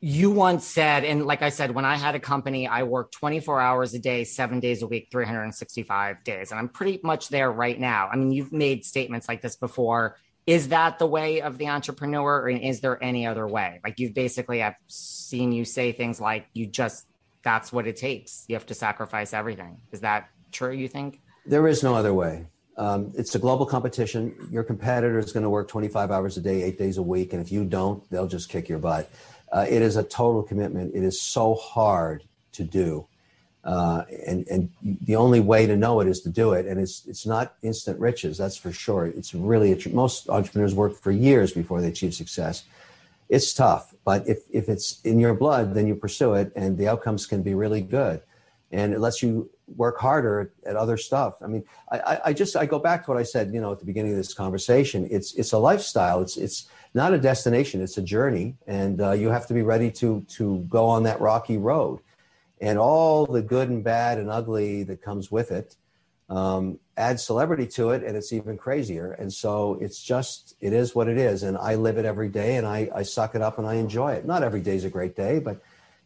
You 0.00 0.30
once 0.30 0.64
said, 0.64 1.04
and 1.04 1.26
like 1.26 1.42
I 1.42 1.50
said, 1.50 1.72
when 1.72 1.84
I 1.84 1.96
had 1.96 2.14
a 2.14 2.20
company, 2.20 2.68
I 2.68 2.84
worked 2.84 3.12
24 3.14 3.60
hours 3.60 3.94
a 3.94 3.98
day, 3.98 4.24
seven 4.24 4.60
days 4.60 4.82
a 4.82 4.86
week, 4.86 5.08
365 5.10 6.24
days. 6.24 6.52
And 6.52 6.58
I'm 6.58 6.68
pretty 6.68 7.00
much 7.02 7.28
there 7.28 7.50
right 7.50 7.78
now. 7.78 8.08
I 8.10 8.16
mean, 8.16 8.30
you've 8.30 8.52
made 8.52 8.84
statements 8.84 9.28
like 9.28 9.42
this 9.42 9.56
before 9.56 10.16
is 10.50 10.68
that 10.68 10.98
the 10.98 11.06
way 11.06 11.40
of 11.40 11.58
the 11.58 11.68
entrepreneur 11.68 12.40
or 12.40 12.48
is 12.48 12.80
there 12.80 13.02
any 13.02 13.24
other 13.24 13.46
way? 13.46 13.80
Like 13.84 14.00
you've 14.00 14.14
basically 14.14 14.64
i've 14.64 14.74
seen 14.88 15.52
you 15.52 15.64
say 15.64 15.92
things 15.92 16.20
like 16.20 16.46
you 16.54 16.66
just 16.66 17.06
that's 17.42 17.72
what 17.72 17.86
it 17.86 17.96
takes. 17.96 18.44
You 18.48 18.56
have 18.56 18.66
to 18.66 18.74
sacrifice 18.74 19.32
everything. 19.32 19.80
Is 19.92 20.00
that 20.00 20.28
true 20.52 20.72
you 20.72 20.88
think? 20.88 21.20
There 21.46 21.66
is 21.68 21.82
no 21.82 21.94
other 21.94 22.12
way. 22.12 22.46
Um, 22.76 23.12
it's 23.16 23.34
a 23.34 23.38
global 23.38 23.64
competition. 23.64 24.34
Your 24.50 24.64
competitor 24.64 25.20
is 25.20 25.32
going 25.32 25.44
to 25.44 25.48
work 25.48 25.68
25 25.68 26.10
hours 26.10 26.36
a 26.36 26.40
day 26.40 26.62
eight 26.62 26.78
days 26.78 26.98
a 26.98 27.02
week 27.02 27.32
and 27.32 27.40
if 27.40 27.52
you 27.52 27.64
don't 27.64 28.08
they'll 28.10 28.26
just 28.26 28.48
kick 28.48 28.68
your 28.68 28.80
butt. 28.80 29.08
Uh, 29.52 29.66
it 29.68 29.82
is 29.82 29.94
a 29.96 30.02
total 30.02 30.42
commitment. 30.42 30.94
It 30.96 31.04
is 31.04 31.20
so 31.20 31.54
hard 31.54 32.24
to 32.52 32.64
do 32.64 33.06
uh, 33.64 34.04
and 34.26 34.46
and 34.48 34.70
the 34.82 35.16
only 35.16 35.40
way 35.40 35.66
to 35.66 35.76
know 35.76 36.00
it 36.00 36.08
is 36.08 36.20
to 36.22 36.30
do 36.30 36.52
it. 36.52 36.66
And 36.66 36.80
it's 36.80 37.04
it's 37.06 37.26
not 37.26 37.54
instant 37.62 37.98
riches, 38.00 38.38
that's 38.38 38.56
for 38.56 38.72
sure. 38.72 39.06
It's 39.06 39.34
really 39.34 39.72
a, 39.72 39.88
most 39.90 40.28
entrepreneurs 40.28 40.74
work 40.74 40.96
for 40.96 41.10
years 41.10 41.52
before 41.52 41.80
they 41.80 41.88
achieve 41.88 42.14
success. 42.14 42.64
It's 43.28 43.52
tough, 43.52 43.94
but 44.04 44.26
if 44.26 44.38
if 44.50 44.68
it's 44.68 45.00
in 45.02 45.20
your 45.20 45.34
blood, 45.34 45.74
then 45.74 45.86
you 45.86 45.94
pursue 45.94 46.34
it, 46.34 46.52
and 46.56 46.78
the 46.78 46.88
outcomes 46.88 47.26
can 47.26 47.42
be 47.42 47.54
really 47.54 47.82
good. 47.82 48.22
And 48.72 48.94
it 48.94 49.00
lets 49.00 49.22
you 49.22 49.50
work 49.76 49.98
harder 49.98 50.52
at, 50.64 50.76
other 50.76 50.96
stuff. 50.96 51.34
I 51.42 51.48
mean, 51.48 51.64
I, 51.90 52.20
I 52.26 52.32
just 52.32 52.56
I 52.56 52.66
go 52.66 52.78
back 52.78 53.04
to 53.04 53.10
what 53.10 53.18
I 53.18 53.24
said, 53.24 53.52
you 53.52 53.60
know, 53.60 53.72
at 53.72 53.80
the 53.80 53.84
beginning 53.84 54.12
of 54.12 54.16
this 54.16 54.32
conversation. 54.32 55.06
It's 55.10 55.34
it's 55.34 55.52
a 55.52 55.58
lifestyle. 55.58 56.22
It's 56.22 56.36
it's 56.36 56.66
not 56.94 57.12
a 57.12 57.18
destination. 57.18 57.82
It's 57.82 57.98
a 57.98 58.02
journey, 58.02 58.56
and 58.66 59.00
uh, 59.00 59.12
you 59.12 59.28
have 59.28 59.46
to 59.48 59.54
be 59.54 59.62
ready 59.62 59.90
to 59.92 60.24
to 60.36 60.60
go 60.68 60.86
on 60.86 61.02
that 61.02 61.20
rocky 61.20 61.58
road 61.58 62.00
and 62.60 62.78
all 62.78 63.26
the 63.26 63.42
good 63.42 63.68
and 63.68 63.82
bad 63.82 64.18
and 64.18 64.30
ugly 64.30 64.82
that 64.82 65.02
comes 65.02 65.30
with 65.30 65.50
it 65.50 65.76
um, 66.30 66.78
add 66.96 67.18
celebrity 67.18 67.66
to 67.66 67.90
it 67.90 68.04
and 68.04 68.16
it's 68.16 68.32
even 68.32 68.56
crazier. 68.56 69.12
And 69.12 69.32
so 69.32 69.76
it's 69.80 70.00
just 70.00 70.54
it 70.60 70.72
is 70.72 70.94
what 70.94 71.08
it 71.08 71.18
is. 71.18 71.42
And 71.42 71.58
i 71.58 71.74
live 71.74 71.98
it 71.98 72.04
every 72.04 72.28
day 72.28 72.56
and 72.56 72.66
i, 72.66 72.88
I 72.94 73.02
suck 73.02 73.34
it 73.34 73.42
up 73.42 73.58
and 73.58 73.66
i 73.66 73.74
enjoy 73.74 74.12
it. 74.12 74.24
Not 74.24 74.42
every 74.42 74.60
day 74.60 74.76
is 74.76 74.84
a 74.84 74.90
great 74.90 75.16
day 75.16 75.40
but 75.40 75.60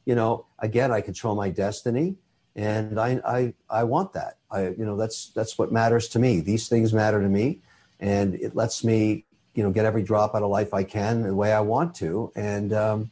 you 0.06 0.14
know 0.14 0.47
again 0.59 0.93
i 0.93 1.01
control 1.01 1.35
my 1.35 1.48
destiny 1.51 2.16
and 2.56 2.98
i 2.98 3.20
i, 3.26 3.55
I 3.68 3.85
want 3.85 4.14
that. 4.14 4.39
I 4.51 4.68
you 4.68 4.85
know 4.85 4.97
that's 4.97 5.28
that's 5.28 5.59
what 5.59 5.70
matters 5.70 6.09
to 6.09 6.18
me. 6.18 6.40
These 6.40 6.68
things 6.68 6.93
matter 6.93 7.20
to 7.20 7.28
me 7.28 7.60
and 8.01 8.35
it 8.35 8.56
lets 8.56 8.82
me 8.82 9.26
you 9.55 9.62
know 9.62 9.70
get 9.70 9.85
every 9.85 10.02
drop 10.02 10.35
out 10.35 10.43
of 10.43 10.51
life 10.51 10.74
i 10.74 10.82
can 10.82 11.22
the 11.22 11.35
way 11.35 11.52
i 11.52 11.60
want 11.60 11.94
to. 11.97 12.32
And 12.35 12.72
um, 12.72 13.10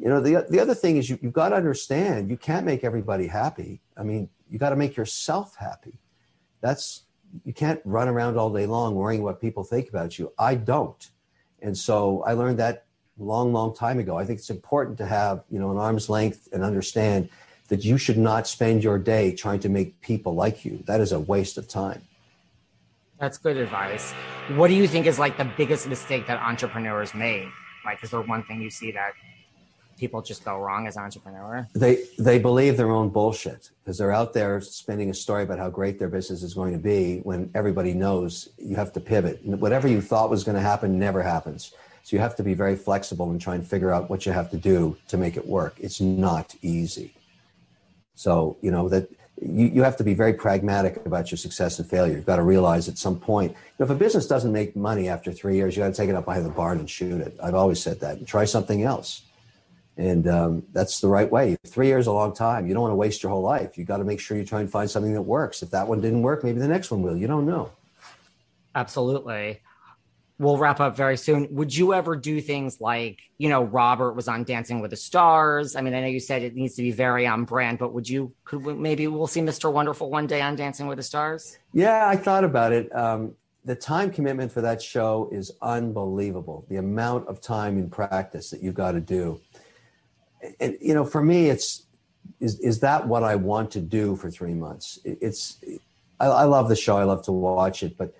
you 0.00 0.08
know 0.08 0.20
the, 0.20 0.46
the 0.48 0.60
other 0.60 0.74
thing 0.74 0.96
is 0.96 1.10
you, 1.10 1.18
you've 1.20 1.32
got 1.32 1.48
to 1.50 1.56
understand 1.56 2.30
you 2.30 2.36
can't 2.36 2.64
make 2.64 2.84
everybody 2.84 3.26
happy. 3.26 3.80
I 3.96 4.02
mean 4.02 4.28
you 4.48 4.58
got 4.58 4.70
to 4.70 4.76
make 4.76 4.96
yourself 4.96 5.56
happy. 5.56 5.98
That's 6.60 7.02
you 7.44 7.52
can't 7.52 7.80
run 7.84 8.08
around 8.08 8.38
all 8.38 8.50
day 8.50 8.66
long 8.66 8.94
worrying 8.94 9.22
what 9.22 9.40
people 9.40 9.64
think 9.64 9.88
about 9.88 10.18
you. 10.18 10.32
I 10.38 10.54
don't. 10.54 11.10
And 11.60 11.76
so 11.76 12.22
i 12.26 12.32
learned 12.32 12.58
that 12.58 12.84
long 13.18 13.52
long 13.52 13.74
time 13.74 13.98
ago. 13.98 14.16
I 14.16 14.24
think 14.24 14.38
it's 14.38 14.50
important 14.50 14.98
to 14.98 15.06
have 15.06 15.42
you 15.50 15.58
know 15.58 15.70
an 15.70 15.78
arm's 15.78 16.08
length 16.08 16.48
and 16.52 16.62
understand 16.62 17.28
that 17.68 17.84
you 17.84 17.98
should 17.98 18.18
not 18.18 18.46
spend 18.46 18.82
your 18.82 18.98
day 18.98 19.34
trying 19.34 19.60
to 19.60 19.68
make 19.68 20.00
people 20.00 20.34
like 20.34 20.64
you. 20.64 20.82
That 20.86 21.00
is 21.00 21.12
a 21.12 21.20
waste 21.20 21.58
of 21.58 21.68
time. 21.68 22.02
That's 23.18 23.36
good 23.36 23.56
advice. 23.56 24.12
What 24.54 24.68
do 24.68 24.74
you 24.74 24.86
think 24.86 25.06
is 25.06 25.18
like 25.18 25.36
the 25.36 25.50
biggest 25.56 25.88
mistake 25.88 26.28
that 26.28 26.40
entrepreneurs 26.40 27.14
make? 27.14 27.48
Like 27.84 28.02
is 28.04 28.10
there 28.10 28.20
one 28.20 28.44
thing 28.44 28.62
you 28.62 28.70
see 28.70 28.92
that 28.92 29.12
people 29.98 30.22
just 30.22 30.44
go 30.44 30.58
wrong 30.58 30.86
as 30.86 30.96
entrepreneur? 30.96 31.68
They 31.74 32.04
they 32.18 32.38
believe 32.38 32.76
their 32.76 32.90
own 32.90 33.08
bullshit 33.10 33.70
because 33.82 33.98
they're 33.98 34.12
out 34.12 34.32
there 34.32 34.60
spinning 34.60 35.10
a 35.10 35.14
story 35.14 35.42
about 35.42 35.58
how 35.58 35.70
great 35.70 35.98
their 35.98 36.08
business 36.08 36.42
is 36.42 36.54
going 36.54 36.72
to 36.72 36.78
be 36.78 37.18
when 37.18 37.50
everybody 37.54 37.92
knows 37.92 38.48
you 38.58 38.76
have 38.76 38.92
to 38.94 39.00
pivot. 39.00 39.44
Whatever 39.44 39.88
you 39.88 40.00
thought 40.00 40.30
was 40.30 40.44
going 40.44 40.56
to 40.56 40.62
happen 40.62 40.98
never 40.98 41.22
happens. 41.22 41.72
So 42.08 42.16
you 42.16 42.20
have 42.20 42.36
to 42.36 42.42
be 42.42 42.54
very 42.54 42.74
flexible 42.74 43.30
and 43.30 43.38
try 43.38 43.54
and 43.54 43.66
figure 43.66 43.92
out 43.92 44.08
what 44.08 44.24
you 44.24 44.32
have 44.32 44.50
to 44.52 44.56
do 44.56 44.96
to 45.08 45.18
make 45.18 45.36
it 45.36 45.46
work. 45.46 45.74
It's 45.78 46.00
not 46.00 46.54
easy. 46.62 47.14
So, 48.14 48.56
you 48.62 48.70
know, 48.70 48.88
that 48.88 49.10
you, 49.40 49.66
you 49.66 49.82
have 49.82 49.96
to 49.98 50.04
be 50.04 50.14
very 50.14 50.32
pragmatic 50.32 51.04
about 51.04 51.30
your 51.30 51.38
success 51.38 51.78
and 51.78 51.88
failure. 51.88 52.14
You've 52.14 52.26
got 52.26 52.36
to 52.36 52.42
realize 52.42 52.88
at 52.88 52.98
some 52.98 53.20
point, 53.20 53.52
you 53.52 53.58
know, 53.78 53.84
if 53.84 53.90
a 53.90 53.94
business 53.94 54.26
doesn't 54.26 54.52
make 54.52 54.74
money 54.74 55.08
after 55.08 55.32
three 55.32 55.56
years, 55.56 55.76
you 55.76 55.82
got 55.82 55.88
to 55.88 55.94
take 55.94 56.08
it 56.08 56.14
up 56.14 56.24
by 56.24 56.40
the 56.40 56.48
barn 56.48 56.78
and 56.78 56.88
shoot 56.88 57.20
it. 57.20 57.36
I've 57.42 57.54
always 57.54 57.80
said 57.80 58.00
that 58.00 58.16
and 58.18 58.26
try 58.26 58.44
something 58.44 58.82
else 58.82 59.22
and 59.98 60.28
um, 60.28 60.62
that's 60.72 61.00
the 61.00 61.08
right 61.08 61.30
way. 61.30 61.56
Three 61.66 61.88
years 61.88 62.02
is 62.04 62.06
a 62.06 62.12
long 62.12 62.32
time. 62.32 62.68
You 62.68 62.72
don't 62.72 62.82
want 62.82 62.92
to 62.92 62.96
waste 62.96 63.22
your 63.22 63.30
whole 63.30 63.42
life. 63.42 63.76
You 63.76 63.84
got 63.84 63.96
to 63.96 64.04
make 64.04 64.20
sure 64.20 64.36
you 64.36 64.44
try 64.44 64.60
and 64.60 64.70
find 64.70 64.88
something 64.88 65.12
that 65.12 65.22
works. 65.22 65.60
If 65.60 65.70
that 65.70 65.88
one 65.88 66.00
didn't 66.00 66.22
work, 66.22 66.44
maybe 66.44 66.60
the 66.60 66.68
next 66.68 66.92
one 66.92 67.02
will. 67.02 67.16
You 67.16 67.26
don't 67.26 67.46
know. 67.46 67.72
Absolutely. 68.76 69.60
We'll 70.38 70.56
wrap 70.56 70.78
up 70.78 70.96
very 70.96 71.16
soon. 71.16 71.48
Would 71.50 71.74
you 71.74 71.94
ever 71.94 72.14
do 72.14 72.40
things 72.40 72.80
like, 72.80 73.18
you 73.38 73.48
know, 73.48 73.64
Robert 73.64 74.12
was 74.12 74.28
on 74.28 74.44
Dancing 74.44 74.80
with 74.80 74.92
the 74.92 74.96
Stars? 74.96 75.74
I 75.74 75.80
mean, 75.80 75.94
I 75.94 76.00
know 76.00 76.06
you 76.06 76.20
said 76.20 76.42
it 76.42 76.54
needs 76.54 76.76
to 76.76 76.82
be 76.82 76.92
very 76.92 77.26
on 77.26 77.44
brand, 77.44 77.80
but 77.80 77.92
would 77.92 78.08
you, 78.08 78.32
could 78.44 78.64
we, 78.64 78.74
maybe 78.74 79.08
we'll 79.08 79.26
see 79.26 79.40
Mr. 79.40 79.72
Wonderful 79.72 80.10
one 80.10 80.28
day 80.28 80.40
on 80.40 80.54
Dancing 80.54 80.86
with 80.86 80.98
the 80.98 81.02
Stars? 81.02 81.58
Yeah, 81.72 82.08
I 82.08 82.14
thought 82.14 82.44
about 82.44 82.72
it. 82.72 82.94
Um, 82.94 83.34
the 83.64 83.74
time 83.74 84.12
commitment 84.12 84.52
for 84.52 84.60
that 84.60 84.80
show 84.80 85.28
is 85.32 85.50
unbelievable. 85.60 86.64
The 86.68 86.76
amount 86.76 87.26
of 87.26 87.40
time 87.40 87.76
in 87.76 87.90
practice 87.90 88.50
that 88.50 88.62
you've 88.62 88.76
got 88.76 88.92
to 88.92 89.00
do 89.00 89.40
and 90.60 90.76
you 90.80 90.94
know, 90.94 91.04
for 91.04 91.22
me, 91.22 91.48
it's 91.50 91.84
is 92.40 92.58
is 92.60 92.80
that 92.80 93.06
what 93.06 93.22
I 93.22 93.36
want 93.36 93.70
to 93.72 93.80
do 93.80 94.16
for 94.16 94.30
three 94.30 94.54
months? 94.54 94.98
It's 95.04 95.58
I, 96.20 96.26
I 96.26 96.44
love 96.44 96.68
the 96.68 96.76
show. 96.76 96.96
I 96.96 97.04
love 97.04 97.24
to 97.24 97.32
watch 97.32 97.82
it, 97.82 97.96
but 97.96 98.14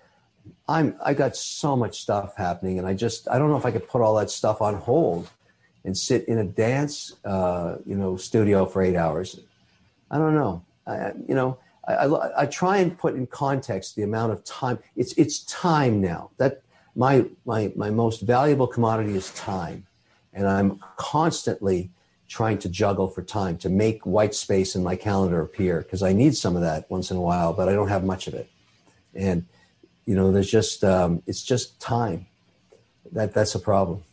I'm 0.67 0.95
I 1.03 1.13
got 1.13 1.35
so 1.35 1.75
much 1.75 2.01
stuff 2.01 2.35
happening, 2.35 2.79
and 2.79 2.87
I 2.87 2.93
just 2.93 3.27
I 3.29 3.39
don't 3.39 3.49
know 3.49 3.57
if 3.57 3.65
I 3.65 3.71
could 3.71 3.87
put 3.87 4.01
all 4.01 4.15
that 4.15 4.29
stuff 4.29 4.61
on 4.61 4.75
hold 4.75 5.29
and 5.85 5.97
sit 5.97 6.27
in 6.27 6.37
a 6.37 6.43
dance 6.43 7.15
uh, 7.25 7.77
you 7.85 7.95
know 7.95 8.17
studio 8.17 8.65
for 8.65 8.81
eight 8.81 8.95
hours. 8.95 9.39
I 10.11 10.17
don't 10.17 10.35
know. 10.35 10.63
I, 10.87 11.11
you 11.27 11.35
know. 11.35 11.57
I, 11.87 11.93
I, 12.05 12.41
I 12.43 12.45
try 12.45 12.77
and 12.77 12.95
put 12.95 13.15
in 13.15 13.25
context 13.25 13.95
the 13.95 14.03
amount 14.03 14.31
of 14.31 14.43
time. 14.43 14.77
It's 14.95 15.13
it's 15.13 15.39
time 15.45 16.01
now. 16.01 16.29
That 16.37 16.61
my 16.95 17.25
my 17.45 17.71
my 17.75 17.89
most 17.89 18.21
valuable 18.21 18.67
commodity 18.67 19.15
is 19.15 19.31
time, 19.31 19.87
and 20.33 20.47
I'm 20.47 20.79
constantly 20.97 21.89
trying 22.29 22.59
to 22.59 22.69
juggle 22.69 23.07
for 23.09 23.23
time 23.23 23.57
to 23.57 23.69
make 23.69 24.05
white 24.05 24.35
space 24.35 24.75
in 24.75 24.83
my 24.83 24.95
calendar 24.95 25.41
appear 25.41 25.81
because 25.81 26.03
I 26.03 26.13
need 26.13 26.37
some 26.37 26.55
of 26.55 26.61
that 26.61 26.89
once 26.89 27.11
in 27.11 27.17
a 27.17 27.21
while, 27.21 27.53
but 27.53 27.67
I 27.67 27.73
don't 27.73 27.89
have 27.89 28.05
much 28.05 28.27
of 28.27 28.35
it. 28.35 28.49
And 29.15 29.45
you 30.05 30.15
know, 30.15 30.31
there's 30.31 30.49
just 30.49 30.83
um, 30.83 31.21
it's 31.25 31.43
just 31.43 31.79
time. 31.79 32.27
That 33.11 33.33
that's 33.33 33.55
a 33.55 33.59
problem. 33.59 34.03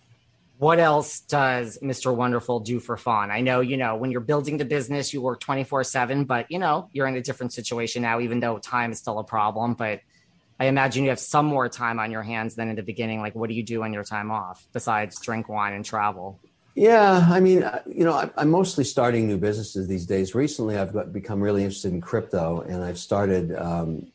What 0.59 0.79
else 0.79 1.21
does 1.21 1.79
Mr. 1.83 2.15
Wonderful 2.15 2.61
do 2.61 2.81
for 2.81 2.97
fun? 2.97 3.31
I 3.31 3.43
know, 3.43 3.61
you 3.61 3.77
know, 3.77 3.95
when 3.97 4.11
you're 4.11 4.23
building 4.23 4.57
the 4.57 4.65
business, 4.65 5.13
you 5.13 5.21
work 5.21 5.39
24 5.41 5.85
7, 5.85 6.25
but 6.25 6.51
you 6.51 6.59
know, 6.59 6.89
you're 6.93 7.07
in 7.07 7.15
a 7.17 7.21
different 7.21 7.53
situation 7.53 8.01
now, 8.01 8.21
even 8.21 8.41
though 8.41 8.59
time 8.59 8.93
is 8.93 8.99
still 8.99 9.19
a 9.19 9.25
problem. 9.25 9.75
But 9.75 10.01
I 10.59 10.67
imagine 10.67 11.05
you 11.05 11.11
have 11.11 11.21
some 11.21 11.45
more 11.45 11.69
time 11.69 11.99
on 11.99 12.11
your 12.11 12.23
hands 12.23 12.55
than 12.55 12.71
in 12.71 12.77
the 12.77 12.83
beginning. 12.83 13.21
Like, 13.21 13.35
what 13.35 13.51
do 13.51 13.55
you 13.55 13.63
do 13.63 13.83
on 13.83 13.93
your 13.93 14.05
time 14.05 14.31
off 14.31 14.67
besides 14.73 15.21
drink 15.21 15.51
wine 15.51 15.75
and 15.75 15.85
travel? 15.85 16.41
Yeah, 16.77 17.27
I 17.31 17.41
mean, 17.41 17.63
uh, 17.63 17.81
you 17.87 18.05
know, 18.05 18.13
I, 18.13 18.43
am 18.43 18.51
mostly 18.51 18.85
starting 18.85 19.27
new 19.27 19.39
businesses 19.39 19.89
these 19.89 20.05
days. 20.05 20.35
Recently, 20.35 20.77
I've 20.77 21.11
become 21.11 21.41
really 21.41 21.63
interested 21.63 21.91
in 21.91 22.03
crypto, 22.03 22.61
and 22.61 22.85
I've 22.85 22.99
started 22.99 23.57
um, 23.57 24.09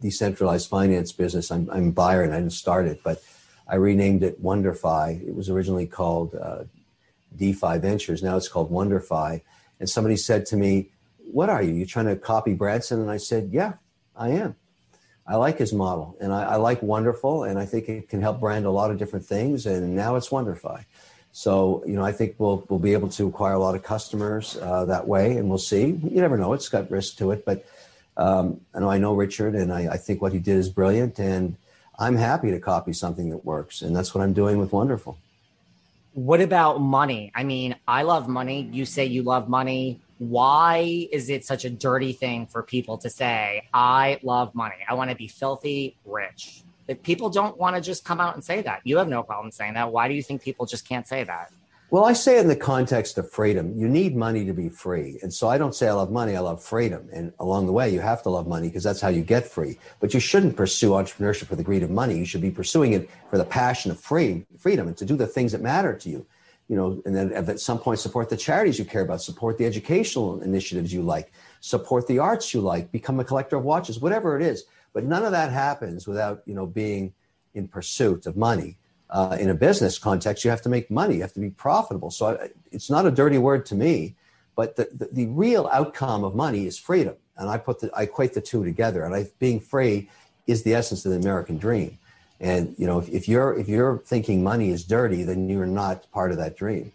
decentralized 0.00 0.70
finance 0.70 1.10
business. 1.10 1.50
I'm, 1.50 1.68
I'm. 1.68 1.92
I 1.98 2.24
didn't 2.26 2.50
start 2.50 2.86
it, 2.86 3.00
but 3.02 3.24
I 3.66 3.74
renamed 3.74 4.22
it 4.22 4.40
WonderFi. 4.40 5.26
It 5.26 5.34
was 5.34 5.50
originally 5.50 5.88
called 5.88 6.36
uh, 6.36 6.62
DeFi 7.34 7.78
Ventures. 7.78 8.22
Now 8.22 8.36
it's 8.36 8.48
called 8.48 8.70
WonderFi. 8.70 9.42
And 9.80 9.90
somebody 9.90 10.16
said 10.16 10.46
to 10.46 10.56
me, 10.56 10.90
"What 11.32 11.50
are 11.50 11.60
you? 11.60 11.74
You're 11.74 11.88
trying 11.88 12.06
to 12.06 12.14
copy 12.14 12.54
Branson?" 12.54 13.00
And 13.00 13.10
I 13.10 13.16
said, 13.16 13.48
"Yeah, 13.50 13.72
I 14.14 14.28
am. 14.28 14.54
I 15.26 15.34
like 15.34 15.58
his 15.58 15.72
model, 15.72 16.16
and 16.20 16.32
I, 16.32 16.44
I 16.44 16.54
like 16.54 16.80
Wonderful, 16.84 17.42
and 17.42 17.58
I 17.58 17.66
think 17.66 17.88
it 17.88 18.08
can 18.08 18.20
help 18.20 18.38
brand 18.38 18.64
a 18.64 18.70
lot 18.70 18.92
of 18.92 18.96
different 18.96 19.26
things. 19.26 19.66
And 19.66 19.96
now 19.96 20.14
it's 20.14 20.28
WonderFi." 20.28 20.84
So, 21.36 21.84
you 21.86 21.92
know, 21.92 22.02
I 22.02 22.12
think 22.12 22.36
we'll 22.38 22.64
we'll 22.70 22.78
be 22.78 22.94
able 22.94 23.10
to 23.10 23.28
acquire 23.28 23.52
a 23.52 23.58
lot 23.58 23.74
of 23.74 23.82
customers 23.82 24.56
uh, 24.56 24.86
that 24.86 25.06
way, 25.06 25.36
and 25.36 25.50
we'll 25.50 25.58
see. 25.58 25.88
You 25.88 26.22
never 26.22 26.38
know; 26.38 26.54
it's 26.54 26.70
got 26.70 26.90
risk 26.90 27.18
to 27.18 27.30
it, 27.30 27.44
but 27.44 27.66
um, 28.16 28.62
I 28.74 28.80
know 28.80 28.88
I 28.88 28.96
know 28.96 29.12
Richard, 29.12 29.54
and 29.54 29.70
I, 29.70 29.80
I, 29.92 29.96
think 29.98 30.22
what 30.22 30.32
he 30.32 30.38
did 30.38 30.56
is 30.56 30.70
brilliant. 30.70 31.18
And 31.18 31.58
I'm 31.98 32.16
happy 32.16 32.50
to 32.52 32.58
copy 32.58 32.94
something 32.94 33.28
that 33.28 33.44
works. 33.44 33.82
And 33.82 33.94
that's 33.94 34.14
what 34.14 34.24
I'm 34.24 34.32
doing 34.32 34.56
with 34.56 34.72
Wonderful. 34.72 35.18
What 36.14 36.40
about 36.40 36.80
money? 36.80 37.30
I 37.34 37.44
mean, 37.44 37.76
I 37.86 38.00
love 38.04 38.28
money. 38.28 38.70
You 38.72 38.86
say 38.86 39.04
you 39.04 39.22
love 39.22 39.46
money. 39.50 40.00
Why 40.16 41.06
is 41.12 41.28
it 41.28 41.44
such 41.44 41.66
a 41.66 41.70
dirty 41.70 42.14
thing 42.14 42.46
for 42.46 42.62
people 42.62 42.96
to 42.96 43.10
say, 43.10 43.68
I 43.74 44.20
love 44.22 44.54
money? 44.54 44.76
I 44.88 44.94
want 44.94 45.10
to 45.10 45.16
be 45.16 45.28
filthy 45.28 45.98
rich. 46.06 46.62
People 47.02 47.30
don't 47.30 47.58
want 47.58 47.76
to 47.76 47.82
just 47.82 48.04
come 48.04 48.20
out 48.20 48.34
and 48.34 48.44
say 48.44 48.62
that. 48.62 48.80
You 48.84 48.98
have 48.98 49.08
no 49.08 49.22
problem 49.22 49.50
saying 49.50 49.74
that. 49.74 49.90
Why 49.92 50.08
do 50.08 50.14
you 50.14 50.22
think 50.22 50.42
people 50.42 50.66
just 50.66 50.88
can't 50.88 51.06
say 51.06 51.24
that? 51.24 51.52
Well, 51.88 52.04
I 52.04 52.14
say 52.14 52.40
in 52.40 52.48
the 52.48 52.56
context 52.56 53.16
of 53.16 53.30
freedom. 53.30 53.72
You 53.78 53.88
need 53.88 54.16
money 54.16 54.44
to 54.44 54.52
be 54.52 54.68
free. 54.68 55.20
And 55.22 55.32
so 55.32 55.48
I 55.48 55.56
don't 55.56 55.72
say 55.72 55.86
I 55.86 55.92
love 55.92 56.10
money, 56.10 56.34
I 56.34 56.40
love 56.40 56.60
freedom. 56.60 57.08
And 57.12 57.32
along 57.38 57.66
the 57.66 57.72
way, 57.72 57.90
you 57.90 58.00
have 58.00 58.24
to 58.24 58.30
love 58.30 58.48
money 58.48 58.66
because 58.66 58.82
that's 58.82 59.00
how 59.00 59.08
you 59.08 59.22
get 59.22 59.46
free. 59.46 59.78
But 60.00 60.12
you 60.12 60.18
shouldn't 60.18 60.56
pursue 60.56 60.90
entrepreneurship 60.90 61.46
for 61.46 61.54
the 61.54 61.62
greed 61.62 61.84
of 61.84 61.90
money. 61.90 62.18
You 62.18 62.24
should 62.24 62.40
be 62.40 62.50
pursuing 62.50 62.92
it 62.92 63.08
for 63.30 63.38
the 63.38 63.44
passion 63.44 63.92
of 63.92 64.00
free, 64.00 64.46
freedom 64.58 64.88
and 64.88 64.96
to 64.96 65.04
do 65.04 65.16
the 65.16 65.28
things 65.28 65.52
that 65.52 65.60
matter 65.60 65.94
to 65.94 66.10
you. 66.10 66.26
You 66.68 66.74
know, 66.74 67.00
and 67.04 67.14
then 67.14 67.32
at 67.32 67.60
some 67.60 67.78
point 67.78 68.00
support 68.00 68.30
the 68.30 68.36
charities 68.36 68.80
you 68.80 68.84
care 68.84 69.02
about, 69.02 69.22
support 69.22 69.56
the 69.56 69.64
educational 69.64 70.42
initiatives 70.42 70.92
you 70.92 71.02
like, 71.02 71.30
support 71.60 72.08
the 72.08 72.18
arts 72.18 72.52
you 72.52 72.60
like, 72.60 72.90
become 72.90 73.20
a 73.20 73.24
collector 73.24 73.56
of 73.56 73.62
watches, 73.62 74.00
whatever 74.00 74.36
it 74.36 74.44
is. 74.44 74.64
But 74.96 75.04
none 75.04 75.26
of 75.26 75.32
that 75.32 75.52
happens 75.52 76.08
without, 76.08 76.40
you 76.46 76.54
know, 76.54 76.64
being 76.64 77.12
in 77.52 77.68
pursuit 77.68 78.24
of 78.24 78.34
money 78.34 78.78
uh, 79.10 79.36
in 79.38 79.50
a 79.50 79.54
business 79.54 79.98
context, 79.98 80.42
you 80.42 80.48
have 80.48 80.62
to 80.62 80.70
make 80.70 80.90
money. 80.90 81.16
You 81.16 81.20
have 81.20 81.34
to 81.34 81.40
be 81.40 81.50
profitable. 81.50 82.10
So 82.10 82.28
I, 82.28 82.48
it's 82.72 82.88
not 82.88 83.04
a 83.04 83.10
dirty 83.10 83.36
word 83.36 83.66
to 83.66 83.74
me, 83.74 84.14
but 84.54 84.76
the, 84.76 84.88
the, 84.90 85.08
the, 85.12 85.26
real 85.26 85.68
outcome 85.70 86.24
of 86.24 86.34
money 86.34 86.64
is 86.64 86.78
freedom. 86.78 87.14
And 87.36 87.50
I 87.50 87.58
put 87.58 87.80
the, 87.80 87.90
I 87.94 88.04
equate 88.04 88.32
the 88.32 88.40
two 88.40 88.64
together. 88.64 89.04
And 89.04 89.14
I, 89.14 89.26
being 89.38 89.60
free 89.60 90.08
is 90.46 90.62
the 90.62 90.72
essence 90.72 91.04
of 91.04 91.12
the 91.12 91.18
American 91.18 91.58
dream. 91.58 91.98
And 92.40 92.74
you 92.78 92.86
know, 92.86 92.98
if, 92.98 93.10
if 93.10 93.28
you're 93.28 93.52
if 93.58 93.68
you're 93.68 93.98
thinking 93.98 94.42
money 94.42 94.70
is 94.70 94.82
dirty, 94.82 95.24
then 95.24 95.46
you're 95.50 95.66
not 95.66 96.10
part 96.10 96.30
of 96.30 96.38
that 96.38 96.56
dream. 96.56 96.90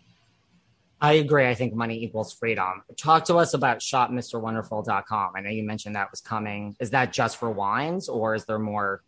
I 1.02 1.14
agree. 1.14 1.48
I 1.48 1.56
think 1.56 1.74
money 1.74 2.04
equals 2.04 2.32
freedom. 2.32 2.84
Talk 2.96 3.26
to 3.26 3.38
us 3.38 3.56
about 3.56 3.80
shopmrwonderful.com. 3.80 5.32
I 5.36 5.42
know 5.42 5.50
you 5.50 5.64
mentioned 5.64 5.96
that 5.96 6.12
was 6.12 6.22
coming. 6.22 6.76
Is 6.80 6.92
that 6.92 7.12
just 7.12 7.38
for 7.38 7.50
wines 7.50 8.08
or 8.08 8.36
is 8.36 8.46
there 8.46 8.60
more 8.60 9.02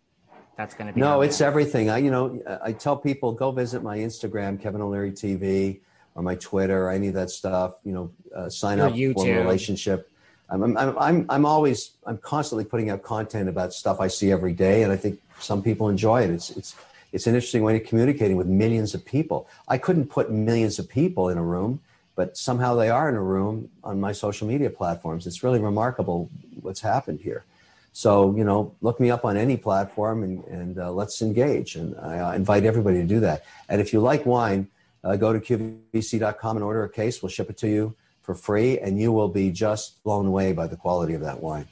that's 0.57 0.75
going 0.75 0.87
to 0.87 0.93
be 0.93 1.01
no 1.01 1.21
it's 1.21 1.41
everything 1.41 1.89
i 1.89 1.97
you 1.97 2.11
know 2.11 2.41
i 2.63 2.71
tell 2.71 2.95
people 2.95 3.31
go 3.31 3.51
visit 3.51 3.81
my 3.81 3.97
instagram 3.97 4.59
kevin 4.61 4.81
o'leary 4.81 5.11
tv 5.11 5.79
or 6.15 6.21
my 6.21 6.35
twitter 6.35 6.85
or 6.85 6.91
any 6.91 7.07
of 7.07 7.13
that 7.13 7.29
stuff 7.29 7.73
you 7.83 7.91
know 7.91 8.11
uh, 8.35 8.49
sign 8.49 8.77
Your 8.77 8.87
up 8.87 8.93
YouTube. 8.93 9.15
for 9.15 9.27
a 9.27 9.37
relationship 9.39 10.09
I'm, 10.49 10.77
I'm, 10.77 10.97
I'm, 10.99 11.25
I'm 11.29 11.45
always 11.45 11.91
i'm 12.05 12.17
constantly 12.19 12.65
putting 12.65 12.89
out 12.89 13.01
content 13.01 13.49
about 13.49 13.73
stuff 13.73 13.99
i 13.99 14.07
see 14.07 14.31
every 14.31 14.53
day 14.53 14.83
and 14.83 14.91
i 14.91 14.95
think 14.95 15.19
some 15.39 15.63
people 15.63 15.89
enjoy 15.89 16.21
it 16.21 16.29
it's 16.29 16.51
it's 16.51 16.75
it's 17.13 17.27
an 17.27 17.35
interesting 17.35 17.63
way 17.63 17.77
of 17.77 17.85
communicating 17.85 18.35
with 18.35 18.47
millions 18.47 18.93
of 18.93 19.05
people 19.05 19.47
i 19.67 19.77
couldn't 19.77 20.07
put 20.07 20.31
millions 20.31 20.79
of 20.79 20.89
people 20.89 21.29
in 21.29 21.37
a 21.37 21.43
room 21.43 21.79
but 22.15 22.37
somehow 22.37 22.75
they 22.75 22.89
are 22.89 23.07
in 23.09 23.15
a 23.15 23.21
room 23.21 23.69
on 23.83 23.99
my 23.99 24.11
social 24.11 24.47
media 24.47 24.69
platforms 24.69 25.25
it's 25.25 25.43
really 25.43 25.59
remarkable 25.59 26.29
what's 26.61 26.81
happened 26.81 27.21
here 27.21 27.45
so, 27.95 28.35
you 28.35 28.43
know, 28.43 28.75
look 28.81 28.99
me 28.99 29.11
up 29.11 29.23
on 29.23 29.37
any 29.37 29.55
platform 29.55 30.23
and, 30.23 30.43
and 30.45 30.79
uh, 30.79 30.91
let's 30.91 31.21
engage. 31.21 31.75
And 31.75 31.95
I 32.01 32.19
uh, 32.19 32.31
invite 32.33 32.65
everybody 32.65 32.97
to 32.97 33.05
do 33.05 33.19
that. 33.19 33.45
And 33.69 33.79
if 33.79 33.93
you 33.93 33.99
like 33.99 34.25
wine, 34.25 34.67
uh, 35.03 35.15
go 35.15 35.31
to 35.31 35.39
qvc.com 35.39 36.57
and 36.57 36.63
order 36.63 36.83
a 36.83 36.89
case. 36.89 37.21
We'll 37.21 37.29
ship 37.29 37.51
it 37.51 37.57
to 37.57 37.67
you 37.67 37.95
for 38.21 38.33
free, 38.33 38.79
and 38.79 38.99
you 38.99 39.11
will 39.11 39.27
be 39.27 39.51
just 39.51 40.01
blown 40.03 40.25
away 40.25 40.53
by 40.53 40.65
the 40.65 40.77
quality 40.77 41.13
of 41.13 41.21
that 41.21 41.41
wine. 41.41 41.67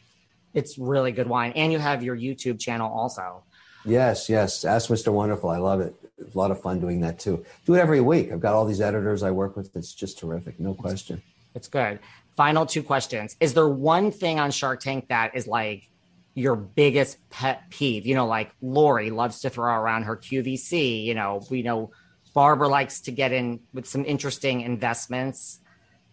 It's 0.54 0.78
really 0.78 1.12
good 1.12 1.28
wine. 1.28 1.54
And 1.56 1.72
you 1.72 1.80
have 1.80 2.04
your 2.04 2.16
YouTube 2.16 2.60
channel 2.60 2.92
also. 2.92 3.44
Yes, 3.86 4.30
yes. 4.30 4.66
Ask 4.66 4.90
Mr. 4.90 5.12
Wonderful. 5.12 5.50
I 5.50 5.58
love 5.58 5.82
it. 5.82 5.96
A 6.20 6.38
lot 6.38 6.52
of 6.52 6.62
fun 6.62 6.80
doing 6.80 7.02
that 7.02 7.20
too. 7.20 7.44
Do 7.66 7.74
it 7.76 7.80
every 7.80 8.02
week. 8.02 8.32
I've 8.32 8.40
got 8.40 8.54
all 8.54 8.66
these 8.66 8.82
editors 8.82 9.24
I 9.24 9.32
work 9.32 9.56
with. 9.56 9.76
It's 9.76 9.94
just 9.94 10.20
terrific. 10.20 10.60
No 10.60 10.74
question. 10.74 11.22
It's 11.56 11.68
good. 11.68 12.00
Final 12.36 12.66
two 12.66 12.84
questions. 12.84 13.36
Is 13.40 13.54
there 13.54 13.68
one 13.68 14.12
thing 14.12 14.40
on 14.40 14.52
Shark 14.52 14.82
Tank 14.82 15.08
that 15.10 15.36
is 15.36 15.48
like 15.48 15.90
your 16.34 16.56
biggest 16.56 17.18
pet 17.30 17.64
peeve? 17.70 18.06
You 18.06 18.16
know, 18.16 18.28
like 18.28 18.52
Lori 18.62 19.10
loves 19.10 19.42
to 19.42 19.50
throw 19.50 19.74
around 19.74 20.04
her 20.04 20.16
QVC. 20.16 21.04
You 21.04 21.16
know, 21.16 21.44
we 21.50 21.64
know 21.64 21.92
Barbara 22.34 22.68
likes 22.68 23.02
to 23.02 23.12
get 23.12 23.32
in 23.32 23.60
with 23.74 23.88
some 23.88 24.06
interesting 24.06 24.62
investments. 24.62 25.60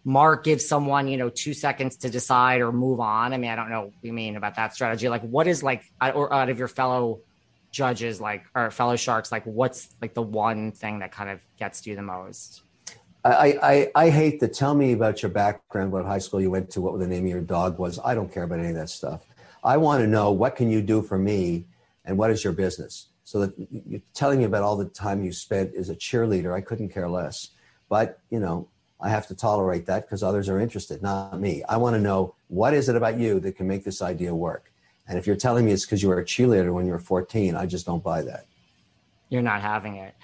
Mark 0.05 0.43
gives 0.43 0.67
someone, 0.67 1.07
you 1.07 1.19
know, 1.19 1.29
two 1.29 1.53
seconds 1.53 1.97
to 1.99 2.09
decide 2.09 2.63
or 2.63 2.73
move 2.73 2.99
on. 2.99 3.33
I 3.33 3.37
mean, 3.37 3.51
I 3.51 3.57
don't 3.57 3.69
know 3.69 3.83
what 3.83 3.93
you 4.01 4.13
mean 4.13 4.37
about 4.37 4.57
that 4.57 4.75
strategy. 4.75 5.09
Like, 5.09 5.23
what 5.23 5.47
is 5.47 5.63
like, 5.63 5.85
or 6.01 6.33
out 6.33 6.49
of 6.49 6.59
your 6.59 6.69
fellow 6.69 7.21
judges, 7.79 8.21
like, 8.21 8.43
or 8.57 8.71
fellow 8.71 8.97
sharks, 8.97 9.31
like, 9.31 9.45
what's 9.45 9.89
like 10.03 10.13
the 10.13 10.27
one 10.45 10.73
thing 10.73 10.99
that 10.99 11.13
kind 11.13 11.31
of 11.31 11.39
gets 11.59 11.87
you 11.87 11.95
the 11.95 12.03
most? 12.03 12.63
I, 13.25 13.59
I, 13.63 14.05
I 14.07 14.11
hate 14.11 14.41
to 14.41 14.49
tell 14.49 14.75
me 14.75 14.93
about 14.93 15.23
your 15.23 15.31
background, 15.31 15.93
what 15.93 16.05
high 16.05 16.19
school 16.19 16.41
you 16.41 16.51
went 16.51 16.71
to, 16.71 16.81
what 16.81 16.99
the 16.99 17.07
name 17.07 17.25
of 17.25 17.31
your 17.31 17.41
dog 17.41 17.79
was. 17.79 18.01
I 18.05 18.15
don't 18.15 18.33
care 18.33 18.43
about 18.43 18.59
any 18.59 18.71
of 18.71 18.75
that 18.75 18.91
stuff. 18.91 19.21
I 19.63 19.77
want 19.77 20.03
to 20.03 20.09
know 20.09 20.33
what 20.33 20.57
can 20.57 20.71
you 20.71 20.83
do 20.83 21.03
for 21.03 21.19
me 21.19 21.67
and 22.05 22.19
what 22.19 22.31
is 22.31 22.43
your 22.43 22.53
business? 22.53 23.09
So 23.23 23.41
that 23.41 23.53
you're 23.87 24.01
telling 24.13 24.39
me 24.39 24.45
about 24.45 24.63
all 24.63 24.77
the 24.77 24.87
time 24.87 25.23
you 25.23 25.33
spent 25.33 25.75
as 25.77 25.89
a 25.89 25.95
cheerleader, 25.95 26.53
I 26.53 26.61
couldn't 26.61 26.89
care 26.89 27.09
less. 27.09 27.51
But, 27.89 28.19
you 28.31 28.41
know, 28.41 28.69
I 29.01 29.09
have 29.11 29.29
to 29.29 29.35
tolerate 29.35 29.87
that 29.87 30.03
because 30.07 30.23
others 30.23 30.49
are 30.49 30.59
interested, 30.59 31.03
not 31.03 31.41
me. 31.41 31.63
I 31.69 31.77
want 31.77 31.95
to 31.95 32.01
know 32.01 32.35
what 32.49 32.75
is 32.75 32.89
it 32.89 32.97
about 32.97 33.19
you 33.19 33.39
that 33.41 33.57
can 33.57 33.69
make 33.69 33.85
this 33.85 34.03
idea 34.03 34.35
work? 34.35 34.73
And 35.09 35.19
if 35.19 35.27
you're 35.27 35.37
telling 35.37 35.65
me 35.65 35.73
it's 35.73 35.85
because 35.85 36.03
you 36.03 36.09
were 36.11 36.19
a 36.19 36.25
cheerleader 36.25 36.73
when 36.73 36.87
you 36.87 36.93
were 36.93 36.99
14, 36.99 37.57
I 37.57 37.67
just 37.67 37.87
don't 37.87 38.03
buy 38.03 38.23
that. 38.23 38.47
You're 39.31 39.43
not 39.43 39.63
having 39.63 39.97
it. 39.97 40.15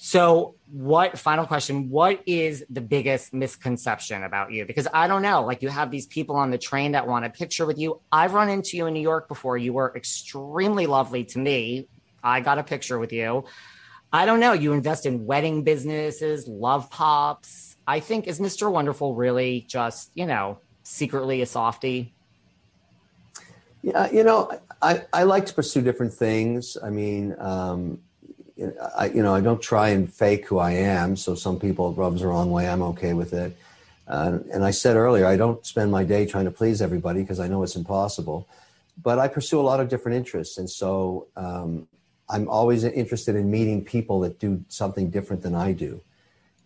So, 0.00 0.54
what 0.70 1.18
final 1.18 1.44
question? 1.44 1.90
What 1.90 2.22
is 2.24 2.64
the 2.70 2.80
biggest 2.80 3.34
misconception 3.34 4.22
about 4.22 4.52
you? 4.52 4.64
Because 4.64 4.86
I 4.94 5.08
don't 5.08 5.22
know. 5.22 5.44
Like, 5.44 5.60
you 5.60 5.70
have 5.70 5.90
these 5.90 6.06
people 6.06 6.36
on 6.36 6.52
the 6.52 6.58
train 6.58 6.92
that 6.92 7.08
want 7.08 7.24
a 7.24 7.30
picture 7.30 7.66
with 7.66 7.78
you. 7.78 8.00
I've 8.12 8.32
run 8.32 8.48
into 8.48 8.76
you 8.76 8.86
in 8.86 8.94
New 8.94 9.00
York 9.00 9.26
before. 9.26 9.58
You 9.58 9.72
were 9.72 9.92
extremely 9.96 10.86
lovely 10.86 11.24
to 11.24 11.40
me. 11.40 11.88
I 12.22 12.40
got 12.40 12.58
a 12.58 12.62
picture 12.62 13.00
with 13.00 13.12
you. 13.12 13.44
I 14.12 14.24
don't 14.24 14.38
know. 14.38 14.52
You 14.52 14.72
invest 14.72 15.04
in 15.04 15.26
wedding 15.26 15.64
businesses, 15.64 16.48
Lovepops. 16.48 17.74
I 17.86 17.98
think, 17.98 18.28
is 18.28 18.38
Mr. 18.38 18.70
Wonderful 18.70 19.16
really 19.16 19.66
just, 19.68 20.12
you 20.14 20.26
know, 20.26 20.58
secretly 20.84 21.42
a 21.42 21.46
softie? 21.46 22.14
Yeah, 23.88 24.10
you 24.10 24.22
know, 24.22 24.60
I, 24.82 25.02
I 25.14 25.22
like 25.22 25.46
to 25.46 25.54
pursue 25.54 25.80
different 25.80 26.12
things. 26.12 26.76
I 26.82 26.90
mean, 26.90 27.34
um, 27.38 28.00
I, 28.94 29.06
you 29.06 29.22
know, 29.22 29.34
I 29.34 29.40
don't 29.40 29.62
try 29.62 29.88
and 29.90 30.12
fake 30.12 30.46
who 30.46 30.58
I 30.58 30.72
am. 30.72 31.16
So 31.16 31.34
some 31.34 31.58
people 31.58 31.94
rubs 31.94 32.20
the 32.20 32.26
wrong 32.26 32.50
way. 32.50 32.68
I'm 32.68 32.82
okay 32.82 33.14
with 33.14 33.32
it. 33.32 33.56
Uh, 34.06 34.40
and 34.52 34.62
I 34.62 34.72
said 34.72 34.96
earlier, 34.96 35.24
I 35.24 35.36
don't 35.36 35.64
spend 35.64 35.90
my 35.90 36.04
day 36.04 36.26
trying 36.26 36.44
to 36.44 36.50
please 36.50 36.82
everybody 36.82 37.22
because 37.22 37.40
I 37.40 37.48
know 37.48 37.62
it's 37.62 37.76
impossible. 37.76 38.46
But 39.02 39.18
I 39.18 39.26
pursue 39.28 39.58
a 39.58 39.62
lot 39.70 39.80
of 39.80 39.88
different 39.88 40.16
interests, 40.18 40.58
and 40.58 40.68
so 40.68 41.28
um, 41.36 41.86
I'm 42.28 42.48
always 42.48 42.82
interested 42.84 43.36
in 43.36 43.50
meeting 43.50 43.84
people 43.84 44.20
that 44.20 44.38
do 44.38 44.62
something 44.68 45.08
different 45.08 45.42
than 45.42 45.54
I 45.54 45.72
do, 45.72 46.00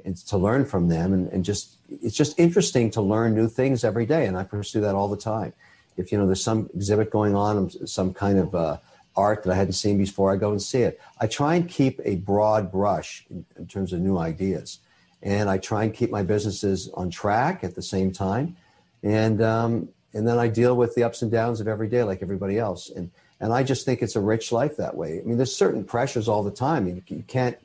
and 0.04 0.16
to 0.16 0.38
learn 0.38 0.64
from 0.64 0.88
them. 0.88 1.12
And, 1.12 1.28
and 1.30 1.44
just 1.44 1.76
it's 1.88 2.16
just 2.16 2.38
interesting 2.38 2.90
to 2.92 3.02
learn 3.02 3.34
new 3.34 3.48
things 3.48 3.84
every 3.84 4.06
day, 4.06 4.26
and 4.26 4.36
I 4.38 4.44
pursue 4.44 4.80
that 4.80 4.94
all 4.94 5.08
the 5.08 5.16
time. 5.18 5.52
If 5.96 6.12
you 6.12 6.18
know 6.18 6.26
there's 6.26 6.42
some 6.42 6.70
exhibit 6.74 7.10
going 7.10 7.34
on, 7.34 7.70
some 7.86 8.14
kind 8.14 8.38
of 8.38 8.54
uh, 8.54 8.76
art 9.16 9.42
that 9.42 9.52
I 9.52 9.54
hadn't 9.54 9.74
seen 9.74 9.98
before, 9.98 10.32
I 10.32 10.36
go 10.36 10.50
and 10.50 10.62
see 10.62 10.82
it. 10.82 11.00
I 11.20 11.26
try 11.26 11.54
and 11.54 11.68
keep 11.68 12.00
a 12.04 12.16
broad 12.16 12.72
brush 12.72 13.24
in, 13.30 13.44
in, 13.56 13.66
terms 13.66 13.92
of 13.92 14.00
new 14.00 14.18
ideas. 14.18 14.78
And 15.22 15.48
I 15.48 15.58
try 15.58 15.84
and 15.84 15.94
keep 15.94 16.10
my 16.10 16.22
businesses 16.22 16.88
on 16.94 17.10
track 17.10 17.62
at 17.62 17.74
the 17.74 17.82
same 17.82 18.10
time. 18.10 18.56
And, 19.02 19.42
um, 19.42 19.88
and 20.14 20.26
then 20.26 20.38
I 20.38 20.48
deal 20.48 20.76
with 20.76 20.94
the 20.94 21.04
ups 21.04 21.22
and 21.22 21.30
downs 21.30 21.60
of 21.60 21.68
every 21.68 21.88
day 21.88 22.02
like 22.02 22.22
everybody 22.22 22.58
else. 22.58 22.90
And, 22.90 23.10
and 23.40 23.52
I 23.52 23.62
just 23.62 23.84
think 23.84 24.02
it's 24.02 24.16
a 24.16 24.20
rich 24.20 24.52
life 24.52 24.76
that 24.76 24.96
way. 24.96 25.20
I 25.20 25.22
mean, 25.22 25.36
there's 25.36 25.54
certain 25.54 25.84
pressures 25.84 26.28
all 26.28 26.42
the 26.42 26.50
time. 26.50 26.86
You, 26.86 27.02
you 27.08 27.24
can't, 27.26 27.56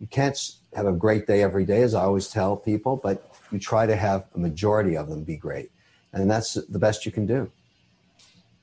you 0.00 0.06
can't 0.06 0.38
have 0.74 0.86
a 0.86 0.92
great 0.92 1.26
day 1.26 1.42
every 1.42 1.64
day, 1.64 1.82
as 1.82 1.94
I 1.94 2.02
always 2.02 2.28
tell 2.28 2.56
people, 2.56 2.96
but 2.96 3.30
you 3.50 3.58
try 3.58 3.86
to 3.86 3.96
have 3.96 4.26
a 4.34 4.38
majority 4.38 4.96
of 4.96 5.08
them 5.08 5.24
be 5.24 5.36
great. 5.36 5.70
And 6.12 6.30
that's 6.30 6.54
the 6.54 6.78
best 6.78 7.04
you 7.06 7.12
can 7.12 7.26
do. 7.26 7.50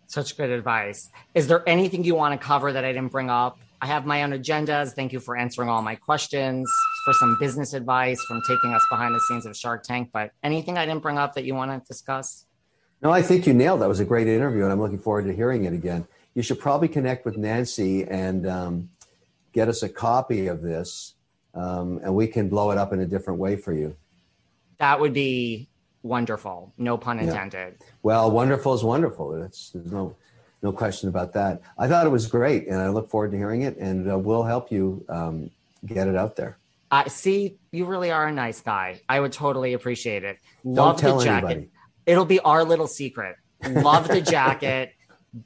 Such 0.07 0.37
good 0.37 0.49
advice. 0.49 1.09
Is 1.33 1.47
there 1.47 1.67
anything 1.67 2.03
you 2.03 2.15
want 2.15 2.39
to 2.39 2.45
cover 2.45 2.71
that 2.71 2.85
I 2.85 2.93
didn't 2.93 3.11
bring 3.11 3.29
up? 3.29 3.57
I 3.81 3.87
have 3.87 4.05
my 4.05 4.23
own 4.23 4.31
agendas. 4.31 4.93
Thank 4.93 5.13
you 5.13 5.19
for 5.19 5.35
answering 5.35 5.69
all 5.69 5.81
my 5.81 5.95
questions, 5.95 6.71
for 7.03 7.13
some 7.13 7.37
business 7.39 7.73
advice, 7.73 8.21
from 8.23 8.41
taking 8.47 8.73
us 8.73 8.85
behind 8.89 9.13
the 9.13 9.19
scenes 9.21 9.45
of 9.45 9.55
Shark 9.55 9.83
Tank. 9.83 10.09
But 10.13 10.31
anything 10.43 10.77
I 10.77 10.85
didn't 10.85 11.01
bring 11.01 11.17
up 11.17 11.33
that 11.35 11.43
you 11.43 11.55
want 11.55 11.71
to 11.71 11.85
discuss? 11.87 12.45
No, 13.01 13.11
I 13.11 13.21
think 13.21 13.45
you 13.45 13.53
nailed 13.53 13.81
that. 13.81 13.85
It 13.85 13.89
was 13.89 13.99
a 13.99 14.05
great 14.05 14.27
interview, 14.27 14.63
and 14.63 14.71
I'm 14.71 14.79
looking 14.79 14.99
forward 14.99 15.25
to 15.25 15.33
hearing 15.35 15.65
it 15.65 15.73
again. 15.73 16.07
You 16.33 16.41
should 16.41 16.59
probably 16.59 16.87
connect 16.87 17.25
with 17.25 17.37
Nancy 17.37 18.03
and 18.05 18.47
um, 18.47 18.89
get 19.53 19.67
us 19.67 19.83
a 19.83 19.89
copy 19.89 20.47
of 20.47 20.61
this, 20.61 21.13
um, 21.53 21.99
and 22.03 22.15
we 22.15 22.27
can 22.27 22.49
blow 22.49 22.71
it 22.71 22.77
up 22.77 22.93
in 22.93 22.99
a 22.99 23.05
different 23.05 23.39
way 23.39 23.55
for 23.55 23.73
you. 23.73 23.95
That 24.79 24.99
would 24.99 25.13
be 25.13 25.69
wonderful. 26.05 26.71
No 26.77 26.97
pun 26.97 27.19
intended. 27.19 27.75
Yeah. 27.79 27.85
Well, 28.03 28.31
wonderful 28.31 28.73
is 28.73 28.83
wonderful. 28.83 29.43
It's, 29.43 29.71
there's 29.71 29.91
no 29.91 30.15
no 30.61 30.71
question 30.71 31.09
about 31.09 31.33
that. 31.33 31.61
I 31.77 31.87
thought 31.87 32.05
it 32.07 32.09
was 32.09 32.27
great, 32.27 32.67
and 32.67 32.79
I 32.79 32.89
look 32.89 33.09
forward 33.09 33.31
to 33.31 33.37
hearing 33.37 33.63
it. 33.63 33.77
And 33.77 34.09
uh, 34.11 34.17
we'll 34.17 34.43
help 34.43 34.71
you 34.71 35.05
um, 35.09 35.51
get 35.85 36.07
it 36.07 36.15
out 36.15 36.35
there. 36.35 36.57
I 36.89 37.07
see. 37.07 37.57
You 37.71 37.85
really 37.85 38.11
are 38.11 38.27
a 38.27 38.31
nice 38.31 38.61
guy. 38.61 39.01
I 39.09 39.19
would 39.19 39.33
totally 39.33 39.73
appreciate 39.73 40.23
it. 40.23 40.37
Love 40.63 40.95
Don't 40.95 40.99
tell 40.99 41.17
the 41.17 41.25
jacket. 41.25 41.45
anybody. 41.45 41.69
It'll 42.05 42.25
be 42.25 42.39
our 42.39 42.63
little 42.63 42.87
secret. 42.87 43.35
Love 43.67 44.07
the 44.07 44.21
jacket. 44.21 44.93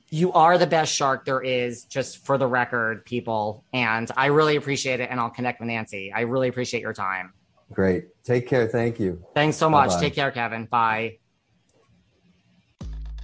You 0.10 0.31
are 0.34 0.57
the 0.57 0.68
best 0.68 0.94
shark 0.94 1.26
there 1.26 1.41
is, 1.41 1.86
just 1.86 2.23
for 2.26 2.38
the 2.38 2.45
record, 2.45 3.03
people. 3.06 3.64
And 3.73 4.10
I 4.15 4.27
really 4.27 4.56
appreciate 4.56 4.99
it. 4.99 5.10
And 5.10 5.19
I'll 5.19 5.31
connect 5.31 5.60
with 5.60 5.68
Nancy. 5.68 6.14
I 6.14 6.22
really 6.22 6.48
appreciate 6.48 6.81
your 6.81 6.94
time. 6.94 7.34
Great. 7.72 8.06
Take 8.24 8.48
care. 8.48 8.68
Thank 8.68 9.00
you. 9.00 9.24
Thanks 9.34 9.58
so 9.58 9.70
much. 9.70 9.90
Bye-bye. 9.90 10.02
Take 10.02 10.16
care, 10.16 10.32
Kevin. 10.32 10.66
Bye. 10.66 11.18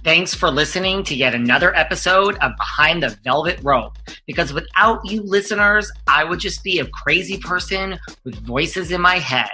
Thanks 0.04 0.34
for 0.34 0.50
listening 0.50 1.02
to 1.04 1.16
yet 1.16 1.34
another 1.34 1.74
episode 1.74 2.36
of 2.36 2.52
Behind 2.56 3.02
the 3.02 3.18
Velvet 3.24 3.58
Rope. 3.62 3.98
Because 4.24 4.52
without 4.52 5.00
you 5.04 5.22
listeners, 5.22 5.90
I 6.06 6.22
would 6.24 6.38
just 6.38 6.62
be 6.62 6.78
a 6.78 6.86
crazy 6.86 7.38
person 7.38 7.98
with 8.24 8.36
voices 8.46 8.92
in 8.92 9.00
my 9.00 9.18
head. 9.18 9.50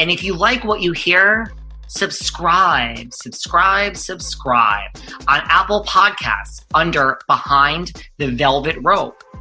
And 0.00 0.10
if 0.10 0.24
you 0.24 0.34
like 0.34 0.64
what 0.64 0.80
you 0.80 0.92
hear, 0.92 1.52
subscribe, 1.86 3.12
subscribe, 3.12 3.96
subscribe 3.96 4.90
on 5.28 5.40
Apple 5.44 5.84
Podcasts 5.84 6.64
under 6.74 7.18
Behind 7.28 7.92
the 8.18 8.28
Velvet 8.32 8.76
Rope. 8.82 9.22